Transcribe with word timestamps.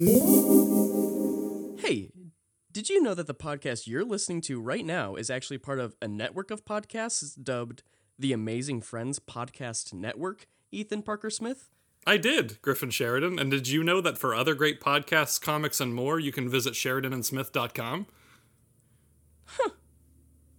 Hey, 0.00 0.12
did 2.70 2.88
you 2.88 3.02
know 3.02 3.14
that 3.14 3.26
the 3.26 3.34
podcast 3.34 3.88
you're 3.88 4.04
listening 4.04 4.40
to 4.42 4.60
right 4.60 4.86
now 4.86 5.16
is 5.16 5.28
actually 5.28 5.58
part 5.58 5.80
of 5.80 5.96
a 6.00 6.06
network 6.06 6.52
of 6.52 6.64
podcasts 6.64 7.34
dubbed 7.42 7.82
the 8.16 8.32
Amazing 8.32 8.82
Friends 8.82 9.18
Podcast 9.18 9.92
Network? 9.92 10.46
Ethan 10.70 11.02
Parker 11.02 11.30
Smith? 11.30 11.68
I 12.06 12.16
did, 12.16 12.62
Griffin 12.62 12.90
Sheridan. 12.90 13.40
And 13.40 13.50
did 13.50 13.66
you 13.66 13.82
know 13.82 14.00
that 14.00 14.18
for 14.18 14.36
other 14.36 14.54
great 14.54 14.80
podcasts, 14.80 15.40
comics, 15.40 15.80
and 15.80 15.92
more, 15.92 16.20
you 16.20 16.30
can 16.30 16.48
visit 16.48 16.74
SheridanandSmith.com? 16.74 18.06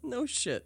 No 0.03 0.25
shit. 0.25 0.65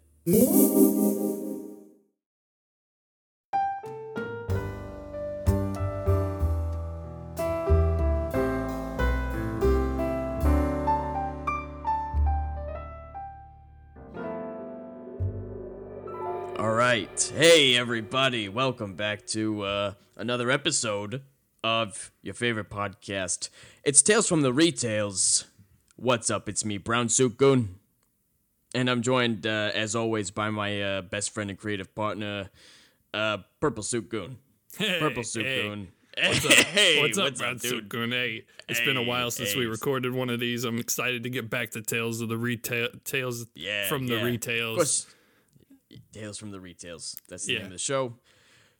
Hey, 17.16 17.76
everybody. 17.76 18.48
Welcome 18.48 18.94
back 18.96 19.24
to 19.28 19.62
uh, 19.62 19.92
another 20.16 20.50
episode 20.50 21.22
of 21.62 22.10
your 22.22 22.34
favorite 22.34 22.70
podcast. 22.70 23.50
It's 23.84 24.02
Tales 24.02 24.28
from 24.28 24.42
the 24.42 24.52
Retails. 24.52 25.44
What's 25.96 26.28
up? 26.28 26.48
It's 26.48 26.64
me, 26.64 26.76
Brown 26.76 27.08
Suit 27.08 27.36
Goon. 27.36 27.76
And 28.74 28.90
I'm 28.90 29.00
joined, 29.00 29.46
uh, 29.46 29.70
as 29.74 29.94
always, 29.94 30.32
by 30.32 30.50
my 30.50 30.82
uh, 30.82 31.02
best 31.02 31.32
friend 31.32 31.50
and 31.50 31.58
creative 31.58 31.94
partner, 31.94 32.50
uh, 33.12 33.38
Purple 33.60 33.84
Suit 33.84 34.08
Goon. 34.08 34.38
Purple 34.76 35.22
Suit 35.22 35.46
hey. 35.46 35.62
Goon. 35.62 35.88
What's 36.20 36.44
up? 36.44 36.52
Hey, 36.66 37.00
what's 37.00 37.18
up, 37.18 37.24
what's 37.24 37.40
Brown 37.40 37.54
up, 37.54 37.60
Suit? 37.60 37.88
Goon? 37.88 38.10
Hey, 38.10 38.44
it's 38.68 38.80
been 38.80 38.96
a 38.96 39.02
while 39.02 39.30
since 39.30 39.54
we 39.54 39.66
recorded 39.66 40.12
one 40.12 40.30
of 40.30 40.40
these. 40.40 40.64
I'm 40.64 40.78
excited 40.78 41.22
to 41.22 41.30
get 41.30 41.48
back 41.48 41.70
to 41.72 41.82
Tales 41.82 42.20
of 42.20 42.28
the 42.28 42.36
Retail 42.36 42.88
Tales 43.04 43.46
Yeah, 43.54 43.88
from 43.88 44.08
the 44.08 44.16
yeah. 44.16 44.24
Retails. 44.24 45.06
Tales 46.12 46.38
from 46.38 46.50
the 46.50 46.60
Retails. 46.60 47.16
That's 47.28 47.46
the 47.46 47.52
Yeah. 47.54 47.58
name 47.60 47.66
of 47.66 47.72
the 47.72 47.78
show. 47.78 48.18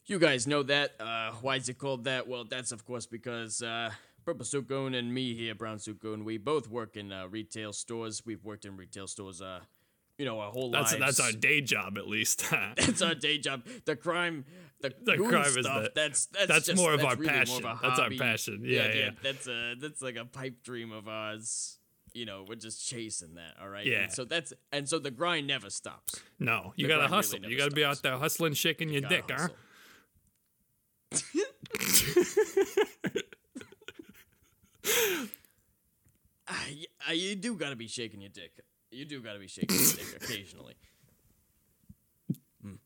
You 0.07 0.19
guys 0.19 0.47
know 0.47 0.63
that. 0.65 1.01
Uh, 1.01 1.33
why 1.41 1.57
is 1.57 1.69
it 1.69 1.79
called 1.79 2.05
that? 2.05 2.29
Well, 2.29 2.45
that's 2.45 2.73
of 2.73 2.85
course 2.85 3.07
because 3.07 3.63
uh, 3.63 3.91
Purple 4.25 4.61
Goon 4.63 4.95
and 4.95 5.13
me 5.15 5.35
here, 5.35 5.55
Brown 5.55 5.79
Goon, 6.01 6.25
we 6.25 6.37
both 6.39 6.69
work 6.69 6.97
in 6.97 7.11
uh, 7.13 7.27
retail 7.29 7.73
stores. 7.73 8.23
We've 8.27 8.45
worked 8.45 8.65
in 8.67 8.77
retail 8.77 9.07
stores, 9.07 9.41
uh, 9.41 9.61
you 10.19 10.25
know, 10.27 10.39
our 10.41 10.51
whole 10.51 10.71
That's 10.71 10.93
lives. 10.99 11.19
that's 11.19 11.21
our 11.21 11.33
day 11.33 11.61
job 11.63 11.97
at 11.99 12.07
least. 12.07 12.45
That's 12.77 13.01
our 13.03 13.15
day 13.15 13.39
job. 13.39 13.63
The 13.87 13.97
crime, 13.97 14.45
the, 14.81 14.93
The 15.03 15.17
crime 15.17 15.47
is 15.47 15.53
stuff. 15.65 15.85
the- 15.85 15.93
that's 15.95 16.27
that's 16.27 16.47
that's 16.49 16.67
just- 16.67 16.77
more 16.77 16.93
of 16.93 17.01
that's 17.01 17.15
our 17.15 17.17
really 17.17 17.33
more 17.33 17.39
of 17.41 17.63
passion. 17.65 17.79
That's 17.83 17.99
our 17.99 18.11
passion. 18.11 18.61
Yeah, 18.65 18.93
yeah. 18.95 19.11
That's 19.23 19.49
a 19.49 19.75
that's 19.81 20.03
like 20.03 20.17
a 20.17 20.25
pipe 20.27 20.63
dream 20.63 20.93
of 20.93 21.09
ours. 21.09 21.79
You 22.15 22.25
know, 22.27 22.45
we're 22.49 22.55
just 22.55 22.89
chasing 22.89 23.35
that. 23.35 23.57
All 23.61 23.69
right. 23.69 23.85
Yeah. 23.85 24.05
And 24.05 24.13
so 24.13 24.25
that's 24.25 24.53
and 24.73 24.89
so 24.89 24.99
the 25.01 25.11
grind 25.11 25.49
never 25.49 25.69
stops. 25.69 26.23
no, 26.39 26.73
you 26.77 26.87
The 26.87 26.95
gotta 26.95 27.09
grind 27.09 27.13
really 27.13 27.17
hustle. 27.17 27.51
you 27.51 27.59
gotta 27.59 27.75
be 27.75 27.85
out 27.85 28.01
there 28.03 28.17
hustling, 28.17 28.55
shaking 28.55 28.89
your 28.89 29.03
dick, 29.03 29.25
huh? 29.29 29.37
hustle. 29.37 29.57
Ah, 36.47 36.67
y- 36.69 36.85
ah, 37.09 37.13
you 37.13 37.35
do 37.37 37.55
gotta 37.57 37.77
be 37.77 37.89
shaking 37.89 38.21
your 38.21 38.29
dick. 38.31 38.61
You 38.91 39.05
do 39.07 39.21
gotta 39.23 39.39
be 39.39 39.49
shaking 39.49 39.77
your 39.77 39.93
dick 39.97 40.17
occasionally. 40.23 40.75
Mm. 42.65 42.79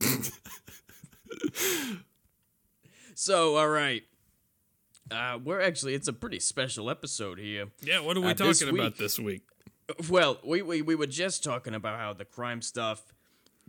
so, 3.14 3.56
all 3.56 3.68
right. 3.68 4.02
Uh, 5.10 5.38
we're 5.42 5.60
actually, 5.60 5.94
it's 5.94 6.08
a 6.08 6.12
pretty 6.12 6.40
special 6.40 6.90
episode 6.90 7.38
here. 7.38 7.66
Yeah, 7.82 8.00
what 8.00 8.16
are 8.16 8.20
we 8.20 8.30
Uh, 8.30 8.34
this 8.34 8.58
talking 8.60 8.74
about 8.74 8.84
week- 8.92 8.96
this 8.96 9.18
week? 9.18 9.42
Well, 10.10 10.40
we, 10.44 10.62
we, 10.62 10.82
we 10.82 10.94
were 10.96 11.06
just 11.06 11.44
talking 11.44 11.72
about 11.74 12.00
how 12.00 12.12
the 12.12 12.24
crime 12.24 12.60
stuff, 12.60 13.04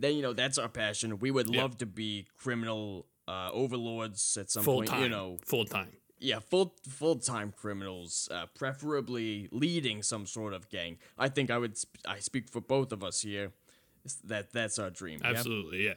then, 0.00 0.16
you 0.16 0.22
know, 0.22 0.32
that's 0.32 0.58
our 0.58 0.68
passion. 0.68 1.18
We 1.20 1.30
would 1.30 1.48
Yeah. 1.48 1.62
love 1.62 1.78
to 1.78 1.86
be 1.86 2.26
criminal 2.36 3.06
uh, 3.28 3.50
overlords 3.52 4.36
at 4.36 4.50
some 4.50 4.64
Full 4.64 4.76
point, 4.78 4.88
time. 4.90 5.02
you 5.02 5.08
know. 5.10 5.38
Full 5.44 5.64
time. 5.64 5.92
Yeah, 6.18 6.40
full 6.40 6.74
full 6.88 7.16
time 7.20 7.52
criminals, 7.56 8.28
uh, 8.32 8.46
preferably 8.46 9.48
leading 9.52 10.02
some 10.02 10.26
sort 10.26 10.52
of 10.54 10.68
gang. 10.68 10.98
I 11.16 11.28
think 11.28 11.48
I 11.48 11.58
would. 11.58 11.76
Sp- 11.78 12.02
I 12.08 12.18
speak 12.18 12.48
for 12.48 12.60
both 12.60 12.90
of 12.90 13.04
us 13.04 13.20
here. 13.20 13.52
That 14.24 14.52
that's 14.52 14.80
our 14.80 14.90
dream. 14.90 15.20
yeah? 15.22 15.30
Absolutely, 15.30 15.84
yeah. 15.86 15.94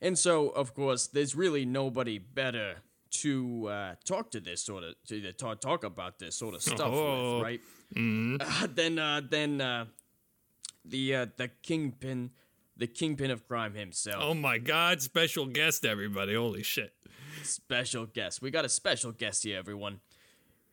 And 0.00 0.16
so, 0.16 0.50
of 0.50 0.74
course, 0.74 1.08
there's 1.08 1.34
really 1.34 1.64
nobody 1.64 2.18
better 2.18 2.82
to 3.22 3.66
uh, 3.68 3.94
talk 4.04 4.30
to 4.32 4.40
this 4.40 4.62
sort 4.62 4.84
of 4.84 4.94
to 5.08 5.32
talk 5.32 5.60
talk 5.60 5.84
about 5.84 6.18
this 6.18 6.36
sort 6.36 6.54
of 6.54 6.62
stuff 6.70 6.80
Oh. 6.92 7.36
with, 7.38 7.42
right? 7.44 7.60
Uh, 8.40 8.66
then 8.74 8.98
uh, 8.98 9.20
then 9.28 9.60
uh, 9.60 9.86
the 10.84 11.14
uh, 11.14 11.26
the 11.36 11.48
kingpin, 11.62 12.30
the 12.76 12.86
kingpin 12.86 13.30
of 13.30 13.46
crime 13.46 13.74
himself. 13.74 14.16
Oh 14.20 14.34
my 14.34 14.58
God! 14.58 15.00
Special 15.02 15.46
guest, 15.46 15.84
everybody! 15.84 16.34
Holy 16.34 16.62
shit! 16.62 16.92
special 17.42 18.06
guest. 18.06 18.40
We 18.40 18.50
got 18.50 18.64
a 18.64 18.68
special 18.68 19.12
guest 19.12 19.42
here, 19.44 19.58
everyone. 19.58 20.00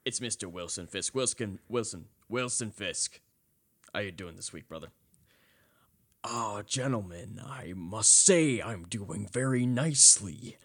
It's 0.05 0.19
Mr. 0.19 0.45
Wilson 0.45 0.87
Fisk. 0.87 1.13
Wilson, 1.13 1.59
Wilson, 1.69 2.05
Wilson 2.29 2.71
Fisk. 2.71 3.19
How 3.93 3.99
you 3.99 4.11
doing 4.11 4.35
this 4.35 4.53
week, 4.53 4.67
brother? 4.69 4.87
Ah, 6.23 6.61
gentlemen, 6.65 7.41
I 7.43 7.73
must 7.75 8.25
say 8.25 8.61
I'm 8.61 8.83
doing 8.83 9.27
very 9.31 9.65
nicely. 9.65 10.57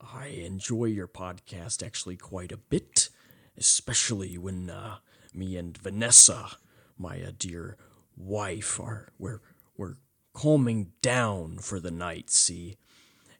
I 0.00 0.28
enjoy 0.28 0.86
your 0.86 1.08
podcast 1.08 1.84
actually 1.84 2.16
quite 2.16 2.52
a 2.52 2.56
bit, 2.56 3.10
especially 3.56 4.38
when 4.38 4.70
uh, 4.70 4.96
me 5.34 5.56
and 5.56 5.76
Vanessa, 5.76 6.52
my 6.98 7.20
uh, 7.22 7.32
dear 7.38 7.76
wife, 8.16 8.80
are 8.80 9.08
we're 9.18 9.40
we're 9.76 9.96
calming 10.32 10.92
down 11.02 11.58
for 11.58 11.80
the 11.80 11.90
night. 11.90 12.30
See, 12.30 12.78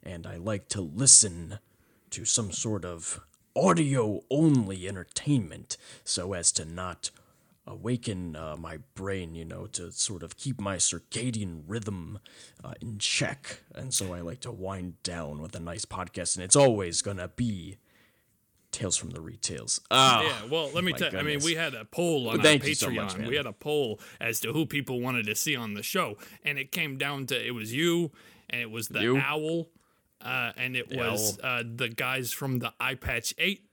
and 0.03 0.27
I 0.27 0.37
like 0.37 0.67
to 0.69 0.81
listen 0.81 1.59
to 2.11 2.25
some 2.25 2.51
sort 2.51 2.85
of 2.85 3.21
audio 3.55 4.21
only 4.29 4.87
entertainment 4.87 5.77
so 6.03 6.33
as 6.33 6.51
to 6.53 6.65
not 6.65 7.09
awaken 7.67 8.35
uh, 8.35 8.55
my 8.57 8.77
brain, 8.95 9.35
you 9.35 9.45
know, 9.45 9.65
to 9.67 9.91
sort 9.91 10.23
of 10.23 10.35
keep 10.37 10.59
my 10.59 10.77
circadian 10.77 11.63
rhythm 11.67 12.19
uh, 12.63 12.73
in 12.81 12.97
check. 12.97 13.61
And 13.75 13.93
so 13.93 14.13
I 14.13 14.21
like 14.21 14.39
to 14.41 14.51
wind 14.51 15.01
down 15.03 15.41
with 15.41 15.55
a 15.55 15.59
nice 15.59 15.85
podcast, 15.85 16.35
and 16.35 16.43
it's 16.43 16.55
always 16.55 17.01
gonna 17.01 17.27
be 17.29 17.77
Tales 18.71 18.95
from 18.95 19.09
the 19.09 19.19
Retails. 19.21 19.81
Ah, 19.91 20.23
Yeah, 20.23 20.49
well, 20.49 20.71
let 20.73 20.83
me 20.85 20.93
tell. 20.93 21.15
I 21.15 21.23
mean, 21.23 21.39
we 21.43 21.55
had 21.55 21.73
a 21.73 21.83
poll 21.85 22.29
on 22.29 22.37
our 22.37 22.43
thank 22.43 22.63
you 22.65 22.71
Patreon. 22.71 22.77
so 22.77 22.89
much, 22.89 23.17
we 23.27 23.35
had 23.35 23.45
a 23.45 23.51
poll 23.53 23.99
as 24.19 24.39
to 24.41 24.53
who 24.53 24.65
people 24.65 25.01
wanted 25.01 25.25
to 25.25 25.35
see 25.35 25.55
on 25.57 25.73
the 25.73 25.83
show, 25.83 26.17
and 26.43 26.57
it 26.57 26.71
came 26.71 26.97
down 26.97 27.25
to 27.27 27.45
it 27.47 27.51
was 27.51 27.73
you, 27.73 28.11
and 28.49 28.61
it 28.61 28.71
was 28.71 28.87
the 28.87 29.01
You. 29.01 29.17
owl, 29.17 29.67
uh, 30.21 30.53
and 30.55 30.75
it 30.77 30.89
The 30.89 30.97
was 30.97 31.37
uh, 31.43 31.63
the 31.65 31.89
guys 31.89 32.31
from 32.31 32.59
the 32.59 32.73
iPatch 32.79 33.33
Eight. 33.37 33.65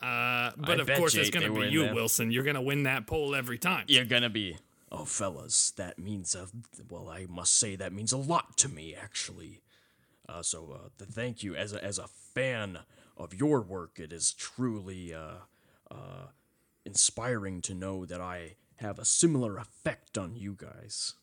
Uh, 0.00 0.52
but 0.56 0.80
of 0.80 0.86
iPatch 0.86 0.96
course, 0.96 1.14
it's 1.14 1.30
going 1.30 1.52
to 1.52 1.60
be 1.60 1.68
you, 1.68 1.84
there. 1.84 1.94
Wilson. 1.94 2.30
You're 2.30 2.44
going 2.44 2.54
to 2.54 2.62
win 2.62 2.84
that 2.84 3.06
poll 3.06 3.34
every 3.34 3.58
time. 3.58 3.84
You're 3.88 4.04
gonna 4.04 4.30
be. 4.30 4.56
Oh, 4.90 5.04
fellas, 5.04 5.70
that 5.72 5.98
means 5.98 6.34
a. 6.34 6.48
Well, 6.88 7.08
I 7.08 7.26
must 7.28 7.54
say 7.56 7.76
that 7.76 7.92
means 7.92 8.12
a 8.12 8.16
lot 8.16 8.56
to 8.58 8.68
me, 8.68 8.94
actually. 8.94 9.60
Uh, 10.28 10.42
so, 10.42 10.72
uh, 10.72 10.88
th- 10.98 11.10
thank 11.10 11.42
you. 11.42 11.54
As 11.54 11.72
a, 11.72 11.84
as 11.84 11.98
a 11.98 12.06
fan 12.08 12.78
of 13.16 13.34
your 13.34 13.60
work, 13.60 13.98
it 13.98 14.12
is 14.12 14.32
truly 14.32 15.12
uh, 15.12 15.44
uh, 15.90 16.28
inspiring 16.84 17.60
to 17.62 17.74
know 17.74 18.06
that 18.06 18.20
I 18.20 18.54
have 18.76 18.98
a 18.98 19.04
similar 19.04 19.58
effect 19.58 20.16
on 20.16 20.34
you 20.34 20.56
guys. 20.58 21.14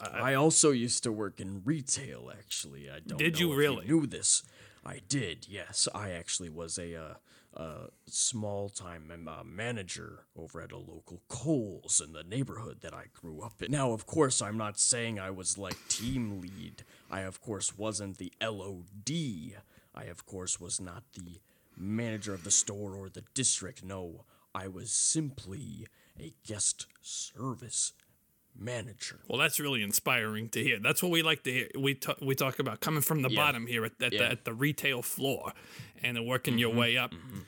I 0.00 0.34
also 0.34 0.72
used 0.72 1.04
to 1.04 1.12
work 1.12 1.40
in 1.40 1.62
retail, 1.64 2.30
actually. 2.30 2.90
I 2.90 3.00
don't 3.06 3.18
Did 3.18 3.38
you 3.38 3.54
really? 3.54 3.86
knew 3.86 4.06
this. 4.06 4.42
I 4.84 5.00
did, 5.08 5.46
yes. 5.48 5.88
I 5.94 6.10
actually 6.10 6.50
was 6.50 6.78
a 6.78 7.16
uh, 7.56 7.86
small 8.06 8.68
time 8.68 9.10
uh, 9.26 9.42
manager 9.44 10.24
over 10.36 10.60
at 10.60 10.72
a 10.72 10.76
local 10.76 11.22
Kohl's 11.28 12.02
in 12.04 12.12
the 12.12 12.22
neighborhood 12.22 12.82
that 12.82 12.92
I 12.92 13.04
grew 13.14 13.40
up 13.40 13.62
in. 13.62 13.72
Now, 13.72 13.92
of 13.92 14.06
course, 14.06 14.42
I'm 14.42 14.58
not 14.58 14.78
saying 14.78 15.18
I 15.18 15.30
was 15.30 15.56
like 15.56 15.76
team 15.88 16.40
lead. 16.40 16.84
I, 17.10 17.20
of 17.20 17.40
course, 17.40 17.78
wasn't 17.78 18.18
the 18.18 18.32
LOD. 18.42 19.56
I, 19.94 20.04
of 20.04 20.26
course, 20.26 20.60
was 20.60 20.80
not 20.80 21.04
the 21.14 21.40
manager 21.76 22.34
of 22.34 22.44
the 22.44 22.50
store 22.50 22.94
or 22.94 23.08
the 23.08 23.24
district. 23.34 23.82
No, 23.82 24.24
I 24.54 24.68
was 24.68 24.90
simply 24.90 25.86
a 26.18 26.34
guest 26.46 26.86
service 27.00 27.92
manager. 28.58 29.20
Well, 29.28 29.38
that's 29.38 29.60
really 29.60 29.82
inspiring 29.82 30.48
to 30.50 30.62
hear. 30.62 30.78
That's 30.78 31.02
what 31.02 31.12
we 31.12 31.22
like 31.22 31.42
to 31.44 31.52
hear. 31.52 31.68
We 31.78 31.94
talk, 31.94 32.18
we 32.20 32.34
talk 32.34 32.58
about 32.58 32.80
coming 32.80 33.02
from 33.02 33.22
the 33.22 33.30
Yeah. 33.30 33.36
bottom 33.36 33.66
here 33.66 33.84
at, 33.84 33.92
at, 34.00 34.12
Yeah. 34.12 34.18
the, 34.18 34.30
at 34.30 34.44
the 34.44 34.54
retail 34.54 35.02
floor, 35.02 35.52
and 36.02 36.16
then 36.16 36.26
working 36.26 36.58
your 36.58 36.70
mm-hmm. 36.70 36.78
way 36.78 36.96
up. 36.96 37.12
Mm-hmm. 37.12 37.40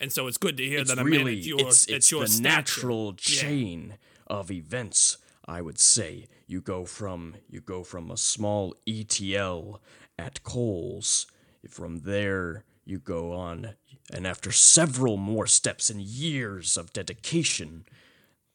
And 0.00 0.12
so 0.12 0.26
it's 0.28 0.38
good 0.38 0.56
to 0.58 0.64
hear 0.64 0.80
it's 0.80 0.94
that 0.94 1.02
really 1.04 1.34
man 1.34 1.38
at 1.38 1.46
your 1.46 1.60
it's, 1.60 1.88
at 1.88 1.96
it's 1.96 2.10
your 2.10 2.22
the 2.22 2.28
stature- 2.28 2.48
natural 2.48 3.14
chain 3.14 3.98
of 4.28 4.50
events 4.50 5.16
i 5.46 5.62
would 5.62 5.78
say 5.78 6.26
you 6.46 6.60
go 6.60 6.84
from 6.84 7.34
you 7.48 7.60
go 7.62 7.82
from 7.82 8.10
a 8.10 8.16
small 8.16 8.74
etl 8.86 9.80
at 10.18 10.42
Kohl's 10.44 11.26
from 11.66 12.00
there 12.00 12.64
you 12.84 12.98
go 12.98 13.32
on, 13.32 13.74
and 14.12 14.26
after 14.26 14.50
several 14.50 15.18
more 15.18 15.46
steps 15.46 15.90
and 15.90 16.00
years 16.00 16.76
of 16.78 16.92
dedication, 16.92 17.84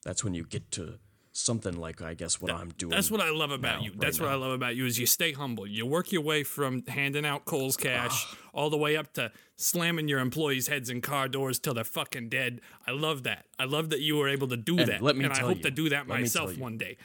that's 0.04 0.24
when 0.24 0.34
you 0.34 0.44
get 0.44 0.72
to 0.72 0.98
something 1.34 1.76
like 1.76 2.02
I 2.02 2.14
guess 2.14 2.40
what 2.40 2.52
I'm 2.52 2.70
doing. 2.78 2.92
That's 2.92 3.10
what 3.12 3.20
I 3.20 3.32
love 3.32 3.52
about 3.52 3.80
now, 3.80 3.84
you. 3.84 3.92
right 3.92 4.00
That's 4.00 4.20
what 4.20 4.30
I 4.30 4.36
love 4.36 4.52
about 4.52 4.76
you 4.76 4.86
is 4.86 5.00
you 5.00 5.06
stay 5.06 5.34
humble. 5.34 5.66
You 5.68 5.86
work 5.86 6.12
your 6.12 6.22
way 6.22 6.44
from 6.44 6.84
handing 6.88 7.26
out 7.26 7.44
Kohl's 7.46 7.76
cash 7.76 8.26
ah. 8.32 8.38
all 8.54 8.70
the 8.70 8.78
way 8.78 8.96
up 8.96 9.14
to 9.14 9.32
slamming 9.56 10.08
your 10.08 10.20
employees' 10.20 10.68
heads 10.68 10.90
in 10.90 11.02
car 11.02 11.28
doors 11.28 11.58
till 11.60 11.74
they're 11.74 11.84
fucking 11.84 12.30
dead. 12.30 12.62
I 12.88 12.92
love 12.92 13.24
that. 13.24 13.46
I 13.60 13.66
love 13.66 13.90
that 13.90 14.00
you 14.02 14.16
were 14.18 14.30
able 14.30 14.48
to 14.48 14.58
do 14.58 14.78
And 14.78 14.88
that. 14.88 15.02
let 15.02 15.18
me 15.18 15.26
and 15.26 15.34
I 15.34 15.40
hope 15.40 15.58
you, 15.58 15.64
to 15.64 15.72
do 15.72 15.90
that 15.90 16.08
myself 16.08 16.58
one 16.58 16.78
day. 16.78 16.98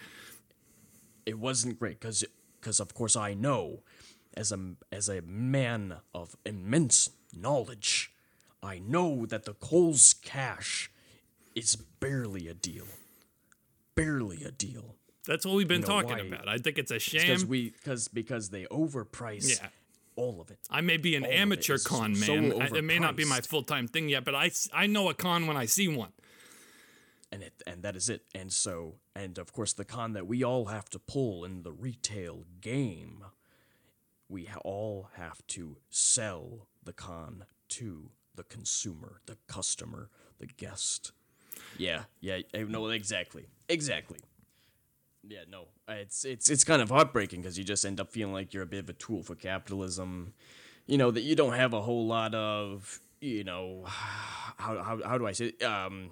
it 1.26 1.38
wasn't 1.38 1.78
great 1.78 1.98
because 2.00 2.24
because 2.60 2.80
of 2.80 2.92
course 2.94 3.16
I 3.16 3.34
know 3.34 3.80
as 4.34 4.52
a 4.52 4.58
as 4.92 5.08
a 5.08 5.22
man 5.22 5.96
of 6.14 6.36
immense 6.44 7.10
knowledge, 7.34 8.12
I 8.62 8.78
know 8.78 9.24
that 9.26 9.44
the 9.44 9.54
Kohl's 9.54 10.14
cash 10.22 10.90
is 11.54 11.76
barely 11.76 12.46
a 12.48 12.54
deal, 12.54 12.86
barely 14.02 14.44
a 14.44 14.50
deal. 14.50 14.96
That's 15.26 15.44
what 15.44 15.54
we've 15.56 15.68
been 15.68 15.82
know 15.82 15.86
talking 15.86 16.18
why? 16.18 16.24
about. 16.36 16.48
I 16.48 16.58
think 16.58 16.78
it's 16.78 16.90
a 16.90 16.98
Because 16.98 17.44
we 17.44 17.70
because 17.70 18.08
because 18.08 18.48
they 18.50 18.64
overprice 18.66 19.60
Yeah. 19.60 19.68
all 20.16 20.40
of 20.40 20.50
it. 20.50 20.58
I 20.70 20.80
may 20.80 20.96
be 20.96 21.16
an 21.16 21.24
it 21.24 21.32
amateur 21.32 21.78
con 21.78 22.14
so 22.14 22.34
man. 22.40 22.62
I- 22.62 22.76
it 22.78 22.84
may 22.84 22.98
not 22.98 23.14
be 23.16 23.24
my 23.24 23.40
full 23.40 23.62
time 23.62 23.86
thing 23.88 24.08
yet, 24.08 24.24
but 24.24 24.34
I 24.34 24.50
I 24.72 24.86
know 24.86 25.08
a 25.10 25.14
con 25.14 25.46
when 25.46 25.56
I 25.56 25.66
see 25.66 25.88
one. 25.88 26.12
and 27.30 27.42
it 27.42 27.62
and 27.66 27.82
that 27.82 27.94
is 27.94 28.08
it 28.08 28.22
and 28.34 28.50
so 28.50 29.00
and 29.14 29.36
of 29.36 29.52
course 29.52 29.74
the 29.74 29.84
con 29.84 30.14
that 30.14 30.26
we 30.26 30.42
all 30.42 30.64
have 30.66 30.88
to 30.88 30.98
pull 30.98 31.44
in 31.44 31.62
the 31.62 31.72
retail 31.72 32.46
game 32.62 33.22
we 34.30 34.46
ha- 34.46 34.60
all 34.64 35.10
have 35.14 35.46
to 35.46 35.76
sell 35.90 36.68
the 36.82 36.94
con 36.94 37.44
to 37.68 38.10
the 38.34 38.44
consumer 38.44 39.20
the 39.26 39.36
customer 39.46 40.08
the 40.38 40.46
guest 40.46 41.12
yeah 41.76 42.02
yeah 42.20 42.38
eh, 42.54 42.64
no 42.68 42.86
exactly 42.88 43.46
exactly 43.68 44.18
yeah 45.26 45.40
no 45.50 45.66
it's 45.88 46.24
it's 46.24 46.48
it's 46.50 46.64
kind 46.64 46.80
of 46.82 46.90
heartbreaking 46.90 47.40
because 47.40 47.58
you 47.58 47.64
just 47.64 47.84
end 47.84 48.00
up 48.00 48.10
feeling 48.10 48.32
like 48.32 48.54
you're 48.54 48.62
a 48.62 48.66
bit 48.66 48.80
of 48.80 48.88
a 48.88 48.94
tool 48.94 49.22
for 49.22 49.34
capitalism 49.34 50.32
you 50.86 50.96
know 50.98 51.10
that 51.10 51.22
you 51.22 51.36
don't 51.36 51.54
have 51.54 51.72
a 51.72 51.80
whole 51.80 52.06
lot 52.06 52.34
of 52.34 53.00
you 53.20 53.44
know 53.44 53.84
how 53.86 54.82
how, 54.82 55.00
how 55.04 55.18
do 55.18 55.26
i 55.26 55.32
say 55.32 55.46
it? 55.46 55.62
um 55.62 56.10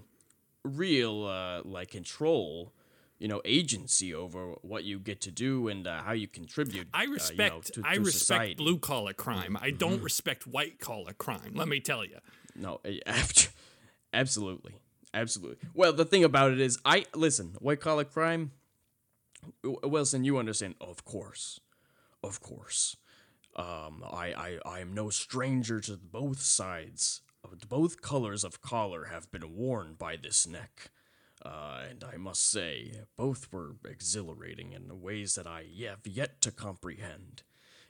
real 0.65 1.25
uh, 1.25 1.63
like 1.65 1.91
control 1.91 2.73
you 3.19 3.29
know 3.29 3.41
agency 3.45 4.15
over 4.15 4.55
what 4.63 4.85
you 4.85 4.99
get 4.99 5.21
to 5.21 5.31
do 5.31 5.69
and 5.69 5.87
uh, 5.87 6.03
how 6.03 6.13
you 6.13 6.29
contribute 6.29 6.89
I 6.93 7.01
uh, 7.01 7.03
you 7.03 7.07
know, 7.09 7.15
respect 7.15 7.75
to, 7.75 7.83
I 7.85 7.95
to 7.95 8.01
respect. 8.01 8.45
Mm-hmm. 8.45 8.57
blue 8.57 8.79
collar 8.79 9.13
crime. 9.13 9.57
I 9.61 9.71
don't 9.71 10.03
respect 10.03 10.47
white 10.47 10.79
collar 10.81 11.13
crime. 11.13 11.53
Let 11.55 11.69
me 11.69 11.81
tell 11.81 12.05
you. 12.05 12.19
no 12.55 12.81
eh, 12.85 12.99
absolutely 14.13 14.75
absolutely 15.17 15.69
well 15.75 15.93
the 15.93 16.05
thing 16.05 16.23
about 16.23 16.53
it 16.53 16.61
is 16.61 16.79
i 16.85 17.05
listen 17.15 17.57
white 17.59 17.81
collar 17.81 18.05
crime 18.05 18.53
wilson 19.65 20.25
you 20.25 20.39
understand 20.39 20.75
of 20.81 21.05
course 21.05 21.61
of 22.23 22.41
course 22.41 22.97
um, 23.57 24.05
I, 24.07 24.35
I, 24.35 24.59
I 24.67 24.81
am 24.81 24.95
no 24.95 25.09
stranger 25.09 25.81
to 25.81 25.97
both 25.97 26.41
sides. 26.41 27.23
Both 27.69 28.03
colors 28.03 28.45
of 28.45 28.61
collar 28.61 29.07
have 29.07 29.31
been 29.33 29.57
worn 29.57 29.95
by 29.99 30.17
this 30.17 30.47
neck. 30.47 30.91
Uh, 31.45 31.85
and 31.89 32.05
I 32.05 32.17
must 32.17 32.51
say, 32.51 32.93
both 33.17 33.51
were 33.51 33.77
exhilarating 33.89 34.73
in 34.73 35.01
ways 35.01 35.37
that 35.37 35.47
I 35.47 35.65
have 35.87 36.07
yet 36.07 36.41
to 36.43 36.51
comprehend. 36.51 37.43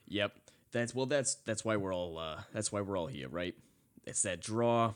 Yep, 0.06 0.36
that's 0.72 0.94
well. 0.94 1.06
That's 1.06 1.34
that's 1.34 1.64
why 1.64 1.76
we're 1.76 1.94
all 1.94 2.18
uh, 2.18 2.42
that's 2.52 2.70
why 2.70 2.80
we're 2.80 2.98
all 2.98 3.06
here, 3.06 3.28
right? 3.28 3.54
It's 4.04 4.22
that 4.22 4.40
draw. 4.40 4.94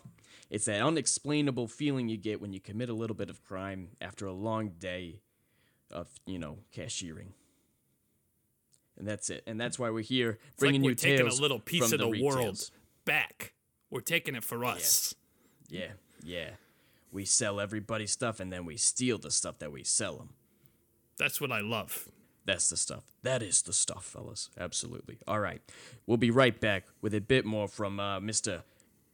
It's 0.51 0.65
that 0.65 0.81
unexplainable 0.81 1.69
feeling 1.69 2.09
you 2.09 2.17
get 2.17 2.41
when 2.41 2.53
you 2.53 2.61
commit 2.61 2.89
a 2.89 2.93
little 2.93 3.15
bit 3.15 3.31
of 3.31 3.43
crime 3.45 3.91
after 4.01 4.27
a 4.27 4.33
long 4.33 4.71
day 4.79 5.21
of 5.91 6.09
you 6.27 6.39
know 6.39 6.59
cashiering. 6.75 7.33
And 8.99 9.09
that's 9.09 9.31
it. 9.31 9.43
And 9.47 9.59
that's 9.59 9.79
why 9.79 9.89
we're 9.89 10.03
here 10.03 10.31
It's 10.33 10.41
like 10.41 10.59
bringing 10.59 10.83
we're 10.83 10.91
you 10.91 10.95
taking 10.95 11.27
a 11.27 11.35
little 11.35 11.59
piece 11.59 11.89
from 11.89 11.95
of 11.95 12.11
the, 12.11 12.19
the 12.19 12.23
world 12.23 12.71
back. 13.07 13.55
We're 13.89 14.01
taking 14.01 14.35
it 14.35 14.45
for 14.45 14.65
us. 14.65 15.15
Yeah, 15.69 15.93
yeah. 16.23 16.51
We 17.11 17.25
sell 17.25 17.61
everybody 17.61 18.07
stuff 18.07 18.41
and 18.41 18.53
then 18.53 18.67
we 18.67 18.77
steal 18.77 19.19
the 19.19 19.31
stuff 19.31 19.59
that 19.61 19.73
we 19.73 19.85
sell 19.85 20.17
them. 20.17 20.31
That's 21.17 21.41
what 21.41 21.51
I 21.51 21.61
love. 21.61 22.09
That's 22.45 22.69
the 22.69 22.77
stuff. 22.77 23.05
That 23.23 23.43
is 23.43 23.63
the 23.63 23.73
stuff, 23.73 24.05
fellas. 24.05 24.51
Absolutely. 24.59 25.19
All 25.27 25.41
right. 25.41 25.61
We'll 26.07 26.17
be 26.17 26.31
right 26.31 26.59
back 26.59 26.87
with 27.01 27.15
a 27.15 27.21
bit 27.21 27.45
more 27.45 27.69
from 27.69 28.01
uh, 28.01 28.21
Mr. 28.21 28.63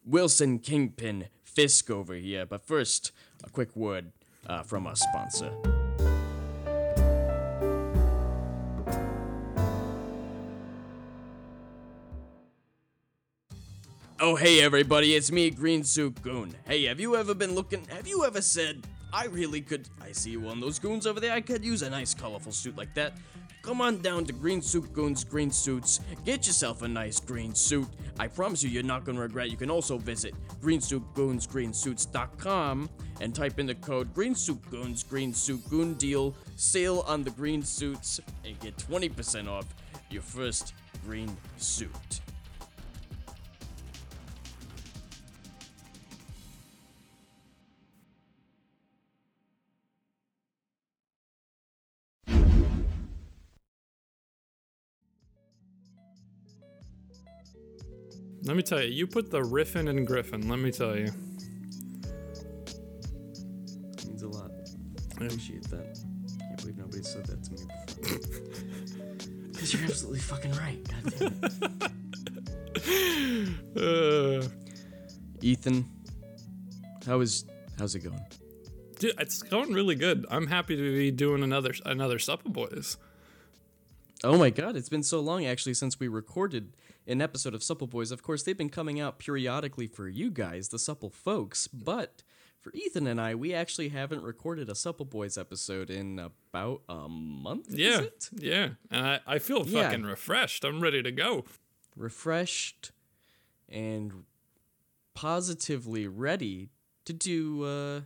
Wilson 0.07 0.61
Kingpin 0.61 1.27
Fisk 1.43 1.91
over 1.91 2.15
here. 2.15 2.47
But 2.47 2.65
first, 2.65 3.11
a 3.45 3.51
quick 3.51 3.75
word 3.75 4.13
uh, 4.47 4.63
from 4.63 4.87
our 4.87 4.95
sponsor. 4.95 5.53
Oh, 14.19 14.35
hey 14.35 14.63
everybody, 14.63 15.15
it's 15.15 15.31
me, 15.31 15.51
Green 15.51 15.85
Suit 15.85 16.23
Goon. 16.23 16.55
Hey, 16.67 16.85
have 16.85 16.99
you 16.99 17.17
ever 17.17 17.35
been 17.35 17.55
looking? 17.55 17.85
Have 17.91 18.07
you 18.07 18.25
ever 18.25 18.41
said, 18.41 18.87
I 19.13 19.27
really 19.27 19.61
could? 19.61 19.89
I 20.01 20.13
see 20.13 20.37
one 20.39 20.59
of 20.59 20.61
those 20.63 20.79
goons 20.79 21.07
over 21.07 21.21
there. 21.21 21.33
I 21.33 21.43
could 21.43 21.65
use 21.65 21.83
a 21.83 21.91
nice, 21.91 22.15
colorful 22.15 22.53
suit 22.53 22.77
like 22.77 22.95
that. 22.95 23.13
Come 23.67 23.81
on 23.81 24.01
down 24.01 24.25
to 24.27 24.33
Green 24.33 24.63
Suit 24.63 24.93
Goons 24.93 25.25
Green 25.25 25.51
Suits. 25.51 25.99
Get 26.25 26.47
yourself 26.47 26.83
a 26.83 26.89
nice 26.89 27.19
green 27.19 27.53
suit. 27.53 27.89
I 28.17 28.29
promise 28.29 28.63
you, 28.63 28.71
you're 28.71 28.85
not 28.85 29.05
gonna 29.05 29.19
regret. 29.19 29.51
You 29.51 29.57
can 29.57 29.73
also 29.73 29.99
visit 29.99 30.35
greensuitgoonsgreensuits.com 30.63 32.91
and 33.21 33.35
type 33.35 33.59
in 33.59 33.67
the 33.67 33.75
code 33.75 34.15
Green 34.15 34.37
Suit 34.37 34.61
Goons 34.71 35.03
Green 35.03 35.35
Suit 35.35 35.69
Goon 35.69 35.95
Deal 35.95 36.37
Sale 36.55 37.03
on 37.09 37.25
the 37.25 37.31
green 37.31 37.65
suits 37.65 38.21
and 38.45 38.57
get 38.61 38.77
20% 38.77 39.49
off 39.49 39.67
your 40.11 40.23
first 40.23 40.73
green 41.05 41.37
suit. 41.57 42.21
Let 58.47 58.57
me 58.57 58.63
tell 58.63 58.81
you, 58.83 58.91
you 58.91 59.07
put 59.07 59.31
the 59.31 59.41
riffin 59.41 59.89
in 59.89 60.05
Griffin. 60.05 60.49
Let 60.49 60.61
me 60.61 60.71
tell 60.71 60.97
you. 60.97 61.11
means 64.07 64.23
a 64.23 64.29
lot. 64.29 64.51
I 65.21 65.25
appreciate 65.25 65.65
that. 65.65 65.99
Can't 66.39 66.57
believe 66.59 66.79
nobody 66.79 67.03
said 67.03 67.27
that 67.27 67.43
to 67.45 67.53
me 67.53 67.59
before. 67.87 68.43
Because 69.57 69.73
you're 69.73 69.85
absolutely 69.85 70.21
fucking 70.21 70.53
right. 70.53 70.79
God 70.87 71.13
damn 71.19 71.41
it. 71.43 71.93
Uh, 73.77 74.43
Ethan, 75.43 75.85
how 77.07 77.21
is 77.21 77.45
how's 77.79 77.95
it 77.95 78.01
going? 78.01 78.21
dude, 78.99 79.15
it's 79.19 79.43
going 79.43 79.73
really 79.73 79.95
good. 79.95 80.27
I'm 80.31 80.47
happy 80.47 80.77
to 80.77 80.83
be 80.97 81.11
doing 81.11 81.43
another 81.43 81.75
another 81.85 82.19
Supper 82.19 82.49
Boys. 82.49 82.97
Oh 84.25 84.39
my 84.39 84.51
god, 84.51 84.77
it's 84.77 84.89
been 84.89 85.03
so 85.03 85.21
long 85.21 85.45
actually 85.45 85.75
since 85.75 86.01
we 86.01 86.09
recorded 86.09 86.73
an 87.07 87.21
episode 87.21 87.55
of 87.55 87.63
Supple 87.63 87.87
Boys. 87.87 88.11
Of 88.11 88.23
course, 88.23 88.43
they've 88.43 88.57
been 88.57 88.71
coming 88.71 88.99
out 88.99 89.19
periodically 89.19 89.87
for 89.87 90.09
you 90.09 90.31
guys, 90.31 90.69
the 90.69 90.79
Supple 90.79 91.11
folks, 91.11 91.69
but 91.69 92.23
for 92.61 92.73
Ethan 92.73 93.07
and 93.07 93.21
I, 93.21 93.35
we 93.35 93.53
actually 93.55 93.91
haven't 93.91 94.23
recorded 94.23 94.69
a 94.71 94.75
Supple 94.75 95.05
Boys 95.07 95.37
episode 95.39 95.91
in 95.91 96.19
about 96.19 96.83
a 96.89 97.09
month. 97.09 97.69
is 97.69 97.75
Yeah, 97.79 98.01
it? 98.01 98.29
yeah. 98.37 98.69
And 98.91 99.07
I, 99.07 99.21
I 99.27 99.39
feel 99.39 99.67
Yeah. 99.67 99.83
fucking 99.89 100.05
refreshed. 100.05 100.65
I'm 100.65 100.81
ready 100.81 101.03
to 101.03 101.13
go. 101.13 101.45
refreshed 101.95 102.91
and 103.69 104.25
positively 105.15 106.07
ready 106.07 106.69
to 107.05 107.13
do 107.13 107.63
uh, 107.65 108.01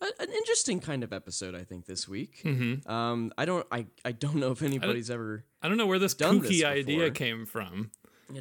a, 0.00 0.06
an 0.20 0.30
interesting 0.32 0.80
kind 0.80 1.02
of 1.02 1.12
episode. 1.12 1.54
I 1.54 1.64
think 1.64 1.86
this 1.86 2.08
week. 2.08 2.42
Mm-hmm. 2.44 2.90
Um, 2.90 3.32
I 3.36 3.44
don't, 3.44 3.66
I, 3.70 3.86
I 4.04 4.12
don't 4.12 4.36
know 4.36 4.50
if 4.50 4.62
anybody's 4.62 5.10
ever 5.10 5.44
I 5.62 5.68
don't 5.68 5.76
know 5.76 5.86
where 5.86 5.98
this 5.98 6.14
kooky 6.14 6.48
this 6.48 6.64
idea 6.64 7.10
came 7.10 7.46
from. 7.46 7.90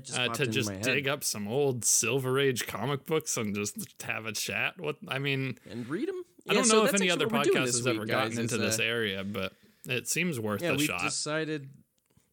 just 0.01 0.17
Uh, 0.17 0.27
to 0.29 0.47
just 0.47 0.81
dig 0.81 1.07
up 1.07 1.23
some 1.23 1.47
old 1.47 1.83
Silver 1.83 2.39
Age 2.39 2.67
comic 2.67 3.05
books 3.05 3.37
and 3.37 3.55
just 3.55 4.01
have 4.03 4.25
a 4.25 4.31
chat. 4.31 4.79
What 4.79 4.97
I 5.07 5.19
mean, 5.19 5.57
and 5.69 5.87
read 5.87 6.07
them. 6.07 6.23
I 6.49 6.53
don't 6.53 6.67
know 6.69 6.85
if 6.85 6.93
any 6.93 7.09
other 7.09 7.27
podcast 7.27 7.65
has 7.65 7.87
ever 7.87 8.05
gotten 8.05 8.39
into 8.39 8.57
this 8.57 8.79
uh, 8.79 8.83
area, 8.83 9.23
but 9.23 9.53
it 9.85 10.07
seems 10.07 10.39
worth 10.39 10.61
yeah, 10.61 10.69
a 10.69 10.75
we've 10.75 10.87
shot. 10.87 11.01
decided 11.01 11.69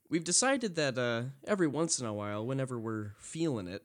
we've 0.09 0.25
decided 0.25 0.77
that 0.77 0.99
uh, 0.99 1.23
every 1.47 1.67
once 1.67 1.99
in 1.99 2.07
a 2.07 2.13
while, 2.13 2.47
whenever 2.47 2.79
we're 2.79 3.13
feeling 3.19 3.67
it, 3.69 3.83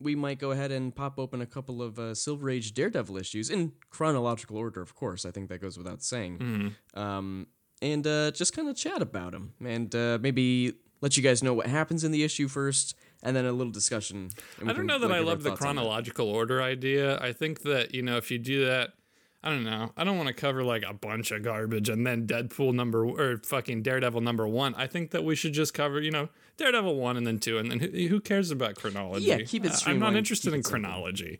we 0.00 0.14
might 0.14 0.38
go 0.38 0.50
ahead 0.52 0.72
and 0.72 0.94
pop 0.94 1.18
open 1.18 1.40
a 1.40 1.46
couple 1.46 1.82
of 1.82 1.98
uh, 1.98 2.14
Silver 2.14 2.48
Age 2.50 2.72
Daredevil 2.72 3.16
issues 3.18 3.50
in 3.50 3.72
chronological 3.90 4.56
order, 4.56 4.80
of 4.80 4.94
course. 4.94 5.24
I 5.26 5.30
think 5.30 5.48
that 5.50 5.60
goes 5.60 5.76
without 5.76 6.02
saying. 6.02 6.38
Mhm. 6.38 6.98
Um, 6.98 7.46
and 7.82 8.06
uh, 8.06 8.30
just 8.32 8.54
kind 8.54 8.68
of 8.68 8.76
chat 8.76 9.00
about 9.02 9.32
them, 9.32 9.52
and 9.64 9.94
uh, 9.94 10.18
maybe 10.20 10.74
let 11.00 11.16
you 11.16 11.22
guys 11.22 11.42
know 11.42 11.54
what 11.54 11.66
happens 11.66 12.04
in 12.04 12.12
the 12.12 12.22
issue 12.24 12.48
first. 12.48 12.94
and 13.22 13.36
then 13.36 13.44
a 13.44 13.52
little 13.52 13.70
discussion. 13.72 14.30
I 14.66 14.72
don't 14.72 14.86
know 14.86 14.98
that 14.98 15.10
like, 15.10 15.18
I 15.18 15.20
love 15.22 15.42
the 15.42 15.50
thoughts 15.50 15.60
on 15.60 15.68
it. 15.68 15.74
chronological 15.76 16.26
order 16.28 16.62
idea. 16.62 17.18
I 17.20 17.32
think 17.34 17.60
that, 17.64 17.94
you 17.94 18.00
know, 18.00 18.16
if 18.16 18.30
you 18.30 18.38
do 18.38 18.64
that, 18.64 18.94
I 19.42 19.48
don't 19.48 19.64
know. 19.64 19.90
I 19.96 20.04
don't 20.04 20.16
want 20.18 20.26
to 20.28 20.34
cover 20.34 20.62
like 20.62 20.82
a 20.86 20.92
bunch 20.92 21.30
of 21.30 21.42
garbage 21.42 21.88
and 21.88 22.06
then 22.06 22.26
Deadpool 22.26 22.74
number 22.74 23.06
or 23.06 23.38
fucking 23.38 23.82
Daredevil 23.82 24.20
number 24.20 24.46
one. 24.46 24.74
I 24.74 24.86
think 24.86 25.12
that 25.12 25.24
we 25.24 25.34
should 25.34 25.54
just 25.54 25.72
cover, 25.72 26.00
you 26.00 26.10
know, 26.10 26.28
Daredevil 26.58 26.94
one 26.96 27.16
and 27.16 27.26
then 27.26 27.38
two, 27.38 27.56
and 27.56 27.70
then 27.70 27.80
who, 27.80 27.88
who 28.08 28.20
cares 28.20 28.50
about 28.50 28.74
chronology? 28.74 29.24
Yeah, 29.26 29.38
keep 29.38 29.64
it 29.64 29.72
I- 29.86 29.90
I'm 29.90 29.98
not 29.98 30.14
interested 30.14 30.50
keep 30.50 30.56
in 30.56 30.62
chronology. 30.62 31.38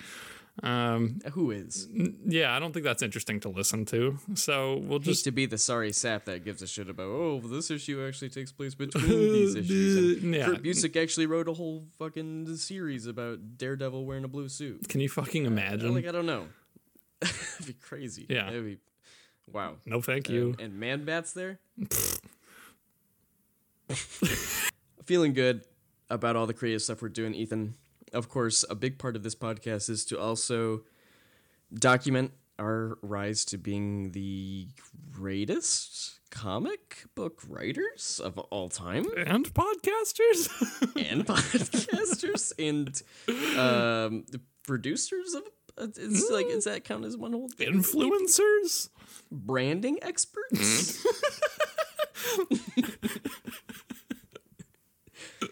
Um, 0.63 1.21
Who 1.33 1.53
is? 1.53 1.89
yeah, 2.27 2.55
I 2.55 2.59
don't 2.59 2.73
think 2.73 2.85
that's 2.85 3.03
interesting 3.03 3.41
to 3.41 3.49
listen 3.49 3.87
to. 3.87 4.19
So 4.35 4.77
we'll 4.79 4.99
Just 4.99 5.25
to 5.25 5.31
be 5.31 5.47
the 5.47 5.57
sorry 5.57 5.93
sap 5.93 6.25
that 6.27 6.45
gives 6.45 6.61
a 6.61 6.67
shit 6.67 6.91
about. 6.91 7.05
Oh, 7.07 7.41
this 7.41 7.71
issue 7.71 8.05
actually 8.07 8.31
takes 8.31 8.51
place 8.53 8.75
between 8.77 9.09
these 9.09 9.55
issues. 9.55 10.23
And 10.23 10.35
Yeah. 10.35 10.47
Kurt 10.47 10.63
Busiek 10.63 11.01
actually 11.01 11.27
wrote 11.27 11.49
a 11.49 11.55
whole 11.55 11.85
fucking 11.99 12.57
series 12.57 13.07
about 13.07 13.57
Daredevil 13.59 14.05
wearing 14.05 14.25
a 14.25 14.29
blue 14.29 14.49
suit. 14.49 14.89
can 14.89 15.01
you 15.01 15.09
fucking 15.09 15.47
imagine? 15.47 15.95
Like 15.95 16.07
I 16.07 16.13
don't 16.13 16.27
know. 16.27 16.47
That'd 17.61 17.67
be 17.67 17.73
crazy. 17.75 18.27
Yeah. 18.29 18.47
That'd 18.47 18.65
be, 18.65 18.79
wow. 19.51 19.75
no, 19.85 20.01
thank 20.01 20.29
you. 20.29 20.55
And, 20.59 20.75
Man 20.75 21.05
Bat's 21.05 21.33
there. 21.33 21.61
Feeling 25.05 25.33
good 25.33 25.65
about 26.09 26.37
all 26.37 26.47
the 26.47 26.55
creative 26.55 26.83
stuff 26.83 27.03
we're 27.03 27.09
doing, 27.09 27.35
Ethan. 27.35 27.75
Of 28.13 28.29
course, 28.29 28.65
a 28.69 28.75
big 28.75 28.99
part 28.99 29.17
of 29.17 29.23
this 29.23 29.35
podcast 29.35 29.89
is 29.91 30.05
to 30.07 30.19
also 30.19 30.83
document 31.73 32.33
our 32.59 32.99
rise 33.03 33.45
to 33.47 33.59
being 33.59 34.13
the 34.13 34.69
greatest 35.11 36.21
comic 36.31 37.05
book 37.15 37.43
writers 37.49 38.21
of 38.23 38.39
all 38.39 38.69
time 38.69 39.05
and 39.17 39.53
podcasters, 39.55 40.49
and 40.97 41.27
podcasters 41.27 42.53
and 42.59 43.03
um, 43.59 44.25
the 44.31 44.41
producers 44.67 45.35
of 45.35 45.43
it's 45.81 46.31
like 46.31 46.49
does 46.49 46.65
that 46.65 46.85
count 46.85 47.05
as 47.05 47.17
one 47.17 47.33
whole 47.33 47.49
thing? 47.49 47.73
influencers. 47.73 48.91
branding 49.31 49.99
experts. 50.03 51.05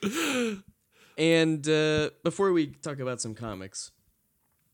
and 1.18 1.68
uh, 1.68 2.10
before 2.22 2.52
we 2.52 2.68
talk 2.68 3.00
about 3.00 3.20
some 3.20 3.34
comics, 3.34 3.90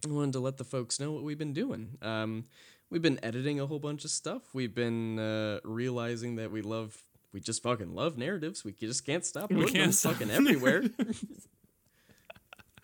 I 0.04 0.11
wanted 0.12 0.32
to 0.34 0.40
let 0.40 0.58
the 0.58 0.64
folks 0.64 1.00
know 1.00 1.12
what 1.12 1.23
we've 1.23 1.38
been 1.38 1.52
doing. 1.52 1.96
Um, 2.02 2.44
we've 2.90 3.02
been 3.02 3.18
editing 3.25 3.61
a 3.61 3.66
whole 3.66 3.78
bunch 3.78 4.04
of 4.04 4.11
stuff. 4.11 4.42
We've 4.52 4.75
been 4.75 5.18
uh, 5.18 5.61
realizing 5.64 6.37
that 6.37 6.50
we 6.50 6.62
love, 6.62 7.02
we 7.32 7.40
just 7.40 7.62
fucking 7.62 7.94
love 7.94 8.18
narratives. 8.18 8.64
We 8.64 8.73
just 8.73 9.06
can't 9.06 9.25
stop 9.25 9.50
putting 9.50 9.75
them 9.75 9.92
fucking 9.92 10.30
everywhere. 10.38 10.84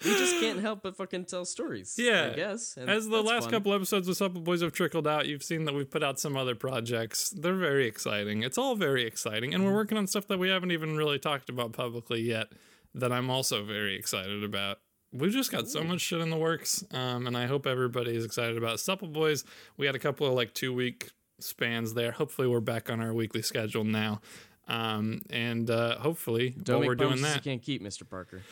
we 0.05 0.17
just 0.17 0.41
can't 0.41 0.61
help 0.61 0.83
but 0.83 0.97
fucking 0.97 1.27
tell 1.27 1.45
stories. 1.45 1.95
Yeah. 1.99 2.31
I 2.33 2.37
guess. 2.37 2.77
and 2.77 2.89
As 2.89 3.09
the 3.09 3.23
last 3.23 3.45
fun. 3.45 3.53
couple 3.53 3.75
episodes 3.75 4.09
of 4.09 4.17
Supple 4.17 4.41
Boys 4.41 4.63
have 4.63 4.73
trickled 4.73 5.07
out, 5.07 5.27
you've 5.27 5.43
seen 5.43 5.65
that 5.65 5.75
we've 5.75 5.91
put 5.91 6.03
out 6.03 6.19
some 6.19 6.37
other 6.37 6.55
projects. 6.55 7.31
They're 7.31 7.55
very 7.55 7.87
exciting. 7.87 8.43
It's 8.43 8.59
all 8.59 8.77
very 8.77 9.07
exciting. 9.07 9.55
And 9.55 9.65
we're 9.65 9.75
working 9.75 9.99
on 9.99 10.07
stuff 10.07 10.27
that 10.29 10.39
we 10.39 10.49
haven't 10.49 10.71
even 10.71 10.97
really 10.97 11.19
talked 11.19 11.49
about 11.49 11.73
publicly 11.73 12.21
yet 12.23 12.49
that 12.95 13.13
I'm 13.13 13.31
also 13.31 13.65
very 13.65 13.97
excited 13.97 14.43
about. 14.43 14.79
We've 15.13 15.33
just 15.33 15.51
got 15.51 15.69
so 15.69 15.83
much 15.83 16.01
shit 16.01 16.21
in 16.21 16.31
the 16.31 16.37
works. 16.37 16.85
Um, 16.93 17.27
and 17.27 17.37
I 17.37 17.47
hope 17.47 17.67
everybody 17.67 18.15
is 18.15 18.25
excited 18.25 18.57
about 18.57 18.81
Supple 18.81 19.09
Boys. 19.09 19.45
We 19.77 19.87
had 19.87 19.95
a 19.95 19.99
couple 19.99 20.27
of 20.27 20.35
like 20.35 20.55
two 20.55 20.73
week 20.73 21.11
spans 21.41 21.95
there. 21.95 22.13
Hopefully, 22.13 22.47
we're 22.47 22.61
back 22.61 22.91
on 22.91 23.01
our 23.01 23.13
weekly 23.13 23.43
schedule 23.43 23.85
now. 23.85 24.21
Um, 24.69 25.23
and 25.31 25.69
uh, 25.69 25.99
hopefully, 25.99 26.51
Don't 26.63 26.79
while 26.81 26.89
we're 26.89 26.95
doing 26.95 27.23
that, 27.23 27.35
you 27.35 27.41
can't 27.43 27.63
keep, 27.63 27.83
Mr. 27.83 28.09
Parker. 28.09 28.43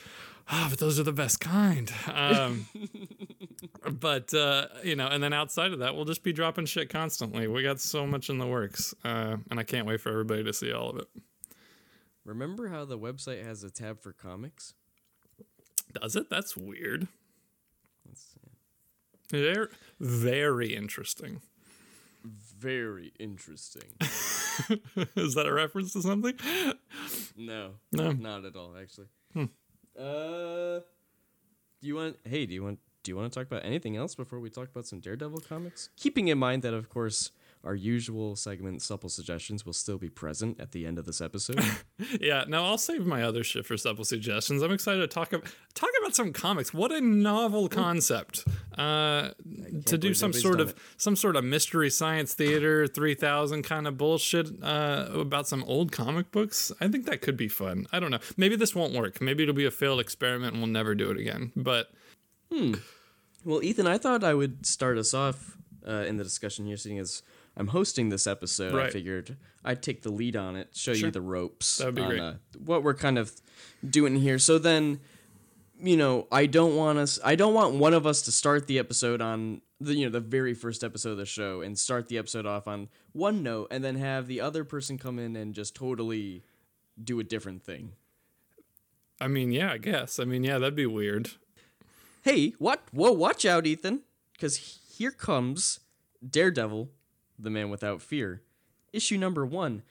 Ah, 0.51 0.67
but 0.71 0.79
those 0.79 0.99
are 0.99 1.03
the 1.03 1.13
best 1.13 1.41
kind. 1.41 1.93
Um, 2.13 2.67
but 3.93 4.33
uh, 4.33 4.67
you 4.83 4.97
know, 4.97 5.07
and 5.07 5.23
then 5.23 5.33
outside 5.33 5.73
of 5.73 5.81
that, 5.81 5.95
we'll 5.95 6.05
just 6.07 6.23
be 6.23 6.33
dropping 6.33 6.67
shit 6.67 6.89
constantly. 6.89 7.47
We 7.47 7.63
got 7.63 7.81
so 7.81 8.07
much 8.07 8.31
in 8.31 8.39
the 8.39 8.47
works, 8.47 8.95
uh, 9.05 9.37
and 9.51 9.61
I 9.61 9.63
can't 9.63 9.87
wait 9.87 10.01
for 10.01 10.11
everybody 10.11 10.45
to 10.45 10.53
see 10.53 10.73
all 10.73 10.91
of 10.91 10.97
it. 10.99 11.09
Remember 12.25 12.69
how 12.69 12.85
the 12.85 12.99
website 12.99 13.45
has 13.45 13.63
a 13.63 13.71
tab 13.71 14.01
for 14.01 14.13
comics? 14.13 14.75
Does 16.01 16.17
it? 16.17 16.29
That's 16.31 16.57
weird. 16.57 17.09
Let's 18.07 18.23
see. 18.35 18.51
They're 19.31 19.69
very 20.01 20.75
interesting. 20.75 21.41
Very 22.25 23.13
interesting. 23.19 23.83
Is 25.17 25.35
that 25.35 25.47
a 25.47 25.53
reference 25.53 25.93
to 25.93 26.03
something? 26.03 26.35
no, 27.37 27.75
No. 27.93 28.13
not 28.13 28.45
at 28.45 28.57
all, 28.57 28.75
actually. 28.79 29.07
Uh, 29.99 30.81
do 31.81 31.89
you 31.89 31.97
want? 31.97 32.17
Hey, 32.25 32.47
do 32.47 32.55
you 32.55 32.63
want? 32.63 32.79
Do 33.03 33.11
you 33.11 33.17
want 33.17 33.33
to 33.33 33.39
talk 33.39 33.47
about 33.47 33.65
anything 33.65 33.97
else 33.97 34.15
before 34.15 34.39
we 34.39 34.51
talk 34.51 34.69
about 34.69 34.87
some 34.87 35.01
Daredevil 35.01 35.41
comics? 35.49 35.89
Keeping 35.97 36.29
in 36.29 36.39
mind 36.39 36.63
that, 36.63 36.75
of 36.75 36.89
course, 36.89 37.31
our 37.65 37.75
usual 37.75 38.37
segment, 38.37 38.83
supple 38.83 39.09
suggestions, 39.09 39.67
will 39.67 39.73
still 39.73 39.99
be 39.99 40.09
present 40.09 40.61
at 40.61 40.73
the 40.73 40.87
end 40.87 40.99
of 40.99 41.07
this 41.07 41.21
episode. 41.21 41.61
Yeah. 42.21 42.45
No, 42.49 42.65
I'll 42.65 42.79
save 42.79 43.05
my 43.05 43.23
other 43.23 43.43
shit 43.45 43.67
for 43.67 43.77
supple 43.77 44.05
suggestions. 44.05 44.63
I'm 44.63 44.73
excited 44.73 45.01
to 45.01 45.09
talk 45.09 45.33
about 45.33 45.53
talk 45.75 45.91
about 46.01 46.15
some 46.15 46.33
comics. 46.33 46.73
What 46.73 46.93
a 46.93 47.01
novel 47.01 47.69
concept. 47.69 48.47
Uh, 48.77 49.31
to 49.87 49.99
do 49.99 50.15
some 50.15 50.33
sort 50.33 50.61
of 50.61 50.75
some 50.97 51.17
sort 51.17 51.37
of 51.37 51.45
mystery 51.45 51.91
science 51.91 52.35
theater 52.35 52.87
3000 52.87 53.63
kind 53.63 53.87
of 53.87 53.99
bullshit 53.99 54.49
uh, 54.63 55.09
about 55.13 55.49
some 55.49 55.65
old 55.65 55.91
comic 55.91 56.31
books 56.31 56.71
i 56.81 56.87
think 56.87 57.05
that 57.07 57.21
could 57.21 57.37
be 57.37 57.49
fun 57.49 57.87
i 57.91 57.99
don't 57.99 58.13
know 58.13 58.21
maybe 58.37 58.55
this 58.55 58.77
won't 58.77 58.95
work 58.95 59.21
maybe 59.21 59.43
it'll 59.43 59.55
be 59.55 59.67
a 59.67 59.71
failed 59.71 59.99
experiment 59.99 60.53
and 60.53 60.63
we'll 60.63 60.71
never 60.71 60.95
do 60.95 61.11
it 61.11 61.17
again 61.17 61.51
but 61.57 61.91
hmm. 62.53 62.75
Well, 63.45 63.63
Ethan, 63.63 63.87
I 63.87 63.99
thought 63.99 64.25
I 64.25 64.35
would 64.35 64.67
start 64.67 64.99
us 64.99 65.15
off 65.15 65.57
uh, 65.87 66.05
in 66.07 66.17
the 66.17 66.25
discussion 66.25 66.67
here, 66.67 66.77
seeing 66.77 66.99
as 66.99 67.23
I'm 67.59 67.67
hosting 67.69 68.09
this 68.09 68.27
episode. 68.27 68.75
I 68.75 68.89
figured 68.91 69.37
I'd 69.65 69.83
take 69.83 70.03
the 70.03 70.11
lead 70.11 70.37
on 70.37 70.55
it, 70.57 70.69
show 70.75 70.95
Sure. 70.95 71.09
you 71.09 71.11
the 71.13 71.21
ropes. 71.21 71.79
That'd 71.79 71.95
be 71.97 72.03
on, 72.03 72.09
great. 72.09 72.21
Uh, 72.21 72.33
what 72.65 72.83
we're 72.83 72.95
kind 72.95 73.19
of 73.19 73.33
doing 73.89 74.17
here. 74.17 74.39
So 74.39 74.59
then, 74.59 75.01
you 75.81 75.97
know, 75.97 76.27
I 76.31 76.47
don't 76.47 76.77
want 76.77 76.99
us. 76.99 77.19
I 77.25 77.35
don't 77.35 77.55
want 77.55 77.75
one 77.75 77.95
of 77.95 78.07
us 78.07 78.23
to 78.23 78.33
start 78.33 78.67
the 78.69 78.79
episode 78.79 79.21
on 79.21 79.61
the 79.81 79.95
you 79.95 80.07
know 80.07 80.11
the 80.13 80.21
very 80.21 80.55
first 80.55 80.83
episode 80.83 81.11
of 81.11 81.19
the 81.19 81.27
show 81.27 81.61
and 81.61 81.79
start 81.79 82.09
the 82.09 82.19
episode 82.19 82.47
off 82.47 82.67
on 82.67 82.89
one 83.13 83.43
note, 83.43 83.69
and 83.71 83.83
then 83.85 83.97
have 83.97 84.27
the 84.27 84.41
other 84.41 84.65
person 84.65 84.97
come 84.99 85.19
in 85.19 85.37
and 85.37 85.55
just 85.55 85.75
totally 85.75 86.43
do 87.03 87.21
a 87.21 87.25
different 87.25 87.63
thing. 87.63 87.93
i 89.21 89.29
mean 89.29 89.53
yeah 89.53 89.71
i 89.73 89.79
guess 89.79 90.19
i 90.19 90.25
mean 90.25 90.43
yeah 90.43 90.59
that'd 90.59 90.75
be 90.75 90.87
weird 90.87 91.31
Hey, 92.23 92.55
what? 92.59 92.83
Whoa, 92.93 93.13
watch 93.13 93.47
out, 93.47 93.65
Ethan. 93.67 94.01
Because 94.33 94.57
here 94.97 95.13
comes 95.13 95.79
Daredevil, 96.29 96.91
the 97.39 97.51
man 97.51 97.71
without 97.71 98.03
fear. 98.03 98.43
Issue 98.93 99.17
number 99.19 99.45
one. 99.47 99.83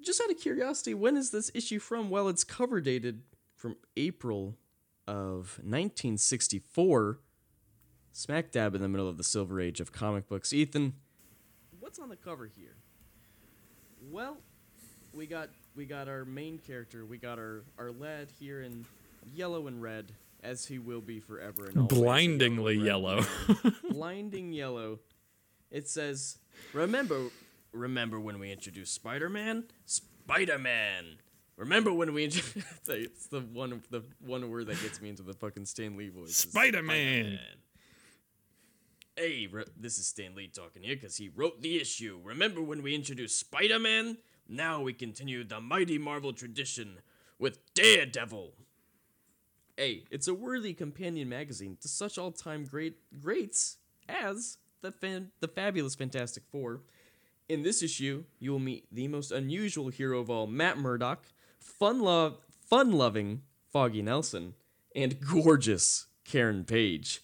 Just 0.00 0.20
out 0.20 0.30
of 0.30 0.38
curiosity, 0.38 0.94
when 0.94 1.16
is 1.16 1.30
this 1.30 1.50
issue 1.54 1.78
from? 1.78 2.10
Well, 2.10 2.28
it's 2.28 2.44
cover 2.44 2.80
dated 2.80 3.22
from 3.54 3.76
April 3.96 4.56
of 5.06 5.58
1964. 5.62 7.18
Smack 8.12 8.50
dab 8.50 8.74
in 8.74 8.82
the 8.82 8.88
middle 8.88 9.08
of 9.08 9.16
the 9.16 9.24
silver 9.24 9.60
age 9.60 9.80
of 9.80 9.92
comic 9.92 10.28
books. 10.28 10.52
Ethan, 10.52 10.94
what's 11.80 11.98
on 11.98 12.08
the 12.08 12.16
cover 12.16 12.46
here? 12.46 12.74
Well, 14.10 14.36
we 15.14 15.26
got 15.26 15.48
we 15.76 15.84
got 15.86 16.08
our 16.08 16.24
main 16.24 16.58
character. 16.58 17.04
We 17.06 17.16
got 17.18 17.38
our 17.38 17.62
our 17.78 17.90
lad 17.90 18.28
here 18.38 18.62
in 18.62 18.84
yellow 19.34 19.66
and 19.66 19.80
red, 19.80 20.12
as 20.42 20.66
he 20.66 20.78
will 20.78 21.00
be 21.00 21.20
forever 21.20 21.66
and 21.66 21.76
always. 21.76 21.88
blindingly 21.98 22.76
yellow 22.76 23.24
blinding 23.90 24.52
yellow. 24.52 24.98
It 25.72 25.88
says, 25.88 26.38
"Remember, 26.74 27.28
remember 27.72 28.20
when 28.20 28.38
we 28.38 28.52
introduced 28.52 28.94
Spider-Man? 28.94 29.64
Spider-Man. 29.86 31.16
Remember 31.56 31.92
when 31.92 32.12
we 32.12 32.24
introduced? 32.24 32.66
it's 32.88 33.26
the 33.26 33.40
one 33.40 33.82
the 33.90 34.02
one 34.20 34.48
word 34.50 34.66
that 34.66 34.80
gets 34.82 35.00
me 35.00 35.08
into 35.08 35.22
the 35.22 35.32
fucking 35.32 35.64
Stan 35.64 35.96
Lee 35.96 36.10
voice. 36.10 36.36
Spider-Man. 36.36 37.24
Spider-Man. 37.24 37.38
Hey, 39.16 39.46
re- 39.50 39.64
this 39.76 39.98
is 39.98 40.06
Stan 40.06 40.34
Lee 40.34 40.48
talking 40.48 40.82
here 40.82 40.96
because 40.96 41.16
he 41.16 41.30
wrote 41.34 41.60
the 41.62 41.80
issue. 41.80 42.20
Remember 42.22 42.62
when 42.62 42.82
we 42.82 42.94
introduced 42.94 43.38
Spider 43.38 43.78
Man? 43.78 44.18
Now 44.48 44.82
we 44.82 44.92
continue 44.92 45.44
the 45.44 45.60
mighty 45.60 45.98
Marvel 45.98 46.32
tradition 46.32 46.98
with 47.38 47.60
Daredevil. 47.74 48.52
Hey, 49.76 50.04
it's 50.10 50.28
a 50.28 50.34
worthy 50.34 50.74
companion 50.74 51.28
magazine 51.28 51.76
to 51.80 51.88
such 51.88 52.18
all 52.18 52.32
time 52.32 52.64
great 52.64 52.96
greats 53.20 53.78
as 54.08 54.58
the, 54.82 54.92
fan- 54.92 55.30
the 55.40 55.48
fabulous 55.48 55.94
Fantastic 55.94 56.42
Four. 56.50 56.80
In 57.48 57.62
this 57.62 57.82
issue, 57.82 58.24
you 58.38 58.52
will 58.52 58.58
meet 58.58 58.86
the 58.92 59.08
most 59.08 59.32
unusual 59.32 59.88
hero 59.88 60.20
of 60.20 60.30
all, 60.30 60.46
Matt 60.46 60.78
Murdock, 60.78 61.26
fun 61.58 62.00
love, 62.00 62.38
fun-loving 62.68 63.42
Foggy 63.72 64.02
Nelson, 64.02 64.54
and 64.94 65.20
gorgeous 65.20 66.06
Karen 66.24 66.64
Page. 66.64 67.22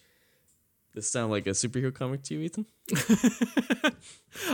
Does 0.94 1.04
this 1.04 1.10
sound 1.10 1.30
like 1.30 1.46
a 1.46 1.50
superhero 1.50 1.94
comic 1.94 2.22
to 2.24 2.34
you, 2.34 2.40
Ethan? 2.40 2.66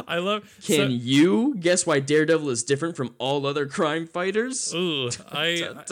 I 0.08 0.18
love. 0.18 0.52
Can 0.62 0.90
you 0.90 1.54
guess 1.58 1.87
why 1.87 2.00
Daredevil 2.00 2.50
is 2.50 2.64
different 2.64 2.96
from 2.96 3.14
all 3.18 3.46
other 3.46 3.66
crime 3.66 4.06
fighters? 4.06 4.61
So, 4.61 4.76
ooh, 4.76 5.11
I, 5.32 5.84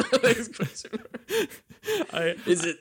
question. 0.55 1.03
I, 2.13 2.35
Is 2.47 2.65
it? 2.65 2.79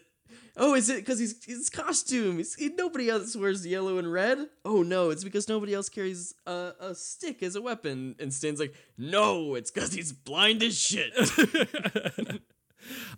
Oh, 0.63 0.75
is 0.75 0.91
it 0.91 0.97
because 0.97 1.17
he's 1.17 1.43
his 1.43 1.71
costume? 1.71 2.37
He's, 2.37 2.53
he, 2.53 2.69
nobody 2.69 3.09
else 3.09 3.35
wears 3.35 3.65
yellow 3.65 3.97
and 3.97 4.13
red. 4.13 4.47
Oh 4.63 4.83
no, 4.83 5.09
it's 5.09 5.23
because 5.23 5.49
nobody 5.49 5.73
else 5.73 5.89
carries 5.89 6.35
a, 6.45 6.73
a 6.79 6.93
stick 6.93 7.41
as 7.41 7.55
a 7.55 7.61
weapon. 7.63 8.15
And 8.19 8.31
Stan's 8.31 8.59
like, 8.59 8.75
no, 8.95 9.55
it's 9.55 9.71
because 9.71 9.91
he's 9.91 10.13
blind 10.13 10.61
as 10.61 10.77
shit. 10.77 11.13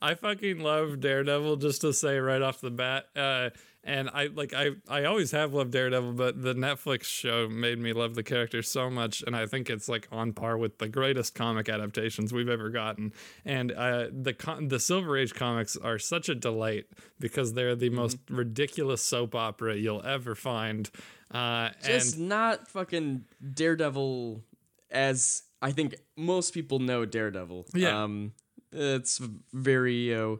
I 0.01 0.15
fucking 0.15 0.59
love 0.59 1.01
Daredevil 1.01 1.57
just 1.57 1.81
to 1.81 1.91
say 1.91 2.17
right 2.17 2.41
off 2.41 2.61
the 2.61 2.71
bat. 2.71 3.07
Uh, 3.13 3.49
and 3.83 4.09
I 4.09 4.27
like 4.27 4.53
I 4.53 4.71
I 4.87 5.03
always 5.05 5.31
have 5.31 5.53
loved 5.53 5.71
Daredevil, 5.71 6.13
but 6.13 6.41
the 6.41 6.53
Netflix 6.53 7.03
show 7.03 7.49
made 7.49 7.79
me 7.79 7.91
love 7.93 8.15
the 8.15 8.23
character 8.23 8.61
so 8.61 8.89
much, 8.89 9.23
and 9.25 9.35
I 9.35 9.45
think 9.45 9.69
it's 9.69 9.89
like 9.89 10.07
on 10.11 10.33
par 10.33 10.57
with 10.57 10.77
the 10.77 10.87
greatest 10.87 11.35
comic 11.35 11.67
adaptations 11.67 12.31
we've 12.31 12.49
ever 12.49 12.69
gotten. 12.69 13.13
And 13.43 13.71
uh, 13.71 14.07
the 14.11 14.33
con- 14.33 14.69
the 14.69 14.79
Silver 14.79 15.17
Age 15.17 15.33
comics 15.33 15.75
are 15.75 15.99
such 15.99 16.29
a 16.29 16.35
delight 16.35 16.85
because 17.19 17.53
they're 17.53 17.75
the 17.75 17.89
most 17.89 18.17
ridiculous 18.29 19.01
soap 19.01 19.35
opera 19.35 19.75
you'll 19.75 20.05
ever 20.05 20.35
find. 20.35 20.89
Uh, 21.31 21.69
Just 21.83 22.17
and 22.17 22.29
not 22.29 22.67
fucking 22.67 23.25
Daredevil 23.53 24.43
as 24.91 25.43
I 25.61 25.71
think 25.71 25.95
most 26.15 26.53
people 26.53 26.79
know 26.79 27.05
Daredevil. 27.05 27.65
Yeah. 27.73 28.03
Um, 28.03 28.33
it's 28.71 29.19
very 29.51 30.15
uh, 30.15 30.35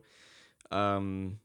um, 0.71 1.39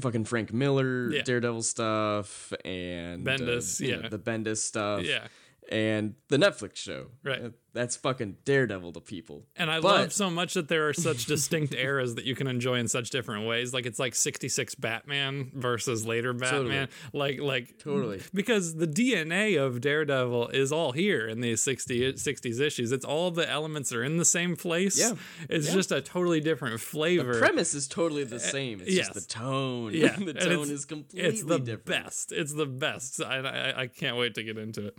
fucking 0.00 0.24
Frank 0.24 0.52
Miller 0.52 1.10
Yeah. 1.10 1.22
Daredevil 1.22 1.62
stuff 1.62 2.52
and 2.64 3.26
uh, 3.26 3.30
Bendis, 3.32 3.80
know, 3.80 4.02
yeah. 4.02 4.08
the 4.08 4.18
Bendis 4.18 4.58
stuff. 4.58 5.02
yeah, 5.02 5.26
and 5.70 6.14
the 6.28 6.36
Netflix 6.36 6.76
show. 6.76 7.06
Right. 7.22 7.42
Uh, 7.44 7.48
That's 7.72 7.96
fucking 7.96 8.36
Daredevil 8.44 8.92
to 8.92 9.00
people. 9.00 9.46
And 9.56 9.68
I 9.70 9.80
But- 9.80 9.94
love 10.00 10.12
so 10.12 10.30
much 10.30 10.54
that 10.54 10.68
there 10.68 10.88
are 10.88 10.92
such 10.92 11.24
distinct 11.26 11.74
eras 11.88 12.14
that 12.14 12.24
you 12.24 12.36
can 12.36 12.46
enjoy 12.46 12.76
in 12.78 12.86
such 12.86 13.10
different 13.10 13.46
ways. 13.48 13.74
Like 13.74 13.84
it's 13.86 13.98
like 13.98 14.14
66 14.14 14.76
Batman 14.76 15.50
versus 15.54 16.06
later 16.06 16.32
Batman. 16.32 16.88
Like 17.12 17.40
like 17.40 17.78
Totally. 17.80 18.20
because 18.32 18.76
the 18.76 18.86
DNA 18.86 19.56
of 19.60 19.80
Daredevil 19.80 20.48
is 20.50 20.70
all 20.70 20.92
here 20.92 21.26
in 21.26 21.40
these 21.40 21.60
60 21.62 22.12
60s 22.12 22.60
issues. 22.60 22.92
It's 22.92 23.04
all 23.04 23.30
the 23.32 23.48
elements 23.50 23.92
are 23.92 24.04
in 24.04 24.18
the 24.18 24.24
same 24.24 24.54
place. 24.56 24.96
Yeah. 24.98 25.14
It's 25.48 25.66
Yeah. 25.68 25.74
just 25.74 25.90
a 25.90 26.00
totally 26.00 26.40
different 26.40 26.78
flavor. 26.80 27.38
Premise 27.40 27.74
is 27.74 27.88
totally 27.88 28.22
the 28.24 28.38
same. 28.38 28.80
It's 28.82 28.90
Uh, 28.90 28.94
yes. 28.94 29.06
just 29.08 29.28
the 29.28 29.34
tone. 29.34 29.92
yeah, 29.94 30.14
the 30.18 30.34
tone 30.34 30.70
is 30.70 30.84
completely 30.84 31.28
It's 31.28 31.42
the 31.42 31.58
different. 31.58 31.86
best. 31.86 32.30
It's 32.30 32.52
the 32.54 32.66
best. 32.66 33.20
I, 33.20 33.38
I 33.38 33.80
I 33.82 33.86
can't 33.88 34.16
wait 34.16 34.34
to 34.36 34.44
get 34.44 34.58
into 34.58 34.86
it. 34.86 34.96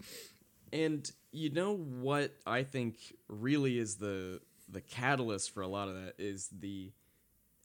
And 0.75 1.09
you 1.31 1.49
know 1.49 1.75
what 1.75 2.33
I 2.45 2.63
think 2.63 2.97
really 3.29 3.79
is 3.79 3.95
the 3.95 4.41
the 4.67 4.81
catalyst 4.81 5.53
for 5.53 5.61
a 5.61 5.67
lot 5.67 5.87
of 5.87 5.95
that 5.95 6.15
is 6.17 6.49
the 6.51 6.91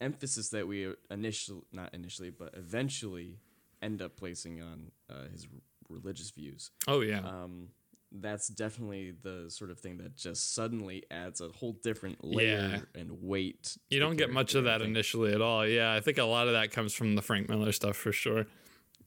emphasis 0.01 0.51
that 0.51 0.69
we 0.69 0.93
initially 1.11 1.63
not 1.73 1.93
initially 1.93 2.31
but 2.31 2.55
eventually 2.55 3.39
end 3.83 4.01
up 4.01 4.17
placing 4.17 4.63
on 4.63 4.91
uh, 5.11 5.29
his 5.33 5.47
r- 5.53 5.61
religious 5.89 6.31
views. 6.31 6.71
Oh 6.87 7.01
yeah. 7.01 7.21
Um, 7.21 7.69
that's 8.13 8.49
definitely 8.49 9.13
the 9.23 9.47
sort 9.49 9.71
of 9.71 9.79
thing 9.79 9.99
that 9.99 10.17
just 10.17 10.55
suddenly 10.55 11.05
adds 11.11 11.41
a 11.41 11.49
whole 11.49 11.73
different 11.73 12.25
layer 12.25 12.87
and 12.95 13.23
weight. 13.23 13.77
you 13.89 14.01
don't 14.01 14.17
get 14.17 14.31
much 14.31 14.55
of 14.55 14.65
that 14.65 14.83
initially 14.83 15.33
at 15.33 15.41
all. 15.41 15.67
Yeah, 15.67 15.93
I 15.93 16.01
think 16.01 16.19
a 16.19 16.25
lot 16.25 16.47
of 16.49 16.55
that 16.55 16.71
comes 16.73 16.93
from 16.93 17.15
the 17.15 17.23
Frank 17.23 17.49
Miller 17.49 17.73
stuff 17.73 17.97
for 17.97 18.13
sure. 18.13 18.47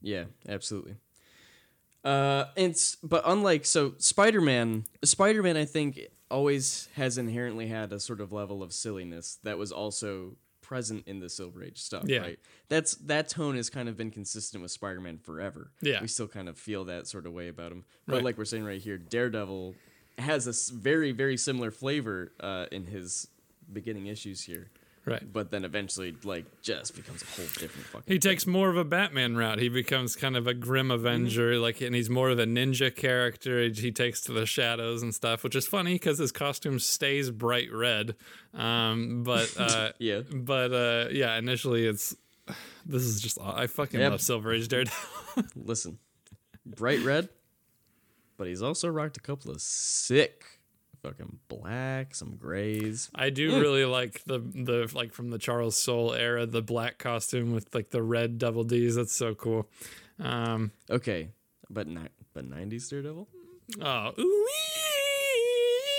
Yeah, 0.01 0.25
absolutely. 0.47 0.95
Uh, 2.03 2.45
and 2.57 2.71
s- 2.73 2.97
but 3.01 3.23
unlike 3.25 3.65
so 3.65 3.93
Spider-Man, 3.97 4.83
Spider-Man 5.03 5.55
I 5.57 5.65
think 5.65 5.99
always 6.29 6.89
has 6.95 7.17
inherently 7.17 7.67
had 7.67 7.93
a 7.93 7.99
sort 7.99 8.19
of 8.19 8.31
level 8.33 8.61
of 8.63 8.73
silliness 8.73 9.37
that 9.43 9.57
was 9.57 9.71
also 9.71 10.35
present 10.61 11.07
in 11.07 11.19
the 11.19 11.29
Silver 11.29 11.63
Age 11.63 11.79
stuff, 11.81 12.03
Yeah. 12.07 12.19
right? 12.19 12.39
That's 12.69 12.95
that 12.95 13.29
tone 13.29 13.55
has 13.55 13.69
kind 13.69 13.87
of 13.87 13.95
been 13.97 14.11
consistent 14.11 14.61
with 14.63 14.71
Spider-Man 14.71 15.19
forever. 15.19 15.71
Yeah. 15.81 16.01
We 16.01 16.07
still 16.07 16.27
kind 16.27 16.49
of 16.49 16.57
feel 16.57 16.85
that 16.85 17.07
sort 17.07 17.25
of 17.25 17.33
way 17.33 17.47
about 17.49 17.71
him. 17.71 17.83
But 18.07 18.15
Right. 18.15 18.23
like 18.23 18.37
we're 18.37 18.45
saying 18.45 18.63
right 18.63 18.81
here, 18.81 18.97
Daredevil 18.97 19.75
has 20.17 20.47
a 20.47 20.73
very 20.75 21.11
very 21.11 21.37
similar 21.37 21.69
flavor 21.71 22.31
uh, 22.39 22.65
in 22.71 22.85
his 22.85 23.27
beginning 23.71 24.07
issues 24.07 24.41
here. 24.43 24.71
Right. 25.05 25.21
But 25.33 25.51
then 25.51 25.65
eventually 25.65 26.15
like 26.23 26.45
just 26.61 26.95
becomes 26.95 27.21
a 27.23 27.25
whole 27.25 27.45
different 27.45 27.87
fucking 27.87 28.13
He 28.13 28.19
takes 28.19 28.47
more 28.47 28.69
of 28.69 28.77
a 28.77 28.85
Batman 28.85 29.35
route. 29.35 29.59
He 29.59 29.67
becomes 29.67 30.15
kind 30.15 30.37
of 30.37 30.47
a 30.47 30.53
grim 30.53 30.91
Avenger, 30.91 31.57
like, 31.59 31.81
and 31.81 31.93
he's 31.93 32.09
more 32.09 32.29
of 32.29 32.39
a 32.39 32.45
ninja 32.45 32.95
character. 32.95 33.63
He 33.67 33.91
takes 33.91 34.21
to 34.21 34.31
the 34.31 34.45
shadows 34.45 35.01
and 35.03 35.13
stuff, 35.13 35.43
which 35.43 35.55
is 35.57 35.67
funny 35.67 35.95
because 35.95 36.19
his 36.19 36.31
costume 36.31 36.79
stays 36.79 37.31
bright 37.31 37.67
red. 37.73 38.15
Um, 38.53 39.23
but 39.23 39.53
uh, 39.59 39.91
Yeah. 39.99 40.21
but 40.33 40.71
uh, 40.73 41.07
yeah, 41.11 41.35
initially 41.37 41.85
it's 41.85 42.15
this 42.85 43.03
is 43.03 43.19
just 43.21 43.37
I 43.41 43.67
fucking 43.67 43.99
Yep. 43.99 44.11
love 44.11 44.21
Silver 44.21 44.53
Age 44.53 44.69
Daredevil. 44.69 45.43
Listen, 45.55 45.97
bright 46.65 46.99
red, 47.01 47.27
but 48.37 48.47
he's 48.47 48.61
also 48.61 48.87
rocked 48.87 49.17
a 49.17 49.21
couple 49.21 49.51
of 49.51 49.59
sick 49.61 50.45
fucking 51.03 51.37
black, 51.49 52.15
some 52.15 52.35
grays. 52.37 53.11
I 53.13 53.29
do 53.29 53.59
really 53.59 53.85
like 53.85 54.23
the 54.25 54.39
the 54.39 54.89
like 54.95 55.13
from 55.13 55.29
the 55.29 55.37
Charles 55.37 55.75
Soule 55.75 56.13
era, 56.13 56.45
the 56.45 56.61
black 56.61 56.97
costume 56.97 57.53
with 57.53 57.73
like 57.75 57.89
the 57.91 58.01
red 58.01 58.37
double 58.39 58.63
D's. 58.63 58.95
That's 58.95 59.13
so 59.13 59.35
cool. 59.35 59.69
Um, 60.19 60.71
Okay, 60.89 61.29
but 61.69 61.87
not 61.87 62.09
but 62.33 62.49
'90s 62.49 62.89
Daredevil. 62.89 63.27
oh, 63.81 64.11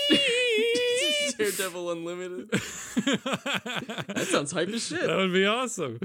Daredevil 1.37 1.91
Unlimited. 1.91 2.49
that 2.51 4.27
sounds 4.29 4.51
hype 4.51 4.69
as 4.69 4.87
shit. 4.87 5.01
That 5.01 5.17
would 5.17 5.33
be 5.33 5.45
awesome. 5.45 5.99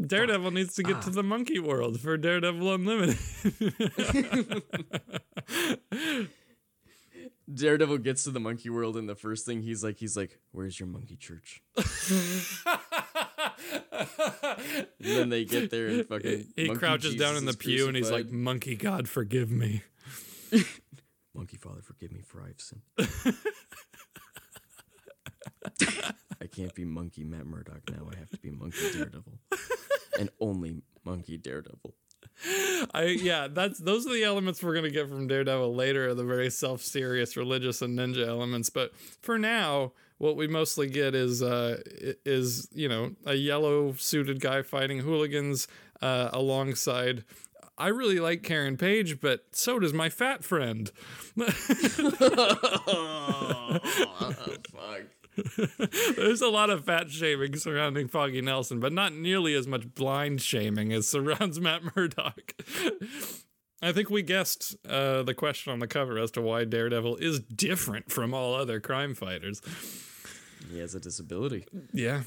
Daredevil 0.00 0.50
needs 0.52 0.74
to 0.76 0.82
get 0.82 1.02
to 1.02 1.10
the 1.10 1.22
monkey 1.22 1.58
world 1.58 2.00
for 2.00 2.16
Daredevil 2.16 2.72
Unlimited. 2.74 3.18
Daredevil 7.52 7.98
gets 7.98 8.24
to 8.24 8.30
the 8.30 8.40
monkey 8.40 8.70
world, 8.70 8.96
and 8.96 9.08
the 9.08 9.14
first 9.14 9.46
thing 9.46 9.62
he's 9.62 9.82
like, 9.84 9.98
he's 9.98 10.16
like, 10.16 10.38
"Where's 10.52 10.78
your 10.78 10.88
monkey 10.88 11.16
church?" 11.16 11.62
and 11.76 11.84
then 15.00 15.28
they 15.28 15.44
get 15.44 15.70
there 15.70 15.88
and 15.88 16.06
fucking 16.06 16.46
he 16.56 16.68
crouches 16.70 17.16
down 17.16 17.36
in 17.36 17.44
the 17.44 17.54
pew 17.54 17.88
and 17.88 17.96
he's 17.96 18.10
like, 18.10 18.30
"Monkey 18.30 18.76
God, 18.76 19.08
forgive 19.08 19.50
me." 19.50 19.82
Monkey 21.34 21.56
Father, 21.56 21.80
forgive 21.82 22.12
me 22.12 22.20
for 22.20 22.42
I've 22.42 22.60
sinned. 22.60 22.82
I 26.40 26.46
can't 26.46 26.74
be 26.74 26.84
Monkey 26.84 27.24
Matt 27.24 27.46
Murdock 27.46 27.88
now. 27.90 28.08
I 28.12 28.16
have 28.18 28.28
to 28.30 28.38
be 28.38 28.50
Monkey 28.50 28.92
Daredevil. 28.92 29.38
and 30.18 30.28
only 30.40 30.82
Monkey 31.04 31.38
Daredevil. 31.38 31.94
I 32.94 33.16
yeah, 33.20 33.48
that's 33.50 33.78
those 33.78 34.06
are 34.06 34.12
the 34.12 34.24
elements 34.24 34.62
we're 34.62 34.74
gonna 34.74 34.90
get 34.90 35.08
from 35.08 35.26
Daredevil 35.26 35.74
later, 35.74 36.14
the 36.14 36.24
very 36.24 36.50
self-serious 36.50 37.36
religious 37.36 37.82
and 37.82 37.98
ninja 37.98 38.26
elements. 38.26 38.70
But 38.70 38.92
for 39.20 39.38
now, 39.38 39.92
what 40.18 40.36
we 40.36 40.46
mostly 40.46 40.88
get 40.88 41.14
is 41.14 41.42
uh 41.42 41.80
is 42.24 42.68
you 42.72 42.88
know 42.88 43.12
a 43.26 43.34
yellow 43.34 43.92
suited 43.94 44.40
guy 44.40 44.62
fighting 44.62 45.00
hooligans 45.00 45.68
uh, 46.00 46.30
alongside. 46.32 47.24
I 47.78 47.88
really 47.88 48.20
like 48.20 48.42
Karen 48.42 48.76
Page, 48.76 49.20
but 49.20 49.46
so 49.52 49.78
does 49.78 49.92
my 49.92 50.08
fat 50.08 50.44
friend. 50.44 50.90
Oh, 53.74 53.78
fuck. 54.70 55.08
There's 56.16 56.42
a 56.42 56.48
lot 56.48 56.70
of 56.70 56.84
fat 56.84 57.10
shaming 57.10 57.56
surrounding 57.56 58.08
Foggy 58.08 58.40
Nelson, 58.40 58.80
but 58.80 58.92
not 58.92 59.14
nearly 59.14 59.54
as 59.54 59.66
much 59.66 59.94
blind 59.94 60.42
shaming 60.42 60.92
as 60.92 61.08
surrounds 61.08 61.60
Matt 61.60 61.96
Murdock. 61.96 62.54
I 63.80 63.92
think 63.92 64.10
we 64.10 64.22
guessed 64.22 64.76
uh, 64.88 65.22
the 65.22 65.34
question 65.34 65.72
on 65.72 65.78
the 65.80 65.88
cover 65.88 66.18
as 66.18 66.30
to 66.32 66.40
why 66.40 66.64
Daredevil 66.64 67.16
is 67.16 67.40
different 67.40 68.12
from 68.12 68.32
all 68.32 68.54
other 68.54 68.78
crime 68.78 69.14
fighters. 69.14 69.60
He 70.70 70.78
has 70.78 70.94
a 70.94 71.00
disability. 71.00 71.66
Yeah. 71.92 72.22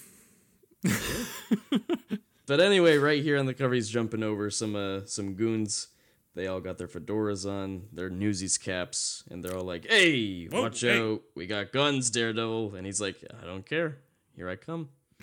But 2.48 2.60
anyway, 2.60 2.98
right 2.98 3.24
here 3.24 3.38
on 3.38 3.46
the 3.48 3.54
cover, 3.54 3.74
he's 3.74 3.90
jumping 3.90 4.22
over 4.22 4.50
some 4.52 4.76
uh, 4.76 5.02
some 5.06 5.34
goons. 5.34 5.88
They 6.36 6.48
all 6.48 6.60
got 6.60 6.78
their 6.78 6.88
fedoras 6.88 7.50
on, 7.50 7.88
their 7.94 8.10
newsies 8.10 8.58
caps, 8.58 9.24
and 9.32 9.44
they're 9.44 9.56
all 9.58 9.64
like, 9.64 9.86
"Hey, 9.90 10.46
Whoa, 10.48 10.64
watch 10.64 10.82
hey." 10.82 11.00
out! 11.00 11.22
We 11.34 11.48
got 11.48 11.72
guns, 11.72 12.10
Daredevil!" 12.10 12.76
And 12.76 12.86
he's 12.86 13.00
like, 13.00 13.24
"I 13.42 13.46
don't 13.46 13.66
care. 13.66 14.00
Here 14.36 14.50
I 14.50 14.58
come." 14.58 14.90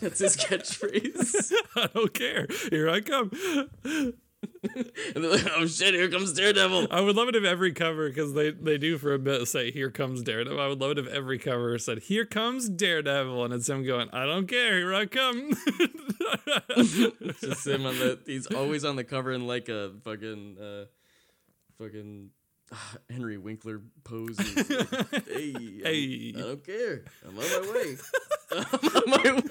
That's 0.00 0.18
his 0.20 0.36
catchphrase. 0.36 1.52
I 1.76 1.88
don't 1.94 2.14
care. 2.14 2.46
Here 2.70 2.88
I 2.88 3.00
come. 3.00 3.30
And 4.74 5.24
they're 5.24 5.32
like, 5.32 5.46
oh 5.56 5.66
shit, 5.66 5.94
here 5.94 6.10
comes 6.10 6.32
Daredevil. 6.32 6.88
I 6.90 7.00
would 7.00 7.16
love 7.16 7.28
it 7.28 7.36
if 7.36 7.44
every 7.44 7.72
cover, 7.72 8.08
because 8.08 8.34
they, 8.34 8.50
they 8.50 8.78
do 8.78 8.98
for 8.98 9.14
a 9.14 9.18
bit 9.18 9.46
say, 9.48 9.70
Here 9.70 9.90
comes 9.90 10.22
Daredevil. 10.22 10.60
I 10.60 10.66
would 10.68 10.80
love 10.80 10.92
it 10.92 10.98
if 10.98 11.06
every 11.08 11.38
cover 11.38 11.78
said, 11.78 12.00
Here 12.00 12.24
comes 12.24 12.68
Daredevil. 12.68 13.44
And 13.44 13.54
it's 13.54 13.68
him 13.68 13.84
going, 13.84 14.08
I 14.12 14.24
don't 14.26 14.46
care. 14.46 14.78
Here 14.78 14.94
I 14.94 15.06
come. 15.06 15.50
It's 16.78 17.40
just 17.40 17.66
him 17.66 17.86
on 17.86 17.98
the. 17.98 18.18
He's 18.26 18.46
always 18.46 18.84
on 18.84 18.96
the 18.96 19.04
cover 19.04 19.32
in 19.32 19.46
like 19.46 19.68
a 19.68 19.92
fucking, 20.04 20.56
uh, 20.58 20.84
fucking 21.78 22.30
uh, 22.72 22.76
Henry 23.10 23.38
Winkler 23.38 23.80
pose. 24.04 24.38
Like, 24.38 25.26
hey, 25.26 25.52
Hey. 25.84 26.32
I 26.36 26.40
don't 26.40 26.64
care. 26.64 27.04
I'm 27.26 27.38
on 27.38 27.44
my 27.44 27.72
way. 27.72 27.96
I'm 28.52 28.88
on 28.88 29.02
my 29.06 29.32
way. 29.34 29.42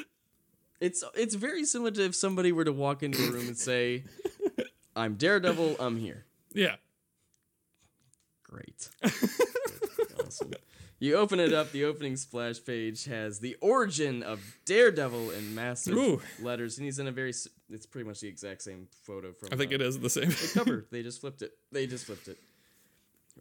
It's 0.80 1.02
it's 1.14 1.34
very 1.34 1.64
similar 1.64 1.90
to 1.92 2.04
if 2.04 2.14
somebody 2.14 2.52
were 2.52 2.64
to 2.64 2.72
walk 2.72 3.02
into 3.02 3.22
a 3.26 3.30
room 3.30 3.48
and 3.48 3.58
say, 3.58 4.04
"I'm 4.96 5.14
Daredevil. 5.14 5.76
I'm 5.80 5.96
here." 5.96 6.24
yeah. 6.54 6.76
Great. 8.44 8.88
awesome. 10.24 10.52
You 11.00 11.16
open 11.16 11.38
it 11.38 11.52
up, 11.52 11.70
the 11.70 11.84
opening 11.84 12.16
splash 12.16 12.64
page 12.64 13.04
has 13.04 13.38
the 13.38 13.56
origin 13.60 14.22
of 14.24 14.58
Daredevil 14.64 15.30
in 15.30 15.54
massive 15.54 15.96
Ooh. 15.96 16.20
letters, 16.40 16.76
and 16.78 16.84
he's 16.86 16.98
in 16.98 17.06
a 17.06 17.12
very. 17.12 17.32
It's 17.70 17.86
pretty 17.86 18.08
much 18.08 18.20
the 18.20 18.28
exact 18.28 18.62
same 18.62 18.88
photo 19.04 19.32
from. 19.32 19.50
I 19.52 19.56
think 19.56 19.70
uh, 19.70 19.76
it 19.76 19.82
is 19.82 20.00
the 20.00 20.10
same. 20.10 20.30
the 20.30 20.50
cover. 20.54 20.86
They 20.90 21.02
just 21.02 21.20
flipped 21.20 21.42
it. 21.42 21.52
They 21.70 21.86
just 21.86 22.06
flipped 22.06 22.26
it. 22.26 22.38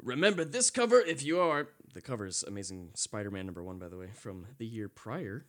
Remember 0.04 0.44
this 0.44 0.70
cover 0.70 1.00
if 1.00 1.24
you 1.24 1.40
are. 1.40 1.70
The 1.94 2.02
cover 2.02 2.28
is 2.28 2.44
Amazing 2.44 2.92
Spider 2.94 3.32
Man 3.32 3.48
number 3.48 3.64
one, 3.64 3.80
by 3.80 3.88
the 3.88 3.98
way, 3.98 4.10
from 4.14 4.46
the 4.60 4.66
year 4.66 4.88
prior. 4.88 5.46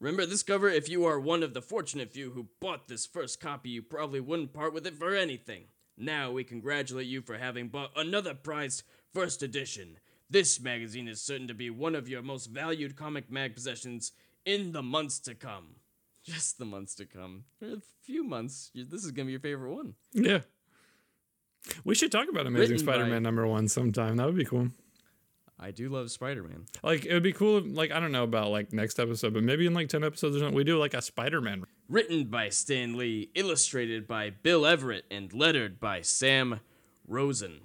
Remember 0.00 0.26
this 0.26 0.42
cover 0.42 0.68
if 0.68 0.88
you 0.88 1.04
are 1.06 1.18
one 1.18 1.42
of 1.42 1.54
the 1.54 1.62
fortunate 1.62 2.12
few 2.12 2.32
who 2.32 2.48
bought 2.60 2.88
this 2.88 3.06
first 3.06 3.40
copy, 3.40 3.70
you 3.70 3.82
probably 3.82 4.20
wouldn't 4.20 4.52
part 4.52 4.74
with 4.74 4.86
it 4.86 4.96
for 4.96 5.14
anything. 5.14 5.64
Now 5.96 6.32
we 6.32 6.44
congratulate 6.44 7.06
you 7.06 7.22
for 7.22 7.38
having 7.38 7.68
bought 7.68 7.92
another 7.96 8.34
prized 8.34 8.82
first 9.12 9.42
edition. 9.42 9.98
This 10.28 10.60
magazine 10.60 11.06
is 11.06 11.22
certain 11.22 11.46
to 11.48 11.54
be 11.54 11.70
one 11.70 11.94
of 11.94 12.08
your 12.08 12.22
most 12.22 12.46
valued 12.46 12.96
comic 12.96 13.30
mag 13.30 13.54
possessions 13.54 14.12
in 14.44 14.72
the 14.72 14.82
months 14.82 15.20
to 15.20 15.34
come. 15.34 15.76
Just 16.24 16.58
the 16.58 16.64
months 16.64 16.94
to 16.96 17.06
come. 17.06 17.44
A 17.62 17.76
few 18.02 18.24
months, 18.24 18.70
this 18.74 19.04
is 19.04 19.10
gonna 19.12 19.26
be 19.26 19.32
your 19.32 19.40
favorite 19.40 19.74
one. 19.74 19.94
yeah. 20.12 20.40
We 21.84 21.94
should 21.94 22.12
talk 22.12 22.28
about 22.28 22.46
Amazing 22.46 22.78
Spider 22.78 23.06
Man 23.06 23.22
number 23.22 23.46
one 23.46 23.68
sometime. 23.68 24.16
That 24.16 24.26
would 24.26 24.36
be 24.36 24.44
cool. 24.44 24.68
I 25.58 25.70
do 25.70 25.88
love 25.88 26.10
Spider 26.10 26.42
Man. 26.42 26.66
Like, 26.82 27.04
it 27.06 27.14
would 27.14 27.22
be 27.22 27.32
cool. 27.32 27.58
If, 27.58 27.64
like, 27.66 27.92
I 27.92 28.00
don't 28.00 28.12
know 28.12 28.24
about 28.24 28.50
like 28.50 28.72
next 28.72 28.98
episode, 28.98 29.34
but 29.34 29.42
maybe 29.44 29.66
in 29.66 29.74
like 29.74 29.88
10 29.88 30.02
episodes 30.02 30.36
or 30.36 30.40
something, 30.40 30.56
we 30.56 30.64
do 30.64 30.78
like 30.78 30.94
a 30.94 31.02
Spider 31.02 31.40
Man. 31.40 31.64
Written 31.88 32.24
by 32.24 32.48
Stan 32.48 32.96
Lee, 32.96 33.30
illustrated 33.34 34.06
by 34.06 34.30
Bill 34.30 34.66
Everett, 34.66 35.04
and 35.10 35.32
lettered 35.32 35.78
by 35.78 36.00
Sam 36.02 36.60
Rosen. 37.06 37.60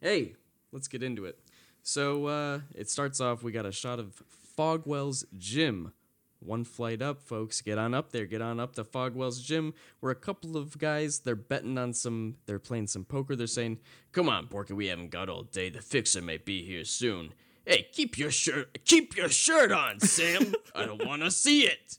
Hey, 0.00 0.34
let's 0.72 0.88
get 0.88 1.02
into 1.02 1.24
it. 1.24 1.38
So 1.82 2.26
uh, 2.26 2.60
it 2.74 2.90
starts 2.90 3.20
off. 3.20 3.42
We 3.42 3.50
got 3.52 3.66
a 3.66 3.72
shot 3.72 3.98
of 3.98 4.22
Fogwell's 4.56 5.24
gym. 5.36 5.92
One 6.40 6.64
flight 6.64 7.02
up, 7.02 7.22
folks. 7.22 7.60
Get 7.60 7.78
on 7.78 7.94
up 7.94 8.12
there. 8.12 8.26
Get 8.26 8.42
on 8.42 8.60
up 8.60 8.74
to 8.76 8.84
Fogwell's 8.84 9.40
gym. 9.40 9.74
Where 10.00 10.12
a 10.12 10.16
couple 10.16 10.56
of 10.56 10.78
guys 10.78 11.20
they're 11.20 11.34
betting 11.34 11.78
on 11.78 11.92
some. 11.92 12.36
They're 12.46 12.58
playing 12.58 12.88
some 12.88 13.04
poker. 13.04 13.34
They're 13.34 13.46
saying, 13.46 13.78
"Come 14.12 14.28
on, 14.28 14.46
Porky, 14.46 14.74
we 14.74 14.86
haven't 14.86 15.10
got 15.10 15.28
all 15.28 15.42
day. 15.44 15.70
The 15.70 15.80
fixer 15.80 16.20
may 16.20 16.36
be 16.36 16.64
here 16.64 16.84
soon." 16.84 17.32
Hey, 17.64 17.88
keep 17.90 18.16
your 18.16 18.30
shirt. 18.30 18.84
Keep 18.84 19.16
your 19.16 19.28
shirt 19.28 19.72
on, 19.72 19.98
Sam. 19.98 20.54
I 20.74 20.86
don't 20.86 21.04
want 21.04 21.22
to 21.22 21.32
see 21.32 21.64
it. 21.64 21.98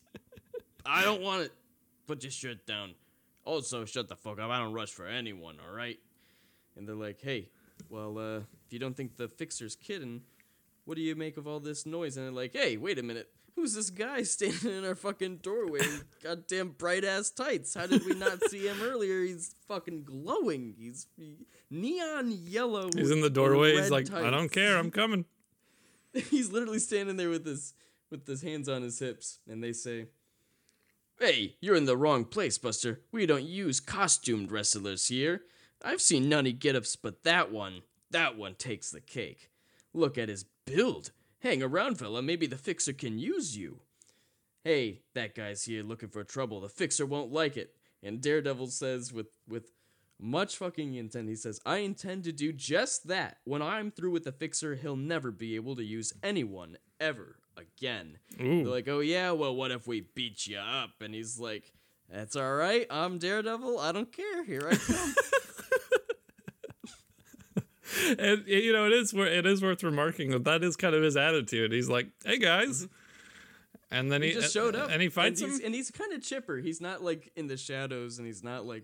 I 0.86 1.04
don't 1.04 1.22
want 1.22 1.44
it. 1.44 1.52
Put 2.06 2.24
your 2.24 2.32
shirt 2.32 2.66
down. 2.66 2.94
Also, 3.44 3.84
shut 3.84 4.08
the 4.08 4.16
fuck 4.16 4.40
up. 4.40 4.50
I 4.50 4.60
don't 4.60 4.72
rush 4.72 4.92
for 4.92 5.06
anyone, 5.06 5.58
all 5.66 5.76
right? 5.76 6.00
And 6.78 6.88
they're 6.88 6.96
like, 6.96 7.20
hey, 7.22 7.50
well, 7.90 8.18
uh, 8.18 8.38
if 8.38 8.72
you 8.72 8.80
don't 8.80 8.96
think 8.96 9.18
the 9.18 9.28
fixer's 9.28 9.76
kidding, 9.76 10.22
what 10.86 10.96
do 10.96 11.02
you 11.02 11.16
make 11.16 11.36
of 11.36 11.48
all 11.48 11.60
this 11.60 11.86
noise? 11.86 12.16
And 12.16 12.26
they're 12.26 12.32
like, 12.32 12.54
hey, 12.54 12.78
wait 12.78 12.98
a 12.98 13.04
minute. 13.04 13.30
Who's 13.58 13.74
this 13.74 13.90
guy 13.90 14.22
standing 14.24 14.72
in 14.72 14.86
our 14.86 14.94
fucking 14.96 15.38
doorway 15.38 15.82
goddamn 16.24 16.70
bright 16.78 17.04
ass 17.04 17.32
tights? 17.32 17.74
How 17.74 17.88
did 17.88 18.06
we 18.06 18.14
not 18.14 18.44
see 18.50 18.68
him 18.68 18.78
earlier? 18.84 19.24
He's 19.24 19.56
fucking 19.68 20.04
glowing. 20.04 20.76
He's 20.78 21.08
neon 21.72 22.32
yellow. 22.32 22.92
He's 22.96 23.10
in 23.10 23.22
the 23.22 23.32
doorway. 23.32 23.76
He's 23.76 23.90
like, 23.90 24.14
I 24.14 24.30
don't 24.30 24.52
care. 24.52 24.78
I'm 24.78 24.92
coming. 24.92 25.26
he's 26.30 26.52
literally 26.52 26.78
standing 26.78 27.18
there 27.18 27.30
with 27.30 27.46
his 27.46 27.74
with 28.12 28.28
his 28.28 28.44
hands 28.44 28.70
on 28.70 28.84
his 28.84 29.00
hips, 29.00 29.40
and 29.50 29.64
they 29.64 29.74
say, 29.74 30.06
"Hey, 31.20 31.56
you're 31.60 31.76
in 31.76 31.86
the 31.86 31.98
wrong 31.98 32.26
place, 32.26 32.60
Buster. 32.60 33.02
We 33.12 33.26
don't 33.26 33.44
use 33.44 33.80
costumed 33.80 34.52
wrestlers 34.52 35.08
here. 35.08 35.42
I've 35.84 36.02
seen 36.02 36.30
nutty 36.30 36.54
get-ups, 36.54 36.96
but 36.96 37.24
that 37.24 37.52
one, 37.52 37.82
that 38.12 38.38
one 38.38 38.56
takes 38.56 38.92
the 38.92 39.02
cake. 39.02 39.50
Look 39.94 40.18
at 40.18 40.30
his 40.30 40.46
build. 40.66 41.12
Hang 41.40 41.62
around, 41.62 42.00
fella. 42.00 42.22
Maybe 42.22 42.48
the 42.48 42.58
fixer 42.58 42.94
can 42.94 43.20
use 43.20 43.58
you." 43.58 43.82
Hey, 44.64 45.02
that 45.14 45.34
guy's 45.34 45.64
here 45.64 45.84
looking 45.84 46.10
for 46.10 46.24
trouble. 46.24 46.60
The 46.62 46.70
fixer 46.70 47.06
won't 47.06 47.32
like 47.32 47.56
it. 47.56 47.74
And 48.04 48.22
Daredevil 48.22 48.68
says 48.68 49.14
with 49.14 49.28
with 49.48 49.72
much 50.20 50.58
fucking 50.58 50.96
intent, 50.96 51.30
he 51.30 51.36
says, 51.36 51.60
I 51.66 51.78
intend 51.78 52.24
to 52.24 52.32
do 52.32 52.52
just 52.52 53.08
that. 53.08 53.38
When 53.44 53.62
I'm 53.62 53.92
through 53.92 54.12
with 54.12 54.24
the 54.24 54.32
fixer, 54.32 54.76
he'll 54.76 54.96
never 54.96 55.32
be 55.32 55.56
able 55.56 55.76
to 55.76 55.84
use 55.84 56.14
anyone 56.24 56.78
ever 57.00 57.38
again. 57.56 58.18
Ooh. 58.42 58.64
They're 58.64 58.74
like, 58.74 58.88
oh 58.88 59.00
yeah, 59.00 59.32
well, 59.32 59.56
what 59.56 59.72
if 59.72 59.88
we 59.88 60.02
beat 60.02 60.48
you 60.48 60.58
up? 60.58 61.02
And 61.02 61.14
he's 61.14 61.40
like, 61.40 61.72
that's 62.12 62.36
all 62.36 62.54
right. 62.54 62.88
I'm 62.90 63.20
Daredevil. 63.20 63.80
I 63.80 63.92
don't 63.92 64.12
care. 64.12 64.44
Here 64.44 64.68
I 64.70 64.76
come. 64.76 65.16
and 68.20 68.44
you 68.48 68.74
know 68.74 68.86
it 68.86 68.94
is 68.94 69.14
it 69.14 69.46
is 69.46 69.62
worth 69.62 69.84
remarking 69.84 70.32
that 70.32 70.44
that 70.46 70.64
is 70.64 70.76
kind 70.76 70.96
of 70.96 71.04
his 71.04 71.16
attitude. 71.18 71.72
He's 71.72 71.90
like, 71.90 72.08
"Hey 72.26 72.38
guys," 72.40 72.88
and 73.92 74.12
then 74.12 74.22
he, 74.22 74.30
Mm-hmm. 74.30 74.36
he 74.38 74.42
just 74.42 74.54
showed 74.54 74.76
up. 74.76 74.90
and 74.92 75.02
he 75.02 75.10
fights 75.10 75.42
and 75.42 75.54
him. 75.54 75.62
And 75.66 75.76
he's 75.76 75.92
kind 75.92 76.12
of 76.14 76.22
chipper. 76.22 76.58
He's 76.58 76.82
not 76.82 77.04
like 77.04 77.32
in 77.36 77.48
the 77.48 77.58
shadows, 77.58 78.18
and 78.18 78.28
he's 78.28 78.44
not 78.44 78.66
like 78.66 78.84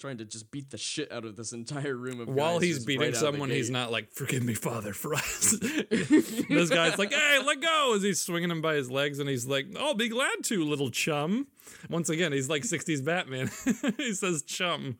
trying 0.00 0.16
to 0.16 0.24
just 0.24 0.50
beat 0.50 0.70
the 0.70 0.78
shit 0.78 1.12
out 1.12 1.24
of 1.26 1.36
this 1.36 1.52
entire 1.52 1.94
room 1.94 2.18
of 2.18 2.26
While 2.28 2.58
he's 2.58 2.82
beating 2.84 3.00
right 3.02 3.08
out 3.08 3.14
of 3.14 3.20
the 3.20 3.26
someone, 3.32 3.50
he's 3.50 3.70
not 3.70 3.90
like, 3.92 4.10
"Forgive 4.12 4.42
me, 4.42 4.54
Father, 4.54 4.92
for 4.92 5.14
us." 5.14 5.50
this 5.90 6.70
guy's 6.70 6.98
like, 6.98 7.12
"Hey, 7.12 7.38
let 7.44 7.60
go!" 7.60 7.92
As 7.94 8.02
he's 8.02 8.20
swinging 8.20 8.50
him 8.50 8.60
by 8.62 8.74
his 8.74 8.90
legs, 8.90 9.18
and 9.18 9.28
he's 9.28 9.46
like, 9.46 9.66
"I'll 9.78 9.94
be 9.94 10.08
glad 10.08 10.44
to, 10.44 10.64
little 10.64 10.90
chum." 10.90 11.46
Once 11.90 12.08
again, 12.10 12.32
he's 12.32 12.48
like 12.48 12.62
'60s 12.62 13.04
Batman. 13.04 13.50
he 13.98 14.12
says, 14.14 14.42
"Chum." 14.42 14.98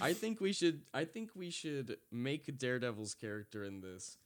I 0.00 0.12
think 0.12 0.40
we 0.40 0.52
should. 0.52 0.82
I 0.92 1.04
think 1.04 1.30
we 1.34 1.50
should 1.50 1.96
make 2.10 2.58
Daredevil's 2.58 3.14
character 3.14 3.64
in 3.64 3.80
this 3.80 4.16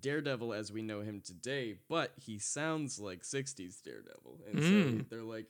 Daredevil 0.00 0.52
as 0.52 0.70
we 0.70 0.82
know 0.82 1.00
him 1.00 1.20
today, 1.20 1.76
but 1.88 2.12
he 2.20 2.38
sounds 2.38 2.98
like 2.98 3.22
'60s 3.22 3.82
Daredevil, 3.82 4.40
and 4.50 4.62
so 4.62 4.68
hmm. 4.68 5.00
they're 5.08 5.22
like, 5.22 5.46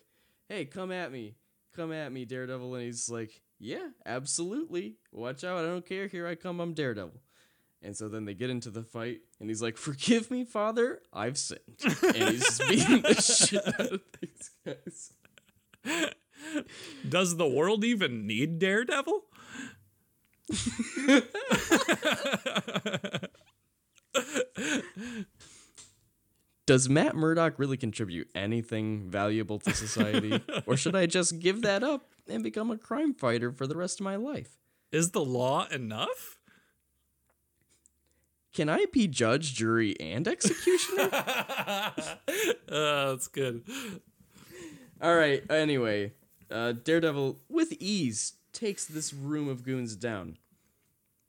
"Hey, 0.48 0.64
come 0.64 0.92
at 0.92 1.11
me, 1.11 1.35
come 1.74 1.92
at 1.92 2.12
me, 2.12 2.24
Daredevil," 2.24 2.74
and 2.74 2.85
he's 2.85 3.11
like, 3.11 3.42
"Yeah, 3.59 3.88
absolutely. 4.07 4.96
Watch 5.12 5.44
out! 5.44 5.59
I 5.59 5.62
don't 5.62 5.87
care. 5.87 6.07
Here 6.07 6.27
I 6.27 6.35
come. 6.35 6.61
I'm 6.61 6.74
Daredevil." 6.74 7.20
And 7.81 7.96
so 7.96 8.09
then 8.09 8.24
they 8.24 8.35
get 8.35 8.51
into 8.51 8.70
the 8.70 8.83
fight, 8.83 9.20
and 9.40 9.48
he's 9.48 9.62
like, 9.62 9.77
"Forgive 9.77 10.31
me, 10.31 10.44
Father. 10.44 11.01
I've 11.12 11.38
sinned," 11.38 11.61
and 12.03 12.29
he's 12.29 12.59
beating 12.59 13.03
the 13.03 13.14
shit 13.14 13.66
out 13.66 13.92
of 13.92 14.01
these 14.20 14.51
guys. 14.64 15.12
Does 17.09 17.37
the 17.37 17.48
world 17.48 17.85
even 17.85 18.27
need 18.27 18.59
Daredevil? 18.59 19.24
Does 26.67 26.89
Matt 26.89 27.17
Murdock 27.17 27.59
really 27.59 27.79
contribute 27.79 28.29
anything 28.35 29.09
valuable 29.09 29.59
to 29.61 29.73
society? 29.75 30.43
or 30.67 30.77
should 30.77 30.95
I 30.95 31.07
just 31.07 31.39
give 31.39 31.63
that 31.63 31.83
up 31.83 32.11
and 32.29 32.43
become 32.43 32.71
a 32.71 32.77
crime 32.77 33.15
fighter 33.15 33.51
for 33.51 33.67
the 33.67 33.75
rest 33.75 34.01
of 34.01 34.05
my 34.05 34.17
life? 34.17 34.59
Is 34.93 35.13
the 35.13 35.25
law 35.25 35.67
enough? 35.69 36.39
Can 38.53 38.69
I 38.69 38.87
be 38.93 39.07
judge, 39.07 39.55
jury, 39.55 39.99
and 40.01 40.27
executioner? 40.29 41.09
Uh, 41.13 41.91
that's 42.69 43.29
good. 43.29 43.63
All 45.01 45.15
right, 45.15 45.43
anyway, 45.51 46.13
uh, 46.51 46.73
Daredevil, 46.73 47.39
with 47.49 47.73
ease, 47.79 48.35
takes 48.59 48.85
this 48.85 49.12
room 49.14 49.49
of 49.49 49.62
goons 49.62 49.94
down. 49.97 50.37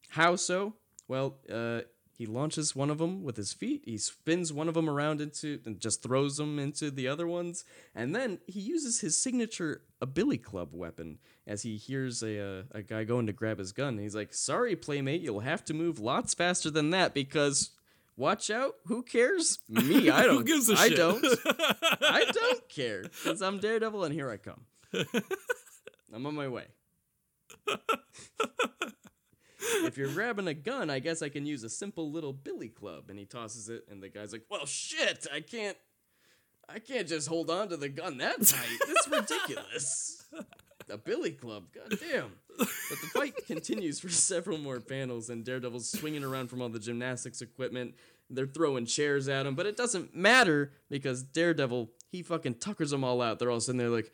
How 0.09 0.35
so? 0.35 0.73
Well, 1.07 1.37
uh, 1.51 1.81
he 2.17 2.25
launches 2.25 2.75
one 2.75 2.89
of 2.89 2.97
them 2.97 3.23
with 3.23 3.37
his 3.37 3.53
feet. 3.53 3.83
He 3.85 3.97
spins 3.97 4.51
one 4.51 4.67
of 4.67 4.73
them 4.73 4.89
around 4.89 5.21
into 5.21 5.59
and 5.65 5.79
just 5.79 6.03
throws 6.03 6.37
them 6.37 6.59
into 6.59 6.91
the 6.91 7.07
other 7.07 7.27
ones, 7.27 7.63
and 7.95 8.15
then 8.15 8.39
he 8.47 8.59
uses 8.59 8.99
his 8.99 9.17
signature 9.21 9.83
a 10.01 10.05
billy 10.05 10.37
club 10.37 10.69
weapon 10.73 11.19
as 11.47 11.61
he 11.63 11.77
hears 11.77 12.21
a 12.23 12.39
uh, 12.39 12.63
a 12.71 12.81
guy 12.81 13.03
going 13.03 13.27
to 13.27 13.33
grab 13.33 13.57
his 13.59 13.71
gun. 13.71 13.97
He's 13.97 14.15
like, 14.15 14.33
"Sorry, 14.33 14.75
playmate, 14.75 15.21
you'll 15.21 15.39
have 15.41 15.63
to 15.65 15.73
move 15.73 15.99
lots 15.99 16.33
faster 16.33 16.69
than 16.69 16.89
that 16.91 17.13
because." 17.13 17.71
watch 18.17 18.49
out. 18.49 18.75
Who 18.87 19.01
cares? 19.01 19.59
Me, 19.69 20.09
I 20.19 20.23
don't. 20.23 20.39
Who 20.39 20.43
gives 20.43 20.69
a 20.69 20.73
I 20.73 20.89
shit? 20.89 20.97
don't. 20.97 21.25
I 21.45 22.25
don't 22.29 22.67
care 22.67 23.03
because 23.03 23.41
I'm 23.41 23.59
Daredevil 23.59 24.03
and 24.03 24.13
here 24.13 24.29
I 24.29 24.35
come. 24.35 24.65
I'm 26.13 26.25
on 26.25 26.35
my 26.35 26.49
way. 26.49 26.65
If 29.85 29.97
you're 29.97 30.13
grabbing 30.13 30.47
a 30.47 30.53
gun, 30.53 30.89
I 30.89 30.99
guess 30.99 31.21
I 31.21 31.29
can 31.29 31.45
use 31.45 31.63
a 31.63 31.69
simple 31.69 32.11
little 32.11 32.33
billy 32.33 32.69
club. 32.69 33.05
And 33.09 33.19
he 33.19 33.25
tosses 33.25 33.69
it, 33.69 33.85
and 33.89 34.01
the 34.01 34.09
guy's 34.09 34.31
like, 34.31 34.45
"Well, 34.49 34.65
shit, 34.65 35.27
I 35.33 35.41
can't, 35.41 35.77
I 36.67 36.79
can't 36.79 37.07
just 37.07 37.27
hold 37.27 37.49
on 37.49 37.69
to 37.69 37.77
the 37.77 37.89
gun 37.89 38.17
that 38.17 38.45
tight. 38.45 38.79
That's 38.87 39.07
ridiculous." 39.07 40.27
A 40.91 40.97
billy 40.97 41.31
club, 41.31 41.65
goddamn. 41.71 42.31
But 42.57 42.67
the 43.01 43.09
fight 43.13 43.45
continues 43.45 43.99
for 43.99 44.09
several 44.09 44.57
more 44.57 44.79
panels, 44.79 45.29
and 45.29 45.45
Daredevil's 45.45 45.87
swinging 45.87 46.23
around 46.23 46.47
from 46.47 46.63
all 46.63 46.69
the 46.69 46.79
gymnastics 46.79 47.41
equipment. 47.41 47.93
They're 48.31 48.47
throwing 48.47 48.87
chairs 48.87 49.27
at 49.27 49.45
him, 49.45 49.53
but 49.53 49.67
it 49.67 49.77
doesn't 49.77 50.15
matter 50.15 50.71
because 50.89 51.21
Daredevil, 51.21 51.91
he 52.11 52.23
fucking 52.23 52.55
tuckers 52.55 52.89
them 52.89 53.03
all 53.03 53.21
out. 53.21 53.37
They're 53.37 53.51
all 53.51 53.59
sitting 53.59 53.77
there 53.77 53.89
like, 53.89 54.11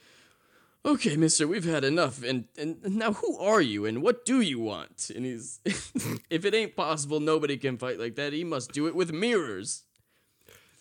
okay, 0.85 1.15
mister, 1.17 1.47
we've 1.47 1.65
had 1.65 1.83
enough. 1.83 2.23
And, 2.23 2.45
and 2.57 2.77
now 2.95 3.13
who 3.13 3.37
are 3.39 3.61
you 3.61 3.85
and 3.85 4.01
what 4.01 4.25
do 4.25 4.39
you 4.41 4.59
want? 4.59 5.11
And 5.13 5.25
he's, 5.25 5.59
if 6.29 6.45
it 6.45 6.53
ain't 6.53 6.75
possible, 6.75 7.19
nobody 7.19 7.57
can 7.57 7.77
fight 7.77 7.99
like 7.99 8.15
that. 8.15 8.33
He 8.33 8.43
must 8.43 8.71
do 8.71 8.87
it 8.87 8.95
with 8.95 9.11
mirrors. 9.11 9.83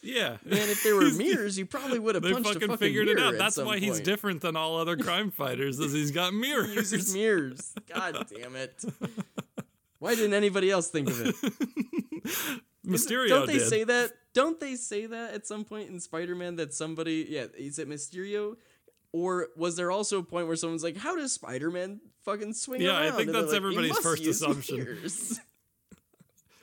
Yeah. 0.03 0.37
Man, 0.45 0.69
if 0.69 0.83
there 0.83 0.95
were 0.95 1.11
mirrors, 1.17 1.59
you 1.59 1.65
probably 1.65 1.99
would 1.99 2.15
have 2.15 2.23
punched 2.23 2.47
fucking, 2.47 2.63
a 2.65 2.67
fucking 2.67 2.77
figured 2.77 3.09
it 3.09 3.19
out. 3.19 3.39
That's 3.39 3.57
why 3.57 3.79
he's 3.79 3.95
point. 3.95 4.05
different 4.05 4.41
than 4.43 4.55
all 4.55 4.77
other 4.77 4.97
crime 4.97 5.31
fighters, 5.33 5.81
is 5.81 5.93
he's 5.93 6.11
got 6.11 6.35
mirrors. 6.35 6.75
uses 6.75 7.15
mirrors. 7.15 7.73
God 7.93 8.27
damn 8.35 8.55
it. 8.55 8.85
Why 9.99 10.15
didn't 10.15 10.35
anybody 10.35 10.71
else 10.71 10.89
think 10.89 11.09
of 11.09 11.21
it? 11.21 11.35
Mysterio 12.87 13.29
Don't 13.29 13.47
they 13.47 13.55
did. 13.55 13.69
say 13.69 13.85
that? 13.85 14.13
Don't 14.35 14.61
they 14.61 14.77
say 14.77 15.07
that 15.07 15.33
at 15.33 15.47
some 15.47 15.65
point 15.65 15.89
in 15.89 15.99
Spider-Man 16.01 16.57
that 16.57 16.75
somebody, 16.75 17.27
yeah, 17.31 17.47
is 17.57 17.79
it 17.79 17.89
Mysterio? 17.89 18.57
Or 19.17 19.47
was 19.57 19.77
there 19.77 19.93
also 19.93 20.19
a 20.19 20.23
point 20.25 20.49
where 20.49 20.57
someone's 20.57 20.83
like, 20.83 20.97
"How 20.97 21.15
does 21.15 21.33
Spider-Man 21.33 22.01
fucking 22.25 22.53
swing 22.55 22.81
Yeah, 22.81 22.99
I 22.99 23.13
think 23.13 23.29
And 23.29 23.35
that's 23.37 23.47
like, 23.53 23.57
everybody's 23.57 23.97
first 23.99 24.27
assumption. 24.27 24.79
mirrors." 24.79 25.39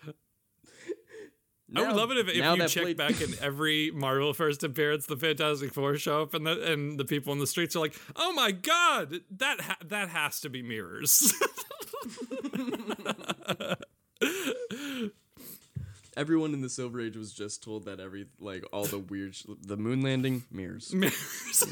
I 1.73 1.81
would 1.87 1.95
love 1.95 2.11
it 2.11 2.17
if, 2.17 2.27
if 2.27 2.35
you 2.35 2.67
check 2.67 2.83
Blade- 2.83 2.97
back 2.97 3.21
in 3.25 3.33
every 3.41 3.89
Marvel 3.91 4.33
first 4.33 4.65
appearance, 4.65 5.05
the 5.05 5.15
Fantastic 5.15 5.73
Four 5.73 5.95
show 5.95 6.23
up, 6.23 6.33
and 6.33 6.45
the 6.45 6.73
and 6.73 6.99
the 6.99 7.05
people 7.05 7.31
in 7.31 7.39
the 7.39 7.47
streets 7.47 7.73
are 7.77 7.79
like, 7.79 7.95
"Oh 8.17 8.33
my 8.33 8.51
god, 8.51 9.21
that 9.37 9.61
ha- 9.61 9.77
that 9.85 10.09
has 10.09 10.41
to 10.41 10.49
be 10.49 10.61
mirrors." 10.61 11.33
Everyone 16.17 16.53
in 16.53 16.59
the 16.59 16.69
Silver 16.69 16.99
Age 16.99 17.15
was 17.15 17.31
just 17.31 17.63
told 17.63 17.85
that 17.85 18.01
every 18.01 18.25
like 18.39 18.65
all 18.73 18.83
the 18.83 18.99
weird, 18.99 19.33
sh- 19.35 19.45
the 19.65 19.77
moon 19.77 20.01
landing 20.01 20.43
mirrors. 20.51 20.93
mirrors. 20.93 21.63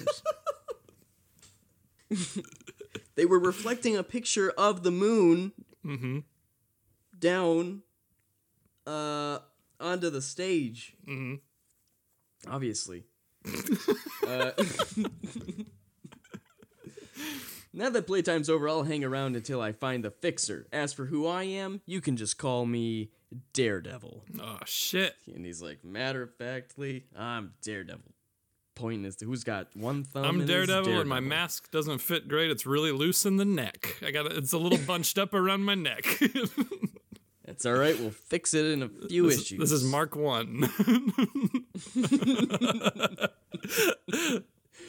They 3.16 3.26
were 3.26 3.40
reflecting 3.40 3.96
a 3.98 4.04
picture 4.04 4.52
of 4.58 4.84
the 4.84 4.92
moon 4.92 5.52
Mm-hmm. 5.86 6.20
down 7.18 7.84
uh 8.86 9.40
onto 9.80 10.10
the 10.10 10.22
stage 10.22 10.96
Mm-hmm. 11.08 11.36
obviously 12.54 13.06
uh, 14.28 14.52
now 17.74 17.90
that 17.90 18.08
playtime's 18.08 18.50
over 18.50 18.68
i'll 18.68 18.84
hang 18.84 19.04
around 19.04 19.36
until 19.36 19.62
i 19.62 19.72
find 19.72 20.04
the 20.04 20.12
fixer 20.12 20.68
as 20.74 20.92
for 20.94 21.06
who 21.06 21.26
i 21.28 21.44
am 21.44 21.82
you 21.86 22.02
can 22.02 22.18
just 22.18 22.38
call 22.38 22.66
me 22.66 23.10
daredevil 23.54 24.26
Oh 24.42 24.58
shit! 24.66 25.16
and 25.34 25.46
he's 25.46 25.62
like 25.62 25.84
matter 25.86 26.24
of 26.24 26.36
factly 26.36 27.06
i'm 27.18 27.54
daredevil 27.62 28.12
pointing 28.80 29.12
to 29.12 29.26
who's 29.26 29.44
got 29.44 29.68
one 29.76 30.04
thumb 30.04 30.26
I'm 30.26 30.40
his 30.40 30.50
Daredevil, 30.50 31.00
and 31.00 31.10
my 31.10 31.20
mask 31.20 31.70
doesn't 31.72 32.00
fit 32.00 32.28
great. 32.28 32.50
It's 32.50 32.66
really 32.66 32.92
loose 32.92 33.26
in 33.26 33.38
the 33.38 33.46
neck. 33.46 33.98
I 34.06 34.12
got. 34.12 34.32
It's 34.32 34.54
a 34.54 34.58
little 34.58 34.80
bunched 34.80 35.18
up 35.18 35.34
around 35.34 35.64
my 35.66 35.76
neck. 35.76 36.06
That's 37.46 37.66
all 37.66 37.74
right. 37.74 38.00
We'll 38.00 38.12
fix 38.12 38.54
it 38.54 38.66
in 38.66 38.84
a 38.84 38.90
few 38.90 39.30
this, 39.30 39.42
issues. 39.42 39.60
this 39.60 39.72
is 39.72 39.84
Mark 39.84 40.16
One. 40.16 40.70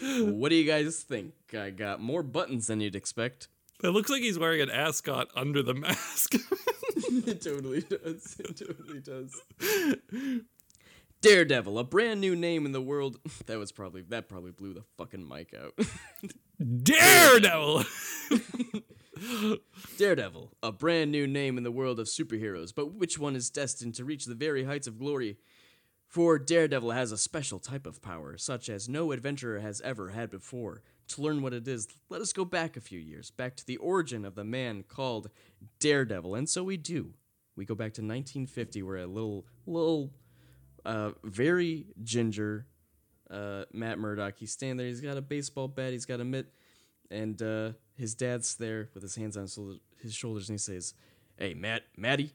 What 0.02 0.48
do 0.48 0.54
you 0.54 0.64
guys 0.64 1.00
think? 1.00 1.34
I 1.52 1.68
got 1.68 2.00
more 2.00 2.22
buttons 2.22 2.68
than 2.68 2.80
you'd 2.80 2.96
expect. 2.96 3.48
it 3.84 3.88
looks 3.88 4.08
like 4.08 4.22
he's 4.22 4.38
wearing 4.38 4.62
an 4.62 4.70
ascot 4.70 5.28
under 5.36 5.62
the 5.62 5.74
mask. 5.74 6.34
it 6.94 7.42
totally 7.42 7.82
does. 7.82 8.36
It 8.38 8.56
totally 8.56 9.00
does. 9.00 9.38
Daredevil, 11.22 11.78
a 11.78 11.84
brand 11.84 12.20
new 12.20 12.34
name 12.34 12.64
in 12.64 12.72
the 12.72 12.80
world. 12.80 13.18
That 13.46 13.58
was 13.58 13.72
probably 13.72 14.02
that 14.02 14.28
probably 14.28 14.52
blew 14.52 14.74
the 14.74 14.84
fucking 14.96 15.26
mic 15.26 15.54
out. 15.54 15.78
Daredevil. 16.82 17.84
Daredevil, 19.98 20.52
a 20.62 20.72
brand 20.72 21.10
new 21.10 21.26
name 21.26 21.58
in 21.58 21.64
the 21.64 21.72
world 21.72 21.98
of 21.98 22.06
superheroes, 22.06 22.72
but 22.74 22.94
which 22.94 23.18
one 23.18 23.34
is 23.34 23.50
destined 23.50 23.94
to 23.96 24.04
reach 24.04 24.24
the 24.24 24.34
very 24.34 24.64
heights 24.64 24.86
of 24.86 24.98
glory? 24.98 25.38
For 26.06 26.38
Daredevil 26.38 26.90
has 26.92 27.12
a 27.12 27.18
special 27.18 27.58
type 27.58 27.86
of 27.86 28.02
power, 28.02 28.36
such 28.36 28.68
as 28.68 28.88
no 28.88 29.12
adventurer 29.12 29.60
has 29.60 29.80
ever 29.82 30.10
had 30.10 30.30
before. 30.30 30.82
To 31.08 31.22
learn 31.22 31.42
what 31.42 31.52
it 31.52 31.66
is, 31.68 31.88
let 32.08 32.20
us 32.20 32.32
go 32.32 32.44
back 32.44 32.76
a 32.76 32.80
few 32.80 32.98
years, 32.98 33.30
back 33.30 33.56
to 33.56 33.66
the 33.66 33.76
origin 33.76 34.24
of 34.24 34.34
the 34.34 34.44
man 34.44 34.84
called 34.84 35.30
Daredevil, 35.80 36.34
and 36.34 36.48
so 36.48 36.62
we 36.62 36.76
do. 36.76 37.14
We 37.56 37.64
go 37.64 37.74
back 37.74 37.92
to 37.94 38.02
1950, 38.02 38.82
where 38.82 38.96
a 38.96 39.06
little, 39.06 39.46
little, 39.66 40.12
uh, 40.84 41.10
very 41.24 41.86
ginger, 42.02 42.66
uh, 43.30 43.64
Matt 43.72 43.98
Murdock. 43.98 44.34
He's 44.38 44.52
standing 44.52 44.76
there. 44.76 44.86
He's 44.86 45.00
got 45.00 45.16
a 45.16 45.22
baseball 45.22 45.68
bat. 45.68 45.92
He's 45.92 46.06
got 46.06 46.20
a 46.20 46.24
mitt, 46.24 46.52
and 47.10 47.40
uh, 47.42 47.72
his 47.96 48.14
dad's 48.14 48.56
there 48.56 48.88
with 48.94 49.02
his 49.02 49.14
hands 49.16 49.36
on 49.36 49.44
his 50.02 50.14
shoulders, 50.14 50.48
and 50.48 50.54
he 50.54 50.58
says, 50.58 50.94
"Hey, 51.36 51.54
Matt, 51.54 51.82
Matty, 51.96 52.32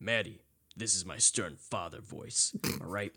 Matty, 0.00 0.42
this 0.76 0.94
is 0.94 1.04
my 1.04 1.18
stern 1.18 1.56
father 1.56 2.00
voice. 2.00 2.54
All 2.80 2.86
right, 2.86 3.12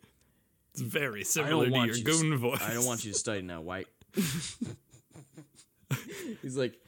It's 0.74 0.82
very 0.82 1.24
similar 1.24 1.66
to 1.66 1.72
your 1.72 1.86
you. 1.88 1.94
to 1.94 2.02
goon 2.04 2.38
voice. 2.38 2.62
I 2.62 2.74
don't 2.74 2.86
want 2.86 3.06
you 3.06 3.12
to 3.14 3.18
study 3.18 3.42
now, 3.42 3.62
White." 3.62 3.88
He's 6.42 6.58
like, 6.58 6.80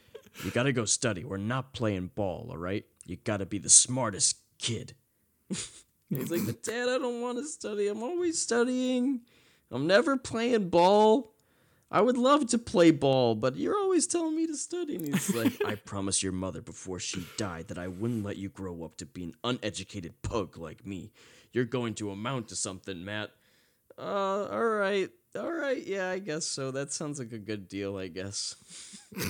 "You 0.44 0.52
gotta 0.52 0.72
go 0.74 0.86
study. 0.86 1.24
We're 1.24 1.38
not 1.38 1.74
playing 1.74 2.12
ball, 2.16 2.48
all 2.52 2.58
right? 2.58 2.86
You 3.06 3.18
gotta 3.24 3.46
be 3.46 3.58
the 3.60 3.70
smartest 3.70 4.38
kid." 4.60 4.94
He's 6.10 6.32
like, 6.32 6.46
"But 6.46 6.64
Dad, 6.64 6.90
I 6.90 6.98
don't 6.98 7.22
want 7.22 7.38
to 7.38 7.46
study. 7.46 7.88
I'm 7.88 8.04
always 8.04 8.42
studying. 8.42 9.22
I'm 9.72 9.88
never 9.88 10.18
playing 10.18 10.70
ball. 10.70 11.34
I 11.90 12.02
would 12.02 12.18
love 12.18 12.48
to 12.48 12.58
play 12.58 12.92
ball, 12.92 13.34
but 13.36 13.56
you're 13.56 13.78
always 13.78 14.08
telling 14.08 14.36
me 14.36 14.48
to 14.48 14.56
study." 14.56 14.96
And 14.96 15.06
he's 15.06 15.34
like, 15.34 15.54
"I 15.66 15.76
promised 15.76 16.24
your 16.24 16.34
mother 16.34 16.62
before 16.62 17.00
she 17.00 17.26
died 17.38 17.68
that 17.68 17.78
I 17.78 17.88
wouldn't 17.88 18.24
let 18.26 18.38
you 18.38 18.50
grow 18.50 18.84
up 18.84 18.98
to 18.98 19.06
be 19.06 19.24
an 19.24 19.34
uneducated 19.44 20.22
pug 20.22 20.58
like 20.58 20.86
me. 20.86 21.12
You're 21.52 21.66
going 21.66 21.94
to 21.96 22.12
amount 22.12 22.50
to 22.50 22.56
something, 22.56 23.04
Matt." 23.04 23.32
Uh, 23.98 24.48
all 24.52 24.64
right, 24.68 25.10
all 25.36 25.52
right, 25.52 25.86
yeah, 25.86 26.10
I 26.10 26.20
guess 26.20 26.46
so. 26.46 26.72
That 26.72 26.94
sounds 26.94 27.20
like 27.20 27.32
a 27.32 27.40
good 27.40 27.68
deal, 27.68 27.98
I 27.98 28.08
guess. 28.08 28.56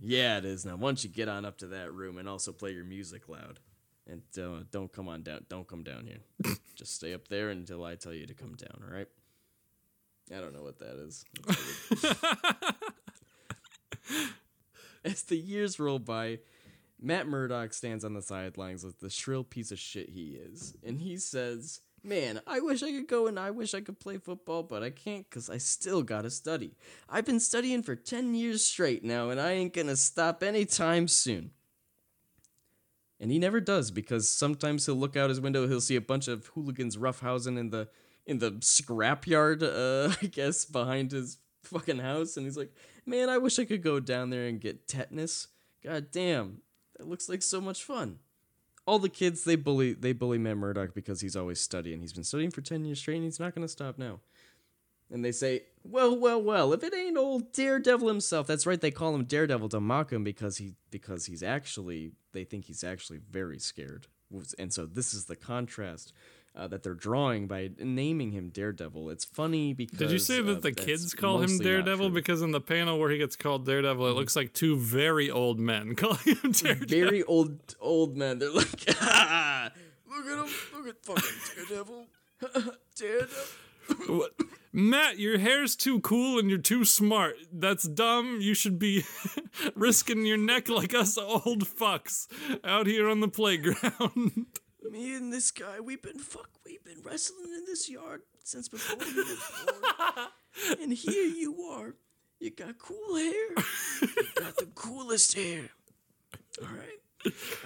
yeah, 0.00 0.38
it 0.38 0.44
is. 0.44 0.64
Now, 0.64 0.76
once 0.76 1.02
you 1.02 1.10
get 1.10 1.28
on 1.28 1.44
up 1.44 1.58
to 1.58 1.66
that 1.68 1.92
room 1.92 2.16
and 2.16 2.28
also 2.28 2.52
play 2.52 2.70
your 2.72 2.84
music 2.84 3.28
loud, 3.28 3.58
and 4.08 4.22
uh, 4.38 4.64
don't 4.70 4.92
come 4.92 5.08
on 5.08 5.22
down, 5.22 5.44
don't 5.48 5.68
come 5.68 5.82
down 5.82 6.06
here. 6.06 6.54
Just 6.74 6.94
stay 6.94 7.12
up 7.14 7.28
there 7.28 7.50
until 7.50 7.84
I 7.84 7.94
tell 7.94 8.14
you 8.14 8.26
to 8.26 8.34
come 8.34 8.54
down. 8.54 8.82
All 8.82 8.94
right. 8.94 9.08
I 10.34 10.40
don't 10.40 10.52
know 10.52 10.62
what 10.62 10.78
that 10.80 10.96
is. 10.96 11.24
As 15.04 15.22
the 15.22 15.36
years 15.36 15.78
roll 15.78 15.98
by, 15.98 16.40
Matt 17.00 17.26
Murdock 17.26 17.72
stands 17.72 18.04
on 18.04 18.14
the 18.14 18.22
sidelines 18.22 18.84
with 18.84 19.00
the 19.00 19.10
shrill 19.10 19.44
piece 19.44 19.70
of 19.70 19.78
shit 19.78 20.10
he 20.10 20.30
is, 20.30 20.74
and 20.84 21.00
he 21.00 21.16
says, 21.16 21.80
Man, 22.02 22.40
I 22.46 22.60
wish 22.60 22.82
I 22.82 22.92
could 22.92 23.08
go 23.08 23.26
and 23.26 23.38
I 23.38 23.50
wish 23.50 23.74
I 23.74 23.80
could 23.80 23.98
play 23.98 24.18
football, 24.18 24.62
but 24.62 24.82
I 24.82 24.90
can't 24.90 25.28
because 25.28 25.50
I 25.50 25.58
still 25.58 26.02
gotta 26.02 26.30
study. 26.30 26.76
I've 27.08 27.26
been 27.26 27.40
studying 27.40 27.82
for 27.82 27.96
10 27.96 28.34
years 28.34 28.64
straight 28.64 29.04
now, 29.04 29.30
and 29.30 29.40
I 29.40 29.52
ain't 29.52 29.74
gonna 29.74 29.96
stop 29.96 30.42
anytime 30.42 31.08
soon. 31.08 31.50
And 33.20 33.32
he 33.32 33.38
never 33.38 33.60
does 33.60 33.90
because 33.90 34.28
sometimes 34.28 34.86
he'll 34.86 34.94
look 34.94 35.16
out 35.16 35.28
his 35.28 35.40
window, 35.40 35.66
he'll 35.66 35.80
see 35.80 35.96
a 35.96 36.00
bunch 36.00 36.28
of 36.28 36.46
hooligans 36.48 36.96
roughhousing 36.96 37.58
in 37.58 37.70
the 37.70 37.88
in 38.26 38.38
the 38.38 38.52
scrapyard, 38.52 39.62
uh, 39.62 40.14
I 40.22 40.26
guess, 40.26 40.64
behind 40.64 41.12
his 41.12 41.38
fucking 41.62 41.98
house, 41.98 42.36
and 42.36 42.46
he's 42.46 42.56
like, 42.56 42.72
Man, 43.06 43.30
I 43.30 43.38
wish 43.38 43.58
I 43.58 43.64
could 43.64 43.82
go 43.82 44.00
down 44.00 44.30
there 44.30 44.46
and 44.46 44.60
get 44.60 44.86
tetanus. 44.86 45.48
God 45.82 46.10
damn, 46.12 46.60
that 46.96 47.08
looks 47.08 47.28
like 47.28 47.42
so 47.42 47.60
much 47.60 47.82
fun. 47.82 48.18
All 48.86 48.98
the 48.98 49.08
kids 49.08 49.44
they 49.44 49.56
bully 49.56 49.94
they 49.94 50.12
bully 50.12 50.38
Matt 50.38 50.56
Murdock 50.56 50.94
because 50.94 51.20
he's 51.20 51.36
always 51.36 51.60
studying. 51.60 52.00
He's 52.00 52.12
been 52.12 52.24
studying 52.24 52.50
for 52.50 52.60
ten 52.60 52.84
years 52.84 53.00
straight 53.00 53.16
and 53.16 53.24
he's 53.24 53.40
not 53.40 53.54
gonna 53.54 53.68
stop 53.68 53.98
now. 53.98 54.20
And 55.10 55.24
they 55.24 55.32
say, 55.32 55.62
Well, 55.82 56.18
well, 56.18 56.42
well, 56.42 56.72
if 56.72 56.82
it 56.82 56.94
ain't 56.94 57.16
old 57.16 57.52
Daredevil 57.52 58.08
himself, 58.08 58.46
that's 58.46 58.66
right, 58.66 58.80
they 58.80 58.90
call 58.90 59.14
him 59.14 59.24
Daredevil 59.24 59.70
to 59.70 59.80
mock 59.80 60.12
him 60.12 60.24
because 60.24 60.58
he 60.58 60.74
because 60.90 61.26
he's 61.26 61.42
actually 61.42 62.12
they 62.38 62.44
think 62.44 62.66
he's 62.66 62.84
actually 62.84 63.18
very 63.18 63.58
scared 63.58 64.06
and 64.58 64.72
so 64.72 64.86
this 64.86 65.12
is 65.14 65.24
the 65.24 65.34
contrast 65.36 66.12
uh, 66.54 66.68
that 66.68 66.82
they're 66.82 66.94
drawing 66.94 67.46
by 67.46 67.70
naming 67.78 68.32
him 68.32 68.48
Daredevil. 68.50 69.10
It's 69.10 69.24
funny 69.24 69.72
because 69.72 69.98
Did 69.98 70.10
you 70.10 70.18
say 70.18 70.40
uh, 70.40 70.42
that 70.42 70.62
the 70.62 70.72
kids 70.72 71.14
call 71.14 71.40
him 71.40 71.58
Daredevil? 71.58 72.10
Because 72.10 72.42
in 72.42 72.50
the 72.50 72.60
panel 72.60 72.98
where 72.98 73.10
he 73.10 73.18
gets 73.18 73.36
called 73.36 73.64
Daredevil, 73.64 74.06
it 74.06 74.12
looks 74.12 74.36
like 74.36 74.52
two 74.52 74.76
very 74.76 75.30
old 75.30 75.58
men 75.58 75.94
calling 76.02 76.18
him 76.24 76.52
Daredevil. 76.52 76.88
very 76.88 77.22
old 77.24 77.58
old 77.80 78.16
men. 78.16 78.38
They're 78.38 78.52
like, 78.52 78.84
"Ah, 79.00 79.70
look 80.08 80.26
at 80.26 80.38
him, 80.38 80.54
look 80.76 80.88
at 80.88 81.04
fucking 81.04 81.38
Daredevil, 81.68 82.06
Daredevil. 82.96 84.28
Matt, 84.72 85.18
your 85.18 85.38
hair's 85.38 85.74
too 85.74 86.00
cool 86.00 86.38
and 86.38 86.50
you're 86.50 86.58
too 86.58 86.84
smart. 86.84 87.36
That's 87.52 87.88
dumb. 87.88 88.38
You 88.40 88.54
should 88.54 88.78
be 88.78 89.04
risking 89.74 90.26
your 90.26 90.36
neck 90.36 90.68
like 90.68 90.94
us 90.94 91.16
old 91.16 91.64
fucks 91.64 92.26
out 92.62 92.86
here 92.86 93.08
on 93.08 93.20
the 93.20 93.28
playground. 93.28 94.46
Me 94.90 95.14
and 95.14 95.32
this 95.32 95.50
guy, 95.50 95.80
we've 95.80 96.00
been 96.00 96.18
fuck, 96.18 96.48
we've 96.64 96.82
been 96.84 97.02
wrestling 97.02 97.52
in 97.56 97.64
this 97.66 97.90
yard 97.90 98.22
since 98.44 98.68
before 98.68 99.04
you 99.06 99.16
were 99.16 99.72
born. 99.72 100.28
and 100.80 100.92
here 100.92 101.26
you 101.26 101.60
are, 101.72 101.94
you 102.40 102.50
got 102.50 102.78
cool 102.78 103.16
hair, 103.16 103.48
you 104.00 104.24
got 104.36 104.56
the 104.56 104.68
coolest 104.74 105.34
hair. 105.34 105.68
All 106.62 106.74
right, 106.74 107.00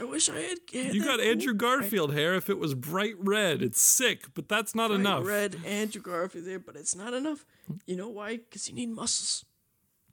I 0.01 0.05
wish 0.05 0.29
I 0.29 0.39
had. 0.39 0.59
had 0.73 0.95
You 0.95 1.05
got 1.05 1.19
cool 1.19 1.29
Andrew 1.29 1.55
Garfield 1.55 2.15
hair 2.15 2.35
if 2.35 2.49
it 2.49 2.59
was 2.59 2.75
bright 2.75 3.15
red. 3.19 3.63
It's 3.63 3.81
sick, 3.81 4.27
but 4.35 4.49
that's 4.49 4.75
not 4.75 4.89
bright 4.89 5.01
enough. 5.01 5.27
red 5.27 5.57
Andrew 5.65 6.01
Garfield 6.01 6.47
hair, 6.47 6.59
but 6.59 6.77
it's 6.77 6.95
not 6.97 7.13
enough. 7.15 7.45
You 7.87 7.97
know 7.97 8.09
why? 8.09 8.39
Because 8.39 8.69
you 8.69 8.75
need 8.75 8.91
muscles. 8.91 9.45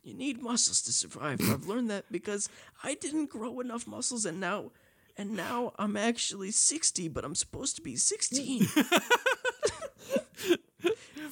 You 0.03 0.13
need 0.13 0.41
muscles 0.41 0.81
to 0.83 0.91
survive. 0.91 1.39
I've 1.41 1.67
learned 1.67 1.89
that 1.89 2.11
because 2.11 2.49
I 2.83 2.95
didn't 2.95 3.29
grow 3.29 3.59
enough 3.59 3.85
muscles, 3.87 4.25
and 4.25 4.39
now, 4.39 4.71
and 5.17 5.35
now 5.35 5.73
I'm 5.77 5.97
actually 5.97 6.51
60, 6.51 7.07
but 7.09 7.25
I'm 7.25 7.35
supposed 7.35 7.75
to 7.75 7.81
be 7.81 7.95
16. 7.95 8.65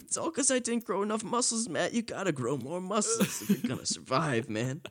it's 0.02 0.18
all 0.18 0.30
because 0.30 0.52
I 0.52 0.60
didn't 0.60 0.86
grow 0.86 1.02
enough 1.02 1.24
muscles, 1.24 1.70
Matt. 1.70 1.94
You 1.94 2.02
gotta 2.02 2.32
grow 2.32 2.58
more 2.58 2.82
muscles 2.82 3.42
if 3.42 3.50
you're 3.50 3.70
gonna 3.76 3.86
survive, 3.86 4.50
man. 4.50 4.82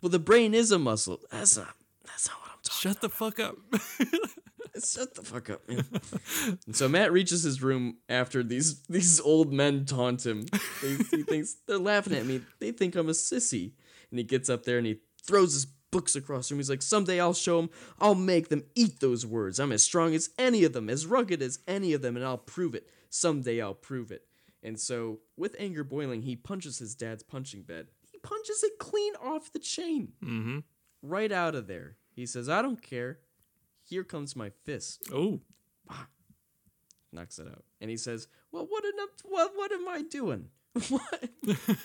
Well, 0.00 0.10
the 0.10 0.18
brain 0.18 0.54
is 0.54 0.70
a 0.70 0.78
muscle. 0.78 1.20
That's 1.30 1.56
not. 1.56 1.74
That's 2.04 2.28
not 2.28 2.38
what 2.38 2.50
I'm 2.50 2.50
talking. 2.50 2.55
Shut 2.80 3.00
the 3.00 3.08
fuck 3.08 3.40
up. 3.40 3.56
Shut 4.84 5.14
the 5.14 5.22
fuck 5.22 5.48
up, 5.50 5.66
man. 5.68 5.84
and 6.66 6.76
so 6.76 6.88
Matt 6.88 7.12
reaches 7.12 7.42
his 7.42 7.62
room 7.62 7.96
after 8.08 8.42
these 8.42 8.82
these 8.82 9.20
old 9.20 9.52
men 9.52 9.84
taunt 9.86 10.26
him. 10.26 10.46
He, 10.82 10.96
he 11.10 11.22
thinks 11.22 11.56
they're 11.66 11.78
laughing 11.78 12.14
at 12.14 12.26
me. 12.26 12.42
They 12.60 12.72
think 12.72 12.94
I'm 12.94 13.08
a 13.08 13.12
sissy. 13.12 13.72
And 14.10 14.18
he 14.18 14.24
gets 14.24 14.48
up 14.48 14.64
there 14.64 14.78
and 14.78 14.86
he 14.86 15.00
throws 15.26 15.54
his 15.54 15.66
books 15.90 16.14
across 16.14 16.48
the 16.48 16.54
room. 16.54 16.60
He's 16.60 16.70
like, 16.70 16.82
"Someday 16.82 17.20
I'll 17.20 17.34
show 17.34 17.60
them. 17.60 17.70
I'll 17.98 18.14
make 18.14 18.48
them 18.48 18.64
eat 18.74 19.00
those 19.00 19.24
words. 19.24 19.58
I'm 19.58 19.72
as 19.72 19.82
strong 19.82 20.14
as 20.14 20.30
any 20.38 20.64
of 20.64 20.72
them, 20.72 20.90
as 20.90 21.06
rugged 21.06 21.42
as 21.42 21.58
any 21.66 21.92
of 21.92 22.02
them, 22.02 22.16
and 22.16 22.24
I'll 22.24 22.38
prove 22.38 22.74
it. 22.74 22.86
Someday 23.08 23.60
I'll 23.60 23.74
prove 23.74 24.10
it." 24.10 24.22
And 24.62 24.78
so, 24.78 25.20
with 25.36 25.54
anger 25.58 25.84
boiling, 25.84 26.22
he 26.22 26.36
punches 26.36 26.78
his 26.78 26.94
dad's 26.94 27.22
punching 27.22 27.62
bed. 27.62 27.86
He 28.10 28.18
punches 28.18 28.62
it 28.62 28.78
clean 28.78 29.14
off 29.22 29.52
the 29.52 29.58
chain, 29.58 30.12
mm-hmm. 30.22 30.58
right 31.02 31.32
out 31.32 31.54
of 31.54 31.66
there. 31.66 31.96
He 32.16 32.26
says, 32.26 32.48
"I 32.48 32.62
don't 32.62 32.82
care. 32.82 33.18
Here 33.84 34.02
comes 34.02 34.34
my 34.34 34.50
fist." 34.50 35.04
Oh, 35.12 35.40
knocks 37.12 37.38
it 37.38 37.46
out. 37.46 37.64
And 37.80 37.90
he 37.90 37.96
says, 37.96 38.26
"Well, 38.50 38.66
what 38.68 38.84
am 38.84 38.94
what 39.24 39.52
what 39.54 39.70
am 39.70 39.86
I 39.86 40.02
doing? 40.02 40.48
what? 40.88 41.28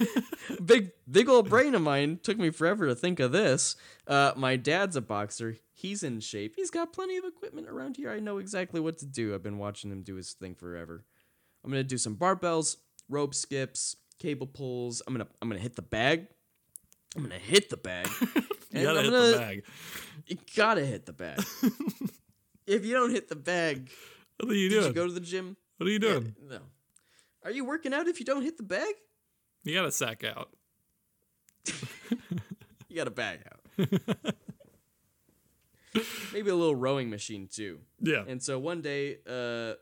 big 0.66 0.92
big 1.10 1.30
old 1.30 1.50
brain 1.50 1.76
of 1.76 1.82
mine 1.82 2.20
took 2.24 2.38
me 2.38 2.50
forever 2.50 2.88
to 2.88 2.96
think 2.96 3.20
of 3.20 3.32
this. 3.32 3.76
Uh, 4.08 4.32
my 4.36 4.56
dad's 4.56 4.96
a 4.96 5.02
boxer. 5.02 5.58
He's 5.74 6.04
in 6.04 6.20
shape. 6.20 6.54
He's 6.56 6.72
got 6.72 6.94
plenty 6.94 7.18
of 7.18 7.26
equipment 7.26 7.68
around 7.68 7.98
here. 7.98 8.10
I 8.10 8.20
know 8.20 8.38
exactly 8.38 8.80
what 8.80 8.98
to 9.00 9.06
do. 9.06 9.34
I've 9.34 9.44
been 9.44 9.58
watching 9.58 9.92
him 9.92 10.02
do 10.02 10.16
his 10.16 10.34
thing 10.34 10.56
forever. 10.56 11.04
I'm 11.64 11.72
gonna 11.72 11.84
do 11.84 11.98
some 11.98 12.16
barbells, 12.16 12.78
rope 13.10 13.36
skips, 13.36 13.96
cable 14.20 14.48
pulls. 14.48 15.02
I'm 15.06 15.14
gonna 15.14 15.28
I'm 15.42 15.50
gonna 15.50 15.62
hit 15.62 15.76
the 15.76 15.82
bag. 15.82 16.28
I'm 17.16 17.24
gonna 17.24 17.36
hit 17.36 17.70
the 17.70 17.78
bag. 17.78 18.08
you 18.74 18.84
gotta 18.84 19.00
I'm 19.00 19.06
hit 19.06 19.12
gonna- 19.12 19.32
the 19.32 19.38
bag. 19.38 19.64
You 20.28 20.38
gotta 20.56 20.86
hit 20.86 21.06
the 21.06 21.14
bag. 21.14 21.40
if 22.68 22.86
you 22.86 22.94
don't 22.94 23.12
hit 23.12 23.28
the 23.28 23.36
bag, 23.36 23.90
What 24.40 24.52
are 24.52 24.56
you 24.56 24.70
did 24.70 24.76
doing? 24.76 24.88
you 24.88 24.94
go 24.94 25.08
to 25.08 25.14
the 25.14 25.20
gym? 25.20 25.58
what 25.78 25.88
are 25.88 25.92
you 25.92 26.00
doing? 26.00 26.36
No. 26.48 26.60
Are 27.44 27.52
you 27.52 27.66
working 27.66 27.94
out 27.94 28.08
if 28.08 28.20
you 28.20 28.26
don't 28.26 28.44
hit 28.44 28.58
the 28.58 28.64
bag? 28.64 28.94
You 29.64 29.74
gotta 29.74 29.92
sack 29.92 30.24
out. 30.24 30.50
You 32.90 32.98
gotta 32.98 33.10
bag 33.12 33.40
out. 33.50 33.86
Maybe 36.34 36.50
a 36.50 36.56
little 36.56 36.76
rowing 36.76 37.10
machine 37.10 37.48
too. 37.50 37.80
Yeah. 38.02 38.24
And 38.28 38.44
so 38.44 38.60
one 38.60 38.82
day, 38.82 39.18
uh, 39.26 39.74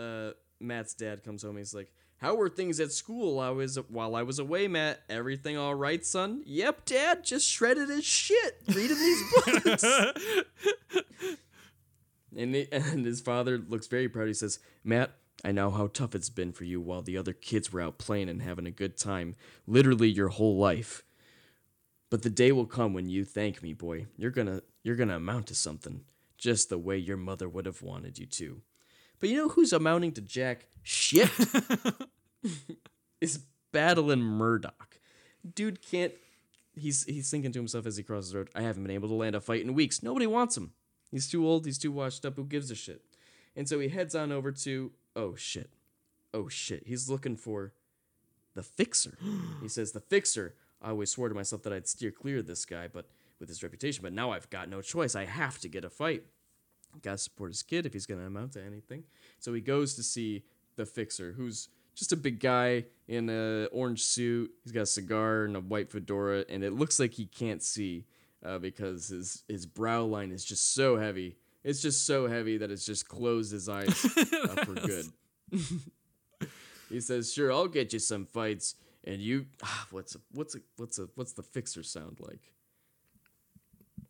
uh, 0.00 0.32
Matt's 0.60 0.94
dad 0.94 1.22
comes 1.24 1.42
home. 1.42 1.56
He's 1.58 1.74
like, 1.74 1.92
"How 2.24 2.34
were 2.36 2.48
things 2.48 2.80
at 2.80 2.90
school? 2.90 3.38
I 3.38 3.50
was 3.50 3.76
while 3.88 4.16
I 4.16 4.22
was 4.22 4.38
away, 4.38 4.66
Matt. 4.66 5.02
Everything 5.10 5.58
all 5.58 5.74
right, 5.74 6.02
son? 6.06 6.42
Yep, 6.46 6.86
Dad. 6.86 7.22
Just 7.22 7.46
shredded 7.46 7.90
as 7.90 8.02
shit 8.02 8.62
reading 8.68 8.96
these 8.96 9.22
books." 9.62 9.84
and, 12.34 12.54
he- 12.54 12.68
and 12.72 13.04
his 13.04 13.20
father 13.20 13.58
looks 13.58 13.88
very 13.88 14.08
proud. 14.08 14.28
He 14.28 14.34
says, 14.34 14.58
"Matt." 14.82 15.10
I 15.44 15.52
know 15.52 15.70
how 15.70 15.88
tough 15.88 16.14
it's 16.14 16.30
been 16.30 16.52
for 16.52 16.64
you 16.64 16.80
while 16.80 17.02
the 17.02 17.18
other 17.18 17.34
kids 17.34 17.70
were 17.70 17.82
out 17.82 17.98
playing 17.98 18.30
and 18.30 18.40
having 18.40 18.66
a 18.66 18.70
good 18.70 18.96
time, 18.96 19.34
literally 19.66 20.08
your 20.08 20.28
whole 20.28 20.56
life. 20.56 21.04
But 22.08 22.22
the 22.22 22.30
day 22.30 22.50
will 22.52 22.64
come 22.64 22.94
when 22.94 23.10
you 23.10 23.26
thank 23.26 23.62
me, 23.62 23.74
boy. 23.74 24.06
You're 24.16 24.30
gonna 24.30 24.62
you're 24.82 24.96
gonna 24.96 25.16
amount 25.16 25.48
to 25.48 25.54
something, 25.54 26.04
just 26.38 26.70
the 26.70 26.78
way 26.78 26.96
your 26.96 27.18
mother 27.18 27.50
would 27.50 27.66
have 27.66 27.82
wanted 27.82 28.18
you 28.18 28.24
to. 28.24 28.62
But 29.20 29.28
you 29.28 29.36
know 29.36 29.48
who's 29.48 29.74
amounting 29.74 30.12
to 30.12 30.22
jack 30.22 30.66
shit? 30.82 31.30
is 33.20 33.40
battling 33.72 34.20
Murdock. 34.20 34.98
Dude 35.54 35.82
can't 35.82 36.12
he's 36.76 37.04
he's 37.04 37.30
thinking 37.30 37.52
to 37.52 37.58
himself 37.58 37.86
as 37.86 37.96
he 37.96 38.02
crosses 38.02 38.32
the 38.32 38.38
road, 38.38 38.50
I 38.54 38.62
haven't 38.62 38.82
been 38.82 38.92
able 38.92 39.08
to 39.08 39.14
land 39.14 39.36
a 39.36 39.40
fight 39.40 39.62
in 39.62 39.74
weeks. 39.74 40.02
Nobody 40.02 40.26
wants 40.26 40.56
him. 40.56 40.72
He's 41.10 41.28
too 41.28 41.46
old, 41.46 41.66
he's 41.66 41.78
too 41.78 41.92
washed 41.92 42.24
up, 42.24 42.36
who 42.36 42.44
gives 42.44 42.70
a 42.70 42.74
shit? 42.74 43.02
And 43.56 43.68
so 43.68 43.78
he 43.78 43.88
heads 43.88 44.14
on 44.14 44.32
over 44.32 44.50
to 44.52 44.92
oh 45.14 45.34
shit. 45.34 45.70
Oh 46.32 46.48
shit. 46.48 46.84
He's 46.86 47.08
looking 47.08 47.36
for 47.36 47.72
the 48.54 48.62
fixer. 48.62 49.18
he 49.62 49.68
says, 49.68 49.92
The 49.92 50.00
fixer. 50.00 50.54
I 50.82 50.90
always 50.90 51.10
swore 51.10 51.28
to 51.28 51.34
myself 51.34 51.62
that 51.62 51.72
I'd 51.72 51.88
steer 51.88 52.10
clear 52.10 52.38
of 52.38 52.46
this 52.46 52.66
guy, 52.66 52.88
but 52.88 53.06
with 53.40 53.48
his 53.48 53.62
reputation, 53.62 54.02
but 54.02 54.12
now 54.12 54.32
I've 54.32 54.50
got 54.50 54.68
no 54.68 54.82
choice. 54.82 55.14
I 55.14 55.24
have 55.24 55.58
to 55.60 55.68
get 55.68 55.84
a 55.84 55.90
fight. 55.90 56.24
Gotta 57.02 57.18
support 57.18 57.52
his 57.52 57.62
kid 57.62 57.86
if 57.86 57.92
he's 57.92 58.06
gonna 58.06 58.26
amount 58.26 58.52
to 58.52 58.62
anything. 58.62 59.04
So 59.38 59.54
he 59.54 59.60
goes 59.60 59.94
to 59.94 60.02
see 60.02 60.44
the 60.76 60.84
fixer, 60.84 61.32
who's 61.32 61.68
just 61.94 62.12
a 62.12 62.16
big 62.16 62.40
guy 62.40 62.84
in 63.08 63.28
a 63.28 63.66
orange 63.72 64.02
suit. 64.02 64.50
He's 64.62 64.72
got 64.72 64.82
a 64.82 64.86
cigar 64.86 65.44
and 65.44 65.56
a 65.56 65.60
white 65.60 65.90
fedora, 65.90 66.44
and 66.48 66.64
it 66.64 66.72
looks 66.72 66.98
like 66.98 67.14
he 67.14 67.26
can't 67.26 67.62
see 67.62 68.06
uh, 68.44 68.58
because 68.58 69.08
his 69.08 69.42
his 69.48 69.66
brow 69.66 70.02
line 70.04 70.32
is 70.32 70.44
just 70.44 70.74
so 70.74 70.96
heavy. 70.96 71.36
It's 71.62 71.80
just 71.80 72.06
so 72.06 72.26
heavy 72.26 72.58
that 72.58 72.70
it's 72.70 72.84
just 72.84 73.08
closed 73.08 73.52
his 73.52 73.68
eyes 73.68 73.88
uh, 74.16 74.64
for 74.64 74.74
good. 74.74 75.06
he 76.90 77.00
says, 77.00 77.32
"Sure, 77.32 77.52
I'll 77.52 77.68
get 77.68 77.92
you 77.92 77.98
some 77.98 78.26
fights." 78.26 78.74
And 79.06 79.20
you, 79.20 79.46
ah, 79.62 79.86
what's 79.90 80.14
a 80.14 80.18
what's 80.32 80.54
a 80.54 80.60
what's 80.76 80.98
a 80.98 81.08
what's 81.14 81.32
the 81.32 81.42
fixer 81.42 81.82
sound 81.82 82.18
like? 82.20 82.53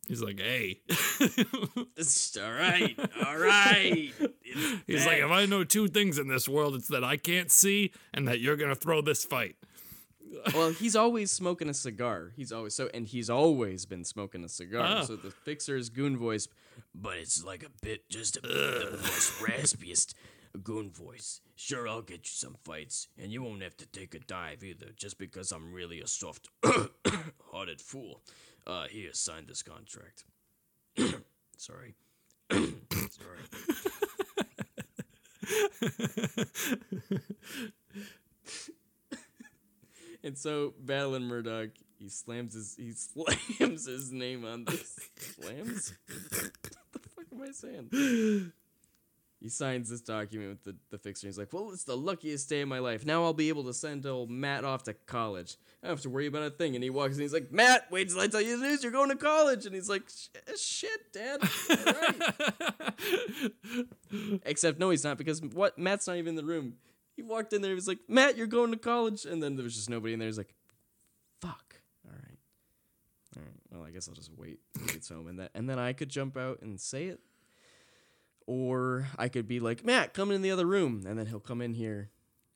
He's 0.07 0.21
like, 0.21 0.39
hey. 0.39 0.81
It's 1.97 2.37
all 2.37 2.51
right, 2.51 2.97
all 3.25 3.37
right. 3.37 4.11
He's 4.87 5.05
like, 5.05 5.19
if 5.19 5.31
I 5.31 5.45
know 5.45 5.63
two 5.63 5.87
things 5.87 6.19
in 6.19 6.27
this 6.27 6.47
world, 6.47 6.75
it's 6.75 6.89
that 6.89 7.03
I 7.03 7.15
can't 7.17 7.49
see 7.51 7.91
and 8.13 8.27
that 8.27 8.39
you're 8.41 8.57
gonna 8.57 8.75
throw 8.75 9.01
this 9.01 9.23
fight. 9.25 9.55
well, 10.53 10.69
he's 10.71 10.95
always 10.95 11.31
smoking 11.31 11.69
a 11.69 11.73
cigar. 11.73 12.31
He's 12.35 12.51
always 12.51 12.75
so, 12.75 12.89
and 12.93 13.07
he's 13.07 13.29
always 13.29 13.85
been 13.85 14.03
smoking 14.03 14.43
a 14.43 14.49
cigar. 14.49 14.85
Ah. 14.85 15.01
So 15.03 15.15
the 15.15 15.31
fixer's 15.31 15.89
goon 15.89 16.17
voice, 16.17 16.47
but 16.93 17.17
it's 17.17 17.43
like 17.43 17.63
a 17.63 17.69
bit, 17.81 18.09
just 18.09 18.37
a 18.37 18.41
bit 18.41 18.51
the 18.51 18.97
most 18.97 19.39
raspiest 19.39 20.13
goon 20.63 20.91
voice. 20.91 21.39
Sure, 21.55 21.87
I'll 21.87 22.01
get 22.01 22.17
you 22.17 22.33
some 22.33 22.57
fights, 22.65 23.07
and 23.17 23.31
you 23.31 23.41
won't 23.41 23.63
have 23.63 23.77
to 23.77 23.85
take 23.87 24.13
a 24.13 24.19
dive 24.19 24.63
either, 24.63 24.87
just 24.97 25.17
because 25.17 25.51
I'm 25.53 25.71
really 25.73 26.01
a 26.01 26.07
soft-hearted 26.07 27.81
fool. 27.81 28.21
Uh, 28.67 28.87
here, 28.89 29.13
sign 29.13 29.45
this 29.47 29.61
contract. 29.61 30.23
Sorry. 31.57 31.95
Sorry. 32.49 33.39
And 40.25 40.35
so 40.35 40.73
battling 40.79 41.21
Murdoch, 41.21 41.69
he 41.99 42.09
slams 42.09 42.55
his 42.55 42.75
he 42.75 42.91
slams 43.57 43.85
his 43.85 44.11
name 44.11 44.43
on 44.43 44.65
this 44.65 44.99
slams. 45.17 45.93
what 46.07 46.51
the 46.93 46.99
fuck 47.09 47.25
am 47.31 47.41
I 47.43 47.51
saying? 47.51 48.51
He 49.45 49.49
signs 49.49 49.91
this 49.91 50.01
document 50.01 50.49
with 50.49 50.63
the, 50.63 50.75
the 50.89 50.97
fixer. 50.97 51.27
He's 51.27 51.37
like, 51.37 51.53
well, 51.53 51.69
it's 51.71 51.83
the 51.83 51.95
luckiest 51.95 52.49
day 52.49 52.61
of 52.61 52.67
my 52.67 52.79
life. 52.79 53.05
Now 53.05 53.23
I'll 53.23 53.31
be 53.31 53.49
able 53.49 53.63
to 53.65 53.75
send 53.75 54.03
old 54.07 54.31
Matt 54.31 54.65
off 54.65 54.81
to 54.85 54.95
college. 54.95 55.57
I 55.83 55.85
don't 55.85 55.97
have 55.97 56.01
to 56.01 56.09
worry 56.09 56.25
about 56.25 56.41
a 56.41 56.49
thing. 56.49 56.73
And 56.73 56.83
he 56.83 56.89
walks 56.89 57.13
and 57.13 57.21
he's 57.21 57.31
like, 57.31 57.51
Matt, 57.51 57.85
wait 57.91 58.09
till 58.09 58.19
I 58.19 58.25
tell 58.25 58.41
you 58.41 58.59
the 58.59 58.67
news. 58.67 58.81
You're 58.81 58.91
going 58.91 59.09
to 59.09 59.15
college. 59.15 59.67
And 59.67 59.75
he's 59.75 59.87
like, 59.87 60.01
shit, 60.57 61.13
Dad. 61.13 61.41
Except 64.47 64.79
no, 64.79 64.89
he's 64.89 65.03
not 65.03 65.19
because 65.19 65.43
what? 65.43 65.77
Matt's 65.77 66.07
not 66.07 66.17
even 66.17 66.29
in 66.29 66.35
the 66.37 66.43
room. 66.43 66.77
He 67.15 67.21
walked 67.21 67.53
in 67.53 67.61
there. 67.61 67.69
He 67.69 67.75
was 67.75 67.87
like, 67.87 67.99
Matt, 68.07 68.37
you're 68.37 68.47
going 68.47 68.71
to 68.71 68.77
college. 68.77 69.25
And 69.25 69.43
then 69.43 69.57
there 69.57 69.63
was 69.63 69.75
just 69.75 69.91
nobody 69.91 70.13
in 70.13 70.19
there. 70.19 70.27
He's 70.27 70.39
like, 70.39 70.55
fuck. 71.39 71.75
All 72.03 72.13
right. 72.15 72.39
All 73.37 73.43
right. 73.43 73.61
Well, 73.71 73.83
I 73.83 73.91
guess 73.91 74.07
I'll 74.09 74.15
just 74.15 74.31
wait 74.35 74.57
he 74.79 74.87
gets 74.87 75.09
home, 75.09 75.27
and 75.27 75.37
that, 75.37 75.51
and 75.53 75.69
then 75.69 75.77
I 75.77 75.93
could 75.93 76.09
jump 76.09 76.35
out 76.35 76.63
and 76.63 76.81
say 76.81 77.05
it, 77.05 77.19
or 78.47 79.07
I 79.17 79.27
could 79.27 79.47
be 79.47 79.59
like, 79.59 79.83
Matt, 79.83 80.13
come 80.13 80.31
in 80.31 80.41
the 80.41 80.51
other 80.51 80.65
room, 80.65 81.03
and 81.07 81.17
then 81.17 81.25
he'll 81.25 81.39
come 81.39 81.61
in 81.61 81.73
here, 81.73 82.09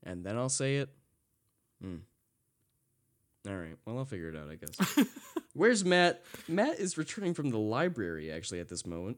and 0.04 0.24
then 0.24 0.38
I'll 0.38 0.50
say 0.50 0.78
it. 0.78 0.90
Hmm. 1.82 1.98
All 3.48 3.56
right. 3.56 3.76
Well, 3.86 3.98
I'll 3.98 4.06
figure 4.06 4.30
it 4.30 4.36
out, 4.36 4.50
I 4.50 4.56
guess. 4.56 5.08
Where's 5.54 5.86
Matt? 5.86 6.24
Matt 6.48 6.80
is 6.80 6.98
returning 6.98 7.34
from 7.34 7.50
the 7.50 7.58
library 7.58 8.32
actually 8.32 8.60
at 8.60 8.68
this 8.68 8.86
moment, 8.86 9.18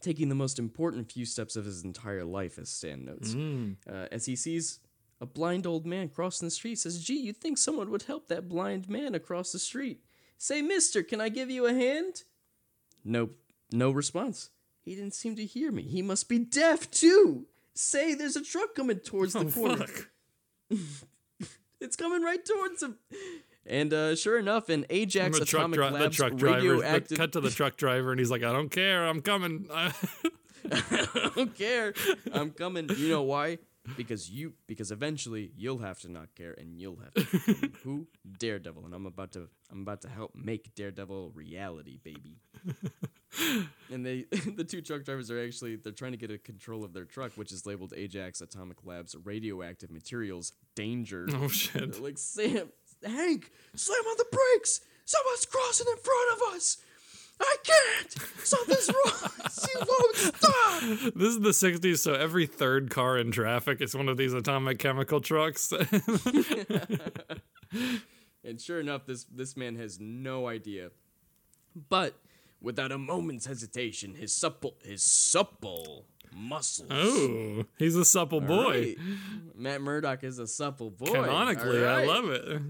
taking 0.00 0.28
the 0.28 0.34
most 0.34 0.58
important 0.58 1.10
few 1.10 1.24
steps 1.24 1.56
of 1.56 1.64
his 1.64 1.82
entire 1.82 2.24
life, 2.24 2.58
as 2.58 2.68
Stan 2.68 3.04
notes. 3.04 3.34
Uh, 3.90 4.06
as 4.12 4.26
he 4.26 4.36
sees 4.36 4.78
a 5.20 5.26
blind 5.26 5.66
old 5.66 5.86
man 5.86 6.08
crossing 6.08 6.46
the 6.46 6.50
street, 6.50 6.78
says, 6.78 7.02
"Gee, 7.02 7.18
you'd 7.18 7.38
think 7.38 7.58
someone 7.58 7.90
would 7.90 8.02
help 8.02 8.28
that 8.28 8.48
blind 8.48 8.88
man 8.88 9.14
across 9.14 9.52
the 9.52 9.58
street." 9.58 10.02
Say, 10.36 10.62
Mister, 10.62 11.02
can 11.02 11.20
I 11.20 11.28
give 11.30 11.50
you 11.50 11.66
a 11.66 11.74
hand? 11.74 12.24
No, 13.04 13.30
no 13.72 13.90
response. 13.90 14.50
He 14.84 14.94
didn't 14.94 15.14
seem 15.14 15.36
to 15.36 15.44
hear 15.44 15.70
me. 15.70 15.82
He 15.82 16.02
must 16.02 16.28
be 16.28 16.38
deaf 16.38 16.90
too. 16.90 17.46
Say, 17.74 18.14
there's 18.14 18.36
a 18.36 18.42
truck 18.42 18.74
coming 18.74 18.98
towards 18.98 19.32
the 19.34 19.40
Oh, 19.40 19.50
corner. 19.50 19.86
fuck. 19.86 20.08
It's 21.80 21.96
coming 21.96 22.20
right 22.22 22.44
towards 22.44 22.82
him. 22.82 22.98
And 23.64 23.92
uh, 23.94 24.14
sure 24.14 24.38
enough, 24.38 24.68
an 24.68 24.84
Ajax 24.90 25.38
The 25.38 25.46
truck, 25.46 25.72
Atomic 25.72 25.90
dri- 25.92 25.98
the 25.98 26.10
truck 26.10 26.36
driver. 26.36 26.56
radioactive. 26.56 27.16
Cut 27.16 27.32
to 27.32 27.40
the 27.40 27.48
truck 27.50 27.76
driver, 27.78 28.10
and 28.10 28.18
he's 28.20 28.30
like, 28.30 28.42
"I 28.42 28.52
don't 28.52 28.68
care. 28.70 29.06
I'm 29.06 29.22
coming." 29.22 29.66
I 29.72 29.92
don't 31.34 31.54
care. 31.56 31.94
I'm 32.32 32.50
coming. 32.50 32.88
You 32.96 33.08
know 33.08 33.22
why? 33.22 33.58
Because 33.96 34.28
you. 34.28 34.52
Because 34.66 34.90
eventually 34.90 35.52
you'll 35.56 35.78
have 35.78 35.98
to 36.00 36.12
not 36.12 36.34
care, 36.34 36.52
and 36.52 36.78
you'll 36.78 36.98
have 37.02 37.14
to. 37.14 37.70
Who? 37.82 38.06
Daredevil, 38.38 38.84
and 38.84 38.94
I'm 38.94 39.06
about 39.06 39.32
to. 39.32 39.48
I'm 39.72 39.80
about 39.80 40.02
to 40.02 40.08
help 40.10 40.34
make 40.34 40.74
Daredevil 40.74 41.32
reality, 41.34 41.98
baby. 42.04 42.36
and 43.92 44.04
they, 44.04 44.24
the 44.56 44.64
two 44.64 44.80
truck 44.80 45.04
drivers 45.04 45.30
are 45.30 45.42
actually 45.42 45.76
they're 45.76 45.92
trying 45.92 46.12
to 46.12 46.18
get 46.18 46.30
a 46.30 46.38
control 46.38 46.84
of 46.84 46.92
their 46.92 47.04
truck, 47.04 47.32
which 47.36 47.52
is 47.52 47.66
labeled 47.66 47.92
Ajax 47.96 48.40
Atomic 48.40 48.78
Labs 48.84 49.14
Radioactive 49.24 49.90
Materials 49.90 50.52
Danger. 50.74 51.26
oh 51.34 51.48
shit! 51.48 51.92
They're 51.92 52.02
like 52.02 52.18
Sam, 52.18 52.70
Hank, 53.04 53.50
slam 53.74 54.00
on 54.00 54.16
the 54.18 54.26
brakes! 54.30 54.80
Someone's 55.04 55.46
crossing 55.46 55.86
in 55.90 55.96
front 55.96 56.32
of 56.34 56.54
us. 56.54 56.78
I 57.40 57.56
can't. 57.64 58.12
Something's 58.44 58.88
wrong. 58.88 59.30
She 59.50 59.76
won't 59.76 60.16
stop. 60.16 60.80
This 61.14 61.34
is 61.34 61.40
the 61.40 61.50
'60s, 61.50 61.98
so 61.98 62.14
every 62.14 62.46
third 62.46 62.90
car 62.90 63.18
in 63.18 63.30
traffic 63.30 63.80
is 63.80 63.94
one 63.94 64.08
of 64.08 64.16
these 64.16 64.32
atomic 64.32 64.78
chemical 64.78 65.20
trucks. 65.20 65.72
And 68.42 68.60
sure 68.60 68.80
enough, 68.80 69.06
this 69.06 69.24
this 69.24 69.56
man 69.56 69.76
has 69.76 70.00
no 70.00 70.48
idea. 70.48 70.90
But 71.88 72.14
without 72.60 72.92
a 72.92 72.98
moment's 72.98 73.46
hesitation, 73.46 74.14
his 74.14 74.32
supple 74.34 74.76
his 74.84 75.02
supple 75.02 76.06
muscles. 76.34 76.88
oh, 76.90 77.64
he's 77.78 77.96
a 77.96 78.04
supple 78.04 78.40
boy. 78.40 78.96
Right. 78.96 78.98
Matt 79.54 79.80
Murdock 79.80 80.24
is 80.24 80.38
a 80.38 80.46
supple 80.46 80.90
boy. 80.90 81.06
Canonically, 81.12 81.84
All 81.84 81.96
I 81.96 82.04
love 82.04 82.30
it. 82.30 82.62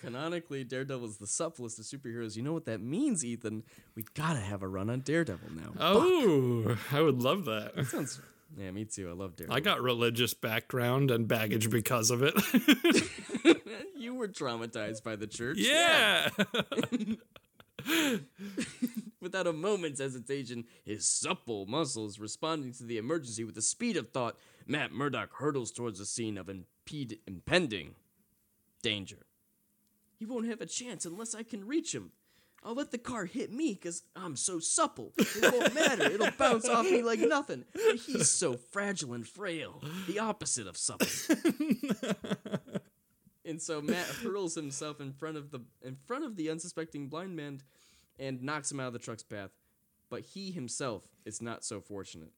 Canonically, 0.00 0.64
Daredevil's 0.64 1.18
the 1.18 1.26
supplest 1.26 1.78
of 1.78 1.84
superheroes. 1.84 2.34
You 2.34 2.42
know 2.42 2.54
what 2.54 2.64
that 2.64 2.80
means, 2.80 3.22
Ethan? 3.24 3.64
We 3.94 4.04
gotta 4.14 4.40
have 4.40 4.62
a 4.62 4.68
run 4.68 4.88
on 4.88 5.00
Daredevil 5.00 5.50
now. 5.52 5.74
Oh, 5.78 6.76
I 6.90 7.02
would 7.02 7.20
love 7.20 7.44
that. 7.44 7.86
Sounds. 7.86 8.20
Yeah, 8.56 8.70
me 8.70 8.84
too. 8.84 9.10
I 9.10 9.12
love 9.12 9.36
Daredevil. 9.36 9.56
I 9.56 9.60
got 9.60 9.82
religious 9.82 10.32
background 10.34 11.10
and 11.10 11.28
baggage 11.28 11.68
because 11.70 12.10
of 12.10 12.22
it. 12.22 12.34
you 13.96 14.14
were 14.14 14.28
traumatized 14.28 15.04
by 15.04 15.16
the 15.16 15.26
church. 15.26 15.58
yeah. 15.58 16.30
Without 19.20 19.46
a 19.46 19.52
moment's 19.52 20.00
hesitation, 20.00 20.64
his 20.84 21.06
supple 21.06 21.66
muscles 21.66 22.18
responding 22.18 22.72
to 22.72 22.84
the 22.84 22.96
emergency 22.98 23.44
with 23.44 23.54
the 23.54 23.62
speed 23.62 23.96
of 23.96 24.10
thought, 24.10 24.36
Matt 24.66 24.92
Murdock 24.92 25.34
hurtles 25.34 25.70
towards 25.70 25.98
the 25.98 26.06
scene 26.06 26.38
of 26.38 26.48
impede- 26.48 27.18
impending 27.26 27.94
danger. 28.82 29.26
He 30.18 30.24
won't 30.24 30.48
have 30.48 30.60
a 30.60 30.66
chance 30.66 31.04
unless 31.04 31.34
I 31.34 31.42
can 31.42 31.66
reach 31.66 31.94
him. 31.94 32.12
I'll 32.62 32.74
let 32.74 32.90
the 32.90 32.98
car 32.98 33.24
hit 33.24 33.50
me 33.50 33.72
because 33.74 34.02
I'm 34.14 34.36
so 34.36 34.58
supple. 34.58 35.14
It 35.16 35.52
won't 35.52 35.74
matter. 35.74 36.04
It'll 36.04 36.30
bounce 36.32 36.68
off 36.68 36.84
me 36.84 37.02
like 37.02 37.20
nothing. 37.20 37.64
But 37.72 37.96
he's 37.96 38.30
so 38.30 38.54
fragile 38.54 39.14
and 39.14 39.26
frail. 39.26 39.82
The 40.06 40.18
opposite 40.18 40.66
of 40.66 40.76
supple. 40.76 41.08
and 43.46 43.62
so 43.62 43.80
Matt 43.80 44.06
hurls 44.06 44.54
himself 44.54 45.00
in 45.00 45.12
front 45.12 45.38
of 45.38 45.50
the 45.50 45.60
in 45.82 45.96
front 46.06 46.24
of 46.24 46.36
the 46.36 46.50
unsuspecting 46.50 47.08
blind 47.08 47.34
man 47.34 47.62
and 48.20 48.42
knocks 48.42 48.70
him 48.70 48.78
out 48.78 48.88
of 48.88 48.92
the 48.92 48.98
truck's 49.00 49.24
path. 49.24 49.50
But 50.10 50.20
he 50.22 50.52
himself 50.52 51.08
is 51.24 51.42
not 51.42 51.64
so 51.64 51.80
fortunate. 51.80 52.32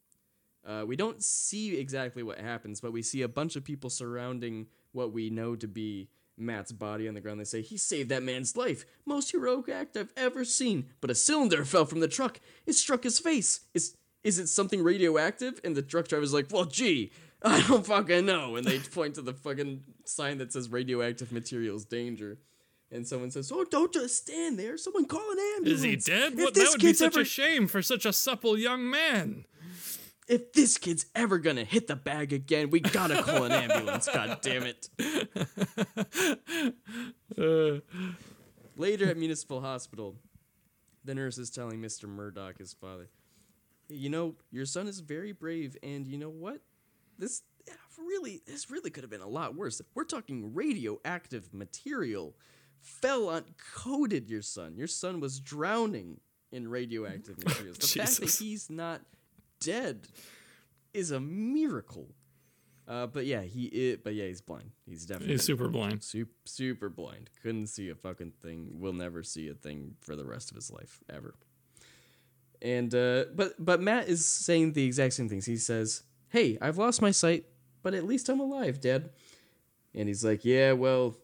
Uh, 0.65 0.85
we 0.87 0.95
don't 0.97 1.23
see 1.23 1.79
exactly 1.79 2.23
what 2.23 2.39
happens, 2.39 2.81
but 2.81 2.93
we 2.93 3.03
see 3.03 3.23
a 3.23 3.29
bunch 3.29 3.57
of 3.57 3.65
people 3.65 3.91
surrounding 3.91 4.69
what 4.93 5.13
we 5.13 5.29
know 5.29 5.57
to 5.57 5.67
be 5.67 6.09
Matt's 6.39 6.73
body 6.73 7.09
on 7.09 7.15
the 7.15 7.21
ground. 7.21 7.41
They 7.41 7.45
say, 7.45 7.63
He 7.63 7.77
saved 7.77 8.09
that 8.11 8.23
man's 8.23 8.57
life. 8.57 8.85
Most 9.05 9.33
heroic 9.33 9.69
act 9.69 9.97
I've 9.97 10.13
ever 10.17 10.45
seen. 10.45 10.87
But 11.01 11.11
a 11.11 11.15
cylinder 11.15 11.65
fell 11.65 11.85
from 11.85 12.01
the 12.01 12.09
truck. 12.09 12.41
It 12.65 12.75
struck 12.75 13.03
his 13.05 13.19
face. 13.19 13.61
Is, 13.75 13.97
is 14.23 14.39
it 14.39 14.49
something 14.49 14.83
radioactive? 14.83 15.61
And 15.65 15.77
the 15.77 15.83
truck 15.83 16.09
driver's 16.09 16.33
like, 16.33 16.47
Well, 16.51 16.65
gee, 16.65 17.11
I 17.43 17.63
don't 17.63 17.85
fucking 17.85 18.25
know. 18.25 18.57
And 18.57 18.67
they 18.67 18.79
point 18.95 19.17
to 19.17 19.23
the 19.23 19.35
fucking 19.35 19.83
sign 20.05 20.39
that 20.39 20.53
says 20.53 20.71
radioactive 20.71 21.33
materials 21.33 21.85
danger. 21.85 22.39
And 22.93 23.07
someone 23.09 23.31
says, 23.31 23.51
Oh, 23.51 23.65
don't 23.65 23.93
just 23.93 24.17
stand 24.17 24.59
there. 24.59 24.77
Someone 24.77 25.07
call 25.07 25.31
an 25.33 25.39
ambulance. 25.57 25.79
Is 25.79 25.83
he 25.83 25.97
dead? 25.97 26.37
What, 26.37 26.53
this 26.55 26.65
that 26.65 26.73
would 26.73 26.81
be 26.83 26.93
such 26.93 27.15
ever- 27.15 27.23
a 27.23 27.25
shame 27.25 27.67
for 27.67 27.81
such 27.81 28.05
a 28.05 28.13
supple 28.13 28.59
young 28.59 28.89
man. 28.89 29.47
if 30.29 30.53
this 30.53 30.77
kid's 30.79 31.07
ever 31.15 31.39
gonna 31.39 31.65
hit 31.65 31.87
the 31.87 31.97
bag 31.97 32.33
again, 32.33 32.69
we 32.71 32.81
gotta 32.81 33.23
call 33.23 33.45
an 33.45 33.53
ambulance. 33.53 34.09
God 34.13 34.39
damn 34.43 34.65
it. 34.65 34.89
Uh, 37.39 37.81
Later 38.77 39.07
at 39.11 39.19
Municipal 39.19 39.61
Hospital, 39.61 40.17
the 41.05 41.15
nurse 41.15 41.37
is 41.37 41.51
telling 41.51 41.81
Mr. 41.81 42.09
Murdock, 42.09 42.59
his 42.59 42.73
father, 42.73 43.11
you 43.89 44.09
know, 44.09 44.35
your 44.51 44.65
son 44.65 44.87
is 44.87 45.01
very 45.01 45.33
brave, 45.33 45.77
and 45.83 46.07
you 46.07 46.17
know 46.17 46.31
what? 46.31 46.61
This 47.19 47.43
really, 47.99 48.41
this 48.47 48.71
really 48.71 48.91
could 48.91 49.05
have 49.05 49.11
been 49.11 49.21
a 49.21 49.29
lot 49.29 49.55
worse. 49.55 49.81
We're 49.95 50.05
talking 50.05 50.55
radioactive 50.55 51.53
material 51.53 52.35
fell 52.83 53.29
on 53.29 53.45
coated 53.75 54.29
your 54.29 54.43
son. 54.43 54.77
Your 54.77 54.89
son 54.89 55.21
was 55.21 55.41
drowning 55.41 56.21
in 56.51 56.69
radioactive 56.69 57.39
materials. 57.45 57.79
The 57.79 58.01
fact 58.01 58.21
that 58.21 58.31
he's 58.31 58.69
not 58.69 59.01
dead 59.61 60.09
is 60.93 61.11
a 61.11 61.21
miracle. 61.21 62.09
Uh, 62.87 63.07
but 63.07 63.25
yeah, 63.25 63.43
he 63.43 63.67
is, 63.67 63.99
but 64.03 64.15
yeah, 64.15 64.27
he's 64.27 64.41
blind. 64.41 64.71
He's 64.87 65.07
definitely 65.07 65.35
he's 65.35 65.45
super 65.45 65.69
blind. 65.69 66.03
super, 66.03 66.33
super 66.45 66.89
blind. 66.89 67.31
Couldn't 67.43 67.69
see 67.69 67.89
a 67.89 67.95
fucking 67.95 68.33
thing. 68.43 68.69
Will 68.81 68.93
never 68.93 69.23
see 69.23 69.49
a 69.49 69.55
thing 69.55 69.95
for 70.01 70.17
the 70.17 70.25
rest 70.25 70.51
of 70.51 70.57
his 70.57 70.71
life 70.71 71.01
ever. 71.09 71.35
And 72.61 72.95
uh, 72.95 73.27
but 73.35 73.55
but 73.59 73.81
Matt 73.81 74.09
is 74.09 74.27
saying 74.27 74.73
the 74.73 74.85
exact 74.85 75.15
same 75.15 75.29
things. 75.29 75.47
He 75.47 75.57
says, 75.57 76.03
"Hey, 76.29 76.59
I've 76.61 76.77
lost 76.77 77.01
my 77.01 77.13
sight, 77.13 77.45
but 77.83 77.95
at 77.95 78.05
least 78.05 78.29
I'm 78.29 78.41
alive, 78.41 78.81
Dad." 78.81 79.11
And 79.95 80.09
he's 80.09 80.25
like, 80.25 80.45
"Yeah, 80.45 80.73
well, 80.73 81.17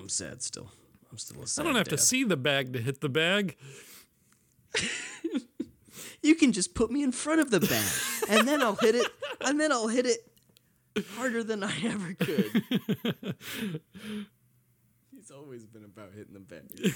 I'm 0.00 0.08
sad 0.08 0.42
still. 0.42 0.70
I'm 1.10 1.18
still 1.18 1.42
a 1.42 1.46
sad 1.46 1.62
I 1.62 1.64
don't 1.66 1.76
have 1.76 1.88
dad. 1.88 1.98
to 1.98 1.98
see 1.98 2.24
the 2.24 2.36
bag 2.36 2.72
to 2.72 2.80
hit 2.80 3.00
the 3.00 3.08
bag. 3.08 3.56
You 6.22 6.34
can 6.34 6.52
just 6.52 6.74
put 6.74 6.90
me 6.90 7.02
in 7.02 7.12
front 7.12 7.40
of 7.40 7.50
the 7.50 7.60
bag, 7.60 7.88
and 8.28 8.46
then 8.46 8.62
I'll 8.62 8.74
hit 8.74 8.94
it, 8.94 9.06
and 9.40 9.58
then 9.58 9.72
I'll 9.72 9.88
hit 9.88 10.04
it 10.04 10.18
harder 11.14 11.42
than 11.42 11.62
I 11.62 11.72
ever 11.84 12.12
could. 12.14 12.62
He's 15.10 15.30
always 15.30 15.64
been 15.66 15.84
about 15.84 16.12
hitting 16.14 16.34
the 16.34 16.40
bag. 16.40 16.94